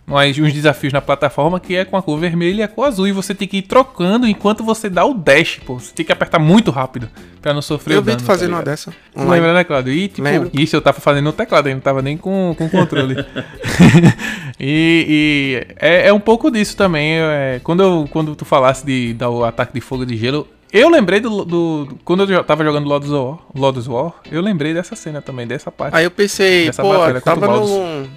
umas- 0.06 0.38
uns 0.38 0.52
desafios 0.52 0.92
na 0.92 1.00
plataforma 1.00 1.58
que 1.60 1.74
é 1.76 1.84
com 1.84 1.96
a 1.96 2.02
cor 2.02 2.18
vermelha 2.18 2.60
e 2.60 2.62
a 2.62 2.68
cor 2.68 2.86
azul. 2.86 3.06
E 3.08 3.12
você 3.12 3.34
tem 3.34 3.46
que 3.48 3.58
ir 3.58 3.62
trocando 3.62 4.26
enquanto 4.26 4.62
você 4.64 4.88
dá 4.90 5.04
o 5.04 5.14
dash, 5.14 5.60
pô. 5.64 5.78
Você 5.78 5.92
tem 5.94 6.04
que 6.04 6.12
apertar 6.12 6.38
muito 6.38 6.70
rápido 6.70 7.08
pra 7.40 7.52
não 7.54 7.62
sofrer 7.62 7.94
Eu 7.94 8.00
o 8.00 8.02
vi 8.02 8.08
dano. 8.12 8.20
tu 8.20 8.24
fazendo 8.24 8.50
tá 8.50 8.56
uma 8.56 8.62
dessa. 8.62 8.92
Online. 9.16 9.32
lembra, 9.32 9.54
né, 9.54 9.64
Claudio? 9.64 9.92
E, 9.92 10.08
tipo, 10.08 10.22
Lembro. 10.22 10.50
isso 10.54 10.74
eu 10.76 10.80
tava 10.82 11.00
fazendo 11.00 11.24
no 11.24 11.32
teclado, 11.32 11.66
aí 11.66 11.74
não 11.74 11.80
tava 11.80 12.00
nem 12.02 12.16
com, 12.16 12.54
com 12.56 12.68
controle. 12.68 13.16
e 14.58 15.06
e 15.08 15.66
é, 15.78 16.08
é 16.08 16.12
um 16.12 16.20
pouco 16.20 16.50
disso 16.50 16.76
também. 16.76 17.14
é, 17.18 17.60
quando, 17.62 17.82
eu, 17.82 18.08
quando 18.10 18.34
tu 18.34 18.44
falasse 18.44 18.84
de, 18.84 19.14
do 19.14 19.44
ataque 19.44 19.72
de 19.74 19.80
fogo 19.80 20.04
de 20.06 20.16
gelo, 20.16 20.46
eu 20.72 20.88
lembrei 20.88 21.20
do, 21.20 21.44
do- 21.44 21.84
do- 21.84 21.98
Quando 22.04 22.30
eu 22.30 22.42
tava 22.44 22.64
jogando 22.64 22.86
Lodos 22.88 23.10
War, 23.10 23.38
Lodos 23.54 23.86
War, 23.86 24.12
eu 24.30 24.40
lembrei 24.42 24.74
dessa 24.74 24.96
cena 24.96 25.22
também, 25.22 25.46
dessa 25.46 25.70
parte. 25.70 25.94
Aí 25.94 26.04
eu 26.04 26.10
pensei, 26.10 26.70
pô, 26.72 27.20
tava 27.24 27.58
o 27.60 28.00
no. 28.02 28.08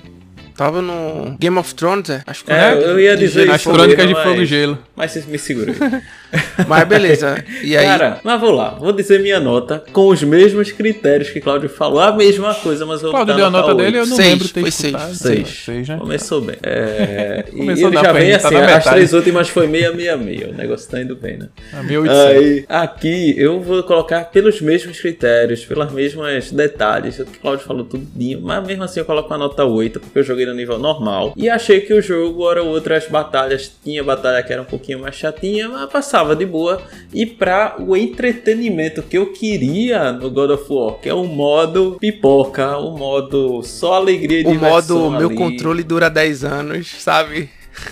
Tava 0.57 0.81
no 0.81 1.37
Game 1.39 1.55
of 1.59 1.75
Thrones, 1.75 2.09
é? 2.09 2.23
Acho 2.25 2.43
que 2.43 2.51
É, 2.51 2.71
foi. 2.75 2.83
eu 2.89 2.99
ia 2.99 3.15
dizer 3.15 3.45
e 3.47 3.51
As 3.51 3.63
crônicas 3.63 4.07
de 4.07 4.13
mas- 4.13 4.23
fogo 4.23 4.41
e 4.41 4.45
gelo. 4.45 4.79
Mas 4.95 5.11
você 5.11 5.21
me 5.27 5.37
segura 5.37 5.71
aí. 5.71 6.01
Mas 6.67 6.85
beleza. 6.87 7.41
E 7.63 7.77
aí. 7.77 7.85
Cara, 7.85 8.19
mas 8.21 8.41
vou 8.41 8.51
lá, 8.51 8.71
vou 8.71 8.91
dizer 8.91 9.21
minha 9.21 9.39
nota 9.39 9.81
com 9.93 10.07
os 10.09 10.21
mesmos 10.23 10.71
critérios 10.73 11.29
que 11.29 11.39
Cláudio 11.39 11.69
falou, 11.69 12.01
a 12.01 12.11
mesma 12.11 12.53
coisa, 12.53 12.85
mas 12.85 13.01
eu 13.01 13.13
dar 13.13 13.23
deu 13.23 13.45
a 13.45 13.49
nota 13.49 13.67
oito. 13.69 13.77
dele, 13.77 13.97
eu 13.99 14.05
não 14.05 14.15
Seis, 14.17 14.29
lembro 14.31 14.49
ter 14.49 14.59
foi 14.59 14.69
escutado. 14.69 15.13
Seis. 15.15 15.47
Seis, 15.63 15.87
né? 15.87 15.97
Começou 15.97 16.41
bem. 16.41 16.57
É, 16.63 17.45
e 17.53 17.57
Começou 17.57 17.87
ele 17.87 17.95
não, 17.95 18.03
já 18.03 18.11
vem 18.11 18.31
tá 18.31 18.37
assim, 18.37 18.55
na 18.55 18.59
as 18.61 18.67
metade. 18.67 18.89
três 18.89 19.13
últimas 19.13 19.47
foi 19.49 19.67
meia, 19.67 19.93
meia, 19.93 20.17
meia. 20.17 20.49
O 20.49 20.53
negócio 20.53 20.89
tá 20.89 20.99
indo 21.01 21.15
bem, 21.15 21.37
né? 21.37 21.47
A 21.71 21.81
minha 21.83 22.01
800. 22.01 22.25
Aí, 22.27 22.65
aqui 22.67 23.35
eu 23.37 23.61
vou 23.61 23.81
colocar 23.83 24.25
pelos 24.25 24.59
mesmos 24.59 24.99
critérios, 24.99 25.63
pelas 25.63 25.91
mesmas 25.93 26.51
detalhes. 26.51 27.19
O 27.19 27.25
que 27.25 27.37
o 27.37 27.41
Claudio 27.41 27.65
falou 27.65 27.85
tudinho, 27.85 28.41
mas 28.41 28.65
mesmo 28.67 28.83
assim 28.83 28.99
eu 28.99 29.05
coloco 29.05 29.33
a 29.33 29.37
nota 29.37 29.63
8, 29.63 29.99
porque 30.01 30.19
eu 30.19 30.23
joguei 30.23 30.45
no 30.47 30.53
nível 30.53 30.79
normal. 30.79 31.33
E 31.35 31.49
achei 31.49 31.81
que 31.81 31.93
o 31.93 32.01
jogo, 32.01 32.43
hora 32.43 32.63
ou 32.63 32.69
outra, 32.69 32.97
as 32.97 33.07
batalhas, 33.07 33.71
tinha 33.83 34.03
batalha 34.03 34.41
que 34.43 34.51
era 34.51 34.61
um 34.61 34.65
pouquinho 34.65 34.99
mais 34.99 35.15
chatinha, 35.15 35.67
mas 35.69 35.89
passava 35.89 36.35
de 36.35 36.45
boa. 36.45 36.81
E 37.13 37.25
pra 37.25 37.75
o 37.79 37.95
entretenimento 37.95 39.01
que 39.03 39.17
eu 39.17 39.31
queria 39.33 40.11
no 40.11 40.29
God 40.29 40.51
of 40.51 40.65
War, 40.69 40.95
que 40.95 41.09
é 41.09 41.13
o 41.13 41.23
modo 41.25 41.97
pipoca, 41.99 42.77
o 42.77 42.97
modo 42.97 43.61
só 43.63 43.93
alegria 43.93 44.41
e 44.41 44.45
O 44.45 44.51
diversão 44.51 44.99
modo 45.09 45.17
meu 45.17 45.27
ali. 45.29 45.37
controle 45.37 45.83
dura 45.83 46.09
10 46.09 46.43
anos, 46.43 46.87
sabe? 46.99 47.49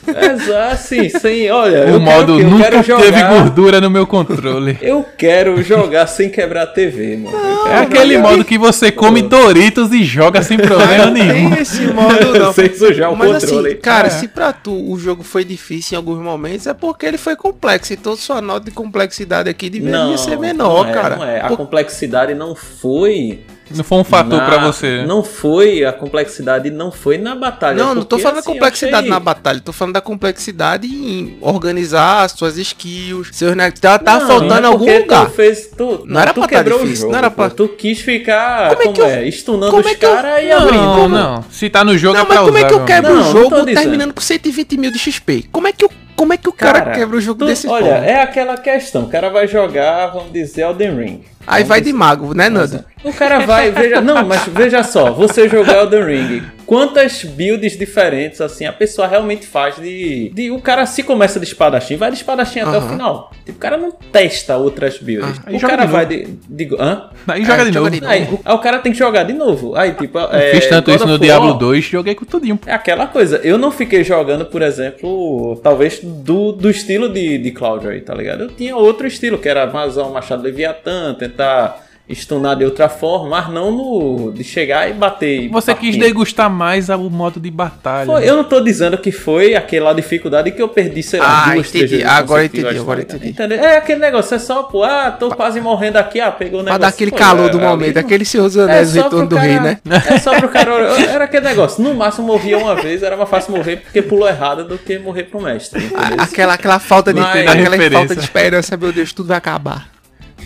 Exato, 0.07 0.73
assim, 0.73 1.09
sem, 1.09 1.49
olha, 1.51 1.86
O 1.86 1.89
eu 1.89 1.99
modo 1.99 2.38
quero, 2.38 2.49
nunca 2.49 2.63
quero 2.65 2.83
jogar... 2.83 3.01
teve 3.03 3.23
gordura 3.23 3.81
no 3.81 3.89
meu 3.89 4.05
controle. 4.05 4.77
Eu 4.81 5.05
quero 5.17 5.61
jogar 5.63 6.07
sem 6.07 6.29
quebrar 6.29 6.63
a 6.63 6.67
TV, 6.67 7.17
mano. 7.17 7.36
Eu 7.38 7.67
É 7.67 7.79
aquele 7.79 8.17
modo 8.17 8.43
que 8.45 8.57
você 8.57 8.91
come 8.91 9.21
Doritos 9.21 9.91
e 9.91 10.03
joga 10.03 10.41
sem 10.43 10.57
problema 10.57 11.07
nenhum. 11.07 11.51
Tem 11.51 11.61
esse 11.61 11.81
modo 11.88 12.38
não. 12.39 12.53
sem 12.53 12.73
sujar 12.73 13.11
o 13.11 13.15
Mas 13.17 13.43
controle. 13.43 13.69
assim, 13.69 13.77
cara, 13.81 14.07
É. 14.07 14.11
se 14.11 14.27
pra 14.27 14.53
tu 14.53 14.73
o 14.91 14.97
jogo 14.99 15.23
foi 15.23 15.43
difícil 15.43 15.95
em 15.95 15.97
alguns 15.97 16.19
momentos, 16.19 16.67
é 16.67 16.73
porque 16.73 17.05
ele 17.05 17.17
foi 17.17 17.36
complexo. 17.36 17.93
Então 17.93 18.15
sua 18.15 18.41
nota 18.41 18.65
de 18.65 18.71
complexidade 18.71 19.49
aqui 19.49 19.69
deveria 19.69 20.17
ser 20.17 20.38
menor, 20.38 20.83
não 20.86 20.91
é, 20.91 20.93
cara. 20.93 21.15
Não 21.15 21.23
é. 21.25 21.41
A 21.41 21.47
Por- 21.47 21.57
complexidade 21.57 22.33
não 22.36 22.55
foi. 22.55 23.41
Não 23.72 23.84
foi 23.84 23.97
um 23.97 24.03
fator 24.03 24.38
na- 24.39 24.45
pra 24.45 24.57
você. 24.59 25.03
Não 25.05 25.24
foi. 25.24 25.84
A 25.84 25.91
complexidade 25.91 26.70
não 26.70 26.91
foi 26.91 27.18
na 27.18 27.34
batalha. 27.36 27.76
Não, 27.78 27.95
não 27.95 28.03
tô 28.03 28.09
porque, 28.09 28.24
falando 28.24 28.39
assim, 28.39 28.47
da 28.49 28.53
complexidade 28.53 28.95
achei- 28.97 29.09
na 29.09 29.20
batalha, 29.20 29.59
tô 29.59 29.74
falando 29.74 29.93
da 29.95 30.01
complexidade 30.01 30.88
em 30.88 31.38
organizar 31.41 32.24
as 32.24 32.34
suas 32.34 32.57
skills, 32.57 33.30
seus 33.34 33.55
negócios. 33.55 33.80
Tá, 33.80 33.97
tá 33.97 34.20
Não, 34.20 34.28
faltando 34.28 34.66
é 34.66 34.70
algum 34.70 34.86
porque 34.86 34.99
lugar. 34.99 35.26
Tu 35.26 35.32
fez, 35.32 35.68
tu, 35.76 36.03
Não 36.05 36.22
era 36.22 36.32
tu 36.34 36.39
pra 36.41 36.47
tá 36.49 36.55
quebrou 36.57 36.80
o 36.80 36.82
difícil, 36.84 37.01
jogo, 37.01 37.11
não 37.13 37.18
era 37.20 37.32
pra- 37.32 37.49
Tu 37.49 37.68
quis 37.70 37.99
ficar. 38.01 38.70
Como 38.76 38.82
Como 38.84 38.89
é 38.89 38.93
que 38.93 39.01
é? 39.01 39.22
eu- 39.24 39.28
Estunando 39.30 39.72
como 39.72 39.84
os 39.86 39.91
é 39.91 39.95
que 39.95 40.05
eu- 40.05 40.13
caras 40.16 40.43
e 40.43 40.49
Não, 40.49 40.57
abrindo. 40.61 41.09
não. 41.09 41.45
Se 41.49 41.70
tá 41.70 41.84
no 41.84 41.97
jogo 41.97 42.13
Não, 42.16 42.22
é 42.22 42.26
pra 42.26 42.36
mas 42.36 42.45
como 42.45 42.57
é 42.57 42.63
que 42.66 42.74
eu 42.74 42.86
quebro 42.86 43.13
Não, 43.16 43.22
o 43.22 43.24
não 43.24 43.32
jogo 43.32 43.66
terminando 43.66 44.13
com 44.13 44.22
120 44.22 44.78
mil 44.78 44.91
de 44.91 44.99
XP? 44.99 45.45
Como 45.51 45.68
é 45.68 45.72
que, 45.72 45.84
eu, 45.86 45.89
como 46.16 46.34
é 46.34 46.38
que 46.38 46.47
o 46.47 46.53
cara, 46.53 46.91
quebra 46.91 47.18
o 47.18 47.22
jogo 47.22 47.39
tu- 47.39 47.45
desse 47.47 47.68
Olha, 47.68 47.86
forma? 47.93 48.05
é 48.05 48.22
aquela 48.22 48.57
questão. 48.57 49.03
O 49.03 49.09
cara 49.09 49.30
vai 49.30 49.47
jogar, 49.47 50.07
vamos 50.07 50.32
dizer, 50.32 50.61
Elden 50.61 50.95
Ring. 50.97 51.22
Aí 51.47 51.63
vai 51.63 51.81
de 51.81 51.93
mago, 51.93 52.33
né, 52.33 52.49
Nando? 52.49 52.83
O 53.03 53.13
cara 53.13 53.45
vai, 53.45 53.71
veja, 53.71 54.01
não, 54.01 54.25
mas 54.25 54.45
veja 54.47 54.83
só, 54.83 55.11
você 55.11 55.47
jogar 55.47 55.83
Elden 55.83 56.05
Ring, 56.05 56.43
quantas 56.66 57.24
builds 57.24 57.78
diferentes 57.78 58.41
assim 58.41 58.66
a 58.66 58.74
pessoa 58.74 59.07
realmente 59.07 59.45
faz 59.45 59.76
de, 59.76 60.30
de 60.34 60.51
o 60.51 60.59
cara 60.59 60.86
se 60.86 61.03
começa 61.03 61.39
de 61.39 61.45
espadachim, 61.45 61.95
vai 61.95 62.09
de 62.11 62.18
espadachim 62.18 62.59
até 62.59 62.78
o 62.78 62.82
final. 62.82 63.32
Tipo, 63.45 63.57
o 63.57 63.61
cara 63.61 63.78
não 63.78 63.91
testa 63.91 64.57
outras 64.57 64.97
builds. 64.97 65.39
Ah, 65.45 65.51
o 65.51 65.59
cara 65.59 65.86
de 65.86 65.91
vai 65.91 66.05
de, 66.05 66.28
de 66.49 66.76
hã? 66.80 67.09
Aí 67.28 67.43
joga 67.45 67.61
É, 67.61 67.66
de 67.66 67.72
joga 67.72 67.89
novo. 67.89 67.91
de 67.91 68.01
novo. 68.01 68.11
Aí, 68.13 68.24
o, 68.24 68.39
aí 68.43 68.55
o 68.55 68.59
cara 68.59 68.80
tem 68.80 68.91
que 68.91 68.97
jogar 68.97 69.24
de 69.24 69.34
novo. 69.34 69.76
Aí 69.76 69.93
tipo, 69.93 70.18
é, 70.20 70.51
Fiz 70.55 70.68
tanto 70.68 70.91
isso 70.91 71.05
no 71.07 71.20
Diablo 71.20 71.49
War 71.49 71.57
2, 71.57 71.84
joguei 71.86 72.16
com 72.16 72.26
tudinho. 72.26 72.59
É 72.66 72.74
aquela 72.74 73.07
coisa, 73.07 73.38
eu 73.43 73.57
não 73.57 73.72
fiquei 73.72 74.03
jogando, 74.03 74.45
por 74.45 74.61
exemplo, 74.61 75.59
talvez 75.63 75.99
do, 76.03 76.51
do 76.51 76.70
estilo 76.70 77.09
de, 77.09 77.38
de 77.38 77.51
Cloud 77.51 77.88
aí, 77.88 78.01
tá 78.01 78.13
ligado? 78.13 78.43
Eu 78.43 78.47
tinha 78.49 78.76
outro 78.76 79.05
estilo, 79.07 79.38
que 79.38 79.47
era 79.47 79.66
vazar 79.66 80.07
um 80.07 80.11
machado 80.13 80.41
Leviatã, 80.43 81.13
tentar 81.13 81.84
stunar 82.13 82.55
de 82.55 82.63
outra 82.63 82.87
forma, 82.87 83.29
mas 83.29 83.49
não 83.49 83.71
no 83.71 84.31
de 84.31 84.43
chegar 84.43 84.87
e 84.89 84.93
bater. 84.93 85.43
e 85.43 85.47
Você 85.47 85.71
partir. 85.73 85.87
quis 85.91 85.97
degustar 85.97 86.49
mais 86.49 86.89
o 86.89 87.09
modo 87.09 87.39
de 87.39 87.49
batalha. 87.49 88.05
Foi, 88.05 88.29
eu 88.29 88.35
não 88.35 88.43
tô 88.43 88.59
dizendo 88.61 88.97
que 88.97 89.11
foi 89.11 89.55
aquela 89.55 89.91
dificuldade 89.93 90.51
que 90.51 90.61
eu 90.61 90.69
perdi, 90.69 91.01
sei 91.01 91.19
lá, 91.19 91.45
Ah, 91.47 91.53
duas, 91.53 91.71
três 91.71 91.85
entendi. 91.85 92.03
vezes 92.03 92.17
Agora 92.19 92.45
entendi, 92.45 92.77
agora 92.77 93.01
entendi. 93.01 93.29
Entendeu? 93.29 93.57
É 93.59 93.77
aquele 93.77 93.99
negócio, 93.99 94.35
é 94.35 94.39
só, 94.39 94.63
pô, 94.63 94.83
ah, 94.83 95.11
tô 95.11 95.29
quase 95.35 95.59
morrendo 95.59 95.97
aqui, 95.97 96.19
ah, 96.19 96.31
pegou 96.31 96.59
o 96.59 96.63
Pra 96.63 96.73
negócio. 96.73 96.81
dar 96.81 96.87
aquele 96.89 97.11
pô, 97.11 97.17
calor 97.17 97.47
é, 97.47 97.51
do 97.51 97.57
ali 97.57 97.65
momento, 97.67 97.95
não- 97.95 98.01
aquele 98.01 98.25
Senhor 98.25 98.43
dos 98.43 98.57
é 98.57 98.63
Anéis, 98.63 98.89
o 98.91 98.93
só 98.95 99.03
retorno 99.03 99.27
do 99.27 99.35
rei, 99.37 99.59
né? 99.59 99.79
É 100.05 100.19
só 100.19 100.37
pro 100.37 100.49
cara. 100.49 100.71
Era 101.09 101.23
aquele 101.25 101.45
negócio. 101.47 101.83
No 101.83 101.93
máximo 101.95 102.27
morria 102.27 102.57
uma 102.57 102.75
vez, 102.75 103.01
era 103.01 103.17
mais 103.17 103.29
fácil 103.29 103.51
morrer 103.55 103.77
porque 103.77 104.01
pulou 104.01 104.27
errado 104.27 104.63
do 104.67 104.77
que 104.77 104.99
morrer 104.99 105.23
pro 105.23 105.41
mestre. 105.41 105.83
entendeu? 105.85 106.17
Aquela, 106.19 106.53
aquela 106.53 106.79
falta 106.79 107.13
de 107.13 107.19
Mas- 107.19 107.35
aquela 107.47 107.53
referência. 107.75 107.97
falta 107.97 108.15
de 108.15 108.21
esperança, 108.21 108.77
meu 108.77 108.91
Deus, 108.91 109.11
tudo 109.13 109.27
vai 109.29 109.37
acabar. 109.37 109.94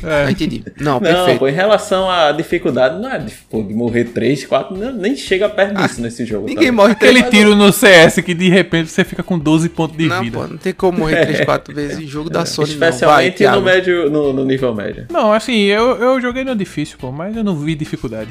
É. 0.03 0.25
Ah, 0.27 0.31
entendi. 0.31 0.63
Não, 0.79 0.93
Não, 0.93 0.99
perfeito. 1.01 1.39
pô, 1.39 1.47
em 1.47 1.51
relação 1.53 2.09
à 2.09 2.31
dificuldade, 2.31 2.99
não 3.01 3.09
é 3.11 3.17
de, 3.19 3.31
pô, 3.49 3.61
de 3.63 3.73
morrer 3.73 4.05
3, 4.05 4.45
4, 4.45 4.77
não, 4.77 4.93
nem 4.93 5.15
chega 5.15 5.47
perto 5.49 5.75
disso 5.75 6.01
nesse 6.01 6.25
jogo. 6.25 6.45
Ah, 6.45 6.49
Ninguém 6.49 6.67
tá? 6.67 6.71
morre 6.73 6.91
Aquele 6.93 7.23
três- 7.23 7.29
tiro 7.35 7.55
no 7.55 7.71
CS 7.71 8.21
que 8.21 8.33
de 8.33 8.49
repente 8.49 8.89
você 8.89 9.03
fica 9.03 9.21
com 9.23 9.37
12 9.37 9.69
pontos 9.69 9.97
de 9.97 10.07
Não, 10.07 10.21
vida. 10.21 10.37
pô, 10.37 10.47
não 10.47 10.57
tem 10.57 10.73
como 10.73 10.99
morrer 10.99 11.25
3, 11.25 11.45
4 11.45 11.73
vezes 11.73 11.99
em 11.99 12.07
jogo 12.07 12.29
da 12.29 12.45
Sony, 12.45 12.71
não. 12.73 12.79
Vai, 12.79 12.89
Especialmente 12.89 13.37
Thiago. 13.37 13.57
no, 13.59 13.65
médio, 13.65 14.09
no, 14.09 14.33
no 14.33 14.45
nível 14.45 14.73
médio. 14.75 15.05
Não, 15.11 15.31
assim, 15.33 15.63
eu, 15.63 15.95
eu 15.97 16.21
joguei 16.21 16.43
no 16.43 16.55
difícil, 16.55 16.97
pô, 16.99 17.11
mas 17.11 17.35
eu 17.35 17.43
não 17.43 17.55
vi 17.57 17.75
dificuldade. 17.75 18.29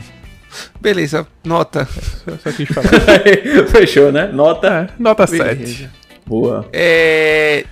Beleza, 0.80 1.26
nota. 1.44 1.86
Só, 2.24 2.32
só 2.42 2.52
quis 2.52 2.68
falar. 2.72 2.88
Fechou, 3.68 4.10
né? 4.10 4.30
Nota. 4.32 4.88
é, 4.90 5.02
nota 5.02 5.26
Beleza. 5.26 5.66
7. 5.66 5.90
Boa. 6.26 6.66
É... 6.72 7.64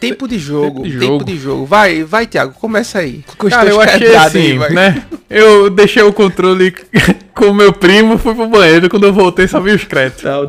Tempo 0.00 0.28
de 0.28 0.38
jogo, 0.38 0.82
Tempo 0.82 0.88
de 0.88 0.98
tempo 0.98 1.12
jogo. 1.12 1.24
de 1.24 1.38
jogo. 1.38 1.66
Vai, 1.66 2.04
vai, 2.04 2.26
Thiago, 2.26 2.54
começa 2.54 2.98
aí. 2.98 3.24
Cara, 3.50 3.70
eu 3.70 3.80
achei 3.80 3.98
quebrados 4.00 4.26
assim, 4.26 4.62
aí, 4.62 4.72
né? 4.74 5.02
Eu 5.28 5.70
deixei 5.70 6.02
o 6.02 6.12
controle 6.12 6.74
com 7.36 7.46
o 7.46 7.54
meu 7.54 7.72
primo, 7.72 8.16
fui 8.18 8.34
pro 8.34 8.48
banheiro, 8.48 8.88
quando 8.88 9.06
eu 9.06 9.12
voltei 9.12 9.46
só 9.46 9.60
vi 9.60 9.70
os 9.72 9.84
créditos. 9.84 10.22
Tá, 10.22 10.36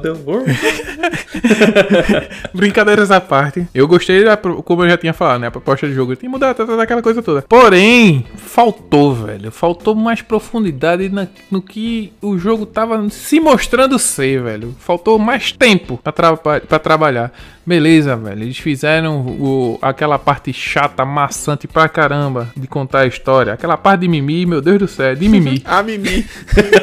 Brincadeiras 2.53 3.11
à 3.11 3.19
parte. 3.19 3.67
Eu 3.73 3.87
gostei, 3.87 4.23
da, 4.23 4.37
como 4.37 4.83
eu 4.83 4.89
já 4.89 4.97
tinha 4.97 5.13
falado, 5.13 5.41
né? 5.41 5.47
A 5.47 5.51
proposta 5.51 5.87
de 5.87 5.93
jogo 5.93 6.15
tem 6.15 6.29
que 6.29 6.33
mudar 6.33 6.53
tá, 6.53 6.65
tá, 6.65 6.81
aquela 6.81 7.01
coisa 7.01 7.21
toda. 7.21 7.41
Porém, 7.41 8.25
faltou, 8.37 9.13
velho. 9.13 9.51
Faltou 9.51 9.93
mais 9.95 10.21
profundidade 10.21 11.09
na- 11.09 11.27
no 11.51 11.61
que 11.61 12.13
o 12.21 12.37
jogo 12.37 12.65
tava 12.65 13.09
se 13.09 13.39
mostrando 13.39 13.99
ser, 13.99 14.41
velho. 14.41 14.73
Faltou 14.79 15.19
mais 15.19 15.51
tempo 15.51 15.99
pra, 16.01 16.11
tra 16.13 16.37
pra 16.37 16.79
trabalhar. 16.79 17.31
Beleza, 17.65 18.15
velho. 18.15 18.43
Eles 18.43 18.57
fizeram 18.57 19.19
o- 19.19 19.77
aquela 19.81 20.17
parte 20.17 20.53
chata, 20.53 21.03
maçante 21.03 21.67
pra 21.67 21.89
caramba 21.89 22.49
de 22.55 22.65
contar 22.67 22.99
a 23.01 23.07
história. 23.07 23.53
Aquela 23.53 23.75
parte 23.75 24.01
de 24.01 24.07
mimi, 24.07 24.45
meu 24.45 24.61
Deus 24.61 24.79
do 24.79 24.87
céu, 24.87 25.13
de 25.15 25.27
mimi. 25.27 25.61
A 25.67 25.83
Mimi. 25.83 26.25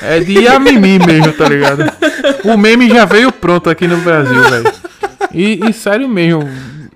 É 0.00 0.20
de 0.20 0.46
Amimi 0.46 0.98
mesmo, 0.98 1.32
tá 1.32 1.48
ligado? 1.48 1.84
O 2.44 2.56
meme 2.56 2.88
já 2.88 3.04
veio 3.04 3.32
pronto 3.32 3.68
aqui 3.68 3.86
no 3.86 3.96
Brasil, 3.98 4.42
velho. 4.42 4.72
E, 5.32 5.60
e 5.68 5.72
sério 5.72 6.08
mesmo, 6.08 6.48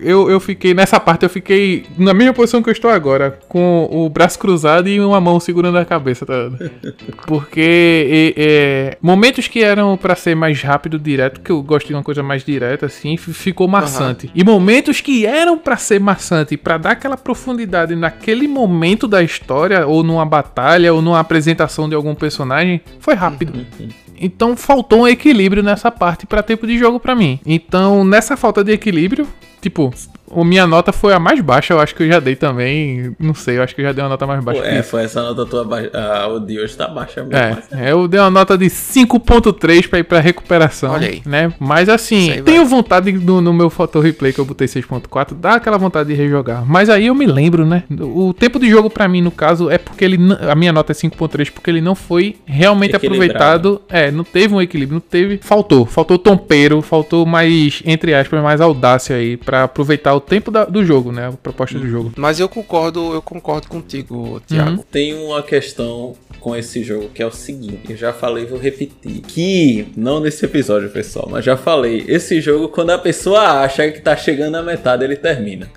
eu, 0.02 0.30
eu 0.30 0.40
fiquei, 0.40 0.74
nessa 0.74 0.98
parte, 0.98 1.24
eu 1.24 1.30
fiquei 1.30 1.86
na 1.96 2.12
mesma 2.12 2.32
posição 2.32 2.62
que 2.62 2.68
eu 2.68 2.72
estou 2.72 2.90
agora, 2.90 3.38
com 3.48 3.88
o 3.90 4.08
braço 4.08 4.38
cruzado 4.38 4.88
e 4.88 5.00
uma 5.00 5.20
mão 5.20 5.38
segurando 5.40 5.78
a 5.78 5.84
cabeça, 5.84 6.26
tá? 6.26 6.50
Porque 7.26 8.34
é, 8.34 8.34
é, 8.36 8.98
momentos 9.00 9.48
que 9.48 9.62
eram 9.62 9.96
para 9.96 10.14
ser 10.14 10.34
mais 10.34 10.62
rápido, 10.62 10.98
direto, 10.98 11.40
que 11.40 11.50
eu 11.50 11.62
gosto 11.62 11.88
de 11.88 11.94
uma 11.94 12.02
coisa 12.02 12.22
mais 12.22 12.44
direta, 12.44 12.86
assim, 12.86 13.16
ficou 13.16 13.68
maçante. 13.68 14.26
Uhum. 14.26 14.32
E 14.34 14.44
momentos 14.44 15.00
que 15.00 15.26
eram 15.26 15.58
para 15.58 15.76
ser 15.76 16.00
maçante, 16.00 16.56
para 16.56 16.78
dar 16.78 16.90
aquela 16.92 17.16
profundidade 17.16 17.94
naquele 17.94 18.48
momento 18.48 19.06
da 19.06 19.22
história, 19.22 19.86
ou 19.86 20.02
numa 20.02 20.26
batalha, 20.26 20.92
ou 20.92 21.00
numa 21.00 21.20
apresentação 21.20 21.88
de 21.88 21.94
algum 21.94 22.14
personagem, 22.14 22.80
foi 22.98 23.14
rápido. 23.14 23.54
Uhum. 23.54 23.88
Então 24.22 24.56
faltou 24.56 25.00
um 25.00 25.08
equilíbrio 25.08 25.64
nessa 25.64 25.90
parte 25.90 26.26
para 26.26 26.44
tempo 26.44 26.64
de 26.64 26.78
jogo 26.78 27.00
para 27.00 27.16
mim. 27.16 27.40
Então, 27.44 28.04
nessa 28.04 28.36
falta 28.36 28.62
de 28.62 28.70
equilíbrio, 28.70 29.26
tipo, 29.62 29.94
a 30.34 30.44
minha 30.44 30.66
nota 30.66 30.92
foi 30.92 31.12
a 31.12 31.18
mais 31.18 31.40
baixa, 31.40 31.74
eu 31.74 31.80
acho 31.80 31.94
que 31.94 32.02
eu 32.02 32.08
já 32.08 32.20
dei 32.20 32.36
também. 32.36 33.14
Não 33.18 33.34
sei, 33.34 33.58
eu 33.58 33.62
acho 33.62 33.74
que 33.74 33.80
eu 33.80 33.86
já 33.86 33.92
dei 33.92 34.02
uma 34.02 34.10
nota 34.10 34.26
mais 34.26 34.42
baixa. 34.42 34.60
Pô, 34.60 34.66
é, 34.66 34.82
foi 34.82 35.04
essa 35.04 35.22
nota 35.22 35.46
tua 35.46 35.64
baixa. 35.64 35.90
Ah, 35.92 36.28
o 36.28 36.40
de 36.40 36.58
hoje 36.58 36.76
tá 36.76 36.88
baixa 36.88 37.22
mesmo. 37.22 37.36
É, 37.36 37.58
mas... 37.70 37.88
eu 37.88 38.08
dei 38.08 38.18
uma 38.18 38.30
nota 38.30 38.56
de 38.56 38.66
5.3 38.66 39.88
pra 39.88 39.98
ir 39.98 40.04
pra 40.04 40.20
recuperação. 40.20 40.92
Olha 40.92 41.08
aí. 41.08 41.22
Né? 41.26 41.52
Mas 41.58 41.88
assim, 41.88 42.42
tenho 42.44 42.64
vontade 42.64 43.12
no, 43.12 43.40
no, 43.40 43.52
meu 43.52 43.68
photo 43.68 44.00
replay 44.00 44.32
que 44.32 44.38
eu 44.38 44.44
botei 44.44 44.66
6.4, 44.66 45.34
dá 45.34 45.54
aquela 45.54 45.78
vontade 45.78 46.08
de 46.08 46.14
rejogar. 46.14 46.64
Mas 46.66 46.88
aí 46.88 47.06
eu 47.06 47.14
me 47.14 47.26
lembro, 47.26 47.66
né? 47.66 47.84
O 48.00 48.32
tempo 48.32 48.58
de 48.58 48.68
jogo 48.70 48.88
pra 48.88 49.06
mim, 49.06 49.20
no 49.20 49.30
caso, 49.30 49.70
é 49.70 49.78
porque 49.78 50.04
ele. 50.04 50.18
A 50.48 50.54
minha 50.54 50.72
nota 50.72 50.92
é 50.92 50.94
5.3 50.94 51.50
porque 51.50 51.70
ele 51.70 51.80
não 51.80 51.94
foi 51.94 52.36
realmente 52.46 52.96
aproveitado. 52.96 53.82
É, 53.88 54.10
não 54.10 54.24
teve 54.24 54.54
um 54.54 54.62
equilíbrio, 54.62 54.94
não 54.94 55.00
teve. 55.00 55.38
Faltou. 55.38 55.84
Faltou 55.84 56.18
tompeiro, 56.18 56.80
faltou 56.80 57.26
mais, 57.26 57.82
entre 57.84 58.14
aspas, 58.14 58.42
mais 58.42 58.60
audácia 58.60 59.16
aí 59.16 59.36
pra 59.36 59.64
aproveitar 59.64 60.14
o 60.14 60.21
tempo 60.26 60.50
da, 60.50 60.64
do 60.64 60.84
jogo, 60.84 61.12
né? 61.12 61.28
A 61.28 61.32
proposta 61.32 61.78
do 61.78 61.88
jogo. 61.88 62.12
Mas 62.16 62.40
eu 62.40 62.48
concordo, 62.48 63.12
eu 63.12 63.22
concordo 63.22 63.68
contigo, 63.68 64.40
Thiago. 64.46 64.70
Uhum. 64.70 64.84
Tem 64.90 65.14
uma 65.14 65.42
questão 65.42 66.14
com 66.42 66.56
esse 66.56 66.82
jogo 66.82 67.08
que 67.14 67.22
é 67.22 67.26
o 67.26 67.30
seguinte, 67.30 67.92
eu 67.92 67.96
já 67.96 68.12
falei, 68.12 68.44
vou 68.44 68.58
repetir, 68.58 69.20
que 69.20 69.86
não 69.96 70.18
nesse 70.18 70.44
episódio, 70.44 70.90
pessoal, 70.90 71.28
mas 71.30 71.44
já 71.44 71.56
falei, 71.56 72.04
esse 72.08 72.40
jogo 72.40 72.68
quando 72.68 72.90
a 72.90 72.98
pessoa 72.98 73.62
acha 73.62 73.88
que 73.92 74.00
tá 74.00 74.16
chegando 74.16 74.56
à 74.56 74.62
metade, 74.62 75.04
ele 75.04 75.14
termina. 75.14 75.70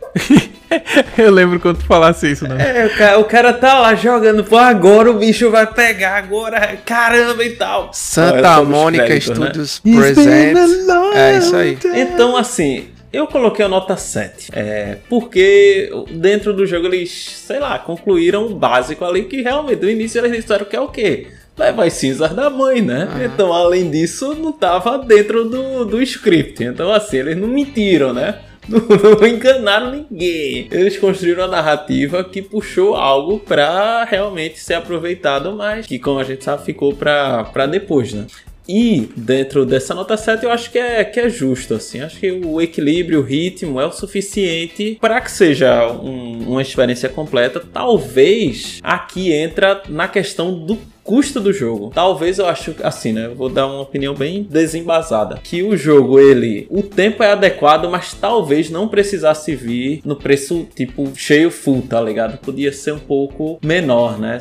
eu 1.17 1.31
lembro 1.31 1.59
quando 1.59 1.77
tu 1.77 1.85
falasse 1.85 2.31
isso, 2.31 2.47
né? 2.47 2.80
É, 2.80 2.85
o 2.88 2.97
cara, 2.97 3.19
o 3.19 3.23
cara 3.26 3.53
tá 3.53 3.80
lá 3.80 3.93
jogando, 3.93 4.43
pô, 4.43 4.57
agora 4.57 5.11
o 5.11 5.19
bicho 5.19 5.51
vai 5.51 5.67
pegar, 5.67 6.17
agora, 6.17 6.77
caramba 6.84 7.45
e 7.45 7.51
tal. 7.51 7.91
Santa 7.93 8.63
Mônica 8.63 9.07
né? 9.07 9.19
Studios 9.19 9.81
né? 9.85 9.95
Present. 9.95 10.57
É 11.13 11.38
isso 11.38 11.55
aí. 11.55 11.77
Então, 11.93 12.35
assim, 12.35 12.88
eu 13.15 13.27
coloquei 13.27 13.65
a 13.65 13.69
nota 13.69 13.95
7. 13.95 14.49
É, 14.53 14.97
porque 15.09 15.89
dentro 16.11 16.53
do 16.53 16.65
jogo 16.65 16.87
eles, 16.87 17.11
sei 17.11 17.59
lá, 17.59 17.79
concluíram 17.79 18.45
o 18.47 18.55
básico 18.55 19.05
ali 19.05 19.23
que 19.23 19.41
realmente 19.41 19.81
no 19.81 19.89
início 19.89 20.19
eles 20.19 20.31
disseram 20.41 20.65
que 20.65 20.75
é 20.75 20.81
o 20.81 20.89
quê? 20.89 21.27
Levar 21.57 21.85
as 21.85 21.93
cinzas 21.93 22.33
da 22.33 22.49
mãe, 22.49 22.81
né? 22.81 23.07
Ah. 23.11 23.23
Então, 23.23 23.53
além 23.53 23.89
disso, 23.89 24.35
não 24.35 24.51
tava 24.51 24.97
dentro 24.97 25.45
do, 25.45 25.85
do 25.85 26.01
script. 26.01 26.63
Então, 26.63 26.91
assim, 26.91 27.17
eles 27.17 27.37
não 27.37 27.47
mentiram, 27.47 28.13
né? 28.13 28.39
Não, 28.67 28.79
não, 28.79 29.27
enganaram 29.27 29.91
ninguém. 29.91 30.67
Eles 30.71 30.97
construíram 30.97 31.43
a 31.43 31.47
narrativa 31.47 32.23
que 32.23 32.41
puxou 32.41 32.95
algo 32.95 33.37
para 33.37 34.03
realmente 34.05 34.59
ser 34.59 34.73
aproveitado, 34.73 35.53
mas 35.53 35.85
que, 35.85 35.99
como 35.99 36.17
a 36.17 36.23
gente 36.23 36.43
sabe, 36.43 36.65
ficou 36.65 36.91
para 36.91 37.67
depois, 37.69 38.11
né? 38.11 38.25
E 38.67 39.09
dentro 39.15 39.65
dessa 39.65 39.93
nota 39.93 40.17
7 40.17 40.43
eu 40.43 40.51
acho 40.51 40.71
que 40.71 40.79
é, 40.79 41.03
que 41.03 41.19
é 41.19 41.29
justo, 41.29 41.75
assim. 41.75 42.01
Acho 42.01 42.19
que 42.19 42.31
o 42.31 42.59
equilíbrio, 42.61 43.19
o 43.19 43.23
ritmo 43.23 43.79
é 43.79 43.85
o 43.85 43.91
suficiente 43.91 44.97
para 44.99 45.21
que 45.21 45.31
seja 45.31 45.91
um, 45.91 46.49
uma 46.49 46.61
experiência 46.61 47.09
completa. 47.09 47.61
Talvez 47.71 48.79
aqui 48.83 49.31
entra 49.31 49.83
na 49.87 50.07
questão 50.07 50.53
do 50.53 50.77
custo 51.06 51.40
do 51.40 51.53
jogo. 51.53 51.91
Talvez 51.94 52.40
eu 52.40 52.48
acho 52.48 52.76
assim, 52.84 53.14
né? 53.14 53.30
Vou 53.30 53.48
dar 53.48 53.68
uma 53.68 53.82
opinião 53.82 54.15
bem 54.15 54.44
desembasada. 54.44 55.40
Que 55.41 55.61
o 55.61 55.77
jogo, 55.77 56.19
ele. 56.19 56.65
O 56.69 56.82
tempo 56.82 57.23
é 57.23 57.32
adequado, 57.32 57.88
mas 57.90 58.14
talvez 58.14 58.69
não 58.72 58.88
precisasse 58.88 59.56
vir 59.56 60.02
no 60.03 60.15
preço 60.15 60.68
tipo 60.76 61.14
cheio 61.15 61.52
full, 61.52 61.84
tá 61.84 62.02
ligado? 62.02 62.40
Podia 62.40 62.73
ser 62.73 62.91
um 62.94 62.99
pouco 62.99 63.60
menor, 63.64 64.18
né? 64.18 64.40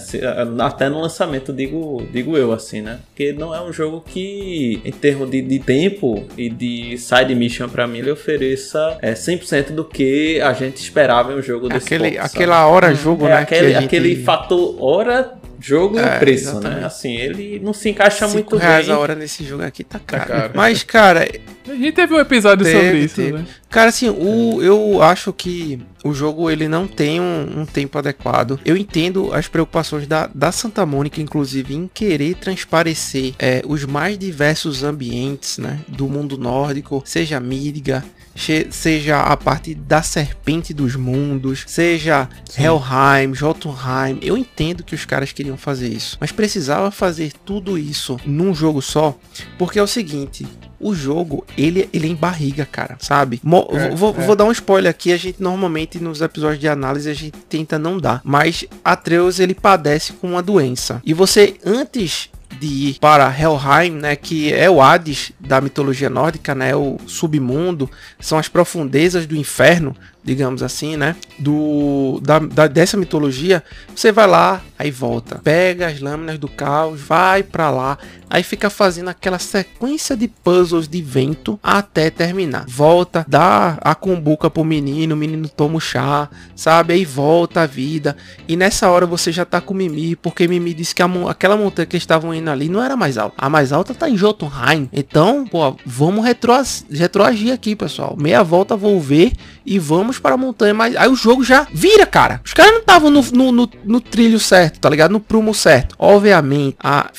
Até 0.58 0.88
no 0.88 1.00
lançamento, 1.00 1.52
digo, 1.52 2.02
digo 2.10 2.36
eu, 2.36 2.52
assim, 2.52 2.80
né? 2.80 2.98
Porque 3.08 3.32
não 3.32 3.54
é 3.54 3.60
um 3.60 3.72
jogo 3.72 4.02
que, 4.04 4.80
em 4.84 4.92
termos 4.92 5.30
de, 5.30 5.42
de 5.42 5.58
tempo 5.58 6.24
e 6.38 6.48
de 6.48 6.96
side 6.96 7.34
mission 7.34 7.68
para 7.68 7.86
mim, 7.86 7.98
ele 7.98 8.10
ofereça 8.10 8.96
é, 9.02 9.12
100% 9.12 9.72
do 9.72 9.84
que 9.84 10.40
a 10.40 10.54
gente 10.54 10.78
esperava 10.78 11.32
em 11.32 11.36
um 11.36 11.42
jogo 11.42 11.68
desse 11.68 11.86
aquele, 11.86 12.12
ponto, 12.12 12.24
Aquela 12.24 12.66
hora 12.66 12.94
jogo, 12.94 13.26
é, 13.26 13.30
né? 13.30 13.36
Aquele, 13.36 13.72
gente... 13.74 13.84
aquele 13.84 14.16
fator 14.16 14.76
hora 14.78 15.43
jogo 15.60 15.98
é, 15.98 16.16
e 16.16 16.18
preço, 16.18 16.44
né? 16.44 16.50
exatamente. 16.50 16.80
né? 16.80 16.86
Assim, 16.86 17.16
ele 17.16 17.60
não 17.60 17.72
se 17.72 17.88
encaixa 17.88 18.26
muito 18.28 18.56
reais 18.56 18.86
bem. 18.86 18.94
a 18.94 18.98
hora 18.98 19.14
nesse 19.14 19.44
jogo 19.44 19.62
aqui 19.62 19.84
tá 19.84 19.98
caro. 19.98 20.22
Tá 20.22 20.28
caro. 20.28 20.52
Mas, 20.54 20.82
cara. 20.82 21.28
A 21.66 21.74
gente 21.74 21.92
teve 21.92 22.12
um 22.12 22.18
episódio 22.18 22.64
teve, 22.64 22.78
sobre 22.78 22.98
isso, 22.98 23.14
teve. 23.16 23.32
né? 23.32 23.46
Cara, 23.70 23.88
assim, 23.88 24.10
o, 24.10 24.62
eu 24.62 25.02
acho 25.02 25.32
que 25.32 25.80
o 26.04 26.12
jogo 26.12 26.50
ele 26.50 26.68
não 26.68 26.86
tem 26.86 27.20
um, 27.20 27.60
um, 27.60 27.66
tempo 27.66 27.98
adequado. 27.98 28.60
Eu 28.64 28.76
entendo 28.76 29.32
as 29.32 29.48
preocupações 29.48 30.06
da, 30.06 30.28
da 30.32 30.52
Santa 30.52 30.84
Mônica, 30.84 31.20
inclusive, 31.20 31.74
em 31.74 31.88
querer 31.92 32.34
transparecer 32.34 33.34
é, 33.38 33.62
os 33.66 33.84
mais 33.84 34.18
diversos 34.18 34.84
ambientes 34.84 35.56
né, 35.56 35.80
do 35.88 36.06
mundo 36.06 36.36
nórdico, 36.36 37.02
seja 37.06 37.40
Midgar, 37.40 38.04
seja 38.70 39.20
a 39.20 39.36
parte 39.36 39.74
da 39.74 40.02
serpente 40.02 40.74
dos 40.74 40.96
mundos, 40.96 41.64
seja 41.66 42.28
Sim. 42.48 42.62
Helheim, 42.64 43.34
Jotunheim. 43.34 44.18
Eu 44.20 44.36
entendo 44.36 44.82
que 44.82 44.94
os 44.94 45.04
caras 45.04 45.32
queriam 45.32 45.56
fazer 45.56 45.88
isso, 45.88 46.16
mas 46.20 46.32
precisava 46.32 46.90
fazer 46.90 47.32
tudo 47.44 47.78
isso 47.78 48.18
num 48.24 48.54
jogo 48.54 48.82
só, 48.82 49.16
porque 49.58 49.78
é 49.78 49.82
o 49.82 49.86
seguinte, 49.86 50.46
o 50.80 50.94
jogo, 50.94 51.46
ele, 51.56 51.88
ele 51.92 52.08
é 52.08 52.10
em 52.10 52.14
barriga, 52.14 52.66
cara, 52.66 52.96
sabe? 53.00 53.40
Mo 53.42 53.66
é, 53.70 53.94
vou, 53.94 54.14
é. 54.16 54.26
vou, 54.26 54.36
dar 54.36 54.44
um 54.44 54.52
spoiler 54.52 54.90
aqui, 54.90 55.12
a 55.12 55.16
gente 55.16 55.42
normalmente 55.42 55.98
nos 55.98 56.20
episódios 56.20 56.60
de 56.60 56.68
análise 56.68 57.08
a 57.08 57.14
gente 57.14 57.38
tenta 57.48 57.78
não 57.78 57.98
dar, 57.98 58.20
mas 58.22 58.66
Atreus 58.84 59.38
ele 59.38 59.54
padece 59.54 60.12
com 60.12 60.28
uma 60.28 60.42
doença. 60.42 61.00
E 61.04 61.14
você 61.14 61.56
antes 61.64 62.28
de 62.58 62.66
ir 62.66 62.98
para 62.98 63.28
Helheim, 63.28 63.92
né, 63.92 64.16
que 64.16 64.52
é 64.52 64.70
o 64.70 64.80
Hades 64.80 65.32
da 65.38 65.60
mitologia 65.60 66.08
nórdica, 66.08 66.54
né, 66.54 66.74
o 66.74 66.98
submundo, 67.06 67.90
são 68.18 68.38
as 68.38 68.48
profundezas 68.48 69.26
do 69.26 69.36
inferno, 69.36 69.94
digamos 70.24 70.62
assim, 70.62 70.96
né? 70.96 71.14
Do 71.38 72.18
da, 72.22 72.38
da, 72.38 72.66
dessa 72.66 72.96
mitologia, 72.96 73.62
você 73.94 74.10
vai 74.10 74.26
lá, 74.26 74.62
aí 74.78 74.90
volta, 74.90 75.40
pega 75.44 75.86
as 75.86 76.00
lâminas 76.00 76.38
do 76.38 76.48
caos, 76.48 77.00
vai 77.00 77.42
para 77.42 77.70
lá, 77.70 77.98
aí 78.30 78.42
fica 78.42 78.70
fazendo 78.70 79.08
aquela 79.08 79.38
sequência 79.38 80.16
de 80.16 80.26
puzzles 80.26 80.88
de 80.88 81.02
vento 81.02 81.60
até 81.62 82.10
terminar. 82.10 82.64
Volta, 82.66 83.24
dá 83.28 83.78
a 83.82 83.94
cumbuca 83.94 84.48
pro 84.48 84.64
menino, 84.64 85.14
o 85.14 85.18
menino 85.18 85.48
toma 85.48 85.76
o 85.76 85.80
chá, 85.80 86.28
sabe? 86.56 86.94
Aí 86.94 87.04
volta 87.04 87.60
a 87.60 87.66
vida. 87.66 88.16
E 88.48 88.56
nessa 88.56 88.88
hora 88.88 89.06
você 89.06 89.30
já 89.30 89.44
tá 89.44 89.60
com 89.60 89.74
Mimi, 89.74 90.16
porque 90.16 90.48
Mimi 90.48 90.72
disse 90.72 90.94
que 90.94 91.02
a, 91.02 91.10
aquela 91.28 91.56
montanha 91.56 91.86
que 91.86 91.96
estavam 91.96 92.34
indo 92.34 92.50
ali 92.50 92.68
não 92.68 92.82
era 92.82 92.96
mais 92.96 93.18
alta. 93.18 93.36
A 93.36 93.50
mais 93.50 93.72
alta 93.72 93.94
tá 93.94 94.08
em 94.08 94.16
Jotunheim. 94.16 94.88
Então, 94.92 95.46
pô, 95.46 95.76
vamos 95.84 96.24
retroagir 96.24 97.52
aqui, 97.52 97.76
pessoal. 97.76 98.16
Meia 98.18 98.42
volta 98.42 98.76
vou 98.76 99.00
ver 99.00 99.32
e 99.64 99.78
vamos 99.78 100.18
para 100.18 100.34
a 100.34 100.38
montanha. 100.38 100.74
Mas 100.74 100.96
aí 100.96 101.08
o 101.08 101.16
jogo 101.16 101.44
já 101.44 101.66
vira, 101.72 102.06
cara. 102.06 102.40
Os 102.44 102.52
caras 102.52 102.72
não 102.72 102.80
estavam 102.80 103.10
no, 103.10 103.22
no, 103.22 103.52
no, 103.52 103.70
no, 103.84 104.00
trilho 104.00 104.38
certo, 104.38 104.80
tá 104.80 104.90
ligado? 104.90 105.12
No 105.12 105.20
prumo 105.20 105.54
certo. 105.54 105.94
Obviamente, 105.98 106.76
a 106.80 107.10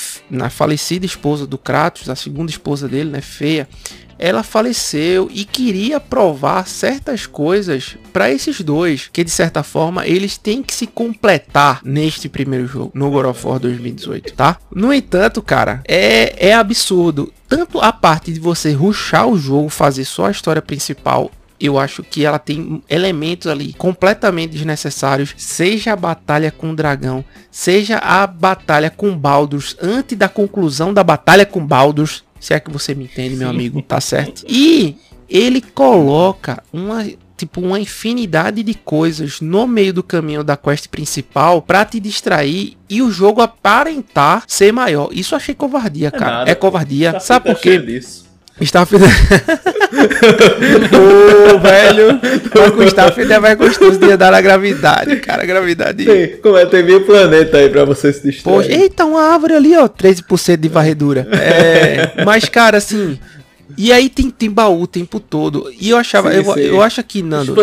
falecida 0.50 1.06
esposa 1.06 1.48
do 1.48 1.58
Kratos, 1.58 2.10
a 2.10 2.16
segunda 2.16 2.52
esposa 2.52 2.88
dele, 2.88 3.10
né, 3.10 3.22
feia, 3.22 3.68
ela 4.18 4.44
faleceu 4.44 5.30
e 5.32 5.44
queria 5.44 6.00
provar 6.00 6.68
certas 6.68 7.26
coisas 7.26 7.98
para 8.14 8.32
esses 8.32 8.62
dois, 8.62 9.10
que 9.12 9.24
de 9.24 9.30
certa 9.32 9.62
forma 9.64 10.08
eles 10.08 10.38
têm 10.38 10.64
que 10.64 10.74
se 10.74 10.88
completar 10.88 11.82
neste 11.84 12.30
primeiro 12.30 12.66
jogo, 12.68 12.92
no 12.94 13.10
God 13.12 13.26
of 13.26 13.46
War 13.46 13.60
2018, 13.60 14.34
tá? 14.34 14.58
No 14.74 14.94
entanto, 14.94 15.42
cara, 15.42 15.82
é, 15.88 16.50
é 16.50 16.54
absurdo. 16.54 17.32
Tanto 17.48 17.80
a 17.80 17.92
parte 17.92 18.32
de 18.32 18.40
você 18.40 18.72
ruxar 18.72 19.28
o 19.28 19.38
jogo, 19.38 19.70
fazer 19.70 20.06
só 20.06 20.28
a 20.28 20.32
história 20.32 20.62
principal 20.62 21.30
eu 21.60 21.80
acho 21.80 22.04
que 22.04 22.26
ela 22.26 22.40
tem 22.40 22.82
elementos 22.90 23.48
ali 23.48 23.74
completamente 23.74 24.52
desnecessários, 24.52 25.34
seja 25.38 25.94
a 25.94 25.96
batalha 25.96 26.52
com 26.52 26.72
o 26.72 26.76
dragão, 26.76 27.24
seja 27.50 27.98
a 27.98 28.28
batalha 28.28 28.90
com 28.90 29.18
Baldur's, 29.18 29.76
antes 29.82 30.18
da 30.18 30.28
conclusão 30.28 30.94
da 30.94 31.04
batalha 31.04 31.46
com 31.46 31.66
Baldur's, 31.66 32.24
se 32.40 32.54
é 32.54 32.60
que 32.60 32.72
você 32.72 32.94
me 32.94 33.06
entende, 33.06 33.36
meu 33.36 33.50
amigo, 33.50 33.82
tá 33.82 34.00
certo? 34.02 34.44
E 34.48 34.98
ele 35.30 35.62
coloca 35.62 36.62
uma 36.72 37.06
tipo 37.38 37.60
uma 37.60 37.80
infinidade 37.80 38.64
de 38.64 38.74
coisas 38.74 39.42
no 39.42 39.68
meio 39.68 39.94
do 39.94 40.02
caminho 40.02 40.44
da 40.44 40.56
quest 40.56 40.88
principal 40.88 41.62
para 41.62 41.84
te 41.84 42.00
distrair 42.00 42.78
e 42.90 43.02
o 43.02 43.12
jogo 43.12 43.42
aparentar 43.42 44.44
ser 44.48 44.72
maior. 44.72 45.10
Isso 45.12 45.34
eu 45.34 45.38
achei 45.38 45.54
covardia, 45.54 46.08
é 46.08 46.12
cara. 46.12 46.32
Nada, 46.32 46.52
é 46.52 46.56
covardia. 46.56 47.20
Sabe 47.20 47.52
por 47.52 47.60
quê? 47.60 47.78
Disso. 47.78 48.25
Starfield. 48.62 49.06
Ô, 50.96 51.60
velho. 51.60 52.20
Mas 52.54 52.72
com 52.72 52.84
Starfield 52.84 53.34
é 53.34 53.40
mais 53.40 53.58
gostoso 53.58 54.00
de 54.00 54.12
andar 54.12 54.32
na 54.32 54.40
gravidade, 54.42 55.18
cara. 55.18 55.46
Gravidade. 55.46 56.06
Tem, 56.06 56.38
como 56.38 56.58
é, 56.58 56.66
tem 56.66 56.84
mil 56.84 57.02
planetas 57.06 57.54
aí 57.54 57.70
pra 57.70 57.84
você 57.84 58.14
se 58.14 58.24
distrair. 58.24 58.56
Poxa, 58.56 58.72
eita, 58.72 59.04
uma 59.06 59.22
árvore 59.22 59.56
ali, 59.56 59.78
ó. 59.78 59.88
13% 59.90 60.58
de 60.58 60.70
varredura. 60.70 61.28
É, 61.32 62.24
mas, 62.24 62.48
cara, 62.48 62.78
assim. 62.78 63.20
E 63.78 63.92
aí 63.92 64.10
tem, 64.10 64.30
tem 64.30 64.50
baú 64.50 64.82
o 64.84 64.88
tempo 64.88 65.20
todo. 65.20 65.72
E 65.80 65.90
eu 65.90 65.98
achava, 65.98 66.32
Sim, 66.32 66.38
eu, 66.38 66.54
sim. 66.54 66.60
eu 66.62 66.82
acho 66.82 67.04
que, 67.04 67.22
Nando, 67.24 67.54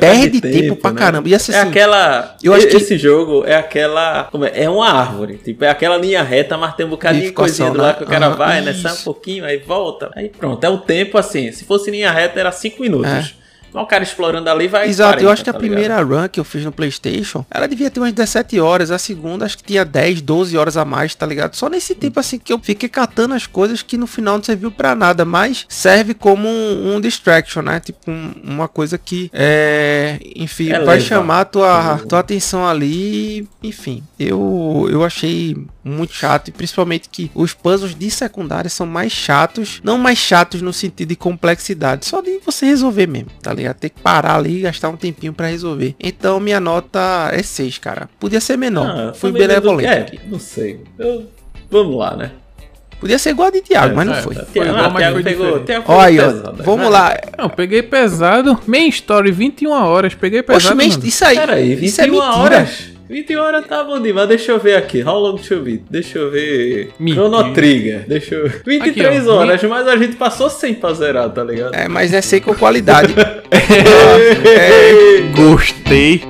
perde 0.00 0.40
perde 0.40 0.40
tempo, 0.40 0.76
pra 0.76 0.92
né? 0.92 0.98
caramba. 0.98 1.28
E 1.28 1.34
assim, 1.34 1.52
é 1.52 1.60
aquela. 1.60 2.36
eu 2.42 2.52
acho 2.54 2.66
que- 2.66 2.76
esse 2.76 2.96
jogo 2.98 3.44
é 3.46 3.54
aquela. 3.56 4.24
como 4.24 4.44
é? 4.44 4.52
É 4.54 4.70
uma 4.70 4.88
árvore. 4.90 5.38
Tipo, 5.44 5.64
é 5.64 5.68
aquela 5.68 5.96
linha 5.96 6.22
reta, 6.22 6.56
mas 6.56 6.74
tem 6.74 6.86
um 6.86 6.90
bocadinho 6.90 7.24
de 7.24 7.32
coisinha 7.32 7.70
do 7.70 7.78
lado 7.78 7.86
né? 7.92 7.98
que 7.98 8.04
o 8.04 8.06
cara 8.06 8.26
Aham, 8.26 8.36
vai, 8.36 8.60
né? 8.62 8.70
isso. 8.70 8.82
Sai 8.82 8.92
um 8.92 9.04
pouquinho, 9.04 9.44
aí 9.44 9.58
volta. 9.58 10.10
Aí 10.16 10.28
pronto. 10.28 10.64
É 10.64 10.68
o 10.68 10.78
tempo 10.78 11.18
assim. 11.18 11.52
Se 11.52 11.64
fosse 11.64 11.90
linha 11.90 12.10
reta, 12.10 12.40
era 12.40 12.52
5 12.52 12.80
minutos. 12.82 13.10
É. 13.10 13.39
O 13.72 13.86
cara 13.86 14.02
explorando 14.02 14.48
ali 14.50 14.66
vai. 14.68 14.88
Exato, 14.88 15.12
40, 15.14 15.24
eu 15.24 15.30
acho 15.30 15.44
que 15.44 15.50
a 15.50 15.52
tá 15.52 15.58
ligado? 15.58 15.70
primeira 15.76 16.02
run 16.02 16.28
que 16.28 16.40
eu 16.40 16.44
fiz 16.44 16.64
no 16.64 16.72
PlayStation, 16.72 17.44
ela 17.50 17.66
devia 17.68 17.90
ter 17.90 18.00
umas 18.00 18.12
17 18.12 18.58
horas, 18.60 18.90
a 18.90 18.98
segunda 18.98 19.44
acho 19.44 19.56
que 19.58 19.64
tinha 19.64 19.84
10, 19.84 20.20
12 20.22 20.56
horas 20.56 20.76
a 20.76 20.84
mais, 20.84 21.14
tá 21.14 21.24
ligado? 21.26 21.54
Só 21.54 21.68
nesse 21.68 21.94
tempo 21.94 22.18
assim 22.18 22.38
que 22.38 22.52
eu 22.52 22.58
fiquei 22.58 22.88
catando 22.88 23.34
as 23.34 23.46
coisas 23.46 23.82
que 23.82 23.96
no 23.96 24.06
final 24.06 24.36
não 24.36 24.42
serviu 24.44 24.70
pra 24.70 24.94
nada, 24.94 25.24
mas 25.24 25.66
serve 25.68 26.14
como 26.14 26.48
um, 26.48 26.94
um 26.96 27.00
distraction, 27.00 27.62
né? 27.62 27.78
Tipo 27.80 28.10
um- 28.10 28.32
uma 28.42 28.68
coisa 28.68 28.98
que 28.98 29.30
é, 29.32 30.18
enfim, 30.34 30.68
Eleva. 30.70 30.84
vai 30.86 31.00
chamar 31.00 31.40
a 31.40 31.44
tua, 31.44 31.98
tua 32.08 32.18
atenção 32.18 32.66
ali, 32.66 33.48
enfim. 33.62 34.02
Eu 34.18 34.88
eu 34.90 35.04
achei 35.04 35.56
muito 35.84 36.12
chato 36.12 36.48
e 36.48 36.52
principalmente 36.52 37.08
que 37.08 37.30
os 37.34 37.52
puzzles 37.54 37.94
de 37.94 38.10
secundária 38.10 38.68
são 38.68 38.86
mais 38.86 39.12
chatos, 39.12 39.80
não 39.82 39.96
mais 39.98 40.18
chatos 40.18 40.60
no 40.60 40.72
sentido 40.72 41.08
de 41.08 41.16
complexidade, 41.16 42.04
só 42.06 42.20
de 42.20 42.38
você 42.44 42.66
resolver 42.66 43.06
mesmo, 43.06 43.30
tá 43.42 43.52
ligado? 43.52 43.59
Ter 43.78 43.90
que 43.90 44.00
parar 44.00 44.36
ali 44.36 44.58
e 44.58 44.60
gastar 44.62 44.88
um 44.88 44.96
tempinho 44.96 45.32
pra 45.32 45.46
resolver. 45.48 45.94
Então 46.00 46.38
minha 46.40 46.58
nota 46.60 47.30
é 47.32 47.42
6, 47.42 47.78
cara. 47.78 48.08
Podia 48.18 48.40
ser 48.40 48.56
menor. 48.56 48.86
Ah, 48.86 49.12
Fui 49.14 49.30
benevolente 49.32 49.88
É, 49.88 50.00
aqui. 50.00 50.20
não 50.26 50.38
sei. 50.38 50.80
Eu- 50.98 51.26
Vamos 51.70 51.96
lá, 51.96 52.16
né? 52.16 52.30
Podia 52.98 53.18
ser 53.18 53.30
igual 53.30 53.48
a 53.48 53.50
de 53.50 53.62
Thiago, 53.62 53.92
É, 53.92 53.96
mas 53.96 54.06
não 54.06 54.14
é, 54.14 54.20
foi. 54.22 54.34
tá. 54.34 54.44
Igual, 54.54 54.90
mas 54.90 55.12
foi 55.12 55.22
pegou. 55.22 55.60
pegou 55.60 55.96
Olha, 55.96 56.22
pesado, 56.28 56.56
ó, 56.60 56.62
vamos 56.64 56.84
né? 56.84 56.88
lá. 56.90 57.16
Não, 57.38 57.48
peguei 57.48 57.82
pesado. 57.82 58.60
Main 58.66 58.88
Story, 58.88 59.30
21 59.32 59.70
horas. 59.72 60.14
Peguei 60.14 60.42
pesado. 60.42 60.76
Oxe, 60.76 60.88
mano. 60.96 61.06
isso 61.06 61.24
aí, 61.24 61.36
Peraí, 61.36 61.84
isso 61.84 62.00
é 62.00 62.04
21 62.04 62.20
mentira. 62.20 62.38
horas. 62.56 62.90
21 63.10 63.40
horas 63.40 63.66
tá 63.66 63.82
bom 63.82 64.00
demais. 64.00 64.28
Deixa 64.28 64.52
eu 64.52 64.60
ver 64.60 64.76
aqui. 64.76 65.02
How 65.02 65.18
long 65.18 65.36
to 65.36 65.56
be? 65.62 65.82
Deixa 65.90 66.16
eu 66.16 66.30
ver. 66.30 66.90
Mentira. 66.96 67.26
Chrono 67.28 67.52
Trigger. 67.52 68.04
Deixa 68.06 68.36
eu 68.36 68.48
ver. 68.48 68.62
23 68.64 69.18
Aqui, 69.18 69.28
ó. 69.28 69.34
horas, 69.34 69.62
mas 69.64 69.88
a 69.88 69.96
gente 69.96 70.14
passou 70.14 70.48
sem 70.48 70.74
pra 70.74 70.92
zerar, 70.92 71.28
tá 71.30 71.42
ligado? 71.42 71.74
É, 71.74 71.88
mas 71.88 72.14
é 72.14 72.20
ser 72.22 72.40
com 72.40 72.54
qualidade. 72.54 73.12
É. 73.52 75.20
Gostei. 75.36 76.22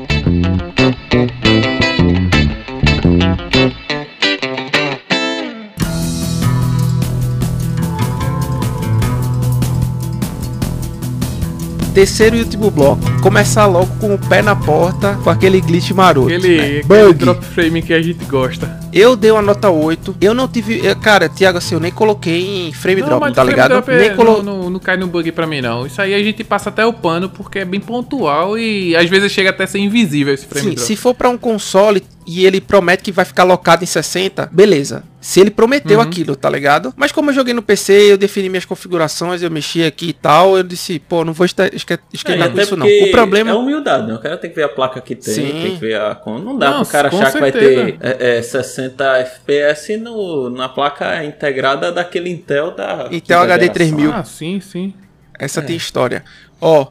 Terceiro 11.95 12.37
e 12.37 12.41
último 12.41 12.71
bloco. 12.71 13.01
Começar 13.21 13.67
logo 13.67 13.91
com 13.99 14.15
o 14.15 14.19
pé 14.19 14.43
na 14.43 14.55
porta, 14.55 15.19
com 15.25 15.31
aquele 15.31 15.61
glitch 15.61 15.91
maroto. 15.91 16.29
Aquele, 16.29 16.57
né? 16.57 16.81
aquele 16.81 17.13
drop 17.15 17.45
frame 17.45 17.83
que 17.83 17.93
a 17.93 18.01
gente 18.01 18.25
gosta. 18.25 18.79
Eu 18.93 19.15
dei 19.17 19.31
uma 19.31 19.43
nota 19.43 19.71
8. 19.71 20.17
Eu 20.21 20.35
não 20.35 20.49
tive. 20.49 20.85
eu- 20.85 20.97
Cara, 20.97 21.29
Thiago, 21.29 21.59
assim, 21.59 21.75
eu 21.75 21.81
nem 21.81 21.93
coloquei 21.93 22.67
em 22.69 22.73
frame 22.73 23.03
drop, 23.03 23.21
mas 23.21 23.35
tá 23.35 23.43
frame 23.43 23.51
ligado? 23.51 23.71
drop 23.71 23.91
é- 23.91 23.99
Nem 23.99 24.17
colo... 24.17 24.43
não, 24.43 24.59
não, 24.63 24.71
não 24.71 24.81
cai 24.81 24.97
no 24.97 25.07
bug 25.07 25.31
pra 25.33 25.47
mim, 25.47 25.61
não. 25.61 25.87
Isso 25.87 26.01
aí 26.03 26.15
a 26.15 26.23
gente 26.23 26.43
passa 26.45 26.69
até 26.71 26.85
o 26.85 26.93
pano 26.93 27.29
porque 27.29 27.61
é 27.61 27.65
bem 27.65 27.81
pontual 27.81 28.59
e 28.59 28.97
às 28.97 29.09
vezes 29.09 29.31
chega 29.33 29.51
até 29.51 29.65
a 29.65 29.67
ser 29.67 29.79
invisível 29.79 30.35
esse 30.35 30.47
frame 30.47 30.71
Sim, 30.71 30.75
drop. 30.75 30.87
se 30.87 30.97
for 30.97 31.15
pra 31.15 31.29
um 31.29 31.39
console 31.39 32.03
e 32.27 32.45
ele 32.47 32.61
promete 32.61 33.03
que 33.03 33.13
vai 33.13 33.25
ficar 33.25 33.45
locado 33.45 33.83
em 33.83 33.87
60, 33.87 34.49
beleza. 34.53 35.03
Se 35.21 35.39
ele 35.41 35.51
prometeu 35.51 35.99
Uhum. 35.99 36.05
aquilo, 36.05 36.35
tá 36.35 36.49
ligado? 36.49 36.95
Mas 36.97 37.13
como 37.13 37.29
eu 37.31 37.35
joguei 37.35 37.53
no 37.53 37.61
PC, 37.61 37.93
eu 38.13 38.17
defini 38.17 38.49
minhas 38.49 38.65
configurações, 38.65 39.43
eu 39.43 39.51
mexi 39.51 39.83
aqui 39.85 40.09
e 40.11 40.13
tal, 40.15 40.57
eu 40.57 40.63
disse, 40.63 40.99
pô, 40.99 41.25
não 41.25 41.33
vou 41.35 41.45
esque- 41.45 41.71
esque- 41.75 41.93
É, 41.95 41.99
esquentar 42.13 42.51
com 42.51 42.59
isso 42.61 42.77
não. 42.77 42.87
O 42.87 43.11
problema 43.11 43.51
é 43.51 43.55
humildade, 43.55 44.07
né? 44.07 44.15
O 44.15 44.19
cara 44.19 44.37
tem 44.39 44.49
que 44.49 44.57
ver 44.57 44.63
a 44.63 44.69
placa 44.69 44.99
que 45.01 45.15
tem, 45.15 45.35
Sim. 45.35 45.43
tem 45.51 45.75
que 45.75 45.81
ver 45.81 45.97
a. 45.97 46.17
Não 46.27 46.57
dá 46.57 46.71
Não, 46.71 46.83
pro 46.83 46.93
cara 46.93 47.09
achar 47.09 47.33
que 47.33 47.39
vai 47.41 47.53
certeza. 47.53 47.85
ter 47.93 47.99
é, 48.01 48.39
é, 48.39 48.43
60 48.43 48.80
FPS 48.89 49.97
no, 49.99 50.51
na 50.51 50.69
placa 50.69 51.25
integrada 51.25 51.93
daquele 51.93 52.31
Intel 52.31 52.71
da. 52.73 53.09
Intel 53.11 53.41
HD 53.41 53.67
geração. 53.67 53.75
3000. 53.75 54.13
Ah, 54.13 54.25
sim, 54.25 54.61
sim. 54.61 54.95
Essa 55.39 55.63
tem 55.63 55.77
história. 55.77 56.25
Ó, 56.61 56.89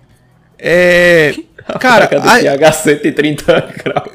é. 0.57 1.33
Cara, 1.79 2.07
placa 2.07 2.19
do 2.19 2.29
a- 2.29 2.39
TH 2.39 2.71
130 2.71 3.73
graus. 3.83 4.09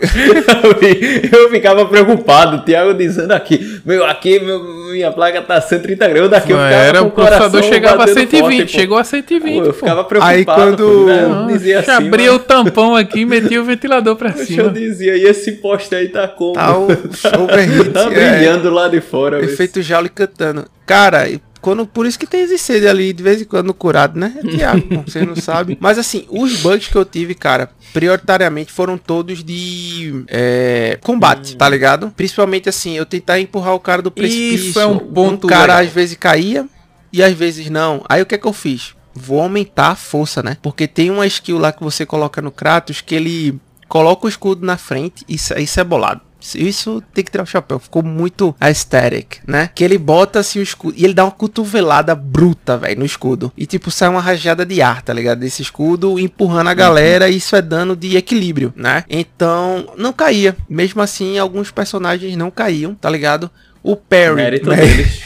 Eu 0.65 0.75
fi- 0.79 1.31
eu 1.33 1.51
ficava 1.51 1.85
preocupado, 1.87 2.57
o 2.57 2.61
Thiago 2.63 2.95
dizendo 2.95 3.33
aqui, 3.33 3.81
meu, 3.85 4.05
aqui 4.05 4.39
meu, 4.41 4.63
minha 4.93 5.13
placa 5.13 5.43
tá 5.43 5.61
130 5.61 6.09
graus, 6.09 6.31
daqui 6.31 6.53
eu 6.53 6.57
ficava 6.57 6.75
era, 6.75 6.99
com 7.01 7.07
o 7.07 7.11
processador 7.11 7.51
coração 7.51 7.73
chegava 7.73 7.95
a 7.95 7.99
batendo 7.99 8.15
120, 8.31 8.57
forte, 8.59 8.73
chegou 8.73 8.99
a 8.99 9.05
120. 9.05 9.61
Pô, 9.61 9.65
eu 9.67 9.73
ficava 9.75 10.05
preocupado. 10.05 10.37
Aí 10.37 10.45
quando- 10.45 11.07
né? 11.07 11.47
Dizia 11.53 11.81
assim, 11.81 11.91
abria 11.91 12.27
mano, 12.33 12.37
o 12.37 12.39
tampão 12.45 12.97
aqui 12.97 13.21
e 13.21 13.25
metia 13.27 13.61
o 13.61 13.65
ventilador 13.67 14.17
pra 14.17 14.31
Poxa, 14.33 14.43
eu 14.43 14.47
cima. 14.47 14.71
dizia, 14.71 15.17
e 15.17 15.25
esse 15.25 15.53
poste 15.53 15.95
aí 15.95 16.09
tá 16.09 16.27
como? 16.29 16.55
Tá 16.55 16.77
o 16.79 16.87
tá 17.93 18.03
é, 18.03 18.11
brilhando 18.11 18.71
lá 18.71 18.89
de 18.89 19.01
fora. 19.01 19.45
efeito 19.45 19.83
Jauли 19.83 20.09
cantando. 20.09 20.65
Cara, 20.87 21.29
e 21.29 21.41
quando, 21.65 21.87
por 21.87 22.05
isso 22.05 22.19
que 22.19 22.27
tem 22.27 22.43
esse 22.43 22.87
ali 22.87 23.11
de 23.11 23.23
vez 23.23 23.41
em 23.41 23.47
quando 23.47 23.73
curado, 23.73 24.21
né? 24.21 24.35
É 24.37 24.43
Thiago, 24.47 24.83
pô, 24.83 25.03
você 25.11 25.25
não 25.25 25.35
sabe. 25.41 25.79
Mas 25.81 25.97
assim, 25.99 26.27
os 26.29 26.61
bugs 26.61 26.89
que 26.89 26.95
eu 26.95 27.07
tive, 27.07 27.35
cara, 27.35 27.71
prioritariamente 27.91 28.71
foram 28.71 28.99
todos 28.99 29.43
de 29.43 30.27
é, 30.29 30.99
combate, 31.03 31.57
tá 31.57 31.67
ligado? 31.67 32.13
Principalmente 32.15 32.69
assim, 32.69 32.99
eu 32.99 33.07
tentar 33.07 33.41
empurrar 33.41 33.75
o 33.75 33.81
cara 33.81 34.03
do 34.03 34.11
precipício. 34.11 34.69
Isso 34.69 34.79
é 34.79 34.85
um 34.85 34.99
ponto 34.99 35.47
O 35.47 35.49
cara 35.49 35.77
legal. 35.79 35.87
às 35.87 35.89
vezes 35.91 36.19
caía 36.19 36.69
e 37.11 37.23
às 37.23 37.33
vezes 37.33 37.71
não. 37.71 38.05
Aí 38.11 38.21
o 38.21 38.27
que 38.27 38.35
é 38.35 38.39
que 38.39 38.47
eu 38.47 38.53
fiz? 38.53 38.95
Vou 39.15 39.41
aumentar 39.41 39.93
a 39.93 39.97
força, 39.97 40.43
né? 40.43 40.59
Porque 40.61 40.87
tem 40.87 41.11
uma 41.11 41.27
skill 41.27 41.57
lá 41.57 41.73
que 41.73 41.83
você 41.83 42.05
coloca 42.05 42.43
no 42.43 42.53
Kratos 42.53 43.01
que 43.01 43.15
ele 43.15 43.59
coloca 43.89 44.27
o 44.27 44.29
escudo 44.29 44.67
na 44.67 44.77
frente 44.77 45.25
e 45.27 45.37
isso 45.37 45.81
é 45.81 45.85
bolado. 45.85 46.21
Isso- 46.55 47.03
tem 47.15 47.25
que 47.25 47.31
tirar 47.31 47.45
o 47.45 47.47
chapéu. 47.47 47.79
Ficou 47.79 48.03
muito 48.03 48.55
aesthetic, 48.61 49.39
né? 49.47 49.71
Que 49.75 49.85
ele 49.85 49.97
bota 49.99 50.39
assim 50.41 50.59
o 50.59 50.63
escudo. 50.63 50.95
E 50.97 51.05
ele 51.05 51.15
dá 51.15 51.25
uma 51.25 51.31
cotovelada 51.31 52.15
bruta, 52.15 52.77
velho, 52.77 52.99
no 53.01 53.07
escudo. 53.07 53.53
E 53.57 53.67
tipo, 53.67 53.91
sai 53.91 54.09
uma 54.09 54.21
rajada 54.21 54.67
de 54.67 54.83
ar, 54.83 55.03
tá 55.03 55.13
ligado? 55.13 55.41
Desse 55.41 55.63
escudo 55.63 56.19
empurrando 56.19 56.69
a 56.69 56.75
galera. 56.75 57.29
E 57.29 57.37
isso 57.37 57.57
é 57.57 57.63
dano 57.63 57.97
de 57.97 58.17
equilíbrio, 58.17 58.73
né? 58.77 59.05
Então, 59.09 59.93
não 59.97 60.13
caía. 60.13 60.57
Mesmo 60.69 61.01
assim, 61.01 61.39
alguns 61.39 61.71
personagens 61.71 62.37
não 62.37 62.51
caíam, 62.51 62.95
tá 62.95 63.09
ligado? 63.09 63.51
O 63.85 63.95
Perry. 63.97 64.37
Mérito 64.37 64.71
né? 64.71 64.77
deles. 64.77 65.21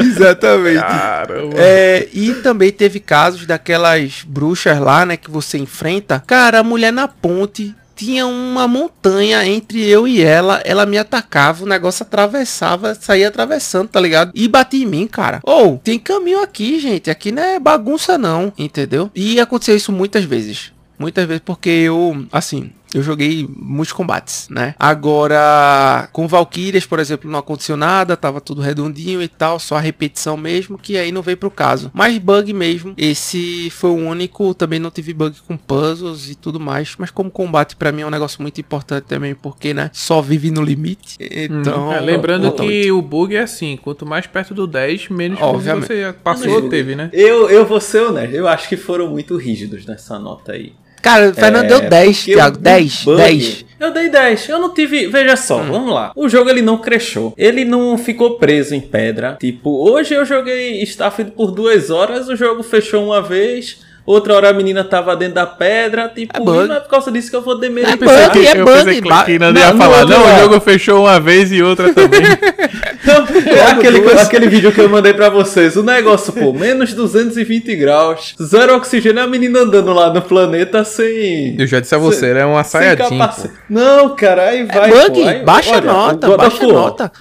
Exatamente. 0.00 0.80
Caramba. 0.80 1.56
É, 1.58 2.08
e 2.10 2.32
também 2.36 2.72
teve 2.72 2.98
casos 3.00 3.44
daquelas 3.44 4.22
bruxas 4.26 4.80
lá, 4.80 5.04
né, 5.04 5.18
que 5.18 5.30
você 5.30 5.58
enfrenta. 5.58 6.24
Cara, 6.26 6.60
a 6.60 6.62
mulher 6.62 6.90
na 6.90 7.06
ponte 7.06 7.74
tinha 7.94 8.26
uma 8.26 8.66
montanha 8.66 9.46
entre 9.46 9.86
eu 9.86 10.08
e 10.08 10.22
ela. 10.22 10.62
Ela 10.64 10.86
me 10.86 10.96
atacava, 10.96 11.64
o 11.64 11.68
negócio 11.68 12.02
atravessava, 12.02 12.94
saía 12.94 13.28
atravessando, 13.28 13.88
tá 13.88 14.00
ligado? 14.00 14.32
E 14.34 14.48
batia 14.48 14.82
em 14.82 14.86
mim, 14.86 15.06
cara. 15.06 15.40
Ou, 15.42 15.76
tem 15.84 15.98
caminho 15.98 16.40
aqui, 16.42 16.80
gente. 16.80 17.10
Aqui 17.10 17.30
não 17.30 17.42
é 17.42 17.60
bagunça, 17.60 18.16
não, 18.16 18.50
entendeu? 18.56 19.10
E 19.14 19.38
aconteceu 19.38 19.76
isso 19.76 19.92
muitas 19.92 20.24
vezes. 20.24 20.72
Muitas 20.98 21.26
vezes 21.26 21.42
porque 21.44 21.68
eu, 21.68 22.24
assim, 22.32 22.70
eu 22.94 23.02
joguei 23.02 23.48
muitos 23.56 23.92
combates, 23.92 24.48
né? 24.48 24.74
Agora, 24.78 26.08
com 26.12 26.28
Valkyrias, 26.28 26.86
por 26.86 26.98
exemplo, 26.98 27.30
não 27.30 27.38
aconteceu 27.38 27.76
nada, 27.76 28.16
tava 28.16 28.40
tudo 28.40 28.60
redondinho 28.60 29.22
e 29.22 29.28
tal, 29.28 29.58
só 29.58 29.76
a 29.76 29.80
repetição 29.80 30.36
mesmo, 30.36 30.78
que 30.78 30.96
aí 30.96 31.10
não 31.10 31.22
veio 31.22 31.36
pro 31.36 31.50
caso. 31.50 31.90
Mas 31.94 32.18
bug 32.18 32.52
mesmo, 32.52 32.94
esse 32.96 33.70
foi 33.70 33.90
o 33.90 33.94
único, 33.94 34.54
também 34.54 34.78
não 34.78 34.90
tive 34.90 35.12
bug 35.12 35.36
com 35.46 35.56
puzzles 35.56 36.28
e 36.30 36.34
tudo 36.34 36.60
mais, 36.60 36.94
mas 36.98 37.10
como 37.10 37.30
combate 37.30 37.76
pra 37.76 37.92
mim 37.92 38.02
é 38.02 38.06
um 38.06 38.10
negócio 38.10 38.40
muito 38.42 38.60
importante 38.60 39.04
também, 39.04 39.34
porque, 39.34 39.74
né, 39.74 39.90
só 39.92 40.20
vive 40.20 40.50
no 40.50 40.62
limite. 40.62 41.16
Então, 41.20 41.92
É, 41.92 42.00
lembrando 42.00 42.52
que 42.52 42.90
o 42.92 43.02
bug 43.02 43.34
é 43.34 43.40
assim, 43.42 43.76
quanto 43.76 44.06
mais 44.06 44.26
perto 44.26 44.54
do 44.54 44.66
10, 44.66 45.08
menos 45.08 45.40
Obviamente. 45.40 45.86
você 45.86 46.14
passou 46.22 46.52
ou 46.54 46.68
teve, 46.68 46.94
né? 46.94 47.10
Eu, 47.12 47.48
eu 47.50 47.66
vou 47.66 47.80
ser 47.80 48.00
honesto, 48.00 48.34
eu 48.34 48.48
acho 48.48 48.68
que 48.68 48.76
foram 48.76 49.08
muito 49.08 49.36
rígidos 49.36 49.84
nessa 49.86 50.18
nota 50.18 50.52
aí. 50.52 50.72
Cara, 51.04 51.28
o 51.30 51.34
Fernando 51.34 51.68
deu 51.68 51.80
10, 51.82 52.16
porque 52.18 52.32
Thiago, 52.32 52.56
o 52.56 52.60
10, 52.60 53.04
bug- 53.04 53.16
10. 53.18 53.64
Eu 53.78 53.92
dei 53.92 54.08
10. 54.08 54.48
Eu 54.48 54.58
não 54.58 54.72
tive. 54.72 55.06
Veja 55.08 55.36
só, 55.36 55.60
Hum. 55.60 55.70
vamos 55.70 55.92
lá. 55.92 56.12
O 56.16 56.28
jogo 56.28 56.48
ele 56.48 56.62
não 56.62 56.78
crashou. 56.78 57.34
Ele 57.36 57.64
não 57.64 57.98
ficou 57.98 58.38
preso 58.38 58.74
em 58.74 58.80
pedra. 58.80 59.36
Tipo, 59.38 59.70
hoje 59.90 60.14
eu 60.14 60.24
joguei 60.24 60.82
Starfield 60.82 61.32
por 61.32 61.50
duas 61.50 61.90
horas, 61.90 62.28
o 62.28 62.34
jogo 62.36 62.62
fechou 62.62 63.04
uma 63.04 63.20
vez. 63.20 63.83
Outra 64.06 64.34
hora 64.34 64.50
a 64.50 64.52
menina 64.52 64.84
tava 64.84 65.16
dentro 65.16 65.36
da 65.36 65.46
pedra. 65.46 66.08
Tipo, 66.14 66.36
É 66.36 66.40
bug. 66.40 66.68
e 66.68 66.76
é 66.76 66.80
por 66.80 66.88
causa 66.90 67.10
disso 67.10 67.30
que 67.30 67.36
eu 67.36 67.42
vou 67.42 67.58
demerir. 67.58 67.88
É 67.90 67.96
bug, 67.96 68.46
é 68.46 68.60
eu 68.60 68.64
bug. 68.64 68.76
pensei 68.78 69.00
que 69.00 69.24
que 69.24 69.38
Não, 69.38 69.52
ia 69.54 69.74
falar, 69.74 70.04
não, 70.04 70.24
o 70.26 70.38
jogo 70.40 70.60
fechou 70.60 71.00
uma 71.04 71.18
vez 71.18 71.50
e 71.50 71.62
outra 71.62 71.92
também. 71.92 72.20
É 73.06 73.70
aquele, 73.70 74.10
aquele 74.12 74.48
vídeo 74.48 74.72
que 74.72 74.80
eu 74.80 74.88
mandei 74.88 75.12
pra 75.12 75.28
vocês. 75.28 75.76
O 75.76 75.82
negócio, 75.82 76.32
pô, 76.32 76.52
menos 76.52 76.94
220 76.94 77.76
graus, 77.76 78.34
zero 78.42 78.74
oxigênio, 78.76 79.22
a 79.22 79.26
menina 79.26 79.60
andando 79.60 79.92
lá 79.92 80.12
no 80.12 80.22
planeta 80.22 80.84
sem. 80.84 81.54
Eu 81.58 81.66
já 81.66 81.80
disse 81.80 81.94
a 81.94 81.98
você, 81.98 82.30
ela 82.30 82.40
é 82.40 82.44
uma 82.46 82.64
sem 82.64 82.80
saiadinha. 82.80 83.30
Não, 83.68 84.16
cara, 84.16 84.48
aí 84.48 84.64
vai. 84.64 84.90
é 84.90 85.02
pô, 85.06 85.10
bug, 85.12 85.28
aí- 85.28 85.44
baixa 85.44 85.72
olha, 85.72 85.80
nota, 85.82 86.36
baixa 86.36 86.66
nota. 86.66 87.12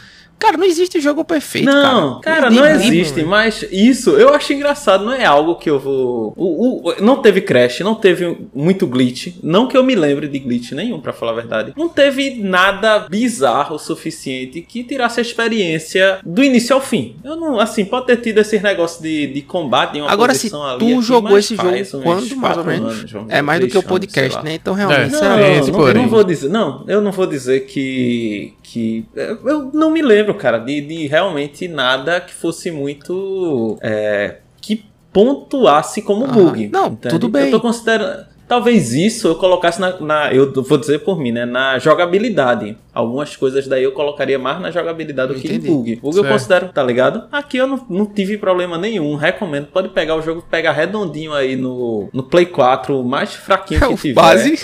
Cara, 0.44 0.58
não 0.58 0.66
existe 0.66 1.00
jogo 1.00 1.24
perfeito, 1.24 1.66
Não, 1.66 2.20
cara, 2.20 2.42
cara. 2.42 2.50
não 2.50 2.66
existe, 2.68 3.24
mas 3.24 3.66
isso 3.72 4.10
eu 4.12 4.34
acho 4.34 4.52
engraçado, 4.52 5.06
não 5.06 5.14
é 5.14 5.24
algo 5.24 5.56
que 5.56 5.70
eu 5.70 5.80
vou. 5.80 6.34
O, 6.36 6.90
o- 6.90 6.96
não 7.02 7.22
teve 7.22 7.40
crash, 7.40 7.80
não 7.80 7.96
teve 7.96 8.38
muito 8.54 8.86
glitch, 8.86 9.36
não 9.42 9.68
que 9.68 9.78
eu 9.78 9.84
me 9.84 9.96
lembre 9.96 10.28
de 10.28 10.38
glitch 10.40 10.74
nenhum, 10.74 11.00
pra 11.00 11.14
falar 11.14 11.32
a 11.32 11.36
verdade. 11.36 11.74
Não 11.78 11.88
teve 11.88 12.36
nada 12.44 13.00
bizarro 13.10 13.76
o 13.76 13.80
suficiente 13.80 14.60
que 14.62 14.84
tirasse 14.84 15.20
a 15.20 15.24
experiência 15.24 16.20
do 16.26 16.44
início 16.44 16.76
ao 16.76 16.82
fim. 16.82 17.16
Eu 17.24 17.38
não, 17.38 17.58
assim, 17.58 17.86
pode 17.86 18.08
ter 18.08 18.18
tido 18.18 18.40
esses 18.40 18.62
negócios 18.62 19.02
de, 19.02 19.28
de 19.28 19.42
combate 19.44 19.98
em 19.98 20.02
uma 20.02 20.12
Agora, 20.12 20.34
se 20.34 20.48
ali, 20.54 20.80
tu 20.80 20.86
aqui, 20.98 21.02
jogou 21.02 21.38
esse 21.38 21.56
faz 21.56 21.90
jogo 21.90 22.04
quando, 22.04 22.36
mais 22.36 22.58
ou 22.58 22.64
menos? 22.66 23.14
anos, 23.16 23.26
É 23.30 23.42
mais 23.42 23.62
do 23.62 23.68
que 23.68 23.78
o 23.78 23.80
anos, 23.80 23.90
podcast, 23.90 24.44
né? 24.44 24.56
Então, 24.56 24.74
realmente, 24.74 25.16
É. 25.16 25.22
Não, 25.22 25.38
é- 25.38 25.60
eu 25.60 25.94
não 25.94 26.08
vou 26.10 26.24
dizer, 26.24 26.50
não, 26.50 26.84
eu 26.88 27.00
não 27.02 27.12
vou 27.14 27.26
dizer 27.26 27.62
que 27.66 28.54
que 28.64 29.06
eu 29.46 29.70
não 29.72 29.92
me 29.92 30.02
lembro, 30.02 30.33
cara, 30.34 30.58
de, 30.58 30.82
de 30.82 31.08
realmente 31.08 31.68
nada 31.68 32.20
que 32.22 32.34
fosse 32.34 32.72
muito 32.72 33.78
é, 33.82 34.38
que 34.62 34.86
pontuasse 35.12 36.02
como 36.02 36.26
Ah, 36.26 36.28
bug. 36.30 36.70
não, 36.72 36.88
entende? 36.88 37.10
tudo 37.10 37.30
bem. 37.30 37.46
Eu 37.46 37.52
tô 37.52 37.60
considerando 37.62 38.26
Talvez 38.46 38.94
isso 38.94 39.30
eu 39.30 39.36
colocasse 39.36 39.80
na, 39.80 40.00
na- 40.02 40.34
Eu 40.34 40.52
vou 40.64 40.78
dizer 40.78 41.00
por 41.00 41.18
mim, 41.18 41.32
né? 41.32 41.46
Na 41.46 41.80
jogabilidade. 41.80 42.78
Algumas 42.94 43.36
coisas 43.36 43.68
daí 43.68 43.84
eu 43.84 43.92
colocaria 43.92 44.38
mais 44.38 44.62
na 44.62 44.70
jogabilidade 44.70 45.34
do 45.34 45.40
que 45.40 45.52
em 45.52 45.60
bug. 45.60 45.96
Bug 45.96 46.16
eu 46.18 46.24
Certo. 46.24 46.32
considero, 46.34 46.70
tá 46.70 46.84
ligado? 46.84 47.24
Aqui 47.32 47.58
eu 47.58 47.66
não, 47.66 47.84
não 47.90 48.06
tive 48.06 48.38
problema 48.38 48.78
nenhum. 48.78 49.16
Recomendo. 49.16 49.66
Pode 49.68 49.90
pegar 49.90 50.16
o 50.16 50.22
jogo, 50.22 50.44
pegar 50.50 50.74
redondinho 50.74 51.34
aí 51.34 51.56
no, 51.56 52.08
no 52.14 52.22
Play 52.24 52.46
4, 52.46 53.00
o 53.00 53.04
mais 53.04 53.34
fraquinho 53.34 53.84
É 53.84 53.88
que 53.88 53.94
o 53.94 53.98
tiver. 53.98 54.14
base. 54.14 54.54
E- 54.54 54.64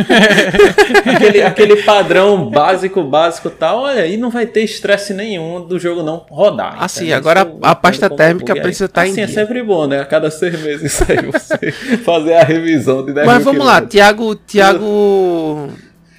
aquele, 1.14 1.42
aquele 1.42 1.76
padrão 1.82 2.48
básico, 2.50 3.02
básico 3.02 3.48
e 3.48 3.50
tal, 3.52 3.80
olha, 3.80 4.02
aí 4.02 4.16
não 4.16 4.30
vai 4.30 4.46
ter 4.46 4.62
estresse 4.62 5.12
nenhum 5.12 5.64
do 5.66 5.78
jogo 5.78 6.02
não 6.02 6.24
rodar. 6.30 6.76
Assim, 6.82 7.00
entendeu? 7.06 7.16
agora 7.18 7.40
Isso 7.40 7.50
eu 7.50 7.58
a 7.62 7.74
pasta 7.74 8.06
entendo 8.06 8.08
como 8.10 8.16
térmica 8.18 8.52
aí. 8.54 8.60
precisa 8.60 8.84
estar 8.86 9.06
em 9.06 9.10
assim, 9.10 9.20
é 9.22 9.26
sempre 9.26 9.62
bom, 9.62 9.86
né? 9.86 10.00
A 10.00 10.04
cada 10.06 10.30
seis 10.30 10.60
meses 10.62 10.92
isso 10.92 11.04
aí 11.10 11.18
você 11.26 11.72
fazer 11.98 12.34
a 12.34 12.42
revisão 12.44 13.04
de 13.04 13.12
10 13.12 13.26
Mas 13.26 13.44
vamos 13.44 13.64
lá. 13.64 13.80
Tiago, 13.82 14.34
Tiago, 14.34 15.68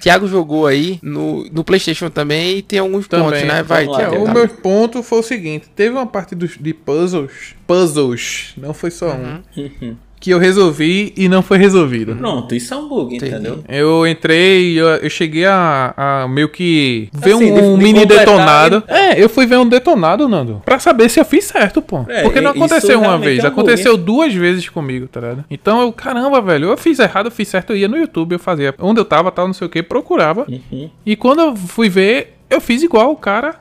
Tiago 0.02 0.26
jogou 0.26 0.66
aí 0.66 0.98
no, 1.00 1.44
no 1.52 1.62
PlayStation 1.62 2.10
também 2.10 2.58
e 2.58 2.62
tem 2.62 2.80
alguns 2.80 3.06
Também. 3.06 3.26
pontos, 3.28 3.42
né? 3.44 3.62
Vai, 3.62 3.86
lá, 3.86 3.98
Tiago. 3.98 4.16
o 4.24 4.28
meu 4.34 4.48
ponto 4.48 5.00
foi 5.00 5.20
o 5.20 5.22
seguinte: 5.22 5.68
teve 5.76 5.94
uma 5.94 6.06
parte 6.06 6.34
dos, 6.34 6.58
de 6.58 6.74
puzzles, 6.74 7.54
puzzles, 7.68 8.52
não 8.56 8.74
foi 8.74 8.90
só 8.90 9.12
Uhum. 9.14 9.40
um, 9.56 9.96
que 10.22 10.30
eu 10.30 10.38
resolvi 10.38 11.12
e 11.16 11.28
não 11.28 11.42
foi 11.42 11.58
resolvido. 11.58 12.14
Pronto, 12.14 12.54
isso 12.54 12.72
é 12.72 12.76
um 12.76 12.88
bug, 12.88 13.16
Entendi. 13.16 13.32
entendeu? 13.34 13.58
Eu 13.68 14.06
entrei, 14.06 14.78
eu, 14.80 14.86
eu 14.86 15.10
cheguei 15.10 15.44
a, 15.44 15.92
a 15.96 16.28
meio 16.28 16.48
que 16.48 17.08
ver 17.12 17.34
Assim, 17.34 17.50
um, 17.50 17.54
de- 17.56 17.60
de 17.78 17.82
mini 17.84 18.06
detonado. 18.06 18.84
ele- 18.88 18.98
É, 18.98 19.20
eu 19.20 19.28
fui 19.28 19.46
ver 19.46 19.58
um 19.58 19.68
detonado, 19.68 20.28
Nando. 20.28 20.62
Pra 20.64 20.78
saber 20.78 21.08
se 21.10 21.18
eu 21.18 21.24
fiz 21.24 21.44
certo, 21.46 21.82
pô. 21.82 22.04
É, 22.08 22.22
Porque 22.22 22.40
não 22.40 22.52
aconteceu 22.52 22.98
uma 23.00 23.08
realmente 23.08 23.24
vez, 23.24 23.38
é 23.40 23.42
um 23.48 23.50
bug, 23.50 23.60
aconteceu 23.60 23.96
duas 23.96 24.32
vezes 24.32 24.68
comigo, 24.68 25.08
tá 25.08 25.18
ligado? 25.20 25.44
Então 25.50 25.80
eu, 25.82 25.92
caramba, 25.92 26.40
velho, 26.40 26.68
eu 26.68 26.76
fiz 26.76 27.00
errado, 27.00 27.26
eu 27.26 27.32
fiz 27.32 27.48
certo, 27.48 27.70
eu 27.70 27.76
ia 27.76 27.88
no 27.88 27.96
YouTube, 27.96 28.32
eu 28.34 28.38
fazia 28.38 28.72
onde 28.78 29.00
eu 29.00 29.04
tava, 29.04 29.32
tal, 29.32 29.48
não 29.48 29.54
sei 29.54 29.66
o 29.66 29.70
que, 29.70 29.82
procurava. 29.82 30.46
Uhum. 30.48 30.88
E 31.04 31.16
quando 31.16 31.40
eu 31.40 31.56
fui 31.56 31.88
ver, 31.88 32.36
eu 32.48 32.60
fiz 32.60 32.82
igual 32.84 33.10
o 33.10 33.16
cara. 33.16 33.56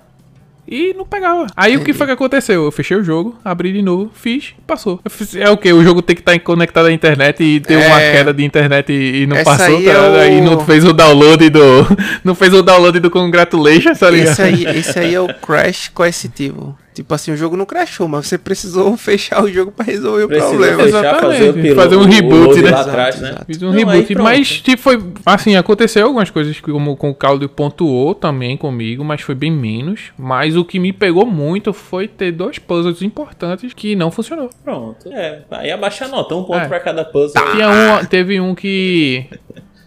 E 0.71 0.93
não 0.93 1.05
pegava. 1.05 1.47
Aí 1.55 1.75
o 1.75 1.83
que 1.83 1.91
foi 1.91 2.07
que 2.07 2.13
aconteceu? 2.13 2.63
Eu 2.63 2.71
fechei 2.71 2.95
o 2.95 3.03
jogo, 3.03 3.35
abri 3.43 3.73
de 3.73 3.81
novo, 3.81 4.09
fiz, 4.13 4.53
passou. 4.65 5.01
Fiz- 5.09 5.35
é 5.35 5.49
o 5.49 5.57
que? 5.57 5.73
O 5.73 5.83
jogo 5.83 6.01
tem 6.01 6.15
que 6.15 6.21
estar 6.21 6.39
conectado 6.39 6.85
à 6.85 6.93
internet 6.93 7.43
e 7.43 7.59
ter 7.59 7.75
uma 7.75 8.01
É. 8.01 8.11
queda 8.13 8.33
de 8.33 8.45
internet 8.45 8.89
e, 8.93 9.23
e 9.23 9.27
não 9.27 9.35
Essa 9.35 9.51
passou, 9.57 9.77
aí 9.77 9.83
tá 9.83 9.91
é 9.91 10.21
Aí 10.21 10.39
não 10.41 10.65
fez 10.65 10.85
o 10.85 10.93
download 10.93 11.49
do. 11.49 11.61
Não 12.23 12.33
fez 12.35 12.53
o 12.53 12.61
download 12.63 12.99
do 12.99 13.09
Congratulations, 13.11 13.99
tá 13.99 14.09
ligado? 14.09 14.31
Esse 14.31 14.41
aí, 14.41 14.63
esse 14.77 14.97
aí 14.99 15.13
é 15.15 15.19
o 15.19 15.27
crash 15.33 15.89
coercitivo. 15.89 16.77
Tipo 16.93 17.13
assim, 17.13 17.31
o 17.31 17.37
jogo 17.37 17.55
não 17.55 17.65
crashou, 17.65 18.07
mas 18.07 18.27
você 18.27 18.37
precisou 18.37 18.95
fechar 18.97 19.41
o 19.43 19.47
jogo 19.51 19.71
pra 19.71 19.85
resolver 19.85 20.23
o 20.23 20.27
Precisa 20.27 20.49
problema. 20.49 20.83
fechar, 20.83 20.99
Exatamente. 20.99 21.21
fazer 21.37 21.49
o 21.49 21.53
piloto, 21.53 21.75
Fazer 21.81 21.95
um 21.95 22.01
o 22.01 22.03
reboot, 22.05 22.61
né? 22.61 22.69
atrás, 22.73 23.21
né? 23.21 23.35
Fiz 23.47 23.61
um 23.63 23.65
Não, 23.67 23.73
reboot, 23.73 24.15
mas 24.15 24.59
tipo, 24.61 24.81
foi. 24.81 24.99
Assim, 25.25 25.55
aconteceu 25.55 26.05
algumas 26.05 26.29
coisas 26.29 26.59
que, 26.59 26.71
como 26.71 26.97
com 26.97 27.09
o 27.11 27.15
Claudio 27.15 27.47
pontuou 27.47 28.13
também 28.13 28.57
comigo, 28.57 29.03
mas 29.05 29.21
foi 29.21 29.35
bem 29.35 29.51
menos. 29.51 30.11
Mas 30.17 30.57
o 30.57 30.65
que 30.65 30.79
me 30.79 30.91
pegou 30.91 31.25
muito 31.25 31.71
foi 31.71 32.07
ter 32.09 32.31
dois 32.33 32.59
puzzles 32.59 33.01
importantes 33.01 33.73
que 33.73 33.95
não 33.95 34.11
funcionou. 34.11 34.49
Pronto. 34.63 35.07
É, 35.11 35.43
aí 35.51 35.71
abaixa 35.71 36.05
a 36.05 36.07
nota, 36.09 36.35
um 36.35 36.43
ponto 36.43 36.59
É. 36.59 36.67
pra 36.67 36.79
cada 36.81 37.05
puzzle. 37.05 37.41
Tinha 37.53 37.69
um, 37.69 38.05
teve 38.05 38.39
um 38.41 38.53
que. 38.53 39.25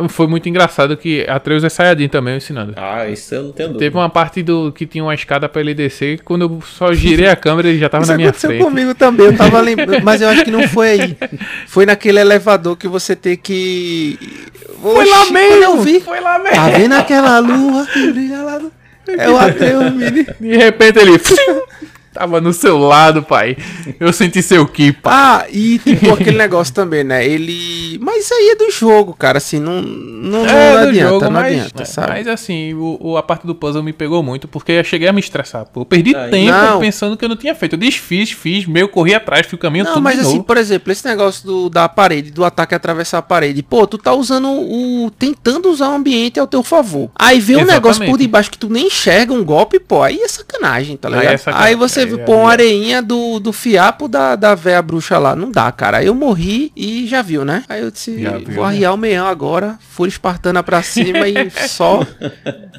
Foi 0.09 0.27
muito 0.27 0.49
engraçado 0.49 0.97
que 0.97 1.25
Atreus 1.29 1.62
é 1.62 1.69
Saiyajin 1.69 2.09
também 2.09 2.37
ensinando. 2.37 2.75
Ah, 2.77 3.09
isso 3.09 3.35
eu 3.35 3.45
não 3.45 3.53
tenho 3.53 3.69
dúvida. 3.69 3.85
Teve 3.85 3.97
uma 3.97 4.11
parte 4.11 4.43
do 4.43 4.73
que 4.73 4.87
tinha 4.87 5.05
uma 5.05 5.15
escada 5.15 5.49
pra 5.49 5.61
ele 5.61 5.73
descer. 5.73 6.21
Quando 6.25 6.43
eu 6.43 6.61
só 6.62 6.93
girei 6.93 7.29
a 7.29 7.37
câmera, 7.37 7.69
ele 7.69 7.79
já 7.79 7.89
tava 7.89 8.03
Isso 8.03 8.11
na 8.12 8.16
minha 8.16 8.29
aconteceu 8.31 8.51
frente. 8.51 8.65
comigo 8.65 8.95
também, 8.95 9.27
eu 9.27 9.37
tava 9.37 9.61
lembrando, 9.61 10.03
mas 10.05 10.21
eu 10.21 10.29
acho 10.29 10.45
que 10.45 10.51
não 10.51 10.66
foi 10.69 10.89
aí. 10.91 11.16
Foi 11.69 11.87
naquele 11.87 12.19
elevador 12.19 12.77
que 12.77 12.89
você 12.89 13.15
tem 13.15 13.37
que. 13.37 14.19
Foi 14.83 15.09
lá 15.09 15.21
Oxi, 15.23 15.33
mesmo! 15.33 15.62
eu 15.62 15.81
vi. 15.81 16.01
Foi 16.01 16.21
lá 16.21 16.39
mesmo! 16.39 16.57
Tá 16.57 16.69
vendo 16.71 16.93
aquela 16.95 17.39
lua 17.39 17.87
que 17.87 18.12
brilha 18.12 18.43
lá 18.43 18.59
no... 18.59 18.73
É 19.07 19.31
o 19.31 19.37
Atreus, 19.39 19.93
menino. 19.93 20.27
De 20.41 20.57
repente 20.57 20.99
ele. 20.99 21.12
Tava 22.15 22.41
no 22.41 22.53
seu 22.53 22.78
lado, 22.78 23.23
pai. 23.24 23.57
Eu 23.99 24.12
senti 24.12 24.41
seu 24.41 24.65
ki, 24.66 24.93
pai. 24.93 25.12
Ah, 25.15 25.47
e 25.51 25.78
tipo 25.78 26.12
aquele 26.15 26.39
negócio 26.39 26.73
também, 26.73 27.03
né? 27.05 27.27
Ele. 27.27 27.99
Mas 28.01 28.24
isso 28.24 28.35
aí 28.35 28.51
é 28.51 28.55
do 28.57 28.70
jogo, 28.70 29.12
cara. 29.15 29.39
Assim, 29.39 29.59
não, 29.59 29.82
não, 29.82 30.45
não 30.45 30.49
É, 30.49 30.73
do 30.82 30.89
adianta, 30.89 31.09
jogo, 31.11 31.24
não 31.24 31.31
mas, 31.32 31.55
adianta, 31.57 31.82
é, 31.82 31.86
sabe? 31.86 32.09
mas 32.12 32.28
assim, 32.28 32.73
o, 32.74 32.97
o- 33.01 33.16
a 33.16 33.23
parte 33.23 33.47
do 33.47 33.55
puzzle 33.55 33.82
me 33.82 33.93
pegou 33.93 34.23
muito, 34.23 34.47
porque 34.47 34.73
eu 34.73 34.85
cheguei 34.85 35.09
a 35.09 35.12
me 35.12 35.20
estressar. 35.20 35.65
Pô. 35.66 35.81
Eu 35.81 35.85
perdi 35.85 36.15
Aí- 36.15 36.31
tempo 36.31 36.53
Não. 36.53 36.81
pensando 36.81 37.16
que 37.16 37.24
eu 37.24 37.28
não 37.28 37.36
tinha 37.36 37.55
feito. 37.55 37.73
Eu 37.74 37.78
desfiz, 37.78 38.31
fiz, 38.32 38.65
meio 38.66 38.89
corri 38.89 39.15
atrás, 39.15 39.47
fui 39.47 39.57
o 39.57 39.61
caminho 39.61 39.85
Não, 39.85 39.95
todo 39.95 40.03
mas 40.03 40.15
de 40.15 40.20
assim, 40.20 40.32
novo. 40.35 40.45
por 40.45 40.57
exemplo, 40.57 40.93
esse 40.93 41.05
negócio 41.07 41.45
do, 41.47 41.69
da 41.70 41.89
parede, 41.89 42.31
do 42.31 42.45
ataque 42.45 42.74
atravessar 42.74 43.19
a 43.19 43.23
parede, 43.23 43.62
pô, 43.62 43.86
tu 43.86 43.99
tá 43.99 44.12
usando 44.12 44.49
o. 44.49 45.11
tentando 45.19 45.69
usar 45.70 45.89
o 45.89 45.95
ambiente 45.95 46.39
ao 46.39 46.47
teu 46.47 46.62
favor. 46.62 47.11
Aí 47.16 47.41
vem 47.41 47.57
um 47.57 47.61
negócio 47.65 47.81
por 48.01 48.05
Exatamente. 48.05 48.19
debaixo 48.20 48.51
que 48.51 48.59
tu 48.59 48.69
nem 48.70 48.86
enxerga 48.86 49.32
um 49.32 49.45
golpe, 49.45 49.78
pô, 49.81 50.03
aí 50.03 50.20
é 50.20 50.28
sacanagem, 50.28 50.97
tá 50.97 51.09
Aí 51.09 51.15
ligado? 51.15 51.27
é 51.28 51.32
Aí, 51.32 51.39
sacanagem, 51.39 51.77
você 51.77 52.03
aí 52.05 52.20
é- 52.20 52.24
põe 52.24 52.36
uma 52.36 52.51
é. 52.51 52.52
areinha 52.52 53.02
do, 53.02 53.39
do 53.40 53.52
fiapo 53.52 54.06
da, 54.09 54.36
da 54.36 54.55
véia 54.55 54.82
bruxa 54.82 55.18
lá. 55.18 55.35
Não 55.35 55.51
dá, 55.51 55.70
cara. 55.72 55.98
Aí 55.98 56.06
eu 56.06 56.14
morri 56.14 56.70
e 56.76 57.06
já 57.06 57.22
viu, 57.22 57.44
né? 57.44 57.64
Aí 57.68 57.82
eu 57.82 57.90
disse, 57.90 58.20
Já 58.22 58.39
viu, 58.39 58.55
vou 58.55 58.64
né? 58.64 58.70
arriar 58.74 58.93
o 58.93 58.97
meião 58.97 59.26
agora, 59.26 59.78
fúria 59.90 60.10
espartana 60.10 60.62
pra 60.62 60.82
cima 60.82 61.28
e 61.28 61.51
só. 61.68 62.06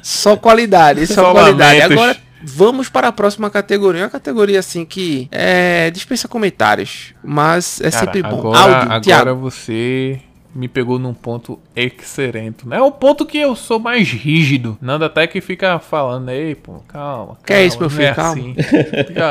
Só 0.02 0.36
qualidade, 0.36 1.06
só, 1.06 1.14
Só 1.14 1.32
qualidade. 1.32 1.80
lamentos. 1.80 2.02
Agora. 2.02 2.26
Vamos 2.48 2.88
para 2.88 3.08
a 3.08 3.12
próxima 3.12 3.50
categoria. 3.50 4.02
Uma 4.04 4.10
categoria 4.10 4.60
assim 4.60 4.84
que 4.84 5.26
é, 5.32 5.90
dispensa 5.90 6.28
comentários, 6.28 7.12
mas 7.24 7.80
é 7.80 7.90
Cara, 7.90 8.04
sempre 8.04 8.22
bom. 8.22 8.38
Agora, 8.38 8.58
Áudio, 8.60 8.76
agora 8.82 9.00
Thiago. 9.00 9.34
você 9.40 10.20
me 10.56 10.68
pegou 10.68 10.98
num 10.98 11.12
ponto 11.14 11.58
excelente. 11.74 12.64
É 12.70 12.80
o 12.80 12.90
ponto 12.90 13.26
que 13.26 13.38
eu 13.38 13.54
sou 13.54 13.78
mais 13.78 14.10
rígido. 14.10 14.76
Nada 14.80 15.06
até 15.06 15.26
que 15.26 15.40
fica 15.40 15.78
falando, 15.78 16.30
ei, 16.30 16.54
pô, 16.54 16.80
calma. 16.88 17.36
Que 17.44 17.52
é 17.52 17.66
isso, 17.66 17.78
meu 17.78 17.90
filho? 17.90 18.06
é 18.06 18.14
Calma." 18.14 18.32
assim. 18.32 18.54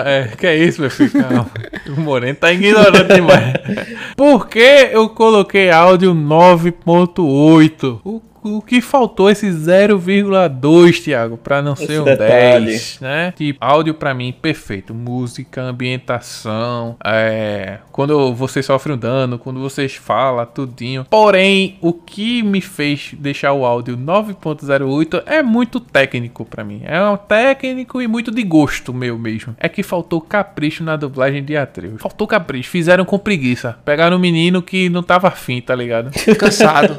É, 0.05 0.35
que 0.37 0.47
é 0.47 0.55
isso, 0.55 0.81
meu 0.81 0.89
filho? 0.91 1.11
Calma. 1.11 1.49
O 1.87 2.01
Moreno 2.01 2.35
tá 2.35 2.51
ignorando 2.51 3.13
demais. 3.13 3.53
Por 4.17 4.47
que 4.47 4.89
eu 4.91 5.07
coloquei 5.09 5.69
áudio 5.69 6.13
9.8? 6.15 7.99
O 8.03 8.21
o 8.45 8.61
que 8.61 8.79
faltou 8.79 9.29
esse 9.29 9.47
0,2, 9.47 11.03
Thiago, 11.03 11.37
pra 11.37 11.61
não 11.61 11.75
ser 11.75 12.01
um 12.01 12.05
detalhe. 12.05 12.65
10, 12.67 12.99
né? 13.01 13.33
Tipo, 13.35 13.57
áudio 13.59 13.93
pra 13.93 14.13
mim 14.13 14.31
perfeito, 14.31 14.93
música, 14.93 15.61
ambientação, 15.61 16.95
é, 17.03 17.79
quando 17.91 18.33
você 18.33 18.61
sofre 18.61 18.93
um 18.93 18.97
dano, 18.97 19.39
quando 19.39 19.59
vocês 19.59 19.95
falam, 19.95 20.45
tudinho. 20.45 21.05
Porém, 21.09 21.77
o 21.81 21.93
que 21.93 22.43
me 22.43 22.61
fez 22.61 23.11
deixar 23.17 23.53
o 23.53 23.65
áudio 23.65 23.97
9.08 23.97 25.23
é 25.25 25.41
muito 25.41 25.79
técnico 25.79 26.45
pra 26.45 26.63
mim. 26.63 26.81
É 26.85 27.01
um 27.03 27.17
técnico 27.17 28.01
e 28.01 28.07
muito 28.07 28.31
de 28.31 28.43
gosto 28.43 28.93
meu 28.93 29.17
mesmo. 29.17 29.55
É 29.59 29.67
que 29.67 29.81
faltou 29.81 30.21
capricho 30.21 30.83
na 30.83 30.95
dublagem 30.95 31.43
de 31.43 31.57
Atreus. 31.57 32.01
Faltou 32.01 32.27
capricho, 32.27 32.69
fizeram 32.69 33.05
com 33.05 33.17
preguiça. 33.17 33.77
Pegaram 33.83 34.17
um 34.17 34.19
menino 34.19 34.61
que 34.61 34.89
não 34.89 35.01
tava 35.01 35.27
afim, 35.27 35.61
tá 35.61 35.73
ligado? 35.73 36.11
Cansado. 36.37 36.97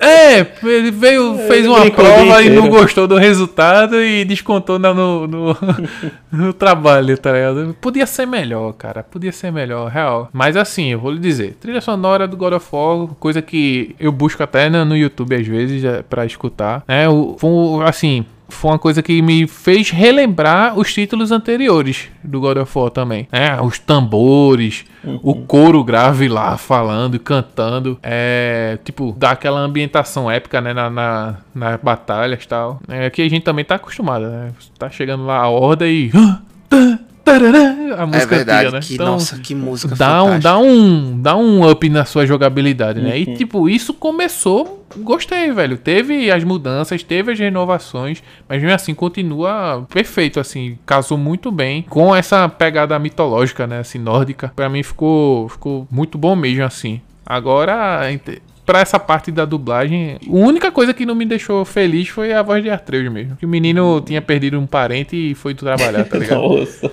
É, 0.00 0.37
ele 0.62 0.90
veio, 0.90 1.36
fez 1.46 1.66
uma 1.66 1.80
brincou 1.80 2.04
o 2.04 2.08
prova 2.08 2.42
e 2.42 2.50
não 2.50 2.68
gostou 2.68 3.06
do 3.06 3.16
resultado 3.16 4.00
e 4.02 4.24
descontou 4.24 4.78
na- 4.78 4.92
no, 4.94 5.26
no, 5.26 5.56
no 6.32 6.52
trabalho, 6.52 7.16
tá 7.18 7.32
ligado? 7.32 7.76
Podia 7.80 8.06
ser 8.06 8.26
melhor, 8.26 8.72
cara. 8.72 9.02
Podia 9.02 9.32
ser 9.32 9.50
melhor, 9.52 9.88
real. 9.90 10.28
Mas 10.32 10.56
assim, 10.56 10.88
eu 10.92 10.98
vou 10.98 11.10
lhe 11.12 11.18
dizer, 11.18 11.54
trilha 11.60 11.80
sonora 11.80 12.26
do 12.26 12.36
God 12.36 12.54
of 12.54 12.66
War, 12.72 13.06
coisa 13.20 13.40
que 13.42 13.94
eu 13.98 14.10
busco 14.12 14.42
até 14.42 14.68
no, 14.68 14.84
no 14.84 14.96
YouTube 14.96 15.34
às 15.34 15.46
vezes 15.46 15.84
é, 15.84 16.02
pra 16.02 16.24
escutar, 16.26 16.82
né? 16.86 17.08
O, 17.08 17.80
assim, 17.84 18.24
foi 18.48 18.70
uma 18.70 18.78
coisa 18.78 19.02
que 19.02 19.20
me 19.20 19.46
fez 19.46 19.90
relembrar 19.90 20.78
os 20.78 20.92
títulos 20.92 21.30
anteriores 21.30 22.08
do 22.24 22.40
God 22.40 22.58
of 22.58 22.78
War 22.78 22.90
também. 22.90 23.28
É, 23.30 23.60
os 23.60 23.78
tambores, 23.78 24.84
uhum. 25.04 25.20
o 25.22 25.34
coro 25.34 25.84
grave 25.84 26.28
lá 26.28 26.56
falando 26.56 27.14
e 27.14 27.18
cantando. 27.18 27.98
É, 28.02 28.78
tipo, 28.84 29.14
dá 29.16 29.32
aquela 29.32 29.60
ambientação 29.60 30.30
épica, 30.30 30.60
né, 30.60 30.72
na, 30.72 30.88
na, 30.88 31.36
nas 31.54 31.80
batalhas 31.80 32.42
e 32.42 32.48
tal. 32.48 32.80
É 32.88 33.10
que 33.10 33.22
a 33.22 33.28
gente 33.28 33.42
também 33.42 33.64
tá 33.64 33.74
acostumado, 33.74 34.26
né? 34.26 34.50
Tá 34.78 34.88
chegando 34.88 35.24
lá 35.26 35.38
a 35.38 35.48
horda 35.48 35.86
e. 35.86 36.10
A 37.98 38.06
música 38.06 38.34
é 38.34 38.36
verdade, 38.38 38.72
né? 38.72 38.80
que, 38.80 38.94
então, 38.94 39.06
nossa, 39.06 39.38
que 39.38 39.54
música 39.54 39.94
dá 39.94 40.22
um, 40.22 40.38
dá 40.38 40.58
um 40.58 41.20
Dá 41.20 41.36
um 41.36 41.68
up 41.68 41.88
na 41.88 42.04
sua 42.04 42.26
jogabilidade, 42.26 43.00
né? 43.00 43.10
Uhum. 43.10 43.16
E 43.16 43.36
tipo, 43.36 43.68
isso 43.68 43.92
começou, 43.92 44.84
gostei, 44.98 45.50
velho. 45.52 45.76
Teve 45.76 46.30
as 46.30 46.44
mudanças, 46.44 47.02
teve 47.02 47.32
as 47.32 47.38
renovações, 47.38 48.22
mas 48.48 48.60
mesmo 48.62 48.74
assim 48.74 48.94
continua 48.94 49.86
perfeito, 49.92 50.40
assim. 50.40 50.78
Casou 50.86 51.18
muito 51.18 51.50
bem 51.50 51.82
com 51.88 52.14
essa 52.14 52.48
pegada 52.48 52.98
mitológica, 52.98 53.66
né? 53.66 53.80
Assim, 53.80 53.98
nórdica. 53.98 54.52
Pra 54.54 54.68
mim 54.68 54.82
ficou, 54.82 55.48
ficou 55.48 55.86
muito 55.90 56.16
bom 56.16 56.34
mesmo, 56.36 56.64
assim. 56.64 57.00
Agora, 57.26 58.00
pra 58.68 58.80
essa 58.80 59.00
parte 59.00 59.32
da 59.32 59.46
dublagem, 59.46 60.18
a 60.22 60.30
única 60.30 60.70
coisa 60.70 60.92
que 60.92 61.06
não 61.06 61.14
me 61.14 61.24
deixou 61.24 61.64
feliz 61.64 62.08
foi 62.08 62.34
a 62.34 62.42
voz 62.42 62.62
de 62.62 62.68
Artreus 62.68 63.10
mesmo. 63.10 63.34
Que 63.36 63.46
o 63.46 63.48
menino 63.48 63.98
tinha 64.02 64.20
perdido 64.20 64.60
um 64.60 64.66
parente 64.66 65.16
e 65.16 65.34
foi 65.34 65.54
trabalhar, 65.54 66.04
tá 66.04 66.18
ligado? 66.18 66.42
Nossa. 66.42 66.92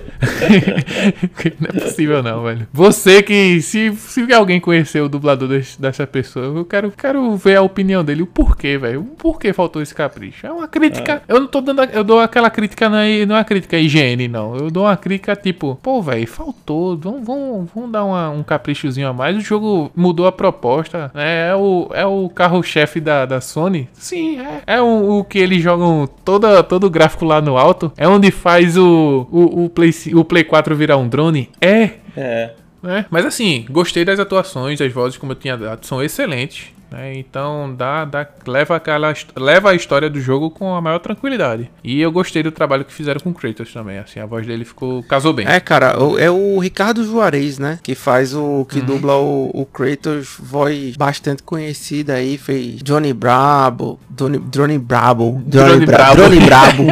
não 1.60 1.68
é 1.68 1.72
possível 1.78 2.22
não, 2.22 2.44
velho. 2.44 2.66
Você 2.72 3.22
que, 3.22 3.60
se, 3.60 3.94
se 3.94 4.32
alguém 4.32 4.58
conhecer 4.58 5.02
o 5.02 5.08
dublador 5.08 5.48
desse, 5.48 5.78
dessa 5.78 6.06
pessoa, 6.06 6.46
eu 6.46 6.64
quero, 6.64 6.90
quero 6.92 7.36
ver 7.36 7.56
a 7.56 7.62
opinião 7.62 8.02
dele, 8.02 8.22
o 8.22 8.26
porquê, 8.26 8.78
velho. 8.78 9.02
O 9.02 9.04
porquê 9.04 9.52
faltou 9.52 9.82
esse 9.82 9.94
capricho. 9.94 10.46
É 10.46 10.50
uma 10.50 10.66
crítica, 10.66 11.16
ah. 11.16 11.24
eu 11.28 11.40
não 11.40 11.46
tô 11.46 11.60
dando, 11.60 11.84
eu 11.84 12.02
dou 12.02 12.20
aquela 12.20 12.48
crítica, 12.48 12.88
não 12.88 12.96
é, 12.96 13.26
não 13.26 13.36
é 13.36 13.38
uma 13.40 13.44
crítica 13.44 13.76
higiene, 13.76 14.28
não. 14.28 14.56
Eu 14.56 14.70
dou 14.70 14.84
uma 14.84 14.96
crítica 14.96 15.36
tipo, 15.36 15.78
pô, 15.82 16.00
velho, 16.00 16.26
faltou, 16.26 16.96
vamos, 16.96 17.26
vamos, 17.26 17.68
vamos 17.74 17.92
dar 17.92 18.02
uma, 18.02 18.30
um 18.30 18.42
caprichozinho 18.42 19.08
a 19.08 19.12
mais. 19.12 19.36
O 19.36 19.40
jogo 19.40 19.92
mudou 19.94 20.26
a 20.26 20.32
proposta, 20.32 21.10
né? 21.12 21.50
É 21.50 21.54
o 21.54 21.65
é 21.92 22.06
o 22.06 22.28
carro-chefe 22.28 23.00
da, 23.00 23.26
da 23.26 23.40
Sony? 23.40 23.88
Sim, 23.92 24.40
é. 24.40 24.62
É 24.66 24.80
o, 24.80 25.18
o, 25.18 25.24
que 25.24 25.38
eles 25.38 25.62
jogam 25.62 26.08
toda, 26.24 26.62
todo 26.62 26.86
o 26.86 26.90
gráfico 26.90 27.24
lá 27.24 27.40
no 27.40 27.56
alto? 27.56 27.92
É 27.96 28.06
onde 28.06 28.30
faz 28.30 28.76
o, 28.76 29.26
o, 29.30 29.64
o, 29.64 29.70
Play, 29.70 29.92
o 30.14 30.24
Play 30.24 30.44
4 30.44 30.74
virar 30.76 30.96
um 30.96 31.08
drone? 31.08 31.50
É. 31.60 31.90
É. 32.16 32.50
É, 32.84 33.04
mas 33.10 33.26
assim, 33.26 33.66
gostei 33.68 34.04
das 34.04 34.20
atuações, 34.20 34.80
as 34.80 34.92
vozes, 34.92 35.18
como 35.18 35.32
eu 35.32 35.36
tinha 35.36 35.56
dado, 35.56 35.84
são 35.84 36.02
excelentes. 36.02 36.72
Né? 36.90 37.18
Então 37.18 37.74
dá, 37.74 38.04
dá, 38.04 38.26
leva, 38.46 38.76
aquela, 38.76 39.12
leva 39.36 39.70
a 39.70 39.74
história 39.74 40.08
do 40.08 40.20
jogo 40.20 40.50
com 40.50 40.74
a 40.74 40.80
maior 40.80 40.98
tranquilidade. 40.98 41.70
E 41.82 42.00
eu 42.00 42.12
gostei 42.12 42.42
do 42.42 42.52
trabalho 42.52 42.84
que 42.84 42.92
fizeram 42.92 43.20
com 43.20 43.30
o 43.30 43.34
Kratos 43.34 43.72
também. 43.72 43.98
Assim, 43.98 44.20
a 44.20 44.26
voz 44.26 44.46
dele 44.46 44.64
ficou. 44.64 45.02
casou 45.02 45.32
bem. 45.32 45.46
É, 45.46 45.58
cara, 45.58 45.96
é 46.18 46.30
o 46.30 46.58
Ricardo 46.58 47.04
Juarez, 47.04 47.58
né? 47.58 47.78
Que 47.82 47.94
faz 47.94 48.34
o. 48.34 48.64
que 48.68 48.80
uhum. 48.80 48.86
dubla 48.86 49.16
o, 49.16 49.50
o, 49.52 49.66
Kratos, 49.66 50.36
voz 50.38 50.96
bastante 50.96 51.42
conhecida 51.42 52.14
aí. 52.14 52.38
Fez 52.38 52.82
Johnny 52.82 53.12
Bravo. 53.12 53.98
Johnny, 54.10 54.38
Johnny 54.50 54.78
Bravo. 54.78 55.42
Johnny, 55.46 55.70
Johnny 55.70 55.86
Bravo. 55.86 56.16
Johnny 56.16 56.40
Bravo. 56.46 56.84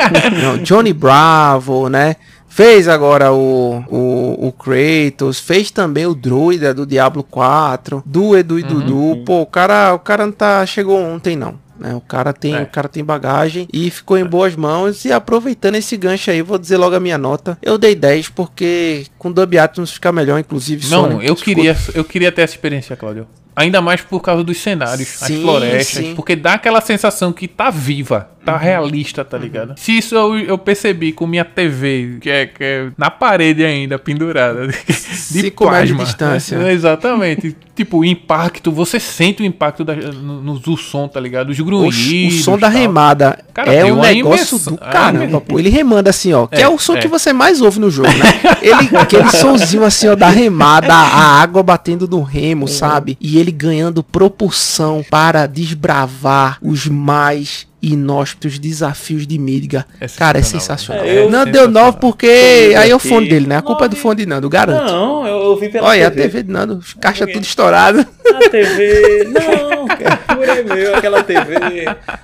Não, 0.43 0.59
Johnny 0.59 0.93
Bravo, 0.93 1.89
né? 1.89 2.17
Fez 2.55 2.87
agora 2.87 3.33
o, 3.33 3.83
o, 3.89 4.47
o 4.47 4.53
Kratos, 4.53 5.41
fez 5.41 5.73
também 5.73 6.07
o 6.07 6.15
Druida 6.15 6.73
do 6.73 6.87
Diablo 6.87 7.25
4, 7.25 8.01
do 8.07 8.37
Edu 8.37 8.61
e 8.61 8.63
uhum, 8.63 8.69
Dudu. 8.69 9.25
Pô, 9.27 9.41
o 9.41 9.47
cara, 9.47 9.93
o 9.93 9.99
cara 9.99 10.25
não 10.25 10.33
tá, 10.33 10.65
chegou 10.65 10.97
ontem 10.97 11.35
não. 11.35 11.59
Né? 11.77 11.93
O 11.97 12.01
cara 12.01 12.33
tem, 12.33 12.55
é. 12.55 12.63
o 12.63 12.67
cara 12.69 12.89
tem 12.89 13.03
bagagem 13.03 13.67
e 13.73 13.91
ficou 13.91 14.17
em 14.17 14.25
boas 14.25 14.55
mãos. 14.55 15.05
E 15.05 15.11
aproveitando 15.11 15.75
esse 15.75 15.97
gancho 15.97 16.31
aí, 16.31 16.43
vou 16.43 16.57
dizer 16.57 16.77
logo 16.77 16.95
a 16.95 17.01
minha 17.01 17.19
nota. 17.19 17.59
Eu 17.61 17.77
dei 17.77 17.97
10 17.97 18.29
porque 18.29 19.05
com 19.19 19.33
Dub 19.33 19.59
Atmos 19.59 19.91
fica 19.91 20.13
melhor, 20.13 20.39
inclusive. 20.39 20.89
Não, 20.89 21.09
Sonic, 21.09 21.27
eu 21.27 21.35
queria, 21.35 21.77
eu 21.93 22.05
queria 22.05 22.31
ter 22.31 22.43
essa 22.43 22.55
experiência, 22.55 22.95
Claudio. 22.95 23.27
Ainda 23.57 23.81
mais 23.81 24.01
por 24.01 24.21
causa 24.21 24.45
dos 24.45 24.59
cenários, 24.59 25.09
sim, 25.09 25.35
as 25.37 25.43
florestas, 25.43 26.05
sim. 26.05 26.15
porque 26.15 26.35
dá 26.35 26.55
aquela 26.55 26.81
sensação 26.81 27.33
que 27.33 27.47
tá 27.47 27.71
viva, 27.71 28.31
tá 28.45 28.53
uhum. 28.55 28.59
realista, 28.59 29.25
tá 29.25 29.39
ligado? 29.39 29.71
Uhum. 29.71 29.77
Se 29.77 29.97
isso 29.97 30.15
eu, 30.15 30.39
eu, 30.39 30.59
percebi 30.59 31.13
com 31.13 31.27
minha 31.27 31.45
TV, 31.45 32.19
que 32.21 32.31
é, 32.31 32.47
que 32.47 32.63
é 32.63 32.89
na 32.97 33.11
parede 33.11 33.65
ainda, 33.65 33.99
pendurada, 33.99 34.67
de, 35.31 35.43
de 35.43 35.51
plasma. 35.51 35.99
De 35.99 36.05
distância. 36.05 36.73
exatamente. 36.73 37.57
tipo, 37.75 37.99
o 37.99 38.05
impacto, 38.05 38.71
você 38.71 39.01
sente 39.01 39.43
o 39.43 39.47
impacto 39.47 39.85
da, 39.85 39.95
no, 39.95 40.43
no, 40.43 40.59
do 40.59 40.77
som, 40.77 41.09
tá 41.09 41.19
ligado? 41.19 41.51
Os 41.51 41.61
grunhidos. 41.61 42.37
O, 42.37 42.41
o 42.41 42.43
som 42.43 42.59
da 42.59 42.69
remada 42.69 43.39
Cara, 43.53 43.73
é 43.73 43.85
um 43.85 44.01
negócio 44.01 44.59
do 44.59 44.77
caramba, 44.77 45.41
pô. 45.41 45.59
Ele 45.59 45.69
remanda 45.69 46.11
assim, 46.11 46.33
ó, 46.33 46.47
que 46.47 46.57
é, 46.57 46.63
é 46.63 46.69
o 46.69 46.79
som 46.79 46.97
é. 46.97 47.01
que 47.01 47.09
você 47.09 47.33
mais 47.33 47.61
ouve 47.61 47.81
no 47.81 47.91
jogo, 47.91 48.09
né? 48.09 48.59
Ele, 48.61 48.97
aquele 48.97 49.31
sonzinho 49.31 49.85
assim, 49.85 50.09
ó, 50.09 50.15
da 50.15 50.29
remada, 50.29 50.95
a 50.95 51.41
água 51.41 51.63
batendo 51.63 52.09
no 52.09 52.23
remo, 52.23 52.63
uhum. 52.63 52.69
sabe? 52.69 53.17
E 53.21 53.39
ele 53.39 53.51
ganhando 53.51 54.03
propulsão 54.03 55.05
para 55.09 55.47
desbravar 55.47 56.59
os 56.63 56.87
mais 56.87 57.67
inóspitos 57.93 58.59
desafios 58.59 59.27
de 59.27 59.39
Midgar. 59.39 59.87
É 60.01 60.07
Cara, 60.09 60.39
é 60.39 60.43
sensacional. 60.43 61.05
É, 61.05 61.29
não 61.29 61.45
deu 61.45 61.69
9 61.69 61.99
porque 62.01 62.75
aí 62.77 62.91
é 62.91 62.97
o 62.97 62.99
fone 62.99 63.29
dele, 63.29 63.47
né? 63.47 63.57
A 63.57 63.63
culpa 63.63 63.85
é 63.85 63.89
do 63.89 63.97
fone 63.97 64.17
de 64.17 64.27
Nando, 64.27 64.49
garanto. 64.49 64.91
Não, 64.91 65.27
eu 65.27 65.37
ouvi 65.51 65.69
pela 65.69 65.89
Olha, 65.89 66.11
TV. 66.11 66.23
a 66.23 66.25
TV 66.25 66.43
de 66.43 66.51
Nando, 66.51 66.81
caixa 67.01 67.27
tudo 67.27 67.43
estourada. 67.43 68.07
A 68.35 68.49
TV, 68.49 69.29
não, 69.33 69.87
é 70.43 70.63
meu, 70.63 70.95
aquela 70.95 71.23
TV, 71.23 71.55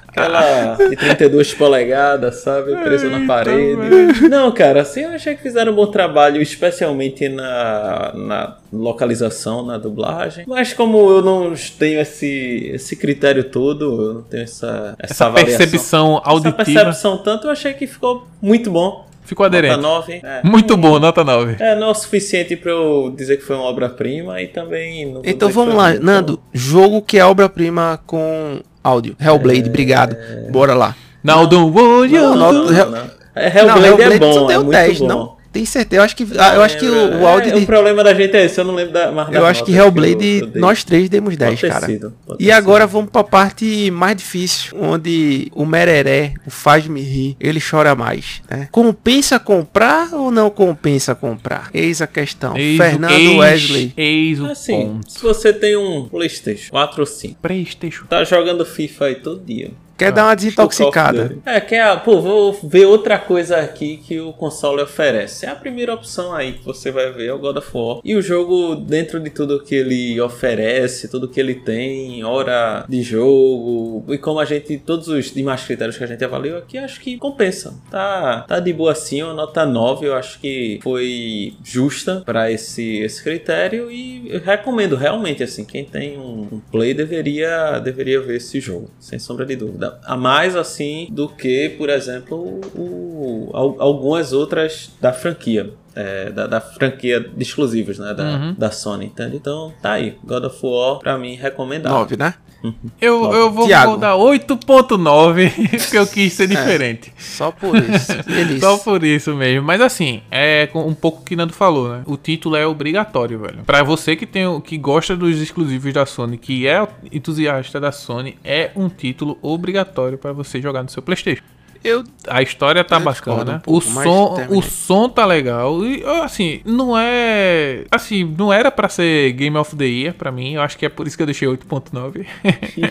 aquela 0.08 0.76
de 0.76 0.96
32 0.96 1.54
polegadas, 1.54 2.36
sabe? 2.36 2.76
Presa 2.76 3.08
na 3.08 3.26
parede. 3.26 4.28
Não, 4.28 4.52
cara, 4.52 4.82
assim, 4.82 5.02
eu 5.02 5.10
achei 5.10 5.34
que 5.34 5.42
fizeram 5.42 5.72
um 5.72 5.74
bom 5.74 5.86
trabalho, 5.86 6.40
especialmente 6.40 7.28
na, 7.28 8.12
na 8.14 8.56
localização, 8.72 9.64
na 9.64 9.78
dublagem. 9.78 10.44
Mas 10.46 10.72
como 10.72 11.10
eu 11.10 11.22
não 11.22 11.52
tenho 11.78 12.00
esse, 12.00 12.70
esse 12.74 12.96
critério 12.96 13.44
todo, 13.44 14.02
eu 14.02 14.14
não 14.14 14.22
tenho 14.22 14.44
essa, 14.44 14.94
essa, 14.98 15.24
essa 15.24 15.30
percepção 15.58 16.20
auditiva. 16.24 16.62
Essa 16.62 16.72
percepção 16.72 17.18
tanto, 17.18 17.46
eu 17.46 17.50
achei 17.50 17.74
que 17.74 17.86
ficou 17.86 18.26
muito 18.40 18.70
bom. 18.70 19.08
Ficou 19.22 19.46
aderente. 19.46 19.76
Nota 19.76 20.08
9. 20.08 20.20
É, 20.24 20.40
Muito 20.42 20.76
bom, 20.76 20.98
nota 20.98 21.22
9. 21.22 21.56
É, 21.60 21.76
não 21.76 21.88
é 21.88 21.90
o 21.90 21.94
suficiente 21.94 22.56
pra 22.56 22.72
eu 22.72 23.14
dizer 23.16 23.36
que 23.36 23.44
foi 23.44 23.54
uma 23.54 23.66
obra-prima 23.66 24.42
e 24.42 24.48
também. 24.48 25.20
então 25.22 25.48
vamos 25.50 25.74
lá, 25.76 25.94
Nando. 25.94 26.40
Jogo 26.52 27.00
que 27.00 27.16
é 27.16 27.24
obra-prima 27.24 28.00
com 28.06 28.60
áudio. 28.82 29.14
Hellblade, 29.20 29.62
é... 29.62 29.68
obrigado. 29.68 30.16
Bora 30.50 30.74
lá. 30.74 30.96
Worry. 31.24 32.12
Não, 32.12 32.34
não, 32.34 32.52
não, 32.52 32.90
não. 32.90 33.10
É, 33.36 33.46
Hellblade, 33.46 33.80
não, 33.80 33.86
Hellblade 33.86 34.14
é 34.14 34.18
bom. 34.18 34.50
É 34.50 34.56
muito 34.58 34.70
10, 34.70 34.98
bom. 34.98 35.06
Não. 35.06 35.39
Tem 35.52 35.64
certeza, 35.64 36.00
eu 36.00 36.04
acho 36.04 36.14
que, 36.14 36.26
ah, 36.38 36.54
eu 36.54 36.62
acho 36.62 36.78
que 36.78 36.86
o, 36.86 37.20
o 37.20 37.26
áudio. 37.26 37.50
É, 37.50 37.56
de... 37.56 37.64
O 37.64 37.66
problema 37.66 38.04
da 38.04 38.14
gente 38.14 38.36
é 38.36 38.44
esse, 38.44 38.60
eu 38.60 38.64
não 38.64 38.74
lembro 38.74 38.92
da 38.92 39.10
mais 39.10 39.34
Eu 39.34 39.44
acho 39.44 39.64
que 39.64 39.72
Hellblade, 39.72 40.16
que 40.16 40.50
eu, 40.54 40.60
nós 40.60 40.84
três 40.84 41.08
demos 41.08 41.36
10, 41.36 41.60
cara. 41.62 41.86
Sido, 41.86 42.14
e 42.38 42.52
agora 42.52 42.84
sido. 42.84 42.92
vamos 42.92 43.10
pra 43.10 43.24
parte 43.24 43.90
mais 43.90 44.16
difícil, 44.16 44.76
onde 44.80 45.50
o 45.52 45.66
Mereré, 45.66 46.34
o 46.46 46.50
faz-me 46.50 47.00
rir, 47.00 47.36
ele 47.40 47.60
chora 47.60 47.96
mais. 47.96 48.42
Né? 48.48 48.68
Compensa 48.70 49.40
comprar 49.40 50.14
ou 50.14 50.30
não 50.30 50.50
compensa 50.50 51.14
comprar? 51.16 51.68
Eis 51.74 52.00
a 52.00 52.06
questão. 52.06 52.56
Eis 52.56 52.76
Fernando 52.76 53.12
ex, 53.12 53.36
Wesley. 53.36 53.92
Eis 53.96 54.40
o 54.40 54.46
assim, 54.46 54.72
ponto. 54.72 55.10
Se 55.10 55.20
você 55.20 55.52
tem 55.52 55.76
um 55.76 56.08
PlayStation 56.08 56.70
4 56.70 57.00
ou 57.00 57.06
5, 57.06 57.36
PlayStation. 57.42 58.04
tá 58.06 58.22
jogando 58.22 58.64
FIFA 58.64 59.06
aí 59.06 59.14
todo 59.16 59.44
dia. 59.44 59.72
Quer 60.00 60.06
ah, 60.06 60.10
dar 60.12 60.24
uma 60.24 60.34
desintoxicada. 60.34 61.36
É, 61.44 61.60
quer, 61.60 62.02
pô, 62.02 62.22
vou 62.22 62.58
ver 62.64 62.86
outra 62.86 63.18
coisa 63.18 63.58
aqui 63.58 63.98
que 63.98 64.18
o 64.18 64.32
console 64.32 64.80
oferece. 64.80 65.44
É 65.44 65.50
a 65.50 65.54
primeira 65.54 65.92
opção 65.92 66.32
aí 66.32 66.54
que 66.54 66.64
você 66.64 66.90
vai 66.90 67.12
ver, 67.12 67.26
é 67.26 67.32
o 67.34 67.38
God 67.38 67.58
of 67.58 67.68
War. 67.74 68.00
E 68.02 68.16
o 68.16 68.22
jogo, 68.22 68.76
dentro 68.76 69.20
de 69.20 69.28
tudo 69.28 69.62
que 69.62 69.74
ele 69.74 70.18
oferece, 70.18 71.06
tudo 71.06 71.28
que 71.28 71.38
ele 71.38 71.54
tem, 71.54 72.24
hora 72.24 72.86
de 72.88 73.02
jogo, 73.02 74.02
e 74.08 74.16
como 74.16 74.40
a 74.40 74.46
gente, 74.46 74.78
todos 74.78 75.06
os 75.08 75.34
demais 75.34 75.64
critérios 75.64 75.98
que 75.98 76.04
a 76.04 76.06
gente 76.06 76.24
avaliou 76.24 76.56
aqui, 76.56 76.78
acho 76.78 76.98
que 76.98 77.18
compensa. 77.18 77.74
Tá, 77.90 78.46
tá 78.48 78.58
de 78.58 78.72
boa 78.72 78.92
assim, 78.92 79.22
uma 79.22 79.34
nota 79.34 79.66
9, 79.66 80.06
eu 80.06 80.14
acho 80.14 80.40
que 80.40 80.80
foi 80.82 81.52
justa 81.62 82.22
para 82.24 82.50
esse, 82.50 83.00
esse 83.00 83.22
critério 83.22 83.90
e 83.90 84.40
recomendo 84.42 84.96
realmente, 84.96 85.42
assim, 85.42 85.62
quem 85.62 85.84
tem 85.84 86.16
um, 86.16 86.48
um 86.52 86.60
play 86.72 86.94
deveria, 86.94 87.78
deveria 87.80 88.18
ver 88.22 88.38
esse 88.38 88.60
jogo, 88.60 88.88
sem 88.98 89.18
sombra 89.18 89.44
de 89.44 89.56
dúvida 89.56 89.89
a 90.04 90.16
mais 90.16 90.56
assim 90.56 91.08
do 91.10 91.28
que, 91.28 91.70
por 91.70 91.88
exemplo, 91.88 92.60
o, 92.74 93.50
algumas 93.52 94.32
outras 94.32 94.90
da 95.00 95.12
franquia. 95.12 95.72
É, 96.00 96.30
da, 96.30 96.46
da, 96.46 96.60
franquia 96.62 97.20
de 97.20 97.42
exclusivos, 97.42 97.98
né? 97.98 98.14
Da, 98.14 98.24
uhum. 98.24 98.54
da 98.56 98.70
Sony, 98.70 99.06
entende? 99.06 99.36
Então, 99.36 99.72
tá 99.82 99.92
aí. 99.92 100.16
God 100.24 100.44
of 100.44 100.58
War, 100.62 100.98
pra 100.98 101.18
mim, 101.18 101.34
recomendado. 101.34 101.92
9, 101.92 102.16
né? 102.16 102.34
Uhum. 102.62 102.74
Eu, 103.00 103.24
eu 103.32 103.50
vou, 103.50 103.66
vou 103.66 103.96
dar 103.96 104.14
8.9, 104.14 105.78
porque 105.78 105.98
eu 105.98 106.06
quis 106.06 106.32
ser 106.32 106.44
é, 106.44 106.46
diferente. 106.46 107.10
É, 107.10 107.20
só 107.20 107.50
por 107.50 107.76
isso. 107.76 108.12
só 108.60 108.78
por 108.78 109.04
isso 109.04 109.34
mesmo. 109.34 109.66
Mas 109.66 109.80
assim, 109.80 110.22
é 110.30 110.68
um 110.74 110.94
pouco 110.94 111.22
que 111.24 111.36
Nando 111.36 111.52
falou, 111.52 111.88
né? 111.88 112.02
O 112.06 112.16
título 112.16 112.56
é 112.56 112.66
obrigatório, 112.66 113.38
velho. 113.38 113.62
Pra 113.64 113.82
você 113.82 114.16
que, 114.16 114.26
tem, 114.26 114.60
que 114.60 114.78
gosta 114.78 115.16
dos 115.16 115.38
exclusivos 115.40 115.92
da 115.92 116.06
Sony, 116.06 116.38
que 116.38 116.66
é 116.66 116.86
entusiasta 117.12 117.78
da 117.78 117.92
Sony, 117.92 118.36
é 118.44 118.70
um 118.76 118.88
título 118.88 119.38
obrigatório 119.42 120.18
para 120.18 120.32
você 120.32 120.60
jogar 120.60 120.82
no 120.82 120.88
seu 120.88 121.02
Playstation. 121.02 121.42
Eu 121.82 122.04
A 122.28 122.42
história 122.42 122.84
tá 122.84 122.96
Eu 122.96 123.00
bacana. 123.00 123.56
um 123.56 123.60
pouco, 123.60 123.78
o 123.78 123.80
som, 123.80 124.46
o 124.50 124.62
som 124.62 125.08
tá 125.08 125.24
legal. 125.24 125.84
E 125.84 126.04
assim, 126.22 126.60
não 126.64 126.96
é, 126.98 127.84
assim, 127.90 128.22
não 128.38 128.52
era 128.52 128.70
pra 128.70 128.88
ser 128.88 129.32
Game 129.32 129.56
of 129.56 129.74
the 129.76 129.84
Year 129.86 130.14
pra 130.14 130.30
mim. 130.30 130.54
Eu 130.54 130.62
acho 130.62 130.76
que 130.76 130.84
é 130.84 130.88
por 130.88 131.06
isso 131.06 131.16
que 131.16 131.22
eu 131.22 131.26
deixei 131.26 131.48
8.9. 131.48 132.26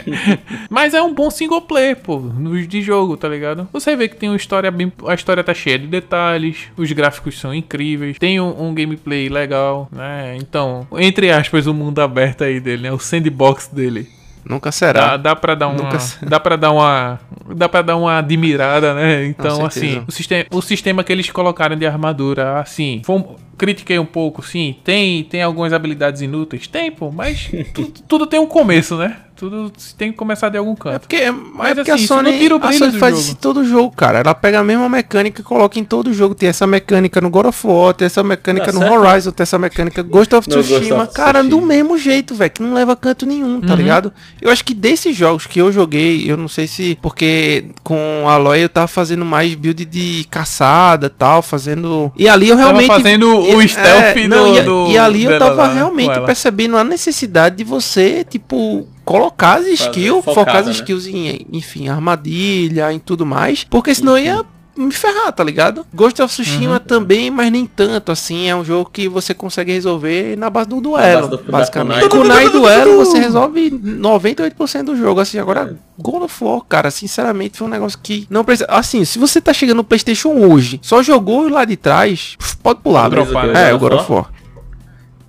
Mas 0.69 0.93
é 0.93 1.01
um 1.01 1.13
bom 1.13 1.29
single 1.29 1.61
player, 1.61 1.95
pô, 1.97 2.17
no- 2.19 2.59
de 2.65 2.81
jogo, 2.81 3.15
tá 3.17 3.27
ligado? 3.27 3.67
Você 3.71 3.95
vê 3.95 4.07
que 4.07 4.15
tem 4.15 4.29
uma 4.29 4.35
história 4.37 4.69
bem, 4.71 4.91
a 5.07 5.13
história 5.13 5.43
tá 5.43 5.53
cheia 5.53 5.77
de 5.79 5.87
detalhes, 5.87 6.67
os 6.77 6.91
gráficos 6.91 7.39
são 7.39 7.53
incríveis, 7.53 8.17
tem 8.19 8.39
um, 8.39 8.69
um 8.69 8.73
gameplay 8.73 9.29
legal, 9.29 9.87
né? 9.91 10.35
Então, 10.37 10.87
entre 10.97 11.31
aspas, 11.31 11.67
o 11.67 11.73
mundo 11.73 11.99
aberto 11.99 12.43
aí 12.43 12.59
dele, 12.59 12.83
né? 12.83 12.91
O 12.91 12.99
sandbox 12.99 13.67
dele. 13.67 14.07
Nunca 14.45 14.69
Dá, 14.69 14.71
será. 14.71 15.17
dá 15.17 15.35
pra 15.35 15.55
dar 15.55 15.67
uma. 15.67 15.89
Dá 16.21 16.39
pra 16.39 16.55
dar 16.55 16.71
uma. 16.71 17.19
Dá 17.55 17.69
pra 17.69 17.81
dar 17.81 17.97
uma 17.97 18.17
admirada, 18.17 18.93
né? 18.93 19.25
Então, 19.25 19.65
assim, 19.65 20.03
o 20.07 20.11
sistema, 20.11 20.45
o 20.51 20.61
sistema 20.61 21.03
que 21.03 21.11
eles 21.11 21.29
colocaram 21.29 21.75
de 21.75 21.85
armadura, 21.85 22.59
assim, 22.59 23.01
foi 23.03 23.23
critiquei 23.59 23.99
um 23.99 24.05
pouco, 24.05 24.41
sim. 24.41 24.77
Tem, 24.83 25.23
tem 25.25 25.43
algumas 25.43 25.73
habilidades 25.73 26.21
inúteis? 26.21 26.65
Tem, 26.65 26.89
pô, 26.89 27.11
mas 27.11 27.51
tudo, 27.75 27.91
tudo 28.07 28.25
tem 28.25 28.39
um 28.39 28.47
começo, 28.47 28.95
né? 28.97 29.17
Tudo 29.39 29.71
tem 29.97 30.11
que 30.11 30.17
começar 30.17 30.49
de 30.49 30.57
algum 30.57 30.73
É 30.73 30.75
canto. 30.75 30.99
porque, 31.01 31.31
mas 31.31 31.71
é 31.71 31.75
porque 31.75 31.91
assim, 31.91 32.01
a 32.01 32.03
isso 32.03 32.15
não 32.15 32.23
Sony, 32.25 32.37
tira 32.39 32.55
o 32.57 32.59
a 32.63 32.73
Sony 32.73 32.91
do 32.91 32.99
faz 32.99 33.11
jogo. 33.15 33.23
isso 33.23 33.31
em 33.31 33.35
todo 33.35 33.63
jogo, 33.63 33.95
cara. 33.95 34.19
Ela 34.19 34.35
pega 34.35 34.59
a 34.59 34.63
mesma 34.63 34.89
mecânica 34.89 35.39
e 35.39 35.43
coloca 35.43 35.79
em 35.79 35.83
todo 35.85 36.13
jogo. 36.13 36.35
Tem 36.35 36.49
essa 36.49 36.67
mecânica 36.67 37.21
no 37.21 37.29
God 37.29 37.45
of 37.45 37.65
War, 37.67 37.93
tem 37.93 38.05
essa 38.05 38.21
mecânica 38.21 38.65
Tá 38.67 38.71
no 38.73 38.79
certo. 38.79 38.93
Horizon, 38.93 39.31
tem 39.31 39.43
essa 39.43 39.57
mecânica 39.57 40.03
Ghost 40.03 40.35
of 40.35 40.49
Ghost 40.49 40.73
Tsushima. 40.73 41.03
of 41.03 41.13
cara, 41.13 41.41
do 41.41 41.61
mesmo 41.61 41.97
jeito, 41.97 42.35
velho, 42.35 42.51
que 42.51 42.61
não 42.61 42.73
leva 42.73 42.95
canto 42.97 43.25
nenhum, 43.25 43.61
tá 43.61 43.69
Uhum. 43.73 43.75
ligado? 43.77 44.13
Eu 44.41 44.51
acho 44.51 44.63
que 44.65 44.73
desses 44.73 45.15
jogos 45.15 45.47
que 45.47 45.59
eu 45.59 45.71
joguei, 45.71 46.29
eu 46.29 46.35
não 46.35 46.49
sei 46.49 46.67
se 46.67 46.97
porque 47.01 47.65
com 47.83 48.25
a 48.27 48.33
Aloy 48.33 48.59
eu 48.63 48.69
tava 48.69 48.87
fazendo 48.87 49.23
mais 49.23 49.55
build 49.55 49.85
de 49.85 50.25
caçada, 50.29 51.09
tal, 51.09 51.41
fazendo 51.41 52.11
E 52.17 52.27
ali 52.27 52.49
eu 52.49 52.55
Tava 52.57 52.67
realmente 52.69 52.87
fazendo 52.87 53.37
o 53.39 53.61
É, 53.61 53.67
stealth 53.67 54.15
não, 54.27 54.51
do, 54.51 54.57
e, 54.57 54.61
do- 54.63 54.87
e 54.91 54.97
ali 54.97 55.23
eu 55.23 55.39
tava 55.39 55.53
lá, 55.55 55.73
realmente 55.73 56.19
percebendo 56.25 56.75
a 56.75 56.83
necessidade 56.83 57.55
de 57.57 57.63
você, 57.63 58.25
tipo, 58.29 58.87
colocar 59.09 59.57
as 59.59 59.67
skills, 59.67 60.23
focada, 60.23 60.33
focar 60.35 60.55
as 60.57 60.65
né? 60.67 60.71
skills 60.73 61.07
em, 61.07 61.45
enfim, 61.51 61.89
armadilha, 61.89 62.93
em 62.93 62.99
tudo 62.99 63.25
mais, 63.25 63.63
porque 63.63 63.93
senão 63.95 64.17
ia 64.17 64.43
me 64.77 64.91
ferrar, 64.93 65.31
tá 65.33 65.43
ligado? 65.43 65.85
Ghost 65.93 66.21
of 66.21 66.33
Tsushima 66.33 66.73
Uhum. 66.75 66.79
também, 66.79 67.29
mas 67.29 67.51
nem 67.51 67.65
tanto, 67.65 68.13
assim, 68.13 68.47
é 68.47 68.55
um 68.55 68.63
jogo 68.63 68.89
que 68.93 69.09
você 69.09 69.33
consegue 69.33 69.73
resolver 69.73 70.37
na 70.37 70.49
base 70.49 70.69
do 70.69 70.79
duelo, 70.79 71.27
base 71.27 71.43
do- 71.43 71.51
basicamente. 71.51 72.07
kunai. 72.07 72.21
Kunai 72.23 72.45
e 72.47 72.49
duelo 72.49 72.95
você 72.97 73.17
resolve 73.19 73.69
98% 73.71 74.83
do 74.83 74.95
jogo, 74.95 75.19
assim, 75.19 75.37
agora 75.37 75.75
God 75.97 76.23
of 76.23 76.43
War, 76.43 76.61
cara, 76.61 76.89
sinceramente 76.91 77.57
foi 77.57 77.67
um 77.67 77.69
negócio 77.69 77.99
que 78.01 78.25
não 78.29 78.45
precisa, 78.45 78.67
assim, 78.69 79.03
se 79.03 79.19
você 79.19 79.41
tá 79.41 79.51
chegando 79.51 79.77
no 79.77 79.83
Playstation 79.83 80.29
hoje, 80.33 80.79
só 80.81 81.03
jogou 81.03 81.49
lá 81.49 81.65
de 81.65 81.75
trás, 81.75 82.37
pode 82.63 82.79
pular, 82.81 83.09
dropar, 83.09 83.49
É, 83.49 83.53
né? 83.53 83.73
o 83.73 83.79
God 83.79 83.93
of 83.93 84.09
War. 84.11 84.31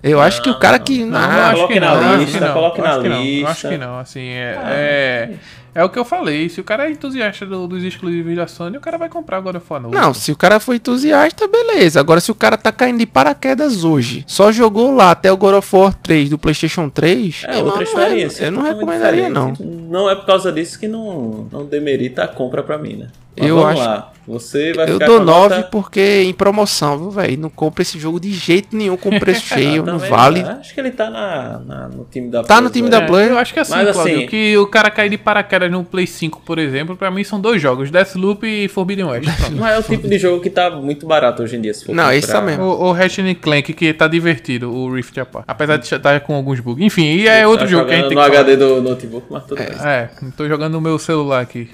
Eu 0.03 0.19
acho 0.19 0.41
que 0.41 0.49
o 0.49 0.57
cara 0.57 0.79
que. 0.79 1.03
Não, 1.05 1.17
Ah, 1.19 1.51
coloque 1.53 1.73
que 1.73 1.79
na 1.79 1.95
não, 1.95 2.01
eu 2.01 2.07
acho 2.09 2.17
lista, 2.19 2.37
que 2.39 2.43
não, 2.45 2.53
coloque 2.53 2.81
na 2.81 2.97
não, 2.97 3.21
lista. 3.23 3.49
acho 3.51 3.69
que 3.69 3.77
não, 3.77 3.99
assim, 3.99 4.27
é, 4.29 4.57
é, 4.65 5.29
é 5.75 5.83
o 5.83 5.89
que 5.89 5.99
eu 5.99 6.03
falei, 6.03 6.49
se 6.49 6.59
o 6.59 6.63
cara 6.63 6.87
é 6.87 6.91
entusiasta 6.91 7.45
do- 7.45 7.67
dos 7.67 7.83
exclusivos 7.83 8.35
da 8.35 8.47
Sony, 8.47 8.77
o 8.77 8.81
cara 8.81 8.97
vai 8.97 9.09
comprar 9.09 9.37
agora 9.37 9.61
o 9.69 9.79
novo. 9.79 9.93
Não, 9.93 10.11
se 10.13 10.31
o 10.31 10.35
cara 10.35 10.59
foi 10.59 10.77
entusiasta, 10.77 11.47
beleza. 11.47 11.99
Agora, 11.99 12.19
se 12.19 12.31
o 12.31 12.35
cara 12.35 12.57
tá 12.57 12.71
caindo 12.71 12.97
de 12.97 13.05
paraquedas 13.05 13.83
hoje, 13.83 14.23
só 14.27 14.51
jogou 14.51 14.93
lá 14.93 15.11
até 15.11 15.31
o 15.31 15.37
God 15.37 15.53
of 15.55 15.75
War 15.75 15.93
3 15.93 16.29
do 16.29 16.37
PlayStation 16.37 16.89
3, 16.89 17.43
É 17.47 17.59
eu 17.59 17.65
outra 17.65 17.75
não- 17.75 17.83
experiência. 17.83 18.45
Eu 18.45 18.51
não 18.51 18.63
recomendaria, 18.63 19.29
não. 19.29 19.53
Não 19.59 20.09
é 20.09 20.15
por 20.15 20.25
causa 20.25 20.51
disso 20.51 20.79
que 20.79 20.87
não, 20.87 21.47
não 21.51 21.63
demerita 21.65 22.23
a 22.23 22.27
compra 22.27 22.63
pra 22.63 22.77
mim, 22.77 22.95
né? 22.95 23.07
Mas 23.37 23.47
Eu 23.49 23.55
vamos 23.55 23.71
acho- 23.71 23.79
lá. 23.89 24.07
Você 24.27 24.71
vai 24.73 24.87
Eu 24.87 24.93
ficar 24.93 25.07
dou 25.07 25.15
com 25.17 25.21
a 25.23 25.25
9 25.25 25.55
nota- 25.55 25.67
porque 25.71 26.21
em 26.21 26.31
promoção, 26.31 26.95
viu, 26.97 27.09
velho? 27.09 27.39
Não 27.39 27.49
compra 27.49 27.81
esse 27.81 27.97
jogo 27.97 28.19
de 28.19 28.31
jeito 28.31 28.73
nenhum 28.77 28.95
com 28.95 29.09
preço 29.19 29.41
cheio, 29.47 29.83
não 29.83 29.97
vale. 29.97 30.43
né? 30.43 30.57
Acho 30.59 30.73
que 30.75 30.79
ele 30.79 30.91
tá 30.91 31.09
na, 31.09 31.59
na- 31.65 31.87
no 31.89 32.05
time 32.05 32.29
da 32.29 32.43
Tá 32.43 32.61
no 32.61 32.69
time 32.69 32.87
né? 32.87 32.99
da 32.99 33.05
Play. 33.07 33.29
eu 33.29 33.37
acho 33.39 33.51
que 33.51 33.59
assim, 33.59 33.73
Mas, 33.73 33.91
Claudio, 33.91 34.17
assim- 34.17 34.27
que 34.27 34.55
o 34.57 34.67
cara 34.67 34.91
cair 34.91 35.09
de 35.09 35.17
paraquedas 35.17 35.71
no 35.71 35.83
Play 35.83 36.05
5, 36.05 36.39
por 36.45 36.59
exemplo, 36.59 36.95
pra 36.95 37.09
mim 37.09 37.23
são 37.23 37.41
dois 37.41 37.59
jogos, 37.59 37.89
Deathloop 37.89 38.45
e 38.45 38.67
Forbidden 38.67 39.05
West. 39.05 39.25
Não 39.51 39.67
é 39.67 39.77
o 39.79 39.83
tipo 39.83 40.07
de 40.07 40.19
jogo 40.19 40.39
que 40.41 40.51
tá 40.51 40.69
muito 40.69 41.05
barato 41.07 41.41
hoje 41.41 41.55
em 41.57 41.61
dia. 41.61 41.73
Se 41.73 41.83
for 41.83 41.93
Não, 41.95 42.03
comprar. 42.03 42.15
esse 42.17 42.31
tá 42.31 42.41
mesmo. 42.41 42.63
O, 42.63 42.89
o 42.89 42.91
Ratchet 42.93 43.35
Clank, 43.35 43.73
que 43.73 43.91
tá 43.91 44.07
divertido, 44.07 44.71
o 44.71 44.93
Rift 44.93 45.17
Apart. 45.19 45.45
Apesar 45.47 45.77
de 45.77 45.85
estar 45.93 46.19
com 46.21 46.35
alguns 46.35 46.59
bugs. 46.59 46.85
Enfim, 46.85 47.05
e 47.15 47.27
é 47.27 47.45
outro 47.47 47.65
Tá 47.65 47.71
jogo 47.71 47.85
que 47.87 47.91
a 47.93 47.95
gente 47.95 48.03
jogando 48.13 48.23
tem 48.23 48.31
no 48.33 48.39
HD 48.39 48.55
do 48.55 48.81
notebook, 48.83 49.25
mas 49.31 49.43
tudo 49.45 49.57
bem. 49.57 49.73
falar. 49.73 49.91
É, 49.91 50.09
tô 50.37 50.47
jogando 50.47 50.73
no 50.73 50.81
meu 50.81 50.99
celular 50.99 51.41
aqui. 51.41 51.69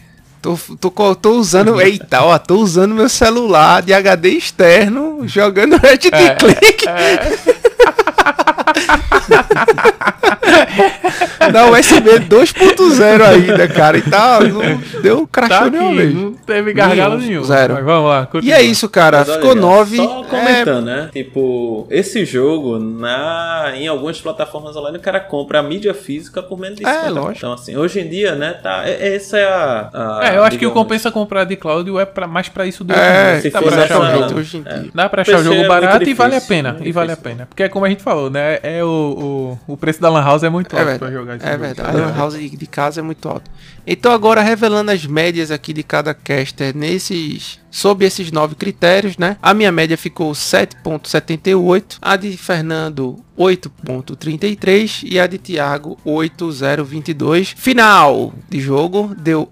Tô, 0.80 0.90
tô, 0.90 1.16
tô 1.16 1.32
usando. 1.32 1.80
Eita, 1.82 2.24
ó, 2.24 2.38
tô 2.38 2.56
usando 2.56 2.96
meu 2.96 3.10
celular 3.10 3.82
de 3.82 3.94
HD 3.94 4.38
externo, 4.38 5.28
jogando 5.28 5.76
Ratchet 5.82 6.14
É, 6.14 6.36
Clank 6.36 6.86
da 11.52 11.66
USB 11.70 12.20
2.0 12.20 13.22
ainda, 13.22 13.68
cara. 13.68 13.98
E 13.98 14.02
tá. 14.02 14.40
Não 14.42 15.02
deu 15.02 15.28
Tá 15.28 15.48
crachou 15.48 15.68
aqui, 15.68 15.78
nenhuma 15.78 15.96
vez. 15.96 16.14
não 16.14 16.34
teve 16.34 16.74
gargalo 16.74 17.18
Nenhum, 17.18 17.28
nenhum. 17.30 17.44
zero. 17.44 17.74
Mas 17.76 17.84
vamos 17.86 18.10
lá, 18.10 18.24
E 18.24 18.28
continua. 18.28 18.56
é 18.58 18.62
isso, 18.62 18.90
cara. 18.90 19.20
Mas 19.20 19.36
Ficou 19.36 19.56
9. 19.56 19.98
Só 19.98 20.22
É, 20.22 20.24
comentando, 20.30 20.86
né? 20.86 21.10
Tipo, 21.12 21.88
esse 21.90 22.26
jogo, 22.26 22.80
na, 22.80 23.72
em 23.76 23.88
algumas 23.88 24.20
plataformas 24.22 24.76
online, 24.76 24.98
o 24.98 25.02
cara 25.02 25.20
compra 25.20 25.60
a 25.60 25.64
mídia 25.64 25.94
física 25.94 26.42
por 26.42 26.60
menos 26.60 26.78
de 26.78 26.86
É, 26.86 26.94
50. 26.94 27.10
lógico. 27.12 27.38
Então, 27.38 27.54
assim, 27.54 27.76
hoje 27.78 28.00
em 28.00 28.08
dia, 28.10 28.36
né, 28.36 28.54
tá. 28.54 28.84
é- 28.88 29.16
Essa 29.16 29.38
é 29.38 29.46
a. 29.46 29.90
a- 29.94 30.20
É, 30.34 30.38
eu 30.38 30.44
acho 30.44 30.58
que 30.58 30.66
o 30.66 30.72
compensa 30.72 31.12
comprar 31.12 31.44
de 31.46 31.56
cloud 31.56 31.90
é 31.98 32.06
pra, 32.06 32.28
mais 32.28 32.50
pra 32.50 32.66
isso 32.66 32.84
do 32.84 32.94
É, 32.94 33.40
se 33.42 33.50
Dá 33.50 33.62
pra 33.62 33.84
achar 33.84 34.00
um 34.00 34.12
jogo. 34.28 34.40
hoje 34.40 34.58
em 34.58 34.64
é. 34.66 34.80
dia. 34.80 34.90
Dá 34.94 35.10
pra 35.10 35.22
achar 35.22 35.40
o 35.40 35.44
jogo 35.44 35.56
é 35.62 35.68
barato 35.68 35.96
e 35.98 36.00
difícil, 36.00 36.16
vale 36.18 36.36
a 36.36 36.42
pena. 36.42 36.78
E 36.82 36.92
vale 36.92 37.12
a 37.12 37.18
pena. 37.18 37.46
Porque 37.48 37.64
é 37.64 37.70
como 37.70 37.86
a 37.86 37.90
gente 37.90 38.04
falou, 38.04 38.30
né? 38.30 38.60
É 38.64 38.84
o, 38.84 39.58
o, 39.68 39.74
o 39.74 39.78
preço 39.78 40.02
da 40.02 40.10
Lan 40.10 40.24
House 40.24 40.44
é 40.44 40.50
muito 40.50 40.76
É 40.76 40.80
alto 40.80 40.98
pra 41.00 41.08
verdade. 41.08 41.14
jogar 41.14 41.37
É 41.42 41.58
verdade. 41.58 42.02
A 42.02 42.12
house 42.12 42.34
de 42.34 42.50
de 42.50 42.68
casa 42.68 43.02
é 43.02 43.04
muito 43.04 43.28
alto. 43.28 43.50
Então 43.86 44.12
agora 44.12 44.42
revelando 44.42 44.92
as 44.92 45.06
médias 45.06 45.52
aqui 45.52 45.74
de 45.74 45.84
cada 45.84 46.14
caster 46.14 46.76
nesses 46.76 47.60
sob 47.70 48.04
esses 48.04 48.32
nove 48.32 48.56
critérios, 48.56 49.18
né? 49.18 49.38
A 49.42 49.54
minha 49.54 49.72
média 49.72 49.98
ficou 49.98 50.32
7.78, 50.32 51.98
a 52.02 52.16
de 52.16 52.36
Fernando 52.36 53.20
8.33 53.38 55.04
e 55.04 55.20
a 55.20 55.28
de 55.28 55.38
Thiago 55.38 55.98
8.022. 56.06 57.54
Final 57.56 58.34
de 58.50 58.60
jogo 58.60 59.14
deu 59.16 59.52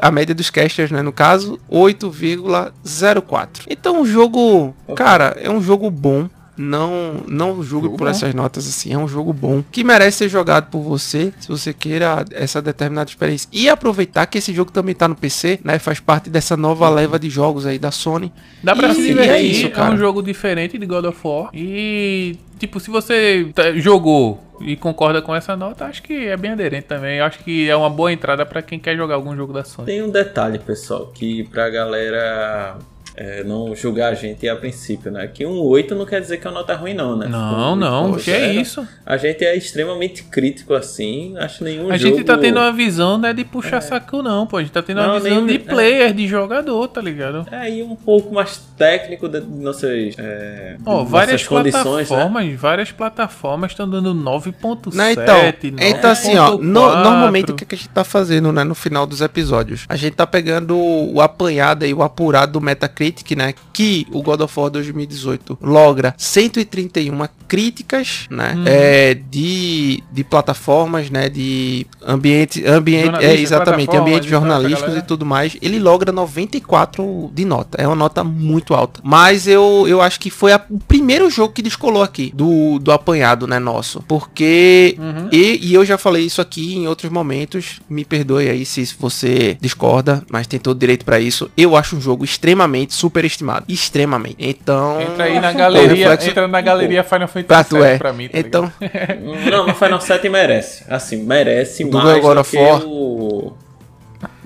a 0.00 0.10
média 0.10 0.34
dos 0.34 0.48
casters, 0.48 0.90
né, 0.90 1.02
no 1.02 1.12
caso, 1.12 1.60
8,04. 1.70 3.66
Então 3.68 4.00
o 4.00 4.06
jogo, 4.06 4.74
cara, 4.96 5.36
é 5.38 5.50
um 5.50 5.60
jogo 5.60 5.90
bom. 5.90 6.30
Não, 6.56 7.22
não 7.28 7.62
julgue 7.62 7.86
Jogo 7.86 7.98
por 7.98 8.04
bom. 8.04 8.10
essas 8.10 8.32
notas 8.34 8.66
assim, 8.66 8.92
é 8.92 8.98
um 8.98 9.06
jogo 9.06 9.32
bom 9.32 9.62
que 9.70 9.84
merece 9.84 10.18
ser 10.18 10.28
jogado 10.28 10.70
por 10.70 10.80
você, 10.80 11.32
se 11.38 11.48
você 11.48 11.72
queira 11.72 12.24
essa 12.32 12.62
determinada 12.62 13.10
experiência. 13.10 13.48
E 13.52 13.68
aproveitar 13.68 14.26
que 14.26 14.38
esse 14.38 14.52
jogo 14.54 14.70
também 14.72 14.94
tá 14.94 15.06
no 15.06 15.14
PC, 15.14 15.60
né? 15.62 15.78
Faz 15.78 16.00
parte 16.00 16.30
dessa 16.30 16.56
nova 16.56 16.88
leva 16.88 17.18
de 17.18 17.28
jogos 17.28 17.66
aí 17.66 17.78
da 17.78 17.90
Sony. 17.90 18.32
Dá 18.62 18.74
pra 18.74 18.88
E 18.88 18.94
se 18.94 19.18
é 19.18 19.42
isso, 19.42 19.66
é, 19.66 19.70
cara. 19.70 19.92
um 19.94 19.98
jogo 19.98 20.22
diferente 20.22 20.78
de 20.78 20.86
God 20.86 21.04
of 21.04 21.18
War. 21.22 21.50
E, 21.52 22.36
tipo, 22.58 22.80
se 22.80 22.90
você 22.90 23.48
tá- 23.54 23.72
jogou 23.72 24.42
e 24.60 24.74
concorda 24.76 25.20
com 25.20 25.34
essa 25.34 25.54
nota, 25.54 25.84
acho 25.84 26.02
que 26.02 26.26
é 26.26 26.36
bem 26.36 26.52
aderente 26.52 26.86
também. 26.86 27.20
Acho 27.20 27.40
que 27.44 27.68
é 27.68 27.76
uma 27.76 27.90
boa 27.90 28.10
entrada 28.12 28.46
pra 28.46 28.62
quem 28.62 28.78
quer 28.78 28.96
jogar 28.96 29.16
algum 29.16 29.36
jogo 29.36 29.52
da 29.52 29.62
Sony. 29.64 29.86
Tem 29.86 30.02
um 30.02 30.10
detalhe, 30.10 30.58
pessoal, 30.58 31.08
que 31.14 31.44
pra 31.44 31.68
galera 31.68 32.76
é, 33.16 33.42
não 33.44 33.74
julgar 33.74 34.12
a 34.12 34.14
gente 34.14 34.46
a 34.48 34.54
princípio, 34.54 35.10
né? 35.10 35.26
Que 35.26 35.46
um 35.46 35.58
8 35.60 35.94
não 35.94 36.04
quer 36.04 36.20
dizer 36.20 36.36
que 36.38 36.46
é 36.46 36.50
uma 36.50 36.58
nota 36.60 36.74
ruim, 36.74 36.92
não, 36.94 37.16
né? 37.16 37.26
Não, 37.28 37.72
Um 37.72 37.76
não, 37.76 38.10
oito 38.12 38.24
que 38.24 38.30
é 38.30 38.52
isso. 38.52 38.86
A 39.04 39.16
gente 39.16 39.44
é 39.44 39.56
extremamente 39.56 40.22
crítico 40.24 40.74
assim. 40.74 41.34
Acho 41.38 41.64
nenhum 41.64 41.90
A 41.90 41.96
jogo... 41.96 42.16
gente 42.16 42.24
tá 42.26 42.36
tendo 42.36 42.58
uma 42.58 42.72
visão, 42.72 43.16
não 43.18 43.28
é 43.28 43.32
de 43.32 43.44
puxar 43.44 43.80
saco, 43.80 44.22
não, 44.22 44.46
pô. 44.46 44.58
A 44.58 44.60
gente 44.62 44.72
tá 44.72 44.82
tendo 44.82 44.98
uma 45.00 45.06
Não, 45.06 45.20
visão 45.20 45.42
nem- 45.44 45.58
de 45.58 45.64
player, 45.64 46.12
de 46.12 46.26
jogador, 46.28 46.88
tá 46.88 47.00
ligado? 47.00 47.46
É, 47.50 47.70
e 47.70 47.82
um 47.82 47.96
pouco 47.96 48.34
mais 48.34 48.58
técnico 48.76 49.28
de 49.28 49.40
nossas, 49.40 50.14
é, 50.18 50.76
Ó, 50.84 50.96
nossas 50.98 51.10
várias 51.10 51.46
condições, 51.46 52.10
né? 52.10 52.16
plataformas, 52.16 52.60
várias 52.60 52.92
plataformas 52.92 53.70
estão 53.72 53.88
dando 53.88 54.14
9.7, 54.14 54.94
Né, 54.94 55.12
então, 55.12 55.36
então 55.78 56.10
assim, 56.10 56.36
ó, 56.36 56.52
no- 56.58 56.58
9.4. 56.80 57.02
normalmente 57.02 57.50
o 57.50 57.54
que 57.54 57.64
que 57.64 57.74
a 57.74 57.78
gente 57.78 57.88
tá 57.90 58.04
fazendo, 58.04 58.52
né, 58.52 58.62
no 58.64 58.74
final 58.74 59.06
dos 59.06 59.20
episódios? 59.20 59.84
A 59.88 59.96
gente 59.96 60.14
tá 60.14 60.26
pegando 60.26 60.76
o 60.76 61.20
apanhado 61.20 61.86
e 61.86 61.94
o 61.94 62.02
apurado 62.02 62.52
do 62.52 62.60
Metacritic 62.60 63.05
Metacritic, 63.06 63.36
né, 63.36 63.54
que 63.72 64.06
o 64.10 64.22
God 64.22 64.40
of 64.40 64.58
War 64.58 64.70
2018 64.70 65.58
logra 65.60 66.14
131 66.16 67.26
críticas, 67.48 68.26
né, 68.30 68.54
Uhum. 68.56 68.64
é, 68.66 69.14
de, 69.14 70.02
de 70.12 70.24
plataformas, 70.24 71.10
né, 71.10 71.28
de 71.28 71.86
ambiente, 72.06 72.64
ambiente, 72.66 73.24
é 73.24 73.34
exatamente, 73.38 73.90
e 73.90 73.96
tal, 73.98 74.08
essa 74.08 74.22
jornalísticos 74.28 74.96
e 74.96 75.02
tudo 75.02 75.24
mais, 75.24 75.56
ele 75.62 75.78
logra 75.78 76.10
94 76.12 77.30
de 77.34 77.44
nota. 77.44 77.80
É 77.80 77.86
uma 77.86 77.94
nota 77.96 78.24
muito 78.24 78.74
alta. 78.74 79.00
Mas 79.02 79.46
eu, 79.46 79.84
eu 79.88 80.00
acho 80.00 80.18
que 80.18 80.30
foi 80.30 80.52
a- 80.52 80.64
o 80.70 80.78
primeiro 80.78 81.30
jogo 81.30 81.52
que 81.52 81.62
descolou 81.62 82.02
aqui 82.02 82.32
do, 82.34 82.78
do 82.78 82.90
apanhado, 82.92 83.46
né, 83.46 83.58
nosso. 83.58 84.02
Porque 84.08 84.96
Uhum. 84.98 85.28
e, 85.32 85.68
e 85.68 85.74
eu 85.74 85.84
já 85.84 85.98
falei 85.98 86.24
isso 86.24 86.40
aqui 86.40 86.74
em 86.76 86.86
outros 86.88 87.10
momentos. 87.10 87.80
Me 87.88 88.04
perdoe 88.04 88.48
aí 88.48 88.64
se 88.64 88.88
você 88.98 89.56
discorda, 89.60 90.24
mas 90.30 90.46
tem 90.46 90.58
todo 90.58 90.78
direito 90.78 91.04
pra 91.04 91.20
isso. 91.20 91.50
Eu 91.56 91.76
acho 91.76 91.96
um 91.96 92.00
jogo 92.00 92.24
extremamente 92.24 92.94
superestimado. 92.96 93.64
Extremamente. 93.68 94.36
Então. 94.38 95.00
Entra 95.00 95.24
aí 95.24 95.38
na 95.40 95.48
acho 95.48 95.56
um 95.56 95.60
galeria, 95.60 95.88
reflexo- 96.08 96.30
entra 96.30 96.48
na 96.48 96.60
galeria 96.60 97.04
Final 97.04 97.28
Fantasy 97.28 97.44
Pra 97.46 97.64
tu 97.64 97.82
é. 97.84 97.98
pra 97.98 98.12
mim, 98.12 98.28
tá 98.28 98.38
então? 98.38 98.72
Não, 99.50 99.66
mas 99.66 99.78
Final 99.78 100.00
7 100.00 100.28
merece. 100.28 100.84
Assim, 100.88 101.16
merece 101.22 101.84
Do 101.84 101.98
mais 101.98 102.20
God 102.20 102.36
do 102.38 102.44
que 102.44 102.56
o... 102.86 103.52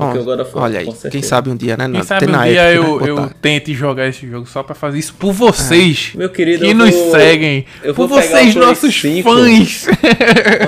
bom, 0.00 0.08
do 0.08 0.12
que 0.14 0.18
o 0.18 0.24
God 0.24 0.40
of 0.40 0.54
War, 0.54 0.64
olha 0.64 0.80
aí. 0.80 0.88
Quem 1.10 1.22
sabe 1.22 1.50
um 1.50 1.56
dia, 1.56 1.76
né? 1.76 1.88
Quem 1.90 2.02
sabe 2.02 2.26
um 2.26 2.30
na 2.30 2.44
dia 2.46 2.62
né, 2.64 2.76
eu, 2.76 3.00
eu 3.06 3.16
botar. 3.16 3.34
tente 3.40 3.74
jogar 3.74 4.06
esse 4.08 4.28
jogo 4.28 4.46
só 4.46 4.62
pra 4.62 4.74
fazer 4.74 4.98
isso 4.98 5.14
por 5.14 5.32
vocês. 5.32 6.12
Meu 6.14 6.28
querido, 6.28 6.64
que 6.64 6.70
eu 6.70 6.74
nos 6.74 6.90
vou- 6.94 7.10
seguem. 7.12 7.64
eu 7.82 7.94
por 7.94 8.08
vocês, 8.08 8.54
nossos 8.54 9.00
5. 9.00 9.30
fãs. 9.30 9.86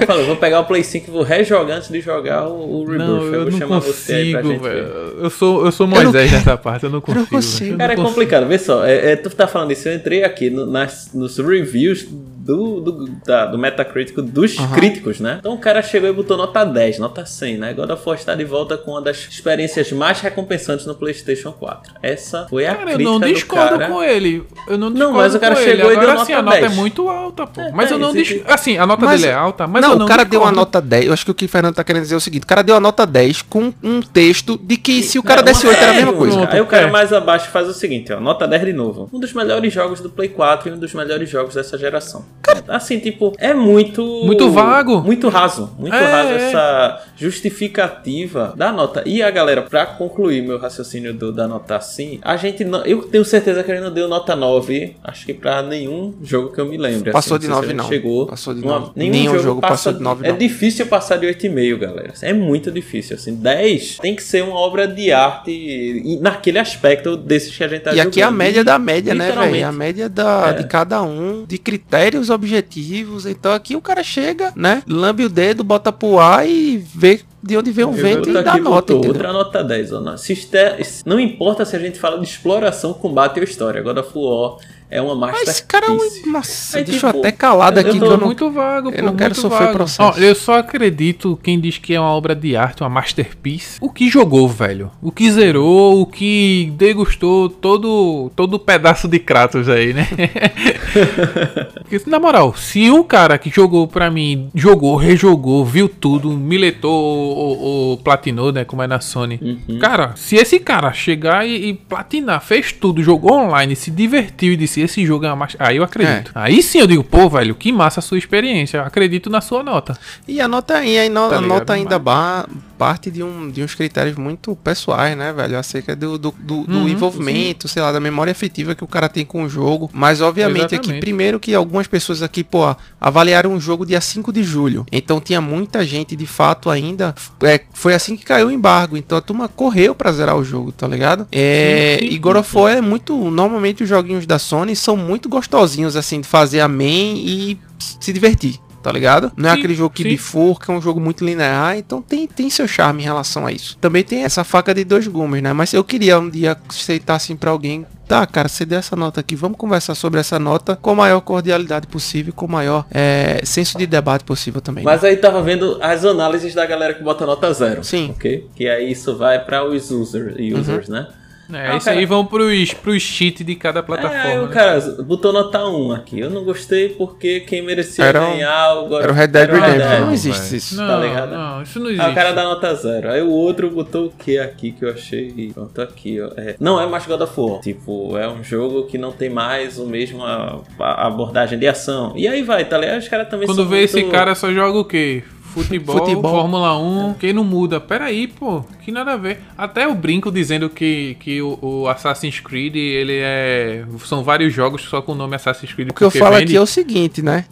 Eu 0.01 0.07
falei, 0.07 0.25
vou 0.27 0.37
pegar 0.37 0.61
o 0.61 0.65
Play 0.65 0.83
5 0.85 1.09
e 1.09 1.11
vou 1.11 1.23
rejogar 1.23 1.79
antes 1.79 1.89
de 1.89 2.01
jogar 2.01 2.47
o, 2.49 2.81
o 2.83 2.85
Rebirth. 2.85 2.99
Não, 3.09 3.23
eu 3.25 3.43
vou 3.43 3.51
não 3.51 3.59
chamar 3.59 3.79
você 3.81 4.15
aí 4.15 4.31
pra 4.33 4.43
consigo, 4.43 4.65
gente 4.65 4.75
ver. 4.75 4.85
velho. 4.85 5.15
Eu 5.23 5.31
sou, 5.31 5.65
eu 5.65 5.73
sou 5.73 5.87
não 5.87 5.95
Moisés 6.03 6.31
quero. 6.31 6.37
nessa 6.45 6.57
parte, 6.57 6.85
eu 6.85 6.91
não 6.91 7.01
consigo. 7.01 7.27
consigo. 7.27 7.61
velho. 7.65 7.75
Eu 7.75 7.79
Cara, 7.79 7.93
é 7.93 7.97
não 7.97 8.03
consigo. 8.05 8.15
complicado. 8.21 8.47
Vê 8.49 8.59
só, 8.59 8.85
é, 8.85 9.13
é, 9.13 9.17
tu 9.17 9.31
tá 9.31 9.47
falando 9.47 9.73
isso, 9.73 9.89
eu 9.89 9.95
entrei 9.95 10.25
aqui 10.25 10.51
no- 10.51 10.67
nas, 10.67 11.11
nos 11.15 11.39
reviews 11.39 12.07
do, 12.11 12.81
do, 12.81 13.07
da- 13.25 13.47
do 13.47 13.57
Metacritic 13.59 14.17
dos 14.17 14.59
Aham. 14.59 14.75
críticos, 14.75 15.21
né? 15.21 15.37
Então 15.39 15.55
o 15.55 15.59
cara 15.59 15.81
chegou 15.83 16.09
e 16.09 16.13
botou 16.13 16.37
nota 16.37 16.65
10, 16.65 16.99
nota 16.99 17.25
100, 17.25 17.57
né? 17.59 17.73
God 17.73 17.91
of 17.91 18.03
War 18.05 18.17
está 18.19 18.35
de 18.35 18.45
volta 18.45 18.77
com 18.77 18.93
uma 18.93 19.01
das 19.03 19.22
experiências 19.31 19.91
mais 19.93 20.21
recompensantes 20.21 20.87
no 20.87 20.95
PlayStation 20.95 21.53
4. 21.53 21.95
Essa 22.03 22.47
foi 22.49 22.67
a 22.67 22.75
Cara, 22.75 22.91
eu 22.93 22.97
crítica 22.97 23.11
não 23.11 23.21
do 23.21 23.27
discordo 23.33 23.79
cara. 23.79 23.89
com 23.89 24.03
ele. 24.03 24.45
Eu 24.69 24.79
não 24.79 24.89
Não, 24.91 24.95
discordo 24.95 25.19
mas 25.19 25.35
o 25.35 25.41
cara 25.41 25.55
com 25.55 25.61
ele. 25.61 25.71
chegou 25.71 25.87
e 25.93 25.95
deu 25.95 26.01
Agora 26.03 26.15
nota 26.15 26.27
sim, 26.27 26.33
a 26.33 26.43
nota 26.43 26.61
10. 26.61 26.73
é 26.73 26.75
muito 26.77 27.09
alta, 27.09 27.47
pô. 27.47 27.61
É, 27.61 27.73
mas 27.73 27.91
eu 27.91 27.97
é, 27.97 28.01
não 28.01 28.09
isso 28.11 28.19
discordo. 28.35 28.53
Assim, 28.53 28.77
a 28.79 28.87
nota 28.87 29.05
Mas- 29.07 29.21
dele 29.21 29.33
é 29.33 29.35
alta, 29.35 29.67
mas 29.67 29.83
não, 29.83 29.93
eu 29.93 29.99
não 29.99 30.07
o 30.07 30.09
cara 30.09 30.25
deu 30.25 30.41
uma 30.41 30.51
discordo. 30.51 30.57
nota 30.57 30.81
10. 30.81 31.07
Eu 31.07 31.13
acho 31.13 31.25
que 31.25 31.31
o 31.31 31.35
que 31.35 31.45
o 31.45 31.49
Fernando 31.49 31.75
tá 31.75 31.85
querendo 31.85 32.03
dizer 32.03 32.15
é 32.15 32.19
o 32.19 32.21
seguinte: 32.21 32.43
o 32.45 32.47
cara 32.47 32.63
deu 32.63 32.75
uma 32.75 32.81
nota 32.81 33.07
10 33.07 33.43
com 33.43 33.73
um 33.83 34.01
texto 34.01 34.59
de 34.63 34.77
que 34.77 35.03
se 35.03 35.19
o 35.19 35.23
cara 35.23 35.41
É, 35.41 35.45
desse 35.45 35.65
uma 35.67 35.71
8 35.73 35.83
era 35.83 35.93
a 35.93 35.95
mesma 35.95 36.13
coisa. 36.13 36.49
Aí 36.51 36.61
o 36.61 36.67
cara 36.67 36.89
é. 36.89 36.91
mais 36.91 37.13
abaixo 37.13 37.51
faz 37.51 37.69
o 37.69 37.73
seguinte, 37.73 38.13
ó, 38.13 38.21
nota 38.21 38.47
10 38.47 38.65
de 38.65 38.73
novo. 38.73 39.09
Um 39.13 39.19
dos 39.21 39.33
melhores 39.33 39.73
jogos 39.73 40.01
do 40.01 40.11
Play 40.11 40.29
4 40.29 40.69
e 40.69 40.73
um 40.73 40.79
dos 40.79 40.93
melhores 40.95 41.29
jogos 41.29 41.55
dessa 41.55 41.77
geração. 41.79 42.25
Assim, 42.69 42.99
tipo, 42.99 43.33
é 43.39 43.53
muito... 43.55 44.03
Muito 44.25 44.51
vago. 44.51 45.01
Muito 45.03 45.29
raso. 45.29 45.71
Muito 45.79 45.95
É, 45.95 46.05
raso 46.13 46.29
é. 46.31 46.49
essa 46.49 47.03
justificativa 47.17 48.53
da 48.57 48.73
nota. 48.73 49.02
E 49.07 49.23
a 49.23 49.31
galera, 49.31 49.63
pra 49.63 49.87
concluir 49.87 50.43
meu 50.43 50.59
raciocínio 50.59 51.13
do- 51.15 51.33
da 51.33 51.47
nota 51.49 51.77
assim, 51.77 52.19
a 52.23 52.37
gente 52.37 52.65
não... 52.65 52.85
Eu 52.85 53.03
tenho 53.03 53.25
certeza 53.25 53.63
que 53.63 53.71
ele 53.71 53.81
não 53.81 53.93
deu 53.93 54.09
nota 54.09 54.35
9, 54.37 54.97
acho 55.03 55.27
que 55.27 55.35
pra 55.35 55.63
nenhum 55.63 56.15
jogo 56.23 56.53
que 56.53 56.61
eu 56.61 56.67
me 56.67 56.77
lembre. 56.77 57.11
Passou 57.13 57.37
assim, 57.37 57.47
de 57.47 57.51
não 57.51 57.61
sei 57.61 57.69
se 57.69 57.75
9 57.75 57.83
ele 57.83 57.83
não. 57.83 57.89
Chegou. 57.89 58.27
Passou 58.27 58.55
de 58.55 58.61
Uma- 58.63 58.79
9. 58.81 58.93
Nenhum, 58.97 59.13
Nenhum 59.13 59.33
jogo, 59.33 59.43
jogo 59.43 59.61
passa 59.61 59.73
passou 59.73 59.93
de 59.95 60.01
9 60.03 60.27
É 60.27 60.31
não. 60.31 60.39
difícil 60.39 60.87
passar 60.87 61.17
de 61.17 61.27
8,5, 61.27 61.79
galera. 61.79 62.13
É 62.23 62.33
muito 62.33 62.71
difícil, 62.71 63.17
assim. 63.17 63.35
10 63.35 63.99
tem 63.99 64.15
que 64.17 64.23
ser 64.23 64.43
uma 64.43 64.55
obra 64.57 64.87
de 64.87 65.13
arte 65.13 66.19
naquele 66.21 66.59
aspecto 66.59 67.17
desses 67.17 67.57
que 67.57 67.65
a 67.65 67.69
gente 67.69 67.83
tá 67.83 67.95
E 67.95 68.01
aqui 68.01 68.21
é 68.21 68.25
a 68.25 68.27
jogando. 68.27 68.39
média 68.39 68.65
da 68.65 68.79
média, 68.79 69.15
né, 69.15 69.31
velho? 69.33 69.67
A 69.69 69.73
média 69.73 70.09
da, 70.09 70.49
É. 70.51 70.53
de 70.63 70.67
cada 70.67 71.03
um, 71.03 71.45
de 71.47 71.59
critérios 71.59 72.31
objetivos. 72.31 73.27
Então 73.27 73.53
aqui 73.53 73.75
o 73.77 73.81
cara 73.81 74.03
chega, 74.03 74.53
né? 74.57 74.83
Lambe 74.87 75.25
o 75.25 75.29
dedo, 75.29 75.63
bota 75.65 75.93
pro 75.93 76.19
ar 76.19 76.49
e 76.49 76.77
vê 76.95 77.21
de 77.43 77.57
onde 77.57 77.73
vem 77.73 77.85
o 77.85 77.93
vento 77.93 78.29
e 78.31 78.33
dá 78.45 78.57
nota, 78.59 78.95
outra 79.09 79.33
nota 79.33 79.65
10. 79.65 79.93
ó. 79.93 80.01
Não- 80.01 80.17
se 80.17 80.33
este- 80.33 81.03
não 81.05 81.19
importa 81.19 81.65
se 81.65 81.75
a 81.75 81.79
gente 81.79 81.99
fala 81.99 82.19
de 82.19 82.25
exploração, 82.25 82.93
combate 82.95 83.39
ou 83.39 83.45
história. 83.45 83.83
God 83.83 83.99
of 83.99 84.11
War 84.15 84.57
é 84.97 85.01
uma 85.03 85.15
Mas 85.15 85.21
masterpiece. 85.33 85.51
esse 85.51 85.65
cara 85.65 85.87
é 85.87 85.91
um... 85.91 86.33
Nossa, 86.33 86.79
Aí, 86.79 86.85
deixa 86.85 87.07
eu 87.07 87.13
tipo, 87.13 87.21
até 87.27 87.33
calado 87.33 87.81
eu 87.81 87.89
aqui 87.89 87.99
tô 87.99 88.07
que 88.07 88.13
eu 88.13 88.17
não... 88.19 88.27
muito 88.27 88.51
vago, 88.51 88.89
eu 88.91 88.93
pô, 88.93 89.03
não 89.03 89.17
quero 89.17 89.35
sofrer 89.35 89.67
vago. 89.67 89.73
processo. 89.79 90.03
Ó, 90.03 90.13
eu 90.19 90.35
só 90.35 90.59
acredito 90.59 91.39
quem 91.43 91.59
diz 91.59 91.79
que 91.79 91.95
é 91.95 92.01
uma 92.01 92.11
obra 92.11 92.35
de 92.35 92.55
arte, 92.57 92.83
uma 92.83 92.89
masterpiece. 92.91 93.79
O 93.81 93.91
que 93.91 94.09
jogou, 94.11 94.47
velho. 94.49 94.91
O 95.01 95.11
que 95.11 95.31
zerou, 95.31 96.01
o 96.01 96.07
que 96.07 96.73
degustou 96.77 97.49
todo 97.49 98.31
todo 98.37 98.55
o 98.55 98.59
pedaço 98.59 99.09
de 99.09 99.19
Kratos 99.19 99.69
aí, 99.69 99.93
né? 99.95 100.07
Porque, 101.83 102.01
na 102.09 102.19
moral, 102.19 102.55
se 102.55 102.91
um 102.91 103.03
cara 103.03 103.39
que 103.39 103.51
jogou 103.51 103.87
pra 103.87 104.11
mim, 104.11 104.49
jogou, 104.55 104.97
rejogou, 104.97 105.65
viu 105.65 105.89
tudo, 105.89 106.31
miletou 106.31 106.93
ou, 106.93 107.37
ou- 107.37 107.59
ou 107.93 107.97
platinou, 107.99 108.53
né? 108.53 108.65
Como 108.65 108.83
é 108.83 108.87
na 108.87 109.01
Sony. 109.01 109.39
Uhum. 109.69 109.79
Cara, 109.79 110.13
se 110.17 110.37
esse 110.37 110.59
cara 110.61 110.93
chegar 110.93 111.47
e, 111.47 111.69
e 111.71 111.75
platinar, 111.75 112.43
fez 112.43 112.73
tudo, 112.73 113.03
jogou 113.03 113.33
online, 113.33 113.75
se 113.77 113.91
divertiu 113.91 114.53
e 114.53 114.57
disse 114.57 114.81
esse 114.83 115.05
jogo 115.07 115.25
é 115.25 115.29
uma 115.29 115.37
master... 115.37 115.61
Aí 115.63 115.77
eu 115.77 115.85
acredito. 115.85 116.31
É. 116.35 116.43
Aí 116.43 116.63
sim 116.63 116.79
eu 116.79 116.87
digo, 116.87 117.03
pô, 117.05 117.29
velho, 117.29 117.55
que 117.55 117.73
massa 117.73 118.01
a 118.01 118.03
sua 118.03 118.19
experiência. 118.19 118.79
Eu 118.79 118.85
acredito 118.85 119.31
na 119.31 119.41
sua 119.41 119.63
nota. 119.63 119.97
E 120.27 120.41
a 120.41 120.49
nota, 120.49 120.85
e 120.85 120.99
a 120.99 121.09
no- 121.09 121.29
Tá 121.31 121.37
a 121.37 121.41
nota 121.41 121.73
ainda 121.73 121.99
ba- 121.99 122.47
parte 122.83 123.13
de, 123.13 123.23
um, 123.23 123.49
de 123.49 123.63
uns 123.63 123.77
critérios 123.77 124.17
muito 124.17 124.57
pessoais, 124.57 125.17
né, 125.17 125.33
velho? 125.33 125.57
Acerca 125.57 125.95
do, 125.95 126.19
do, 126.19 126.35
do- 126.37 126.65
do 126.65 126.79
Uhum, 126.79 126.89
envolvimento, 126.89 127.69
sei 127.69 127.81
lá, 127.81 127.93
da 127.93 128.01
memória 128.01 128.33
afetiva 128.33 128.75
que 128.75 128.83
o 128.83 128.89
cara 128.89 129.09
tem 129.09 129.25
com 129.25 129.45
o 129.45 129.49
jogo. 129.49 129.89
Mas, 129.93 130.21
obviamente, 130.21 130.65
aqui, 130.75 130.75
Exatamente. 130.75 131.01
primeiro 131.01 131.39
que 131.39 131.55
algumas 131.55 131.87
pessoas 131.87 132.23
aqui, 132.23 132.43
pô, 132.43 132.75
avaliaram 133.01 133.55
o 133.55 133.61
jogo 133.61 133.87
dia 133.87 134.01
5 134.01 134.33
de 134.33 134.43
julho. 134.43 134.85
Então 134.91 135.21
tinha 135.21 135.41
muita 135.41 135.85
gente, 135.87 136.17
de 136.17 136.27
fato, 136.27 136.69
ainda. 136.69 137.15
é, 137.45 137.61
foi 137.73 137.95
assim 137.95 138.17
que 138.17 138.25
caiu 138.25 138.49
o 138.49 138.51
embargo. 138.51 138.97
Então 138.97 139.17
a 139.17 139.21
turma 139.21 139.47
correu 139.47 139.95
pra 139.95 140.11
zerar 140.11 140.37
o 140.37 140.43
jogo, 140.45 140.73
tá 140.73 140.89
ligado? 140.89 141.29
É, 141.31 141.99
Sim, 142.01 142.09
sim. 142.09 142.15
e 142.15 142.19
God 142.19 142.37
of 142.39 142.57
War 142.59 142.73
é 142.73 142.81
muito. 142.81 143.17
Normalmente 143.31 143.85
os 143.85 143.89
joguinhos 143.89 144.27
da 144.27 144.41
Sony 144.41 144.75
são 144.75 144.97
muito 144.97 145.29
gostosinhos, 145.29 145.95
assim, 145.95 146.21
de 146.21 146.27
fazer 146.27 146.59
amém 146.61 147.17
e 147.25 147.59
se 147.79 148.13
divertir. 148.13 148.59
Tá 148.83 148.91
ligado? 148.91 149.31
Não 149.37 149.49
é 149.49 149.53
Sim, 149.53 149.59
aquele 149.59 149.75
jogo 149.75 149.95
que 149.95 150.03
sim. 150.03 150.09
bifurca, 150.09 150.73
é 150.73 150.77
um 150.77 150.83
jogo 150.83 151.01
muito 151.01 151.25
linear, 151.25 151.77
então 151.77 152.03
tem, 152.03 152.27
tem 152.27 152.51
seu 152.51 152.67
charme 152.67 153.01
em 153.03 153.05
relação 153.05 153.47
a 153.47 153.53
isso. 153.53 153.79
Também 153.81 154.03
tem 154.03 154.25
essa 154.25 154.43
faca 154.43 154.75
de 154.75 154.85
dois 154.85 155.07
gumes, 155.07 155.43
né? 155.43 155.53
Mas 155.53 155.73
eu 155.73 155.85
queria 155.85 156.19
um 156.19 156.29
dia 156.29 156.57
aceitar 156.69 157.15
assim 157.15 157.37
pra 157.37 157.51
alguém. 157.51 157.87
Tá, 158.09 158.27
cara, 158.27 158.49
você 158.49 158.67
deu 158.67 158.79
essa 158.79 158.97
nota 158.97 159.21
aqui, 159.21 159.37
vamos 159.37 159.57
conversar 159.57 159.95
sobre 159.95 160.21
essa 160.21 160.39
nota 160.39 160.77
com 160.77 160.91
a 160.91 160.95
maior 160.95 161.21
cordialidade 161.21 161.87
possível, 161.87 162.33
com 162.35 162.47
o 162.47 162.51
maior 162.51 162.85
é, 162.91 163.41
senso 163.45 163.79
de 163.79 163.87
debate 163.87 164.25
possível 164.25 164.61
também. 164.61 164.85
Mas 164.85 165.05
aí 165.05 165.17
tava 165.17 165.41
vendo 165.41 165.79
as 165.81 166.05
análises 166.05 166.53
da 166.55 166.67
galera 166.67 166.93
que 166.93 167.03
bota 167.03 167.25
nota 167.25 167.53
zero. 167.55 167.85
Sim. 167.85 168.11
Ok? 168.11 168.49
Que 168.55 168.69
aí 168.69 168.91
isso 168.91 169.17
vai 169.17 169.43
para 169.43 169.65
os 169.65 169.91
user, 169.91 170.35
users, 170.39 170.89
né? 170.89 171.07
É, 171.55 171.69
Ah, 171.73 171.77
isso 171.77 171.85
cara- 171.87 171.99
aí 171.99 172.07
vão 172.07 172.25
pros, 172.25 172.73
pros 172.75 173.03
cheats 173.03 173.45
de 173.45 173.55
cada 173.55 173.81
É, 173.81 173.83
plataforma. 173.83 174.43
o 174.43 174.47
né? 174.47 174.53
cara 174.55 174.81
botou 175.03 175.33
nota 175.33 175.65
1 175.67 175.93
aqui. 175.93 176.19
Eu 176.21 176.31
não 176.31 176.45
gostei 176.45 176.89
porque 176.91 177.41
quem 177.41 177.63
merecia 177.63 178.05
Era 178.05 178.23
um- 178.23 178.33
ganhar 178.33 178.75
o 178.75 178.89
God 178.89 179.03
Era 179.03 179.13
o 179.13 179.15
Red 179.15 179.27
Dead 179.29 179.51
Redemption, 179.51 179.79
Dead. 179.79 180.01
não 180.01 180.13
existe 180.13 180.57
isso. 180.57 180.77
Não, 180.77 180.87
tá 180.87 180.97
ligado? 181.01 181.31
Não, 181.33 181.63
isso 181.63 181.79
não 181.79 181.87
Aí 181.89 181.93
existe. 181.95 182.11
o 182.11 182.15
cara 182.15 182.33
dá 182.33 182.45
nota 182.45 182.75
zero. 182.75 183.11
Aí 183.11 183.23
o 183.23 183.31
outro 183.31 183.71
botou 183.71 184.07
o 184.07 184.11
que 184.11 184.39
aqui 184.39 184.73
que 184.73 184.85
eu 184.85 184.91
achei. 184.91 185.51
Pronto, 185.55 185.81
aqui, 185.83 186.21
ó. 186.21 186.31
É, 186.37 186.57
não 186.59 186.81
é 186.81 186.87
mais 186.87 187.07
God 187.07 187.21
of 187.21 187.33
War. 187.41 187.61
Tipo, 187.61 188.17
é 188.19 188.29
um 188.29 188.43
jogo 188.43 188.85
que 188.87 188.97
não 188.99 189.13
tem 189.13 189.29
mais 189.31 189.79
o 189.79 189.87
mesmo 189.87 190.25
a- 190.25 190.61
a 190.79 191.07
abordagem 191.07 191.59
de 191.59 191.67
ação. 191.67 192.13
E 192.17 192.27
aí 192.29 192.43
vai, 192.43 192.65
tá 192.65 192.79
ligado? 192.79 192.99
Os 192.99 193.09
caras 193.09 193.29
também 193.29 193.47
Quando 193.47 193.65
vê 193.69 193.77
muito... 193.79 193.97
esse 193.99 194.03
cara 194.05 194.35
só 194.35 194.53
joga 194.53 194.79
o 194.79 194.85
quê? 194.85 195.23
Futebol, 195.53 195.99
Futebol. 195.99 196.31
Fórmula 196.31 196.79
1, 196.79 197.15
quem 197.15 197.33
não 197.33 197.45
muda? 197.45 197.79
Pera 197.79 198.07
aí, 198.07 198.27
pô, 198.27 198.65
que 198.83 198.91
nada 198.91 199.13
a 199.13 199.17
ver. 199.17 199.41
Até 199.57 199.87
o 199.87 199.95
brinco 199.95 200.33
dizendo 200.33 200.71
que, 200.71 201.17
que 201.21 201.43
o, 201.43 201.59
o 201.61 201.89
Assassin's 201.89 202.41
Creed, 202.41 202.75
ele 202.75 203.19
é... 203.21 203.85
São 204.05 204.25
vários 204.25 204.55
jogos 204.55 204.83
só 204.83 205.03
com 205.03 205.13
o 205.13 205.15
nome 205.15 205.37
Assassin's 205.37 205.73
Creed. 205.73 205.91
O 205.91 205.95
que 205.95 206.05
eu 206.05 206.11
falo 206.11 206.37
vende. 206.37 206.45
aqui 206.45 206.57
é 206.57 206.61
o 206.61 206.67
seguinte, 206.67 207.21
né? 207.21 207.45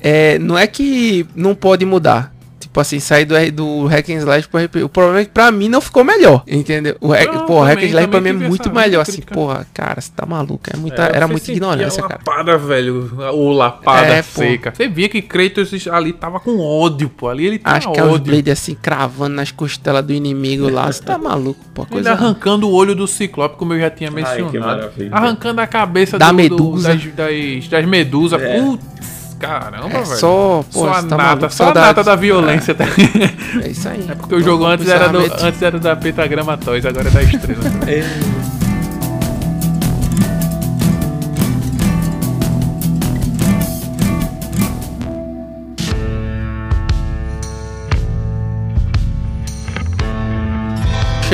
É, 0.00 0.38
não 0.38 0.56
é 0.56 0.66
que 0.66 1.26
não 1.34 1.54
pode 1.54 1.84
mudar. 1.84 2.33
Tipo 2.74 2.80
assim, 2.80 2.98
sair 2.98 3.24
do, 3.24 3.34
do 3.52 3.86
Hack 3.86 4.10
and 4.10 4.14
Slash 4.14 4.48
pro 4.48 4.58
RPG. 4.60 4.82
O 4.82 4.88
problema 4.88 5.20
é 5.20 5.24
que 5.24 5.30
pra 5.30 5.52
mim 5.52 5.68
não 5.68 5.80
ficou 5.80 6.02
melhor. 6.02 6.42
Entendeu? 6.44 6.96
O 7.00 7.12
hack, 7.12 7.32
Não, 7.32 7.46
pô, 7.46 7.60
o 7.60 7.62
Hack 7.62 7.70
and 7.70 7.74
também- 7.76 7.88
Slash 7.90 8.08
pra 8.08 8.20
mim 8.20 8.28
é 8.28 8.32
também 8.32 8.48
muito 8.48 8.74
melhor. 8.74 9.00
Assim, 9.02 9.22
porra, 9.22 9.64
cara, 9.72 10.00
você 10.00 10.10
tá 10.10 10.26
maluco. 10.26 10.64
É 10.74 10.76
muita, 10.76 11.04
É, 11.04 11.14
era 11.16 11.28
sentia 11.28 11.54
ignorância, 11.54 12.04
a 12.04 12.08
cara. 12.08 12.20
lapada, 12.26 12.58
velho. 12.58 13.12
O 13.32 13.52
lapada 13.52 14.06
É, 14.08 14.22
pô. 14.22 14.40
seca. 14.40 14.72
Você 14.74 14.88
via 14.88 15.08
que 15.08 15.22
Kratos 15.22 15.86
ali 15.86 16.12
tava 16.12 16.40
com 16.40 16.58
ódio, 16.58 17.08
pô. 17.08 17.28
Ali 17.28 17.46
ele 17.46 17.58
tinha 17.60 17.72
Acho 17.76 17.92
que 17.92 18.00
é 18.00 18.02
os 18.02 18.14
ódio. 18.14 18.24
blades 18.32 18.52
assim, 18.52 18.74
cravando 18.74 19.36
nas 19.36 19.52
costelas 19.52 20.04
do 20.04 20.12
inimigo 20.12 20.68
lá. 20.68 20.90
Você 20.90 21.00
tá 21.00 21.16
maluco, 21.16 21.60
pô. 21.72 21.82
Ele 21.82 21.90
Coisa. 21.92 22.10
arrancando 22.10 22.68
o 22.68 22.72
olho 22.72 22.96
do 22.96 23.06
Ciclope, 23.06 23.56
como 23.56 23.72
eu 23.74 23.78
já 23.78 23.90
tinha 23.90 24.10
que 24.10 24.16
mencionado. 24.16 24.58
maravilha. 24.58 25.10
arrancando 25.14 25.60
a 25.60 25.66
cabeça 25.68 26.18
Da 26.18 26.26
do- 26.26 26.32
do- 26.32 26.36
medusa. 26.36 26.88
das, 26.88 27.04
das, 27.14 27.68
das 27.68 27.84
medusas. 27.86 28.42
É. 28.42 28.60
Putz, 28.60 28.84
caramba, 29.38 29.86
É 29.88 30.02
velho. 30.02 30.06
só, 30.06 30.64
pô, 30.72 30.80
Só 30.80 30.92
a 30.92 31.02
tá 31.02 31.16
nata, 31.16 31.48
só 31.50 31.70
a 31.70 31.74
nata 31.74 32.02
da 32.04 32.16
violência. 32.16 32.74
tá? 32.74 32.84
É 33.62 33.68
isso 33.68 33.88
aí. 33.88 34.06
É 34.08 34.14
porque 34.16 34.34
o 34.34 34.42
jogo 34.42 34.64
antes 34.66 34.88
era, 34.88 35.08
do, 35.08 35.18
antes 35.18 35.62
era 35.62 35.78
da 35.78 35.94
Pentagrama 35.96 36.56
Toys, 36.56 36.84
agora 36.86 37.08
é 37.08 37.10
da 37.10 37.22
Estrela. 37.22 37.62
É. 37.86 38.04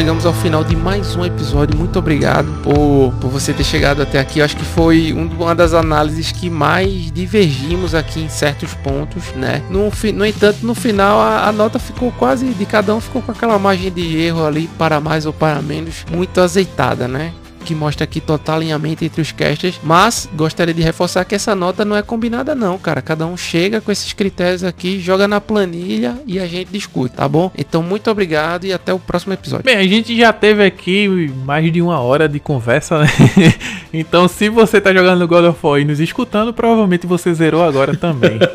chegamos 0.00 0.24
ao 0.24 0.32
final 0.32 0.64
de 0.64 0.74
mais 0.74 1.14
um 1.14 1.26
episódio. 1.26 1.76
Muito 1.76 1.98
obrigado 1.98 2.50
por, 2.62 3.12
por 3.20 3.28
você 3.28 3.52
ter 3.52 3.64
chegado 3.64 4.00
até 4.00 4.18
aqui. 4.18 4.38
Eu 4.38 4.46
acho 4.46 4.56
que 4.56 4.64
foi 4.64 5.12
uma 5.12 5.54
das 5.54 5.74
análises 5.74 6.32
que 6.32 6.48
mais 6.48 7.12
divergimos 7.12 7.94
aqui 7.94 8.22
em 8.22 8.28
certos 8.30 8.72
pontos, 8.72 9.24
né? 9.34 9.62
No, 9.68 9.92
no 10.14 10.24
entanto, 10.24 10.64
no 10.64 10.74
final 10.74 11.20
a, 11.20 11.46
a 11.46 11.52
nota 11.52 11.78
ficou 11.78 12.10
quase 12.12 12.46
de 12.46 12.64
cada 12.64 12.94
um 12.94 13.00
ficou 13.00 13.20
com 13.20 13.30
aquela 13.30 13.58
margem 13.58 13.92
de 13.92 14.16
erro 14.16 14.46
ali 14.46 14.70
para 14.78 15.00
mais 15.00 15.26
ou 15.26 15.34
para 15.34 15.60
menos 15.60 16.06
muito 16.10 16.40
azeitada, 16.40 17.06
né? 17.06 17.34
Que 17.64 17.74
mostra 17.74 18.04
aqui 18.04 18.20
total 18.20 18.56
alinhamento 18.56 19.04
entre 19.04 19.20
os 19.20 19.32
casters, 19.32 19.80
mas 19.82 20.28
gostaria 20.34 20.74
de 20.74 20.82
reforçar 20.82 21.24
que 21.24 21.34
essa 21.34 21.54
nota 21.54 21.84
não 21.84 21.96
é 21.96 22.02
combinada 22.02 22.54
não, 22.54 22.78
cara. 22.78 23.02
Cada 23.02 23.26
um 23.26 23.36
chega 23.36 23.80
com 23.80 23.92
esses 23.92 24.12
critérios 24.12 24.64
aqui, 24.64 25.00
joga 25.00 25.28
na 25.28 25.40
planilha 25.40 26.18
e 26.26 26.38
a 26.38 26.46
gente 26.46 26.70
discute, 26.70 27.16
tá 27.16 27.28
bom? 27.28 27.50
Então 27.56 27.82
muito 27.82 28.10
obrigado 28.10 28.64
e 28.64 28.72
até 28.72 28.92
o 28.92 28.98
próximo 28.98 29.32
episódio. 29.32 29.64
Bem, 29.64 29.76
a 29.76 29.82
gente 29.82 30.16
já 30.16 30.32
teve 30.32 30.64
aqui 30.64 31.08
mais 31.44 31.72
de 31.72 31.82
uma 31.82 32.00
hora 32.00 32.28
de 32.28 32.40
conversa, 32.40 33.00
né? 33.00 33.08
então 33.92 34.28
se 34.28 34.48
você 34.48 34.80
tá 34.80 34.92
jogando 34.92 35.26
God 35.26 35.44
of 35.44 35.58
War 35.62 35.80
e 35.80 35.84
nos 35.84 36.00
escutando, 36.00 36.52
provavelmente 36.52 37.06
você 37.06 37.32
zerou 37.34 37.62
agora 37.62 37.96
também. 37.96 38.38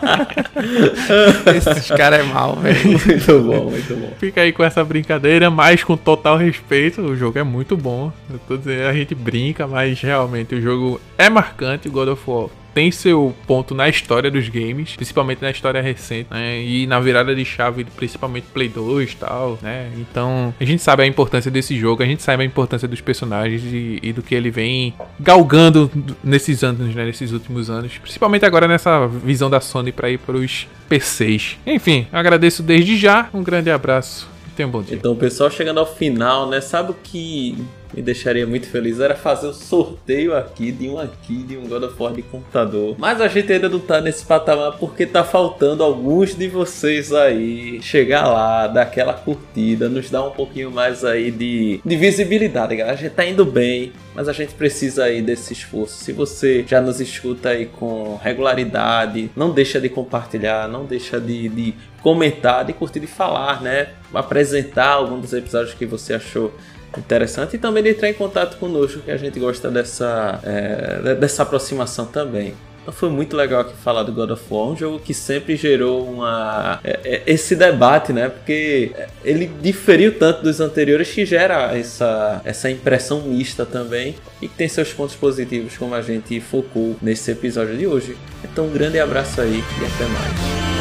Esses 1.56 1.88
caras 1.90 2.20
é 2.20 2.22
mal, 2.22 2.56
velho. 2.56 2.90
Muito 2.90 3.40
bom, 3.40 3.70
muito 3.70 3.96
bom. 3.96 4.12
Fica 4.18 4.40
aí 4.42 4.52
com 4.52 4.64
essa 4.64 4.84
brincadeira, 4.84 5.50
mas 5.50 5.84
com 5.84 5.96
total 5.96 6.36
respeito, 6.36 7.00
o 7.00 7.16
jogo 7.16 7.38
é 7.38 7.42
muito 7.42 7.76
bom. 7.76 8.12
Eu 8.30 8.38
tô 8.46 8.56
dizendo, 8.56 8.88
a 8.88 8.92
gente 8.92 9.14
brinca, 9.14 9.66
mas 9.66 10.00
realmente 10.00 10.54
o 10.54 10.60
jogo 10.60 11.00
é 11.16 11.28
marcante, 11.28 11.88
God 11.88 12.08
of 12.08 12.22
War 12.26 12.48
tem 12.74 12.90
seu 12.90 13.34
ponto 13.46 13.74
na 13.74 13.88
história 13.88 14.30
dos 14.30 14.48
games, 14.48 14.96
principalmente 14.96 15.42
na 15.42 15.50
história 15.50 15.80
recente, 15.80 16.28
né? 16.30 16.60
E 16.62 16.86
na 16.86 17.00
virada 17.00 17.34
de 17.34 17.44
chave, 17.44 17.84
principalmente 17.84 18.46
Play 18.52 18.68
2 18.68 19.12
e 19.12 19.16
tal, 19.16 19.58
né? 19.62 19.90
Então, 19.96 20.54
a 20.60 20.64
gente 20.64 20.82
sabe 20.82 21.02
a 21.02 21.06
importância 21.06 21.50
desse 21.50 21.76
jogo, 21.78 22.02
a 22.02 22.06
gente 22.06 22.22
sabe 22.22 22.42
a 22.42 22.46
importância 22.46 22.86
dos 22.86 23.00
personagens 23.00 23.62
e, 23.64 23.98
e 24.02 24.12
do 24.12 24.22
que 24.22 24.34
ele 24.34 24.50
vem 24.50 24.94
galgando 25.18 25.90
nesses 26.22 26.62
anos, 26.62 26.94
né? 26.94 27.04
Nesses 27.04 27.32
últimos 27.32 27.70
anos, 27.70 27.98
principalmente 27.98 28.44
agora 28.44 28.66
nessa 28.68 29.06
visão 29.06 29.50
da 29.50 29.60
Sony 29.60 29.92
para 29.92 30.10
ir 30.10 30.18
para 30.18 30.36
os 30.36 30.66
PCs. 30.88 31.58
Enfim, 31.66 32.06
agradeço 32.12 32.62
desde 32.62 32.96
já, 32.96 33.28
um 33.32 33.42
grande 33.42 33.70
abraço. 33.70 34.28
Tenha 34.56 34.68
um 34.68 34.70
bom 34.70 34.82
dia. 34.82 34.96
Então, 34.96 35.14
pessoal, 35.16 35.50
chegando 35.50 35.78
ao 35.80 35.86
final, 35.86 36.48
né? 36.48 36.60
Sabe 36.60 36.90
o 36.90 36.94
que 36.94 37.56
me 37.92 38.02
deixaria 38.02 38.46
muito 38.46 38.66
feliz 38.68 39.00
era 39.00 39.14
fazer 39.14 39.46
o 39.46 39.52
sorteio 39.52 40.36
aqui 40.36 40.70
de 40.72 40.88
um 40.88 40.98
aqui 40.98 41.42
de 41.42 41.56
um 41.56 41.66
God 41.66 41.84
of 41.84 41.94
War 41.98 42.12
de 42.12 42.22
computador. 42.22 42.96
Mas 42.98 43.20
a 43.20 43.28
gente 43.28 43.52
ainda 43.52 43.68
não 43.68 43.80
tá 43.80 44.00
nesse 44.00 44.24
patamar 44.24 44.78
porque 44.78 45.06
tá 45.06 45.24
faltando 45.24 45.82
alguns 45.82 46.34
de 46.34 46.48
vocês 46.48 47.12
aí 47.12 47.80
chegar 47.82 48.28
lá, 48.28 48.66
dar 48.66 48.82
aquela 48.82 49.14
curtida, 49.14 49.88
nos 49.88 50.10
dar 50.10 50.24
um 50.24 50.30
pouquinho 50.30 50.70
mais 50.70 51.04
aí 51.04 51.30
de, 51.30 51.80
de 51.84 51.96
visibilidade, 51.96 52.76
galera. 52.76 52.96
A 52.96 53.00
gente 53.00 53.12
tá 53.12 53.24
indo 53.24 53.44
bem, 53.44 53.92
mas 54.14 54.28
a 54.28 54.32
gente 54.32 54.54
precisa 54.54 55.04
aí 55.04 55.22
desse 55.22 55.52
esforço. 55.52 56.04
Se 56.04 56.12
você 56.12 56.64
já 56.66 56.80
nos 56.80 57.00
escuta 57.00 57.50
aí 57.50 57.66
com 57.66 58.18
regularidade, 58.22 59.30
não 59.34 59.50
deixa 59.50 59.80
de 59.80 59.88
compartilhar, 59.88 60.68
não 60.68 60.84
deixa 60.84 61.20
de, 61.20 61.48
de 61.48 61.74
comentar, 62.02 62.64
de 62.64 62.72
curtir, 62.72 63.00
de 63.00 63.06
falar, 63.06 63.62
né? 63.62 63.88
Apresentar 64.12 64.88
algum 64.88 65.20
dos 65.20 65.32
episódios 65.32 65.74
que 65.74 65.86
você 65.86 66.14
achou 66.14 66.52
interessante 66.98 67.56
e 67.56 67.58
também 67.58 67.82
de 67.82 67.90
entrar 67.90 68.08
em 68.08 68.14
contato 68.14 68.56
conosco, 68.58 69.00
que 69.00 69.10
a 69.10 69.16
gente 69.16 69.38
gosta 69.38 69.70
dessa, 69.70 70.40
é, 70.42 71.14
dessa 71.14 71.42
aproximação 71.42 72.06
também. 72.06 72.54
Então 72.82 72.94
foi 72.94 73.10
muito 73.10 73.36
legal 73.36 73.60
aqui 73.60 73.74
falar 73.76 74.02
do 74.02 74.12
God 74.12 74.30
of 74.30 74.42
War, 74.50 74.68
um 74.68 74.76
jogo 74.76 74.98
que 74.98 75.12
sempre 75.12 75.54
gerou 75.54 76.04
uma, 76.04 76.80
é, 76.82 76.98
é, 77.04 77.22
esse 77.26 77.54
debate, 77.54 78.12
né? 78.12 78.30
Porque 78.30 78.92
ele 79.22 79.46
diferiu 79.60 80.18
tanto 80.18 80.42
dos 80.42 80.60
anteriores 80.60 81.10
que 81.10 81.26
gera 81.26 81.76
essa, 81.76 82.40
essa 82.44 82.70
impressão 82.70 83.20
mista 83.22 83.66
também 83.66 84.16
e 84.40 84.48
que 84.48 84.56
tem 84.56 84.68
seus 84.68 84.92
pontos 84.92 85.14
positivos, 85.14 85.76
como 85.76 85.94
a 85.94 86.00
gente 86.02 86.40
focou 86.40 86.96
nesse 87.02 87.30
episódio 87.30 87.76
de 87.76 87.86
hoje. 87.86 88.16
Então 88.42 88.66
um 88.66 88.72
grande 88.72 88.98
abraço 88.98 89.40
aí 89.40 89.58
e 89.58 89.84
até 89.84 90.06
mais. 90.06 90.79